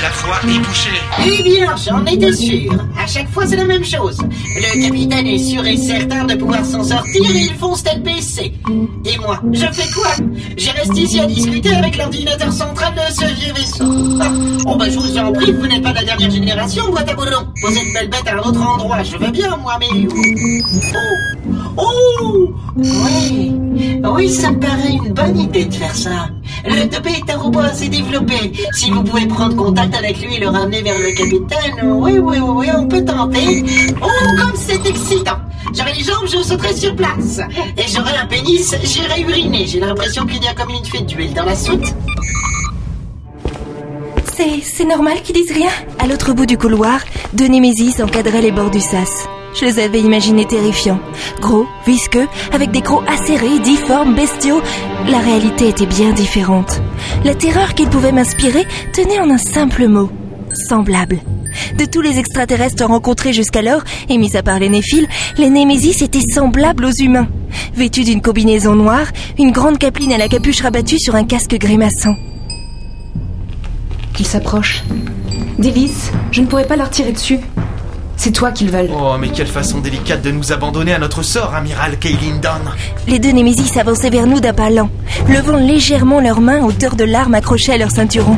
La 0.02 0.10
voie 0.10 0.40
est 0.44 0.60
bouchée. 0.60 0.90
Eh 1.26 1.44
bien, 1.44 1.76
j'en 1.76 2.06
étais 2.06 2.32
sûr. 2.32 2.74
À 2.98 3.06
chaque 3.08 3.30
fois, 3.30 3.46
c'est 3.46 3.58
la 3.58 3.66
même 3.66 3.84
chose. 3.84 4.20
Le 4.56 4.82
capitaine 4.82 5.28
est 5.28 5.38
sûr 5.38 5.66
et 5.66 5.76
certain 5.76 6.26
de 6.26 6.36
pouvoir 6.36 6.64
s'en 6.66 6.84
sortir 6.84 7.24
et 7.30 7.38
il 7.38 7.54
fonce 7.56 7.84
tel 7.84 8.02
PC. 8.02 8.54
Et 9.06 9.18
moi, 9.18 9.42
je 9.52 9.66
fais 9.66 9.90
quoi? 9.94 10.12
Je 10.58 10.70
reste 10.72 10.98
ici 10.98 11.20
à 11.20 11.26
discuter 11.26 11.76
avec 11.76 11.98
l'ordinateur 11.98 12.54
central 12.54 12.94
de 12.96 13.14
ce 13.14 13.26
vieux 13.26 13.54
vaisseau. 13.54 14.20
Ah, 14.22 14.32
oh 14.66 14.76
bah 14.76 14.90
je 14.90 14.98
vous 14.98 15.18
en 15.18 15.32
prie, 15.34 15.52
vous 15.52 15.68
n'êtes 15.68 15.84
pas 15.84 15.92
de 15.92 15.96
la 15.96 16.04
dernière 16.04 16.32
génération, 16.32 16.90
boîte 16.90 17.10
à. 17.10 17.16
Posez 17.62 17.82
une 17.82 17.94
belle 17.94 18.10
bête 18.10 18.28
à 18.28 18.34
un 18.36 18.40
autre 18.40 18.62
endroit, 18.62 19.04
je 19.04 19.18
veux 19.18 19.32
bien, 19.32 19.58
moi, 19.58 19.78
mais... 19.80 19.88
Oh 19.92 21.54
Oh 21.78 22.54
Oui 22.78 23.54
Oui, 24.04 24.30
ça 24.30 24.52
me 24.52 24.60
paraît 24.60 24.92
une 24.92 25.14
bonne 25.14 25.38
idée 25.38 25.66
de 25.66 25.74
faire 25.74 25.96
ça. 25.96 26.30
Le 26.66 26.88
Topé 26.90 27.12
est 27.12 27.32
un 27.32 27.38
robot 27.38 27.60
assez 27.60 27.90
développé. 27.90 28.52
Si 28.74 28.92
vous 28.92 29.04
pouvez 29.04 29.28
prendre 29.28 29.56
contact 29.56 29.96
avec 29.96 30.22
lui 30.22 30.36
et 30.36 30.40
le 30.40 30.50
ramener 30.50 30.82
vers 30.82 30.98
le 30.98 31.12
capitaine, 31.16 31.92
oui, 31.92 32.20
oui, 32.20 32.38
oui, 32.40 32.50
oui, 32.50 32.68
on 32.78 32.88
peut 32.88 33.04
tenter. 33.04 33.64
Oh, 34.02 34.08
comme 34.42 34.56
c'est 34.56 34.86
excitant 34.88 35.38
J'aurais 35.74 35.94
les 35.94 36.04
jambes, 36.04 36.26
je 36.26 36.42
sauterais 36.42 36.74
sur 36.74 36.96
place. 36.96 37.40
Et 37.78 37.84
j'aurais 37.88 38.18
un 38.18 38.26
pénis, 38.26 38.76
j'irais 38.84 39.22
uriner. 39.22 39.68
J'ai 39.68 39.80
l'impression 39.80 40.26
qu'il 40.26 40.44
y 40.44 40.48
a 40.48 40.54
comme 40.54 40.70
une 40.70 40.86
fuite 40.86 41.06
d'huile 41.06 41.34
dans 41.34 41.46
la 41.46 41.56
soute. 41.56 41.94
C'est, 44.36 44.62
c'est 44.64 44.86
normal 44.86 45.22
qu'ils 45.22 45.36
disent 45.36 45.52
rien 45.52 45.70
À 46.00 46.08
l'autre 46.08 46.34
bout 46.34 46.46
du 46.46 46.58
couloir, 46.58 47.02
deux 47.34 47.48
Némésis 47.48 48.00
encadraient 48.00 48.42
les 48.42 48.52
bords 48.52 48.72
du 48.72 48.80
sas. 48.80 49.28
Je 49.56 49.66
les 49.66 49.80
avais 49.80 50.00
imaginés 50.00 50.46
terrifiants. 50.46 51.00
Gros, 51.42 51.66
visqueux, 51.86 52.28
avec 52.54 52.72
des 52.72 52.82
crocs 52.82 53.04
acérés, 53.08 53.60
difformes, 53.60 54.16
bestiaux. 54.16 54.62
La 55.10 55.20
réalité 55.20 55.70
était 55.70 55.86
bien 55.86 56.12
différente. 56.12 56.82
La 57.24 57.36
terreur 57.36 57.74
qu'ils 57.74 57.90
pouvaient 57.90 58.12
m'inspirer 58.12 58.66
tenait 58.94 59.20
en 59.20 59.30
un 59.30 59.38
simple 59.38 59.88
mot. 59.88 60.10
Semblable. 60.54 61.20
De 61.78 61.86
tous 61.86 62.02
les 62.02 62.20
extraterrestres 62.20 62.86
rencontrés 62.86 63.34
jusqu'alors, 63.34 63.84
et 64.08 64.18
mis 64.18 64.38
à 64.38 64.44
part 64.44 64.60
les 64.60 64.70
néphiles, 64.70 65.08
les 65.38 65.50
Némésis 65.50 66.02
étaient 66.02 66.20
semblables 66.22 66.86
aux 66.86 66.92
humains. 66.92 67.28
Vêtus 67.76 68.04
d'une 68.04 68.22
combinaison 68.22 68.76
noire, 68.76 69.08
une 69.38 69.52
grande 69.52 69.78
capeline 69.78 70.14
à 70.14 70.18
la 70.18 70.28
capuche 70.28 70.62
rabattue 70.62 71.00
sur 71.00 71.16
un 71.16 71.24
casque 71.24 71.56
grimaçant. 71.56 72.16
Qu'ils 74.14 74.28
s'approchent. 74.28 74.84
Délice, 75.58 76.12
je 76.32 76.42
ne 76.42 76.46
pourrais 76.46 76.68
pas 76.68 76.76
leur 76.76 76.90
tirer 76.90 77.12
dessus. 77.12 77.40
C'est 78.20 78.34
toi 78.34 78.52
qu'ils 78.52 78.70
veulent. 78.70 78.90
Oh, 78.94 79.14
mais 79.18 79.30
quelle 79.30 79.48
façon 79.48 79.80
délicate 79.80 80.22
de 80.22 80.32
nous 80.32 80.52
abandonner 80.52 80.94
à 80.94 81.00
notre 81.00 81.24
sort, 81.24 81.56
amiral 81.56 81.98
Kaylin 81.98 82.36
Dunn. 82.42 82.70
Les 83.08 83.18
deux 83.18 83.32
Némésis 83.32 83.78
avançaient 83.78 84.10
vers 84.10 84.28
nous 84.28 84.42
d'un 84.42 84.52
pas 84.52 84.70
lent, 84.70 84.90
levant 85.30 85.56
légèrement 85.56 86.20
leurs 86.20 86.42
mains 86.42 86.62
hauteur 86.62 86.98
de 86.98 87.06
l'arme 87.06 87.36
accrochée 87.36 87.72
à 87.72 87.78
leur 87.78 87.92
ceinturon. 87.92 88.38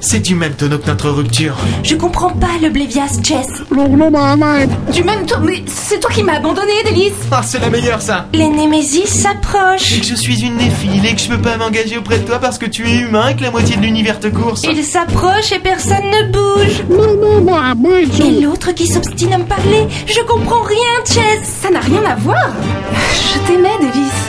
C'est 0.00 0.20
du 0.20 0.34
même 0.34 0.54
tonneau 0.54 0.78
que 0.78 0.86
notre 0.86 1.10
rupture. 1.10 1.54
Je 1.82 1.94
comprends 1.94 2.30
pas 2.30 2.58
le 2.62 2.70
Blévias, 2.70 3.20
Chess. 3.22 3.46
Du 4.92 5.04
même 5.04 5.26
toi, 5.26 5.38
mais 5.42 5.62
c'est 5.66 6.00
toi 6.00 6.10
qui 6.10 6.22
m'as 6.22 6.36
abandonné, 6.36 6.72
Délice. 6.84 7.12
Ah, 7.30 7.42
c'est 7.42 7.60
la 7.60 7.68
meilleure, 7.68 8.00
ça. 8.00 8.26
Les 8.32 8.48
Némésis 8.48 9.08
s'approchent. 9.08 9.92
Et 9.94 10.00
que 10.00 10.06
je 10.06 10.14
suis 10.14 10.42
une 10.42 10.56
néphile 10.56 11.04
et 11.04 11.14
que 11.14 11.20
je 11.20 11.28
peux 11.28 11.40
pas 11.40 11.58
m'engager 11.58 11.98
auprès 11.98 12.18
de 12.18 12.24
toi 12.24 12.38
parce 12.38 12.56
que 12.56 12.64
tu 12.64 12.88
es 12.88 13.00
humain 13.00 13.28
et 13.28 13.36
que 13.36 13.42
la 13.42 13.50
moitié 13.50 13.76
de 13.76 13.82
l'univers 13.82 14.20
te 14.20 14.28
course. 14.28 14.62
Ils 14.64 14.82
s'approchent 14.84 15.52
et 15.52 15.58
personne 15.58 16.04
ne 16.04 16.32
bouge. 16.32 16.82
Et 18.20 18.46
l'autre 18.50 18.72
qui 18.72 18.88
s'obstine 18.88 19.32
à 19.32 19.38
me 19.38 19.44
parler. 19.44 19.86
Je 20.06 20.20
comprends 20.22 20.62
rien, 20.62 21.04
Chess. 21.04 21.48
Ça 21.62 21.70
n'a 21.70 21.78
rien 21.80 22.04
à 22.04 22.16
voir. 22.16 22.50
Je 23.32 23.38
t'aimais, 23.46 23.78
Délice. 23.80 24.22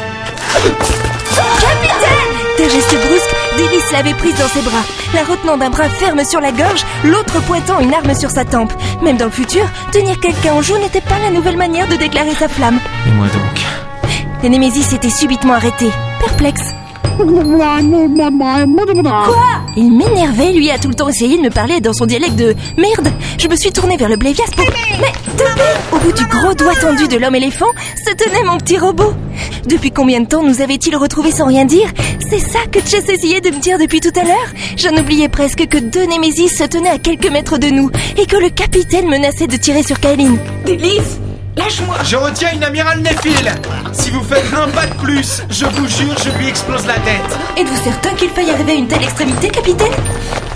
Capitaine 1.60 2.58
D'un 2.58 2.70
geste 2.70 2.96
brusque, 3.08 3.36
Délice 3.58 3.92
l'avait 3.92 4.14
prise 4.14 4.38
dans 4.38 4.48
ses 4.48 4.62
bras, 4.62 4.84
la 5.16 5.24
retenant 5.24 5.58
d'un 5.58 5.72
bras 5.72 5.90
ferme 5.90 6.24
sur 6.24 6.40
la 6.40 6.52
gorge, 6.52 6.86
l'autre 7.04 7.42
pointant 7.48 7.80
une 7.80 7.94
arme 7.94 8.14
sur 8.14 8.30
sa 8.30 8.46
tempe. 8.46 8.74
Même 9.02 9.18
dans 9.18 9.26
le 9.26 9.32
futur, 9.32 9.64
tenir 9.92 10.20
quelqu'un 10.20 10.54
en 10.54 10.62
joue 10.62 10.78
n'était 10.78 11.02
pas 11.02 11.18
la 11.20 11.32
nouvelle 11.32 11.58
manière 11.58 11.88
de 11.88 11.96
déclarer 11.96 12.36
sa 12.36 12.48
flamme. 12.48 12.80
Et 13.08 13.12
moi 13.12 13.26
donc? 13.28 14.12
Les 14.44 14.50
Némésis 14.50 14.94
étaient 14.94 15.10
subitement 15.10 15.54
arrêtés, 15.54 15.92
perplexes. 16.20 16.76
Quoi? 19.26 19.61
Il 19.78 19.92
m'énervait, 19.92 20.52
lui 20.52 20.70
a 20.70 20.78
tout 20.78 20.90
le 20.90 20.96
temps 20.96 21.10
essayé 21.10 21.38
de 21.38 21.42
me 21.42 21.50
parler 21.50 21.80
dans 21.80 21.94
son 21.94 22.06
dialecte 22.06 22.36
de 22.36 22.56
merde. 22.78 23.14
Je 23.38 23.48
me 23.48 23.56
suis 23.56 23.72
tournée 23.72 23.98
vers 23.98 24.10
le 24.10 24.18
Blévias 24.18 24.46
pour. 24.56 24.66
Mais 25.00 25.12
Topé 25.38 25.62
Au 25.92 25.98
bout 25.98 26.12
du 26.12 26.26
gros 26.26 26.54
doigt 26.54 26.76
tendu 26.76 27.08
de 27.08 27.18
l'homme 27.18 27.36
éléphant 27.36 27.72
se 28.06 28.14
tenait 28.14 28.44
mon 28.44 28.58
petit 28.58 28.78
robot. 28.78 29.14
Depuis 29.68 29.92
combien 29.92 30.20
de 30.22 30.28
temps 30.28 30.44
nous 30.44 30.62
avait-il 30.62 30.96
retrouvé 30.96 31.32
sans 31.32 31.46
rien 31.46 31.66
dire? 31.66 31.90
C'est 32.30 32.40
ça 32.40 32.60
que 32.72 32.80
Chess 32.80 33.08
essayait 33.08 33.42
de 33.42 33.50
me 33.50 33.60
dire 33.60 33.78
depuis 33.78 34.00
tout 34.00 34.12
à 34.20 34.24
l'heure 34.24 34.54
J'en 34.78 34.96
oubliais 34.98 35.30
presque 35.30 35.68
que 35.68 35.78
deux 35.78 36.06
Némésis 36.06 36.58
se 36.58 36.64
tenaient 36.64 36.90
à 36.90 37.00
quelques 37.00 37.32
mètres 37.32 37.58
de 37.58 37.68
nous 37.68 37.90
et 38.18 38.26
que 38.26 38.38
le 38.38 38.50
capitaine 38.50 39.08
menaçait 39.08 39.48
de 39.48 39.58
tirer 39.58 39.84
sur 39.84 40.00
Kailin. 40.00 40.36
Délice 40.66 41.20
Lâche-moi. 41.58 41.98
Je 42.06 42.16
retiens 42.16 42.54
une 42.54 42.64
amirale 42.64 43.00
néphile 43.02 43.52
Si 43.92 44.10
vous 44.10 44.24
faites 44.24 44.46
un 44.54 44.70
pas 44.70 44.86
de 44.86 44.94
plus, 44.96 45.44
je 45.50 45.66
vous 45.66 45.88
jure, 45.88 46.16
je 46.24 46.30
lui 46.38 46.48
explose 46.48 46.86
la 46.86 46.94
tête. 46.96 47.38
Êtes-vous 47.58 47.84
certain 47.84 48.14
qu'il 48.16 48.30
faille 48.30 48.50
arriver 48.52 48.72
à 48.72 48.76
une 48.76 48.88
telle 48.88 49.04
extrémité, 49.04 49.50
capitaine? 49.50 49.92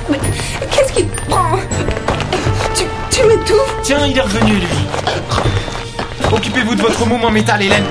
Mais 0.09 0.19
qu'est-ce 0.71 0.93
qui 0.93 1.05
te 1.05 1.21
prend? 1.29 1.57
Tu, 2.75 2.83
tu 3.11 3.23
m'étouffes 3.27 3.75
Tiens, 3.83 4.05
il 4.07 4.17
est 4.17 4.21
revenu, 4.21 4.53
lui. 4.53 4.67
Occupez-vous 6.31 6.75
de 6.75 6.81
votre 6.81 7.05
mouvement 7.05 7.31
métal, 7.31 7.61
Hélène 7.61 7.83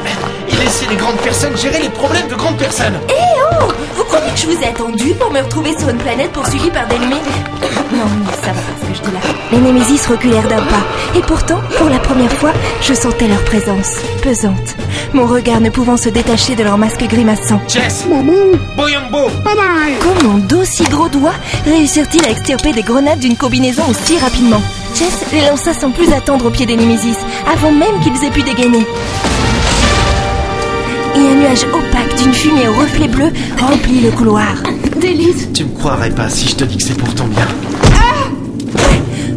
Et 0.55 0.65
laissez 0.65 0.87
les 0.89 0.97
grandes 0.97 1.17
personnes 1.17 1.57
gérer 1.57 1.81
les 1.81 1.89
problèmes 1.89 2.29
de 2.29 2.35
grandes 2.35 2.57
personnes 2.57 2.99
Eh 3.09 3.13
oh 3.61 3.65
Vous 3.97 4.05
croyez 4.05 4.31
Je 4.37 4.47
vous 4.47 4.63
ai 4.63 4.67
attendu 4.69 5.15
pour 5.15 5.31
me 5.33 5.41
retrouver 5.41 5.77
sur 5.77 5.89
une 5.89 5.99
planète 5.99 6.31
poursuivie 6.33 6.71
par 6.71 6.87
des 6.87 6.99
lumières. 6.99 7.19
Non, 7.93 8.07
mais 8.25 8.33
ça 8.33 8.53
va 8.53 8.61
pas 8.61 8.75
ce 8.81 8.87
que 8.89 8.95
je 8.95 9.01
dis 9.03 9.15
là. 9.15 9.21
Les 9.53 9.59
Némésis 9.59 10.07
reculèrent 10.07 10.49
d'un 10.49 10.63
pas. 10.63 10.85
Et 11.17 11.21
pourtant, 11.21 11.61
pour 11.79 11.89
la 11.89 11.99
première 11.99 12.33
fois, 12.33 12.53
je 12.81 12.93
sentais 12.95 13.29
leur 13.29 13.43
présence, 13.45 13.99
pesante. 14.23 14.75
Mon 15.13 15.27
regard 15.27 15.61
ne 15.61 15.71
pouvant 15.71 15.97
se 15.97 16.09
détacher 16.09 16.57
de 16.57 16.65
leur 16.65 16.77
masque 16.77 17.05
grimaçant. 17.05 17.61
Jess 17.69 18.05
Boyambo 18.77 19.31
Comment 20.03 20.39
d'aussi 20.39 20.85
gros 20.85 21.09
doigts 21.09 21.35
réussirent-ils 21.67 22.25
à 22.25 22.31
extirper 22.31 22.73
des 22.73 22.83
grenades 22.83 23.21
d'une 23.21 23.37
combinaison 23.37 23.83
aussi 23.89 24.19
rapidement? 24.19 24.63
Jess 24.97 25.25
les 25.33 25.43
lança 25.43 25.73
sans 25.75 25.91
plus 25.91 26.13
attendre 26.13 26.47
au 26.47 26.51
pied 26.51 26.67
des 26.67 26.77
Némésis, 26.77 27.19
avant 27.53 27.71
même 27.71 28.01
qu'ils 28.01 28.25
aient 28.25 28.31
pu 28.31 28.43
dégainer. 28.43 28.85
Et 31.17 31.19
un 31.19 31.35
nuage 31.37 31.65
opaque 31.73 32.15
d'une 32.17 32.33
fumée 32.33 32.69
au 32.69 32.75
reflet 32.75 33.09
bleu 33.09 33.31
remplit 33.61 34.01
le 34.01 34.11
couloir. 34.11 34.55
Délice 35.01 35.49
Tu 35.53 35.65
me 35.65 35.75
croirais 35.75 36.11
pas 36.11 36.29
si 36.29 36.49
je 36.49 36.57
te 36.57 36.65
dis 36.65 36.77
que 36.77 36.83
c'est 36.83 36.97
pour 36.99 37.15
ton 37.15 37.27
bien. 37.27 37.47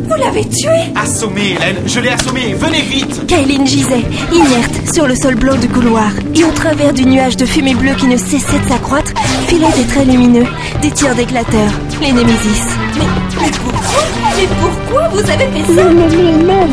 Vous 0.10 0.16
l'avez 0.24 0.46
tué 0.48 0.70
Assommé, 0.96 1.52
Hélène 1.52 1.78
Je 1.86 2.00
l'ai 2.00 2.10
assommé 2.10 2.56
Venez 2.58 2.82
vite 2.82 3.28
Kaylin 3.28 3.66
gisait, 3.66 4.04
inerte, 4.34 4.94
sur 4.94 5.06
le 5.06 5.16
sol 5.16 5.36
blanc 5.36 5.56
du 5.58 5.68
couloir. 5.68 6.10
Et 6.34 6.44
au 6.44 6.52
travers 6.52 6.94
du 6.94 7.06
nuage 7.06 7.36
de 7.38 7.46
fumée 7.46 7.76
bleue 7.76 7.94
qui 7.96 8.08
ne 8.08 8.18
cessait 8.18 8.60
de 8.60 8.68
s'accroître, 8.70 9.12
filaient 9.48 9.72
des 9.76 9.86
traits 9.86 10.08
lumineux, 10.08 10.46
des 10.82 10.92
tirs 10.92 11.14
d'éclateurs, 11.14 11.72
les 12.02 12.14
Némésis. 12.14 12.64
Mais, 12.98 13.06
mais 13.42 13.52
pourquoi 13.64 14.04
Mais 14.38 14.48
pourquoi 14.62 15.08
vous 15.10 15.30
avez 15.30 15.46
fait 15.46 15.74
ça 15.76 15.84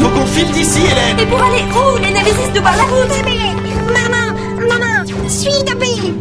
Faut 0.01 0.09
qu'on 0.09 0.27
file 0.27 0.51
d'ici, 0.53 0.79
Hélène 0.81 1.19
Et 1.21 1.27
pour 1.27 1.43
aller 1.43 1.65
où 1.75 1.99
Les 1.99 2.13
Némésis 2.13 2.51
nous 2.55 2.63
barrent 2.63 2.77
la 2.77 2.85
route 2.85 3.54
suis 5.29 5.65
Dobby. 5.65 6.13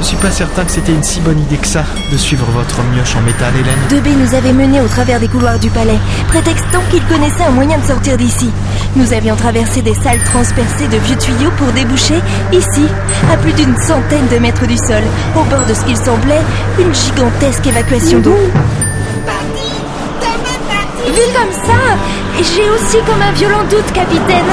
Je 0.00 0.04
suis 0.04 0.16
pas 0.16 0.30
certain 0.30 0.64
que 0.64 0.70
c'était 0.70 0.92
une 0.92 1.02
si 1.02 1.20
bonne 1.20 1.38
idée 1.40 1.56
que 1.56 1.66
ça, 1.66 1.84
de 2.10 2.16
suivre 2.16 2.46
votre 2.52 2.82
mioche 2.94 3.16
en 3.16 3.20
métal, 3.22 3.52
Hélène. 3.54 3.78
Debé 3.90 4.14
nous 4.16 4.34
avait 4.34 4.52
menés 4.52 4.80
au 4.80 4.86
travers 4.86 5.20
des 5.20 5.28
couloirs 5.28 5.58
du 5.58 5.68
palais, 5.70 5.98
prétextant 6.28 6.80
qu'il 6.90 7.04
connaissait 7.04 7.44
un 7.44 7.50
moyen 7.50 7.78
de 7.78 7.84
sortir 7.84 8.16
d'ici. 8.16 8.48
Nous 8.96 9.12
avions 9.12 9.36
traversé 9.36 9.82
des 9.82 9.94
salles 9.94 10.22
transpercées 10.24 10.88
de 10.88 10.96
vieux 10.98 11.16
tuyaux 11.16 11.50
pour 11.58 11.72
déboucher, 11.72 12.20
ici, 12.52 12.86
à 13.30 13.36
plus 13.36 13.52
d'une 13.52 13.76
centaine 13.76 14.28
de 14.32 14.38
mètres 14.38 14.66
du 14.66 14.76
sol, 14.76 15.02
au 15.36 15.42
bord 15.44 15.66
de 15.66 15.74
ce 15.74 15.84
qu'il 15.84 15.96
semblait 15.96 16.42
une 16.78 16.94
gigantesque 16.94 17.66
évacuation 17.66 18.20
d'eau. 18.20 18.36
Vu 21.06 21.22
comme 21.34 21.52
ça, 21.66 21.96
j'ai 22.42 22.68
aussi 22.70 22.98
comme 23.06 23.20
un 23.22 23.32
violent 23.32 23.64
doute, 23.70 23.92
capitaine. 23.92 24.44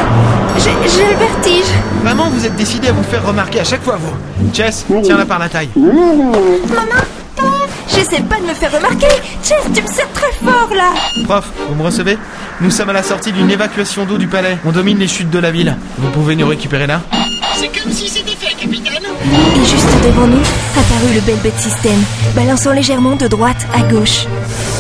J'ai 0.57 0.71
le 0.71 1.17
vertige. 1.17 1.71
Vraiment, 2.03 2.29
vous 2.29 2.45
êtes 2.45 2.55
décidé 2.55 2.87
à 2.89 2.91
vous 2.93 3.03
faire 3.03 3.25
remarquer 3.25 3.59
à 3.59 3.63
chaque 3.63 3.83
fois, 3.83 3.97
vous. 3.99 4.13
Jess, 4.53 4.85
tiens-la 5.03 5.25
par 5.25 5.39
la 5.39 5.49
taille. 5.49 5.69
Maman 5.75 7.01
J'essaie 7.87 8.21
pas 8.21 8.37
de 8.37 8.43
me 8.43 8.53
faire 8.53 8.71
remarquer. 8.71 9.07
Chess, 9.43 9.61
tu 9.73 9.81
me 9.81 9.87
sers 9.87 10.11
très 10.13 10.31
fort 10.43 10.69
là. 10.75 10.91
Prof, 11.25 11.45
vous 11.69 11.75
me 11.75 11.83
recevez? 11.83 12.17
Nous 12.61 12.71
sommes 12.71 12.89
à 12.89 12.93
la 12.93 13.03
sortie 13.03 13.31
d'une 13.31 13.49
évacuation 13.49 14.05
d'eau 14.05 14.17
du 14.17 14.27
palais. 14.27 14.57
On 14.65 14.71
domine 14.71 14.97
les 14.97 15.07
chutes 15.07 15.29
de 15.29 15.39
la 15.39 15.51
ville. 15.51 15.75
Vous 15.97 16.09
pouvez 16.09 16.35
nous 16.35 16.47
récupérer 16.47 16.87
là? 16.87 17.01
C'est 17.55 17.67
comme 17.67 17.91
si 17.91 18.07
c'était 18.09 18.35
fait, 18.35 18.53
capitaine. 18.55 19.03
Et 19.03 19.65
juste 19.65 19.87
devant 20.03 20.27
nous 20.27 20.41
apparut 20.73 21.13
le 21.13 21.21
Belbet 21.21 21.53
System, 21.57 22.03
balançant 22.35 22.71
légèrement 22.73 23.15
de 23.15 23.27
droite 23.27 23.65
à 23.73 23.81
gauche. 23.83 24.25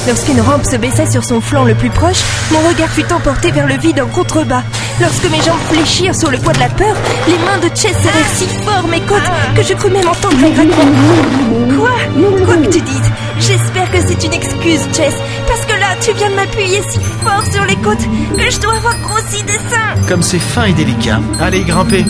Lorsqu'une 0.07 0.39
rampe 0.39 0.65
se 0.65 0.75
baissa 0.75 1.09
sur 1.09 1.23
son 1.23 1.41
flanc 1.41 1.63
le 1.63 1.73
plus 1.73 1.89
proche, 1.89 2.21
mon 2.51 2.59
regard 2.59 2.89
fut 2.89 3.11
emporté 3.11 3.51
vers 3.51 3.65
le 3.65 3.75
vide 3.77 3.99
en 3.99 4.07
contrebas. 4.07 4.61
Lorsque 5.01 5.23
mes 5.31 5.41
jambes 5.41 5.59
fléchirent 5.71 6.15
sur 6.15 6.29
le 6.29 6.37
poids 6.37 6.53
de 6.53 6.59
la 6.59 6.69
peur, 6.69 6.95
les 7.27 7.37
mains 7.39 7.57
de 7.57 7.75
Chess 7.75 7.95
serrèrent 8.01 8.35
si 8.35 8.45
fort 8.63 8.87
mes 8.87 9.01
côtes 9.01 9.31
que 9.55 9.63
je 9.63 9.73
crus 9.73 9.91
même 9.91 10.07
entendre 10.07 10.37
un 10.37 10.49
grattement. 10.51 11.75
Quoi? 11.75 12.45
Quoi 12.45 12.57
que 12.57 12.69
tu 12.71 12.81
dises, 12.81 13.11
j'espère 13.39 13.91
que 13.91 13.97
c'est 14.07 14.23
une 14.23 14.33
excuse, 14.33 14.81
Chess, 14.95 15.15
parce 15.47 15.65
que 15.65 15.73
là, 15.79 15.95
tu 15.99 16.13
viens 16.13 16.29
de 16.29 16.35
m'appuyer 16.35 16.81
si 16.87 16.99
fort 17.23 17.43
sur 17.51 17.65
les 17.65 17.75
côtes 17.77 18.05
que 18.37 18.51
je 18.51 18.59
dois 18.59 18.75
avoir 18.75 18.95
grossi 18.99 19.43
des 19.43 19.53
seins. 19.53 20.07
Comme 20.07 20.21
c'est 20.21 20.39
fin 20.39 20.65
et 20.65 20.73
délicat. 20.73 21.19
Allez, 21.41 21.63
grimpez. 21.63 22.05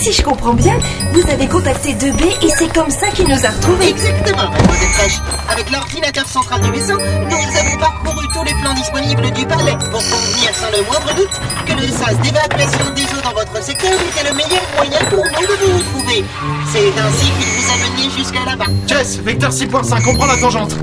Si 0.00 0.12
je 0.12 0.22
comprends 0.22 0.54
bien, 0.54 0.78
vous 1.12 1.30
avez 1.30 1.46
contacté 1.46 1.94
2B 1.94 2.22
et 2.42 2.48
c'est 2.48 2.72
comme 2.72 2.90
ça 2.90 3.08
qu'il 3.08 3.26
nous 3.28 3.46
a 3.46 3.50
retrouvés. 3.50 3.88
Exactement, 3.88 4.50
mademoiselle 4.50 4.88
Fraîche. 4.88 5.18
Avec 5.48 5.70
l'ordinateur 5.70 6.26
central 6.28 6.60
du 6.60 6.70
vaisseau, 6.72 6.98
nous 6.98 7.58
avons 7.58 7.78
parcouru 7.78 8.26
tous 8.34 8.44
les 8.44 8.54
plans 8.54 8.74
disponibles 8.74 9.30
du 9.32 9.46
palais 9.46 9.76
pour 9.90 10.02
convenir 10.02 10.50
sans 10.54 10.70
le 10.76 10.84
moindre 10.84 11.14
doute 11.14 11.40
que 11.66 11.72
le 11.72 11.88
sas 11.88 12.16
d'évacuation 12.22 12.90
des 12.94 13.02
eaux 13.02 13.22
dans 13.22 13.32
votre 13.32 13.64
secteur 13.64 13.92
était 13.92 14.28
le 14.28 14.34
meilleur 14.34 14.62
moyen 14.76 14.98
pour 15.10 15.24
nous 15.24 15.46
de 15.46 15.72
vous 15.72 15.78
retrouver. 15.78 16.24
C'est 16.72 17.00
ainsi 17.00 17.26
qu'il 17.26 17.48
vous 17.48 17.70
a 17.70 17.76
mené 17.88 18.10
jusqu'à 18.16 18.44
là-bas. 18.44 18.66
Jess, 18.86 19.18
vecteur 19.18 19.50
6.5, 19.50 20.10
on 20.10 20.14
prend 20.16 20.26
la 20.26 20.36
tangente. 20.36 20.74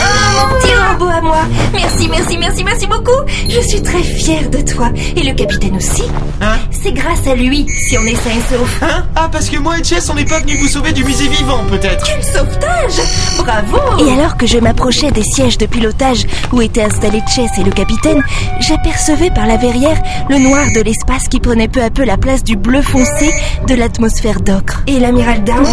Ah, 0.00 0.46
mon 0.48 0.58
petit 0.58 0.72
robot 0.74 1.10
à 1.10 1.20
moi 1.20 1.38
Merci, 1.74 2.08
merci, 2.08 2.36
merci, 2.38 2.64
merci 2.64 2.86
beaucoup 2.86 3.10
Je 3.48 3.60
suis 3.60 3.82
très 3.82 4.02
fière 4.02 4.48
de 4.50 4.58
toi. 4.58 4.90
Et 5.16 5.22
le 5.22 5.34
capitaine 5.34 5.76
aussi. 5.76 6.02
Hein 6.40 6.56
C'est 6.70 6.92
grâce 6.92 7.26
à 7.26 7.34
lui 7.34 7.66
si 7.68 7.96
on 7.98 8.02
est 8.02 8.14
sain 8.16 8.30
et 8.30 8.54
sauf. 8.54 8.82
Hein 8.82 9.04
Ah, 9.16 9.28
parce 9.30 9.48
que 9.48 9.58
moi 9.58 9.78
et 9.78 9.84
Jess, 9.84 10.08
on 10.10 10.14
n'est 10.14 10.24
pas 10.24 10.40
venus 10.40 10.58
vous 10.60 10.68
sauver 10.68 10.92
du 10.92 11.04
musée 11.04 11.28
vivant, 11.28 11.64
peut-être 11.70 12.04
Quel 12.06 12.22
sauvetage 12.22 13.06
Bravo 13.38 13.78
Et 14.04 14.12
alors 14.12 14.36
que 14.36 14.46
je 14.46 14.58
m'approchais 14.58 15.10
des 15.10 15.22
sièges 15.22 15.58
de 15.58 15.66
pilotage 15.66 16.26
où 16.52 16.60
étaient 16.60 16.82
installés 16.82 17.22
Chess 17.34 17.50
et 17.58 17.62
le 17.64 17.70
capitaine, 17.70 18.22
j'apercevais 18.60 19.30
par 19.30 19.46
la 19.46 19.56
verrière 19.56 20.00
le 20.28 20.38
noir 20.38 20.66
de 20.74 20.80
l'espace 20.80 21.28
qui 21.28 21.40
prenait 21.40 21.68
peu 21.68 21.82
à 21.82 21.90
peu 21.90 22.04
la 22.04 22.16
place 22.16 22.42
du 22.44 22.56
bleu 22.56 22.82
foncé 22.82 23.32
de 23.68 23.74
l'atmosphère 23.74 24.40
d'ocre. 24.40 24.82
Et 24.86 24.98
l'amiral 24.98 25.44
Down 25.44 25.64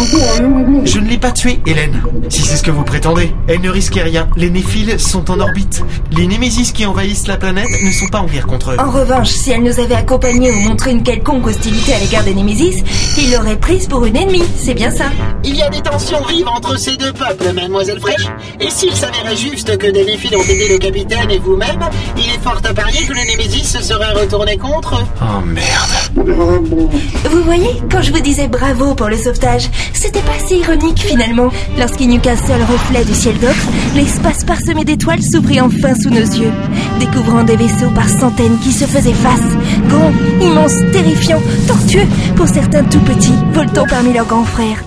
Je 0.84 0.98
ne 1.00 1.08
l'ai 1.08 1.18
pas 1.18 1.32
tuée, 1.32 1.60
Hélène. 1.66 2.00
Si 2.28 2.42
c'est 2.42 2.56
ce 2.56 2.62
que 2.62 2.70
vous 2.70 2.84
prétendez, 2.84 3.32
elle 3.48 3.60
ne 3.60 3.70
risquait 3.70 3.89
rien. 3.98 4.28
Les 4.36 4.50
néphiles 4.50 5.00
sont 5.00 5.30
en 5.30 5.40
orbite. 5.40 5.82
Les 6.12 6.26
Némésis 6.26 6.72
qui 6.72 6.86
envahissent 6.86 7.26
la 7.26 7.36
planète 7.36 7.68
ne 7.82 7.90
sont 7.90 8.06
pas 8.08 8.20
en 8.20 8.26
guerre 8.26 8.46
contre 8.46 8.70
eux. 8.72 8.76
En 8.78 8.90
revanche, 8.90 9.30
si 9.30 9.50
elle 9.50 9.62
nous 9.62 9.80
avait 9.80 9.94
accompagnés 9.94 10.52
ou 10.52 10.60
montré 10.60 10.92
une 10.92 11.02
quelconque 11.02 11.46
hostilité 11.46 11.94
à 11.94 11.98
l'égard 11.98 12.22
des 12.22 12.34
Némésis, 12.34 12.84
il 13.18 13.32
l'aurait 13.32 13.56
prise 13.56 13.88
pour 13.88 14.04
une 14.04 14.16
ennemie, 14.16 14.44
c'est 14.56 14.74
bien 14.74 14.90
ça 14.90 15.06
Il 15.42 15.56
y 15.56 15.62
a 15.62 15.68
des 15.68 15.80
tensions 15.80 16.22
vives 16.26 16.48
entre 16.48 16.78
ces 16.78 16.96
deux 16.96 17.12
peuples, 17.12 17.52
mademoiselle 17.52 18.00
Fraîche. 18.00 18.28
Et 18.60 18.70
s'il 18.70 18.94
s'avérait 18.94 19.36
juste 19.36 19.76
que 19.76 19.90
des 19.90 20.04
Néphiles 20.04 20.36
ont 20.36 20.42
aidé 20.42 20.68
le 20.68 20.78
capitaine 20.78 21.30
et 21.30 21.38
vous-même, 21.38 21.80
il 22.16 22.24
est 22.24 22.42
fort 22.42 22.60
à 22.62 22.72
parier 22.72 23.04
que 23.06 23.12
le 23.12 23.24
Némésis 23.26 23.72
se 23.72 23.82
serait 23.82 24.12
retourné 24.12 24.56
contre 24.56 24.94
eux. 24.94 25.06
Oh 25.22 25.40
merde. 25.44 25.90
Vous 27.30 27.42
voyez, 27.42 27.80
quand 27.90 28.02
je 28.02 28.12
vous 28.12 28.20
disais 28.20 28.48
bravo 28.48 28.94
pour 28.94 29.08
le 29.08 29.16
sauvetage, 29.16 29.68
c'était 29.92 30.20
pas 30.20 30.38
si 30.46 30.58
ironique 30.58 31.00
finalement. 31.00 31.50
Lorsqu'il 31.78 32.08
n'y 32.08 32.16
eut 32.16 32.20
qu'un 32.20 32.36
seul 32.36 32.60
reflet 32.62 33.04
du 33.04 33.14
ciel 33.14 33.38
d'ocre, 33.38 33.54
l'espace 33.94 34.44
parsemé 34.44 34.84
d'étoiles 34.84 35.22
s'ouvrit 35.22 35.60
enfin 35.60 35.94
sous 35.94 36.10
nos 36.10 36.16
yeux, 36.18 36.52
découvrant 36.98 37.44
des 37.44 37.56
vaisseaux 37.56 37.90
par 37.94 38.08
centaines 38.08 38.58
qui 38.58 38.72
se 38.72 38.84
faisaient 38.84 39.12
face, 39.12 39.40
grands, 39.88 40.12
immenses, 40.40 40.80
terrifiants, 40.92 41.42
tortueux, 41.66 42.06
pour 42.36 42.48
certains 42.48 42.84
tout 42.84 43.00
petits, 43.00 43.34
voltant 43.52 43.86
parmi 43.88 44.12
leurs 44.12 44.26
grands 44.26 44.44
frères. 44.44 44.84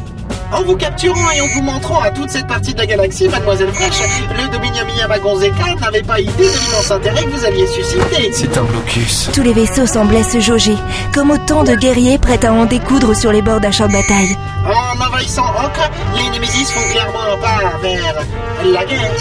En 0.53 0.63
vous 0.63 0.75
capturant 0.75 1.31
et 1.31 1.41
en 1.41 1.47
vous 1.47 1.63
montrant 1.63 1.99
à 2.01 2.11
toute 2.11 2.29
cette 2.29 2.45
partie 2.45 2.73
de 2.73 2.79
la 2.79 2.85
galaxie, 2.85 3.27
mademoiselle 3.27 3.73
Fraîche, 3.73 4.01
le 4.37 4.51
Dominium 4.51 4.87
Yamagon 4.89 5.35
Zeka 5.37 5.75
n'avait 5.81 6.03
pas 6.03 6.19
idée 6.19 6.31
de 6.31 6.43
l'immense 6.43 6.91
intérêt 6.91 7.23
que 7.23 7.29
vous 7.29 7.45
alliez 7.45 7.65
susciter. 7.65 8.31
C'est 8.31 8.55
un 8.57 8.63
blocus. 8.63 9.29
Tous 9.33 9.41
les 9.41 9.53
vaisseaux 9.53 9.87
semblaient 9.87 10.23
se 10.23 10.39
jauger, 10.39 10.77
comme 11.11 11.31
autant 11.31 11.63
de 11.63 11.73
guerriers 11.73 12.19
prêts 12.19 12.45
à 12.45 12.53
en 12.53 12.65
découdre 12.65 13.15
sur 13.15 13.31
les 13.31 13.41
bords 13.41 13.61
d'un 13.61 13.71
champ 13.71 13.87
de 13.87 13.93
bataille. 13.93 14.37
En 14.65 15.03
envahissant 15.03 15.49
Ocre, 15.65 15.89
les 16.15 16.29
Némésis 16.29 16.69
font 16.71 16.91
clairement 16.91 17.33
un 17.33 17.37
pas 17.37 17.77
vers 17.81 18.23
la 18.63 18.85
guerre. 18.85 19.11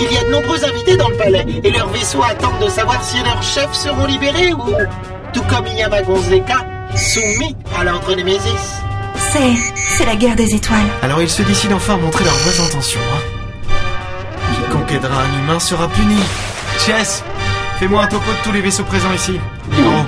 Il 0.00 0.12
y 0.12 0.18
a 0.18 0.24
de 0.24 0.30
nombreux 0.30 0.64
invités 0.64 0.96
dans 0.96 1.08
le 1.08 1.16
palais, 1.16 1.46
et 1.62 1.70
leurs 1.70 1.88
vaisseaux 1.90 2.22
attendent 2.22 2.64
de 2.64 2.68
savoir 2.68 3.02
si 3.04 3.22
leurs 3.22 3.42
chefs 3.44 3.74
seront 3.74 4.06
libérés 4.06 4.52
ou, 4.52 4.74
tout 5.32 5.42
comme 5.42 5.66
Yamagon 5.68 6.20
Zeka, 6.20 6.66
soumis 6.96 7.54
à 7.78 7.84
l'ordre 7.84 8.12
Némésis. 8.16 8.82
C'est... 9.32 9.54
c'est 9.76 10.06
la 10.06 10.16
guerre 10.16 10.36
des 10.36 10.54
étoiles. 10.54 10.86
Alors 11.02 11.22
ils 11.22 11.30
se 11.30 11.42
décident 11.42 11.76
enfin 11.76 11.94
à 11.94 11.96
montrer 11.98 12.24
leurs 12.24 12.34
vraies 12.34 12.60
intentions. 12.66 13.00
Hein. 13.14 13.72
Quiconque 14.54 14.92
aidera 14.92 15.22
un 15.22 15.38
humain 15.38 15.60
sera 15.60 15.88
puni. 15.88 16.20
Chess, 16.78 17.22
fais-moi 17.78 18.02
un 18.02 18.06
topo 18.06 18.30
de 18.30 18.44
tous 18.44 18.52
les 18.52 18.60
vaisseaux 18.60 18.84
présents 18.84 19.12
ici. 19.14 19.38
Libéraux. 19.70 20.06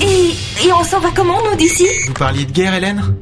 Et... 0.00 0.66
et 0.66 0.72
on 0.72 0.84
s'en 0.84 1.00
va 1.00 1.10
comment, 1.14 1.40
nous, 1.48 1.56
d'ici? 1.56 1.86
Vous 2.06 2.14
parliez 2.14 2.44
de 2.44 2.52
guerre, 2.52 2.74
Hélène? 2.74 3.16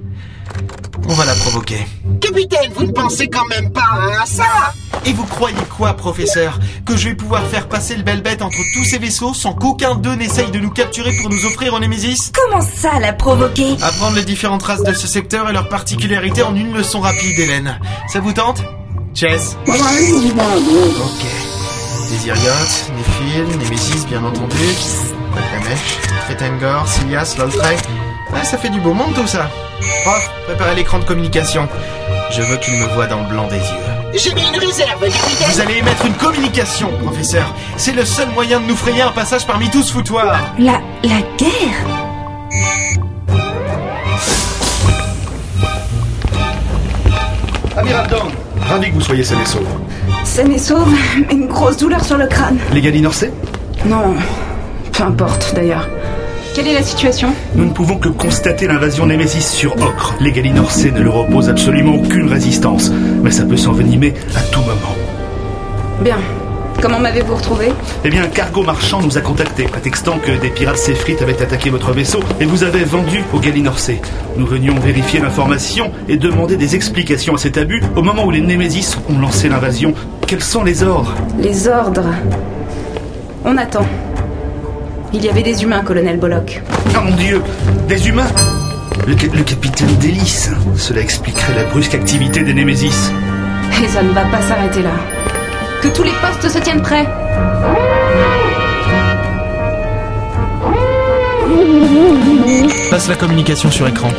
On 1.09 1.15
va 1.15 1.25
la 1.25 1.35
provoquer. 1.35 1.87
Capitaine, 2.21 2.71
vous 2.75 2.85
ne 2.87 2.93
pensez 2.93 3.29
quand 3.29 3.47
même 3.49 3.71
pas 3.73 3.83
à 4.23 4.27
ça 4.27 4.73
Et 5.05 5.13
vous 5.13 5.25
croyez 5.25 5.57
quoi, 5.77 5.95
professeur 5.95 6.59
Que 6.87 6.97
je 6.97 7.09
vais 7.09 7.15
pouvoir 7.15 7.43
faire 7.47 7.69
passer 7.69 7.97
le 7.97 8.03
bel 8.03 8.23
bête 8.23 8.41
entre 8.43 8.59
tous 8.75 8.85
ces 8.85 8.99
vaisseaux 8.99 9.35
sans 9.35 9.53
qu'aucun 9.53 9.95
d'eux 9.97 10.15
n'essaye 10.15 10.51
de 10.51 10.59
nous 10.61 10.71
capturer 10.71 11.13
pour 11.21 11.29
nous 11.31 11.45
offrir 11.45 11.75
en 11.75 11.81
Némésis 11.81 12.31
Comment 12.35 12.63
ça, 12.63 12.99
la 13.01 13.13
provoquer 13.13 13.77
Apprendre 13.83 14.17
les 14.17 14.25
différentes 14.25 14.63
races 14.63 14.83
de 14.85 14.93
ce 14.93 15.07
secteur 15.07 15.51
et 15.51 15.53
leurs 15.53 15.69
particularités 15.69 16.43
en 16.43 16.55
une 16.55 16.73
leçon 16.73 17.01
rapide, 17.01 17.39
Hélène. 17.39 17.79
Ça 18.13 18.21
vous 18.21 18.33
tente 18.33 18.63
Chess 19.15 19.57
Ok. 19.67 19.77
Des 22.11 22.27
Iriotes, 22.29 22.91
Néphil, 22.97 23.59
Némésis, 23.59 24.07
bien 24.07 24.23
entendu. 24.25 24.57
Tretengor, 26.29 26.87
Silias, 26.87 27.35
Lolfrey. 27.39 27.77
Ah, 28.35 28.45
ça 28.45 28.57
fait 28.59 28.71
du 28.71 28.81
beau 28.81 28.95
monde 28.95 29.15
tout 29.15 29.27
ça. 29.27 29.49
Prof, 30.05 30.31
préparez 30.47 30.75
l'écran 30.75 30.99
de 30.99 31.05
communication. 31.05 31.69
Je 32.31 32.43
veux 32.43 32.57
qu'il 32.57 32.75
me 32.75 32.87
voie 32.95 33.07
dans 33.07 33.21
le 33.21 33.29
blanc 33.29 33.47
des 33.49 33.57
yeux. 33.57 34.15
J'ai 34.15 34.35
mis 34.35 34.43
une 34.49 34.59
réserve, 34.61 35.01
capitaine. 35.01 35.49
Vous 35.51 35.61
allez 35.61 35.79
émettre 35.79 36.07
une 36.07 36.15
communication, 36.15 36.91
professeur. 37.03 37.55
C'est 37.77 37.93
le 37.93 38.05
seul 38.05 38.29
moyen 38.31 38.61
de 38.61 38.67
nous 38.67 38.77
frayer 38.77 39.03
un 39.03 39.13
passage 39.13 39.47
parmi 39.47 39.69
tous 39.71 39.91
foutoirs. 39.91 40.39
La, 40.59 40.81
la 41.03 41.21
guerre 41.37 41.87
Amiral 47.77 48.07
Dawn, 48.09 48.31
ravi 48.69 48.89
que 48.91 48.95
vous 48.95 49.01
soyez 49.01 49.25
sain 49.25 49.41
et 49.41 49.47
sauf. 49.47 49.63
Saine 50.25 50.53
et 50.53 50.59
sauve, 50.59 50.93
mais 51.29 51.35
une 51.35 51.47
grosse 51.47 51.77
douleur 51.79 52.05
sur 52.05 52.17
le 52.19 52.27
crâne. 52.27 52.59
Les 52.73 52.81
Galinorsais 52.81 53.33
Non, 53.87 54.15
peu 54.93 55.03
importe 55.05 55.53
d'ailleurs. 55.55 55.89
Quelle 56.55 56.69
est 56.69 56.75
la 56.75 56.83
situation 56.83 57.29
Nous 57.55 57.65
ne 57.65 57.71
pouvons 57.71 57.97
que 57.97 58.11
constater 58.11 58.67
l'invasion 58.67 59.07
Némésis 59.07 59.47
sur 59.49 59.73
Ocre. 59.83 60.15
Les 60.21 60.33
Galinorsais 60.33 60.91
ne 60.91 61.01
leur 61.01 61.17
opposent 61.17 61.49
absolument 61.49 61.95
aucune 61.95 62.29
résistance, 62.29 62.91
mais 63.23 63.31
ça 63.31 63.45
peut 63.45 63.57
s'envenimer 63.57 64.13
à 64.37 64.41
tout 64.53 64.61
moment. 64.61 64.95
Bien. 66.03 66.19
Comment 66.83 66.99
m'avez-vous 66.99 67.37
retrouvé 67.37 67.69
Eh 68.05 68.11
bien, 68.11 68.25
un 68.25 68.29
cargo 68.29 68.65
marchand 68.65 69.01
nous 69.01 69.17
a 69.17 69.21
contactés, 69.21 69.65
prétextant 69.65 70.19
que 70.19 70.33
des 70.33 70.51
pirates 70.51 70.77
séfrites 70.79 71.23
avaient 71.23 71.41
attaqué 71.41 71.71
votre 71.71 71.93
vaisseau 71.93 72.21
et 72.41 72.45
vous 72.45 72.65
avez 72.65 72.85
vendu 72.85 73.23
aux 73.33 73.39
Galinorsais. 73.39 74.01
Nous 74.37 74.47
venions 74.47 74.75
vérifier 74.81 75.21
l'information 75.21 75.91
et 76.09 76.17
demander 76.17 76.57
des 76.57 76.75
explications 76.75 77.35
à 77.35 77.39
cet 77.39 77.57
abus 77.57 77.83
au 77.97 78.03
moment 78.03 78.25
où 78.27 78.31
les 78.31 78.41
Némésis 78.41 78.99
ont 79.09 79.19
lancé 79.19 79.49
l'invasion. 79.49 79.95
Quels 80.27 80.43
sont 80.43 80.65
les 80.65 80.83
ordres? 80.83 81.15
Les 81.39 81.69
ordres. 81.69 82.11
On 83.45 83.57
attend. 83.57 83.87
Il 85.15 85.25
y 85.25 85.29
avait 85.29 85.43
des 85.43 85.63
humains, 85.63 85.83
colonel 85.83 86.19
Bollock. 86.19 86.63
Ah 86.95 87.01
mon 87.01 87.15
dieu 87.17 87.43
Des 87.89 88.09
humains 88.09 88.27
le, 89.07 89.17
ca- 89.19 89.27
le 89.35 89.43
capitaine 89.43 89.95
Délice. 89.97 90.51
Cela 90.77 91.01
expliquerait 91.01 91.55
la 91.57 91.65
brusque 91.65 91.95
activité 91.95 92.43
des 92.45 92.55
Némésis. 92.55 93.11
Et 93.83 93.89
ça 93.89 94.03
ne 94.03 94.11
va 94.13 94.23
pas 94.27 94.41
s'arrêter 94.43 94.83
là. 94.83 94.91
Que 95.83 95.89
tous 95.89 96.03
les 96.05 96.13
postes 96.13 96.49
se 96.49 96.59
tiennent 96.63 96.83
prêts. 96.83 97.07
Passe 102.91 103.09
la 103.09 103.15
communication 103.17 103.71
sur 103.71 103.89
écran. 103.89 104.11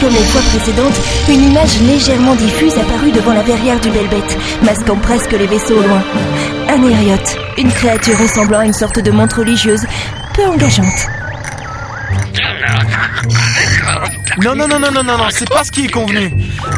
Comme 0.00 0.12
les 0.12 0.24
fois 0.24 0.42
précédentes, 0.42 1.00
une 1.28 1.42
image 1.50 1.80
légèrement 1.80 2.34
diffuse 2.34 2.74
apparut 2.74 3.12
devant 3.12 3.32
la 3.32 3.42
verrière 3.42 3.80
du 3.80 3.90
Belbet, 3.90 4.22
masquant 4.62 4.96
presque 4.96 5.32
les 5.32 5.46
vaisseaux 5.46 5.78
au 5.78 5.82
loin. 5.82 6.02
Un 6.68 6.82
hériote, 6.82 7.36
une 7.56 7.72
créature 7.72 8.18
ressemblant 8.18 8.58
à 8.58 8.66
une 8.66 8.72
sorte 8.74 8.98
de 8.98 9.10
montre 9.10 9.38
religieuse, 9.38 9.86
peu 10.34 10.44
engageante. 10.46 11.06
Non, 14.42 14.54
non, 14.54 14.68
non, 14.68 14.78
non, 14.78 14.90
non, 14.92 15.02
non, 15.02 15.16
non, 15.16 15.28
c'est 15.30 15.48
pas 15.48 15.64
ce 15.64 15.72
qui 15.72 15.86
est 15.86 15.90
convenu. 15.90 16.30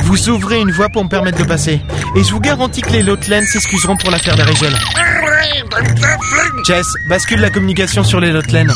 Vous 0.04 0.28
ouvrez 0.28 0.60
une 0.60 0.70
voie 0.70 0.88
pour 0.88 1.02
me 1.02 1.08
permettre 1.08 1.38
de 1.38 1.44
passer. 1.44 1.80
Et 2.14 2.22
je 2.22 2.30
vous 2.30 2.40
garantis 2.40 2.82
que 2.82 2.90
les 2.90 3.02
Lotlen 3.02 3.44
s'excuseront 3.46 3.96
pour 3.96 4.10
l'affaire 4.12 4.36
d'Arigel. 4.36 4.78
Chess, 6.64 6.86
bascule 7.08 7.40
la 7.40 7.50
communication 7.50 8.04
sur 8.04 8.20
les 8.20 8.30
Lotlen. 8.30 8.70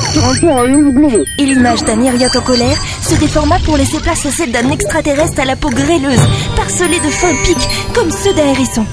Et 1.38 1.44
l'image 1.44 1.82
d'un 1.84 2.00
hériote 2.00 2.36
en 2.36 2.40
colère 2.40 2.78
se 3.02 3.14
déforma 3.16 3.58
pour 3.64 3.76
laisser 3.76 3.98
place 3.98 4.24
à 4.26 4.30
celle 4.30 4.52
d'un 4.52 4.70
extraterrestre 4.70 5.40
à 5.40 5.44
la 5.44 5.56
peau 5.56 5.70
grêleuse, 5.70 6.20
parcelé 6.56 6.98
de 7.00 7.08
fins 7.08 7.34
pics, 7.44 7.68
comme 7.94 8.10
ceux 8.10 8.32
d'un 8.34 8.46
hérisson. 8.46 8.86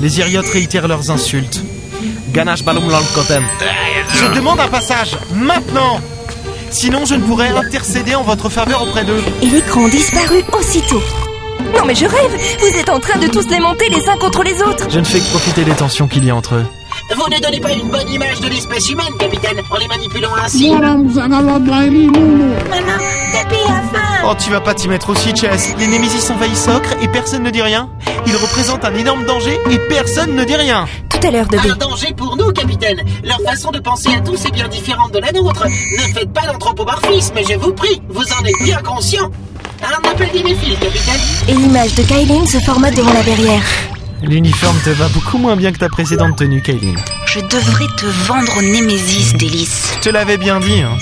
Les 0.00 0.18
Iriotes 0.18 0.48
réitèrent 0.48 0.88
leurs 0.88 1.10
insultes. 1.10 1.60
Ganache. 2.32 2.60
Je 2.60 4.34
demande 4.34 4.60
un 4.60 4.68
passage, 4.68 5.16
maintenant 5.34 6.00
Sinon, 6.70 7.04
je 7.06 7.14
ne 7.14 7.22
pourrai 7.22 7.48
intercéder 7.48 8.14
en 8.14 8.22
votre 8.22 8.48
faveur 8.48 8.82
auprès 8.82 9.04
d'eux. 9.04 9.22
Et 9.42 9.46
l'écran 9.46 9.88
disparut 9.88 10.44
aussitôt. 10.52 11.02
Non 11.74 11.84
mais 11.86 11.94
je 11.94 12.04
rêve 12.04 12.38
Vous 12.60 12.78
êtes 12.78 12.88
en 12.90 13.00
train 13.00 13.18
de 13.18 13.26
tous 13.28 13.48
les 13.48 13.60
monter 13.60 13.88
les 13.88 14.08
uns 14.08 14.16
contre 14.18 14.42
les 14.42 14.62
autres 14.62 14.86
Je 14.90 14.98
ne 14.98 15.04
fais 15.04 15.20
que 15.20 15.30
profiter 15.30 15.64
des 15.64 15.72
tensions 15.72 16.06
qu'il 16.06 16.24
y 16.24 16.30
a 16.30 16.36
entre 16.36 16.56
eux. 16.56 16.66
Vous 17.14 17.28
ne 17.30 17.40
donnez 17.40 17.60
pas 17.60 17.72
une 17.72 17.88
bonne 17.88 18.08
image 18.08 18.40
de 18.40 18.48
l'espèce 18.48 18.90
humaine, 18.90 19.12
capitaine, 19.18 19.60
en 19.70 19.76
les 19.76 19.86
manipulant 19.88 20.30
ainsi. 20.44 20.72
Oh, 24.28 24.32
tu 24.42 24.50
vas 24.50 24.60
pas 24.60 24.74
t'y 24.74 24.88
mettre 24.88 25.10
aussi, 25.10 25.34
Chess. 25.34 25.74
Les 25.78 25.86
Némésis 25.86 26.28
envahissent 26.30 26.66
Ocre 26.68 26.90
et 27.00 27.08
personne 27.08 27.44
ne 27.44 27.50
dit 27.50 27.62
rien. 27.62 27.88
Ils 28.26 28.36
représentent 28.36 28.84
un 28.84 28.94
énorme 28.94 29.24
danger 29.24 29.56
et 29.70 29.78
personne 29.88 30.34
ne 30.34 30.42
dit 30.44 30.56
rien. 30.56 30.86
Tout 31.08 31.24
à 31.28 31.30
l'heure, 31.30 31.46
Un 31.52 31.76
danger 31.76 32.12
pour 32.16 32.36
nous, 32.36 32.50
capitaine. 32.52 33.00
Leur 33.22 33.40
façon 33.42 33.70
de 33.70 33.78
penser 33.78 34.08
à 34.12 34.20
tous 34.20 34.44
est 34.44 34.50
bien 34.50 34.66
différente 34.66 35.12
de 35.12 35.18
la 35.20 35.30
nôtre. 35.30 35.64
Ne 35.66 36.12
faites 36.12 36.32
pas 36.32 36.46
d'anthropomorphisme, 36.46 37.36
je 37.48 37.54
vous 37.56 37.72
prie. 37.72 38.02
Vous 38.08 38.24
en 38.24 38.44
êtes 38.44 38.62
bien 38.64 38.78
conscient. 38.82 39.30
Un 39.80 40.08
appel 40.10 40.28
d'inéphile, 40.30 40.76
capitaine. 40.78 41.20
Et 41.48 41.52
l'image 41.52 41.94
de 41.94 42.02
Kailin 42.02 42.46
se 42.46 42.58
forma 42.58 42.90
devant 42.90 43.12
la 43.12 43.22
verrière. 43.22 43.62
L'uniforme 44.22 44.78
te 44.84 44.90
va 44.90 45.08
beaucoup 45.08 45.38
moins 45.38 45.56
bien 45.56 45.72
que 45.72 45.78
ta 45.78 45.88
précédente 45.88 46.36
tenue, 46.36 46.62
Kaylin. 46.62 46.94
Je 47.26 47.40
devrais 47.40 47.86
te 47.96 48.06
vendre 48.26 48.62
Némésis, 48.62 49.34
Délice. 49.34 49.92
Je 49.96 50.00
te 50.00 50.08
l'avais 50.08 50.38
bien 50.38 50.58
dit, 50.60 50.80
hein. 50.80 50.96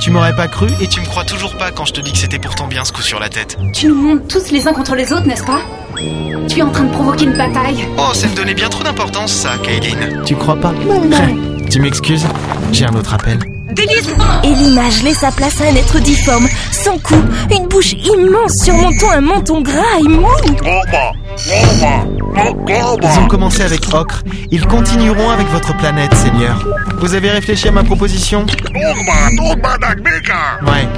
Tu 0.00 0.10
m'aurais 0.10 0.34
pas 0.34 0.48
cru 0.48 0.66
et 0.80 0.86
tu 0.86 1.00
me 1.00 1.06
crois 1.06 1.24
toujours 1.24 1.56
pas 1.56 1.70
quand 1.70 1.84
je 1.84 1.92
te 1.92 2.00
dis 2.00 2.12
que 2.12 2.18
c'était 2.18 2.38
pourtant 2.38 2.66
bien 2.66 2.84
ce 2.84 2.92
coup 2.92 3.02
sur 3.02 3.18
la 3.18 3.28
tête. 3.28 3.56
Tu 3.72 3.88
nous 3.88 3.94
montes 3.94 4.28
tous 4.28 4.50
les 4.50 4.66
uns 4.68 4.72
contre 4.72 4.94
les 4.94 5.12
autres, 5.12 5.26
n'est-ce 5.26 5.44
pas? 5.44 5.60
Tu 6.48 6.58
es 6.58 6.62
en 6.62 6.70
train 6.70 6.84
de 6.84 6.92
provoquer 6.92 7.24
une 7.24 7.36
bataille. 7.36 7.86
Oh, 7.98 8.12
ça 8.14 8.26
me 8.28 8.34
donnait 8.34 8.54
bien 8.54 8.68
trop 8.68 8.82
d'importance, 8.84 9.32
ça, 9.32 9.56
Kaylin. 9.62 10.22
Tu 10.24 10.36
crois 10.36 10.56
pas? 10.56 10.74
Tu 11.70 11.80
m'excuses? 11.80 12.26
J'ai 12.72 12.84
un 12.84 12.94
autre 12.94 13.14
appel. 13.14 13.38
Délice 13.72 14.08
Et 14.42 14.54
l'image 14.54 15.02
laissa 15.02 15.30
place 15.32 15.60
à 15.60 15.64
un 15.64 15.76
être 15.76 15.98
difforme, 16.00 16.48
sans 16.72 16.98
cou, 16.98 17.14
une 17.50 17.68
bouche 17.68 17.92
immense 17.92 18.64
surmontant 18.64 19.10
un 19.12 19.20
menton 19.20 19.60
gras 19.60 19.98
et 20.00 20.08
mou. 20.08 20.26
Ils 23.02 23.18
ont 23.18 23.26
commencé 23.26 23.62
avec 23.62 23.80
Ocre. 23.92 24.22
Ils 24.50 24.66
continueront 24.66 25.30
avec 25.30 25.48
votre 25.48 25.76
planète, 25.76 26.14
Seigneur. 26.14 26.64
Vous 26.98 27.14
avez 27.14 27.30
réfléchi 27.30 27.68
à 27.68 27.72
ma 27.72 27.82
proposition? 27.82 28.46
Ouais. 30.66 30.88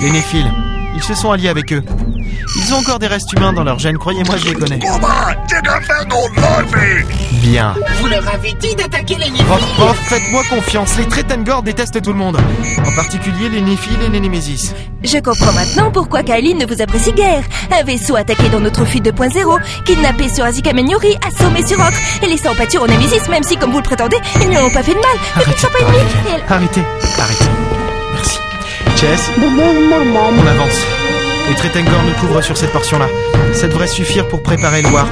Les 0.00 0.10
Néphiles. 0.10 0.50
Ils 0.96 1.02
se 1.02 1.14
sont 1.14 1.30
alliés 1.30 1.50
avec 1.50 1.72
eux. 1.74 1.82
Ils 2.56 2.72
ont 2.74 2.78
encore 2.78 2.98
des 2.98 3.06
restes 3.06 3.30
humains 3.34 3.52
dans 3.52 3.64
leur 3.64 3.78
gène, 3.78 3.98
croyez-moi, 3.98 4.36
je 4.38 4.46
les 4.46 4.54
connais. 4.54 4.78
Bien. 7.42 7.74
Vous 8.00 8.06
leur 8.06 8.26
avez 8.34 8.54
dit 8.54 8.74
d'attaquer 8.74 9.16
les 9.16 9.30
Prof, 9.30 9.60
Néphiles. 9.60 9.74
prof, 9.76 9.98
faites-moi 10.04 10.42
confiance. 10.48 10.96
Les 10.96 11.06
Tretengor 11.06 11.62
détestent 11.62 12.00
tout 12.00 12.12
le 12.12 12.18
monde. 12.18 12.38
En 12.84 12.94
particulier 12.96 13.50
les 13.50 13.60
Néphiles 13.60 14.00
et 14.06 14.08
les 14.08 14.20
Némésis. 14.20 14.74
Je 15.04 15.18
comprends 15.18 15.52
maintenant 15.52 15.90
pourquoi 15.90 16.22
Kailin 16.22 16.56
ne 16.56 16.64
vous 16.64 16.80
apprécie 16.80 17.12
guère. 17.12 17.44
Un 17.78 17.84
vaisseau 17.84 18.16
attaqué 18.16 18.48
dans 18.48 18.60
notre 18.60 18.86
fuite 18.86 19.04
2.0, 19.04 19.58
kidnappé 19.84 20.30
sur 20.30 20.44
Azika 20.46 20.72
Menyori, 20.72 21.14
assommé 21.26 21.64
sur 21.64 21.78
Ocre, 21.78 21.98
et 22.22 22.26
laissant 22.26 22.52
en 22.52 22.54
pâture 22.54 22.82
aux 22.82 22.88
Némésis, 22.88 23.28
même 23.28 23.42
si, 23.42 23.58
comme 23.58 23.70
vous 23.70 23.78
le 23.78 23.84
prétendez, 23.84 24.16
ils 24.40 24.48
ne 24.48 24.54
lui 24.54 24.58
ont 24.58 24.70
pas 24.70 24.82
fait 24.82 24.94
de 24.94 24.98
mal, 24.98 25.16
mais 25.36 25.44
qu'ils 25.44 25.52
ne 25.52 25.58
sont 25.58 25.68
pas 25.68 25.80
ennemis. 25.80 26.42
Arrêtez, 26.48 26.82
arrêtez. 27.18 27.65
Chess, 28.96 29.30
on 29.38 30.46
avance. 30.46 30.86
Les 31.50 31.54
Tretengor 31.54 32.02
nous 32.06 32.14
couvrent 32.14 32.42
sur 32.42 32.56
cette 32.56 32.72
portion-là. 32.72 33.08
Ça 33.52 33.68
devrait 33.68 33.86
suffire 33.86 34.26
pour 34.26 34.42
préparer 34.42 34.80
le 34.80 34.88
warp. 34.88 35.10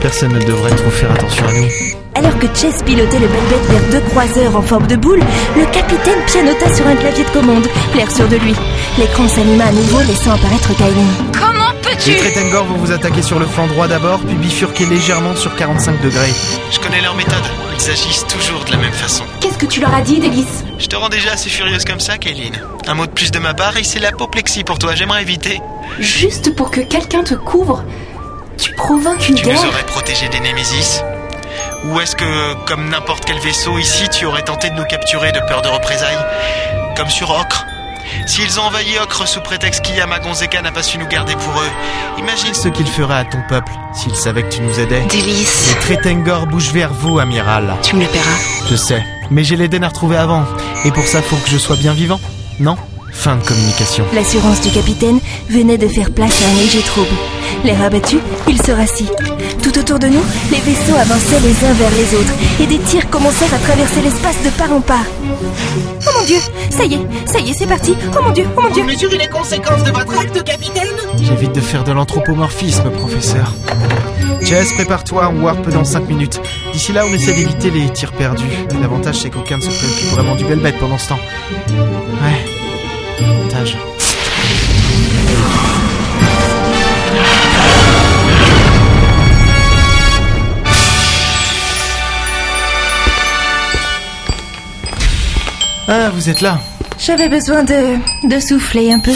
Personne 0.00 0.32
ne 0.32 0.40
devrait 0.40 0.74
trop 0.74 0.88
faire 0.88 1.12
attention 1.12 1.46
à 1.46 1.52
nous. 1.52 1.68
Alors 2.14 2.38
que 2.38 2.46
Chess 2.54 2.82
pilotait 2.82 3.18
le 3.18 3.26
Belbet 3.26 3.68
vers 3.68 4.00
deux 4.00 4.08
croiseurs 4.08 4.56
en 4.56 4.62
forme 4.62 4.86
de 4.86 4.96
boule, 4.96 5.20
le 5.56 5.64
capitaine 5.66 6.18
pianota 6.26 6.74
sur 6.74 6.86
un 6.86 6.96
clavier 6.96 7.24
de 7.24 7.30
commande, 7.30 7.66
l'air 7.94 8.10
sûr 8.10 8.26
de 8.28 8.36
lui. 8.36 8.54
L'écran 8.98 9.28
s'anima 9.28 9.64
à 9.64 9.72
nouveau, 9.72 10.00
laissant 10.00 10.32
apparaître 10.32 10.74
Kailin. 10.76 11.47
Peux-tu 11.82 12.10
Les 12.10 12.16
Tretengor 12.18 12.64
vont 12.64 12.76
vous 12.76 12.92
attaquer 12.92 13.22
sur 13.22 13.38
le 13.38 13.46
flanc 13.46 13.66
droit 13.66 13.88
d'abord, 13.88 14.20
puis 14.20 14.34
bifurquer 14.36 14.86
légèrement 14.86 15.36
sur 15.36 15.54
45 15.56 16.00
degrés. 16.02 16.32
Je 16.70 16.78
connais 16.80 17.00
leur 17.00 17.14
méthode. 17.14 17.42
Ils 17.74 17.90
agissent 17.90 18.26
toujours 18.26 18.64
de 18.64 18.72
la 18.72 18.76
même 18.78 18.92
façon. 18.92 19.24
Qu'est-ce 19.40 19.58
que 19.58 19.66
tu 19.66 19.80
leur 19.80 19.94
as 19.94 20.00
dit, 20.02 20.18
Délice 20.18 20.64
Je 20.78 20.86
te 20.86 20.96
rends 20.96 21.08
déjà 21.08 21.32
assez 21.32 21.48
furieuse 21.48 21.84
comme 21.84 22.00
ça, 22.00 22.18
Kaylin. 22.18 22.50
Un 22.86 22.94
mot 22.94 23.06
de 23.06 23.10
plus 23.12 23.30
de 23.30 23.38
ma 23.38 23.54
part 23.54 23.76
et 23.76 23.84
c'est 23.84 24.00
l'apoplexie 24.00 24.64
pour 24.64 24.78
toi. 24.78 24.94
J'aimerais 24.94 25.22
éviter. 25.22 25.60
Juste 26.00 26.54
pour 26.56 26.70
que 26.70 26.80
quelqu'un 26.80 27.22
te 27.22 27.34
couvre 27.34 27.84
Tu 28.56 28.72
provoques 28.74 29.28
une 29.28 29.36
Tu 29.36 29.44
guerre 29.44 29.54
nous 29.62 29.68
aurais 29.68 29.84
protégés 29.86 30.28
des 30.28 30.40
Némésis 30.40 31.02
Ou 31.86 32.00
est-ce 32.00 32.16
que, 32.16 32.54
comme 32.66 32.88
n'importe 32.88 33.24
quel 33.24 33.38
vaisseau 33.38 33.78
ici, 33.78 34.08
tu 34.08 34.26
aurais 34.26 34.42
tenté 34.42 34.70
de 34.70 34.74
nous 34.74 34.84
capturer 34.84 35.32
de 35.32 35.40
peur 35.48 35.62
de 35.62 35.68
représailles? 35.68 36.18
Comme 36.96 37.08
sur 37.08 37.30
Ocre 37.30 37.64
S'ils 38.26 38.60
ont 38.60 38.64
envahi 38.64 38.98
Ocre 39.02 39.26
sous 39.26 39.40
prétexte 39.40 39.82
qu'Iyama 39.82 40.18
Gonzeka 40.18 40.62
n'a 40.62 40.72
pas 40.72 40.82
su 40.82 40.98
nous 40.98 41.06
garder 41.06 41.34
pour 41.34 41.60
eux, 41.60 41.70
imagine 42.18 42.54
ce 42.54 42.68
qu'ils 42.68 42.86
feraient 42.86 43.18
à 43.18 43.24
ton 43.24 43.42
peuple 43.48 43.72
s'ils 43.94 44.16
savaient 44.16 44.42
que 44.42 44.54
tu 44.54 44.62
nous 44.62 44.80
aidais. 44.80 45.02
Délice. 45.08 45.68
Les 45.68 45.96
Tretengor 45.96 46.46
bougent 46.46 46.72
vers 46.72 46.92
vous, 46.92 47.18
amiral. 47.18 47.74
Tu 47.82 47.96
me 47.96 48.02
le 48.02 48.08
paieras. 48.08 48.26
Je 48.70 48.76
sais, 48.76 49.04
mais 49.30 49.44
j'ai 49.44 49.56
l'Eden 49.56 49.84
à 49.84 49.88
retrouver 49.88 50.16
avant. 50.16 50.44
Et 50.84 50.90
pour 50.90 51.04
ça, 51.04 51.22
faut 51.22 51.36
que 51.36 51.48
je 51.48 51.58
sois 51.58 51.76
bien 51.76 51.92
vivant. 51.92 52.20
Non? 52.60 52.76
Fin 53.18 53.34
de 53.34 53.42
communication. 53.42 54.04
L'assurance 54.14 54.60
du 54.60 54.70
capitaine 54.70 55.18
venait 55.50 55.76
de 55.76 55.88
faire 55.88 56.12
place 56.12 56.40
à 56.40 56.50
un 56.50 56.54
léger 56.54 56.82
trouble. 56.82 57.16
L'air 57.64 57.82
abattu, 57.82 58.18
il 58.46 58.62
se 58.62 58.70
rassit. 58.70 59.10
Tout 59.60 59.76
autour 59.76 59.98
de 59.98 60.06
nous, 60.06 60.22
les 60.52 60.60
vaisseaux 60.60 60.94
avançaient 60.94 61.40
les 61.40 61.66
uns 61.66 61.72
vers 61.72 61.90
les 61.90 62.14
autres 62.14 62.32
et 62.60 62.66
des 62.66 62.78
tirs 62.78 63.10
commencèrent 63.10 63.52
à 63.52 63.58
traverser 63.58 64.02
l'espace 64.02 64.40
de 64.44 64.50
part 64.50 64.72
en 64.72 64.80
part. 64.80 65.04
Oh 66.06 66.10
mon 66.16 66.24
dieu, 66.26 66.38
ça 66.70 66.84
y 66.84 66.94
est, 66.94 67.00
ça 67.26 67.40
y 67.40 67.50
est, 67.50 67.54
c'est 67.58 67.66
parti. 67.66 67.96
Oh 68.16 68.22
mon 68.22 68.30
dieu, 68.30 68.44
oh 68.56 68.60
mon 68.62 68.70
dieu. 68.70 68.84
Vous 68.84 68.88
mesurez 68.88 69.18
les 69.18 69.28
conséquences 69.28 69.82
de 69.82 69.90
votre 69.90 70.16
acte, 70.16 70.44
capitaine 70.44 70.86
J'évite 71.20 71.56
de 71.56 71.60
faire 71.60 71.82
de 71.82 71.90
l'anthropomorphisme, 71.90 72.88
professeur. 72.90 73.52
Jess, 74.42 74.74
prépare-toi, 74.74 75.32
on 75.34 75.42
warp 75.42 75.68
dans 75.70 75.84
5 75.84 76.08
minutes. 76.08 76.40
D'ici 76.72 76.92
là, 76.92 77.04
on 77.04 77.12
essaie 77.12 77.34
d'éviter 77.34 77.70
les 77.72 77.92
tirs 77.92 78.12
perdus. 78.12 78.46
L'avantage, 78.80 79.16
c'est 79.16 79.30
qu'aucun 79.30 79.56
ne 79.56 79.62
se 79.62 79.70
préoccupe 79.70 80.10
vraiment 80.10 80.36
du 80.36 80.44
bel 80.44 80.60
bête 80.60 80.78
pendant 80.78 80.98
ce 80.98 81.08
temps. 81.08 81.20
Ouais. 81.68 82.47
Avantage. 83.20 83.76
Ah, 95.90 96.10
vous 96.14 96.28
êtes 96.28 96.42
là. 96.42 96.60
J'avais 96.98 97.28
besoin 97.28 97.64
de, 97.64 97.96
de 98.28 98.40
souffler 98.40 98.92
un 98.92 99.00
peu. 99.00 99.14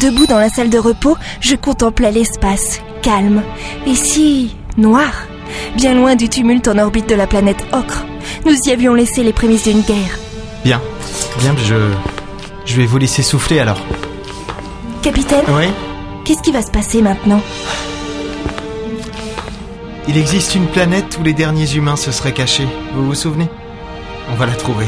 Debout 0.00 0.26
dans 0.26 0.38
la 0.38 0.48
salle 0.48 0.70
de 0.70 0.78
repos, 0.78 1.16
je 1.40 1.56
contemplais 1.56 2.12
l'espace, 2.12 2.80
calme, 3.02 3.42
et 3.86 3.94
si 3.94 4.56
noir, 4.76 5.26
bien 5.76 5.94
loin 5.94 6.14
du 6.14 6.28
tumulte 6.28 6.68
en 6.68 6.78
orbite 6.78 7.08
de 7.08 7.14
la 7.14 7.26
planète 7.26 7.62
Ocre. 7.72 8.04
Nous 8.46 8.56
y 8.66 8.70
avions 8.70 8.94
laissé 8.94 9.22
les 9.22 9.32
prémices 9.32 9.64
d'une 9.64 9.82
guerre. 9.82 10.18
Bien. 10.64 10.80
Bien, 11.40 11.54
je. 11.66 12.21
Je 12.64 12.76
vais 12.76 12.86
vous 12.86 12.98
laisser 12.98 13.22
souffler 13.22 13.58
alors. 13.58 13.80
Capitaine, 15.02 15.44
Oui 15.48 15.66
qu'est-ce 16.24 16.42
qui 16.42 16.52
va 16.52 16.62
se 16.62 16.70
passer 16.70 17.02
maintenant 17.02 17.40
Il 20.08 20.16
existe 20.16 20.54
une 20.54 20.66
planète 20.66 21.18
où 21.20 21.24
les 21.24 21.32
derniers 21.32 21.74
humains 21.74 21.96
se 21.96 22.12
seraient 22.12 22.32
cachés. 22.32 22.68
Vous 22.94 23.04
vous 23.06 23.14
souvenez 23.14 23.48
On 24.30 24.34
va 24.36 24.46
la 24.46 24.52
trouver. 24.54 24.86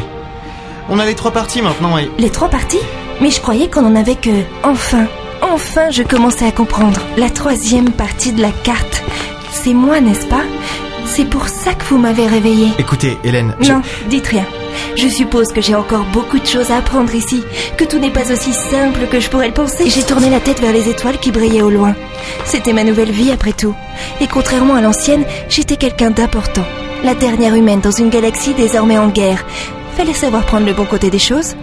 On 0.89 0.99
a 0.99 1.05
les 1.05 1.15
trois 1.15 1.33
parties 1.33 1.63
maintenant 1.63 1.99
et. 1.99 2.09
Les 2.19 2.31
trois 2.31 2.49
parties 2.49 2.79
Mais 3.21 3.31
je 3.31 3.41
croyais 3.41 3.69
qu'on 3.69 3.85
en 3.87 3.97
avait 3.97 4.15
que... 4.17 4.31
Enfin, 4.63 5.07
enfin 5.43 5.91
je 5.91 6.03
commençais 6.05 6.47
à 6.47 6.53
comprendre. 6.53 7.01
La 7.17 7.31
troisième 7.31 7.91
partie 7.91 8.33
de 8.33 8.43
la 8.43 8.51
carte. 8.51 9.03
C'est 9.53 9.75
moi, 9.75 10.01
n'est-ce 10.01 10.27
pas? 10.27 10.43
C'est 11.07 11.25
pour 11.29 11.49
ça 11.49 11.75
que 11.75 11.85
vous 11.85 11.99
m'avez 11.99 12.27
réveillé. 12.27 12.69
Écoutez, 12.79 13.19
Hélène. 13.25 13.55
je- 13.61 13.73
Non, 13.73 13.83
dites 14.09 14.27
rien. 14.29 14.45
Je 14.97 15.09
suppose 15.09 15.49
que 15.49 15.61
j'ai 15.61 15.75
encore 15.75 16.05
beaucoup 16.13 16.39
de 16.39 16.47
choses 16.47 16.71
à 16.71 16.79
apprendre 16.79 17.15
ici, 17.15 17.43
que 17.77 17.85
tout 17.85 17.99
n'est 17.99 18.11
pas 18.11 18.33
aussi 18.33 18.53
simple 18.53 19.07
que 19.11 19.21
je 19.21 19.29
pourrais 19.29 19.49
le 19.49 19.55
penser. 19.55 19.91
J'ai 19.91 20.03
tourné 20.03 20.31
la 20.31 20.41
tête 20.41 20.61
vers 20.61 20.73
les 20.73 20.89
étoiles 20.89 21.19
qui 21.19 21.33
brillaient 21.33 21.63
au 21.63 21.71
loin. 21.71 21.95
C'était 22.45 22.73
ma 22.73 22.85
nouvelle 22.85 23.11
vie 23.11 23.33
après 23.33 23.53
tout. 23.53 23.75
Et 24.21 24.27
contrairement 24.27 24.75
à 24.75 24.81
l'ancienne, 24.81 25.25
j'étais 25.49 25.77
quelqu'un 25.77 26.11
d'important. 26.11 26.65
La 27.03 27.15
dernière 27.15 27.55
humaine 27.55 27.81
dans 27.81 27.91
une 27.91 28.11
galaxie 28.11 28.55
désormais 28.55 28.99
en 28.99 29.09
guerre. 29.09 29.45
Fallait 29.97 30.15
savoir 30.15 30.45
prendre 30.45 30.67
le 30.67 30.73
bon 30.73 30.85
côté 30.85 31.11
des 31.11 31.19
choses. 31.19 31.55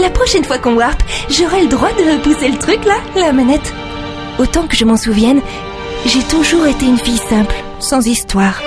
La 0.00 0.10
prochaine 0.10 0.44
fois 0.44 0.58
qu'on 0.58 0.74
warp, 0.74 1.02
j'aurai 1.28 1.62
le 1.62 1.68
droit 1.68 1.92
de 1.92 2.12
repousser 2.12 2.48
le 2.48 2.58
truc 2.58 2.84
là, 2.84 2.96
la 3.16 3.32
manette. 3.32 3.72
Autant 4.38 4.66
que 4.66 4.76
je 4.76 4.84
m'en 4.84 4.96
souvienne, 4.96 5.40
j'ai 6.06 6.22
toujours 6.22 6.66
été 6.66 6.86
une 6.86 6.98
fille 6.98 7.20
simple, 7.28 7.56
sans 7.80 8.06
histoire. 8.06 8.62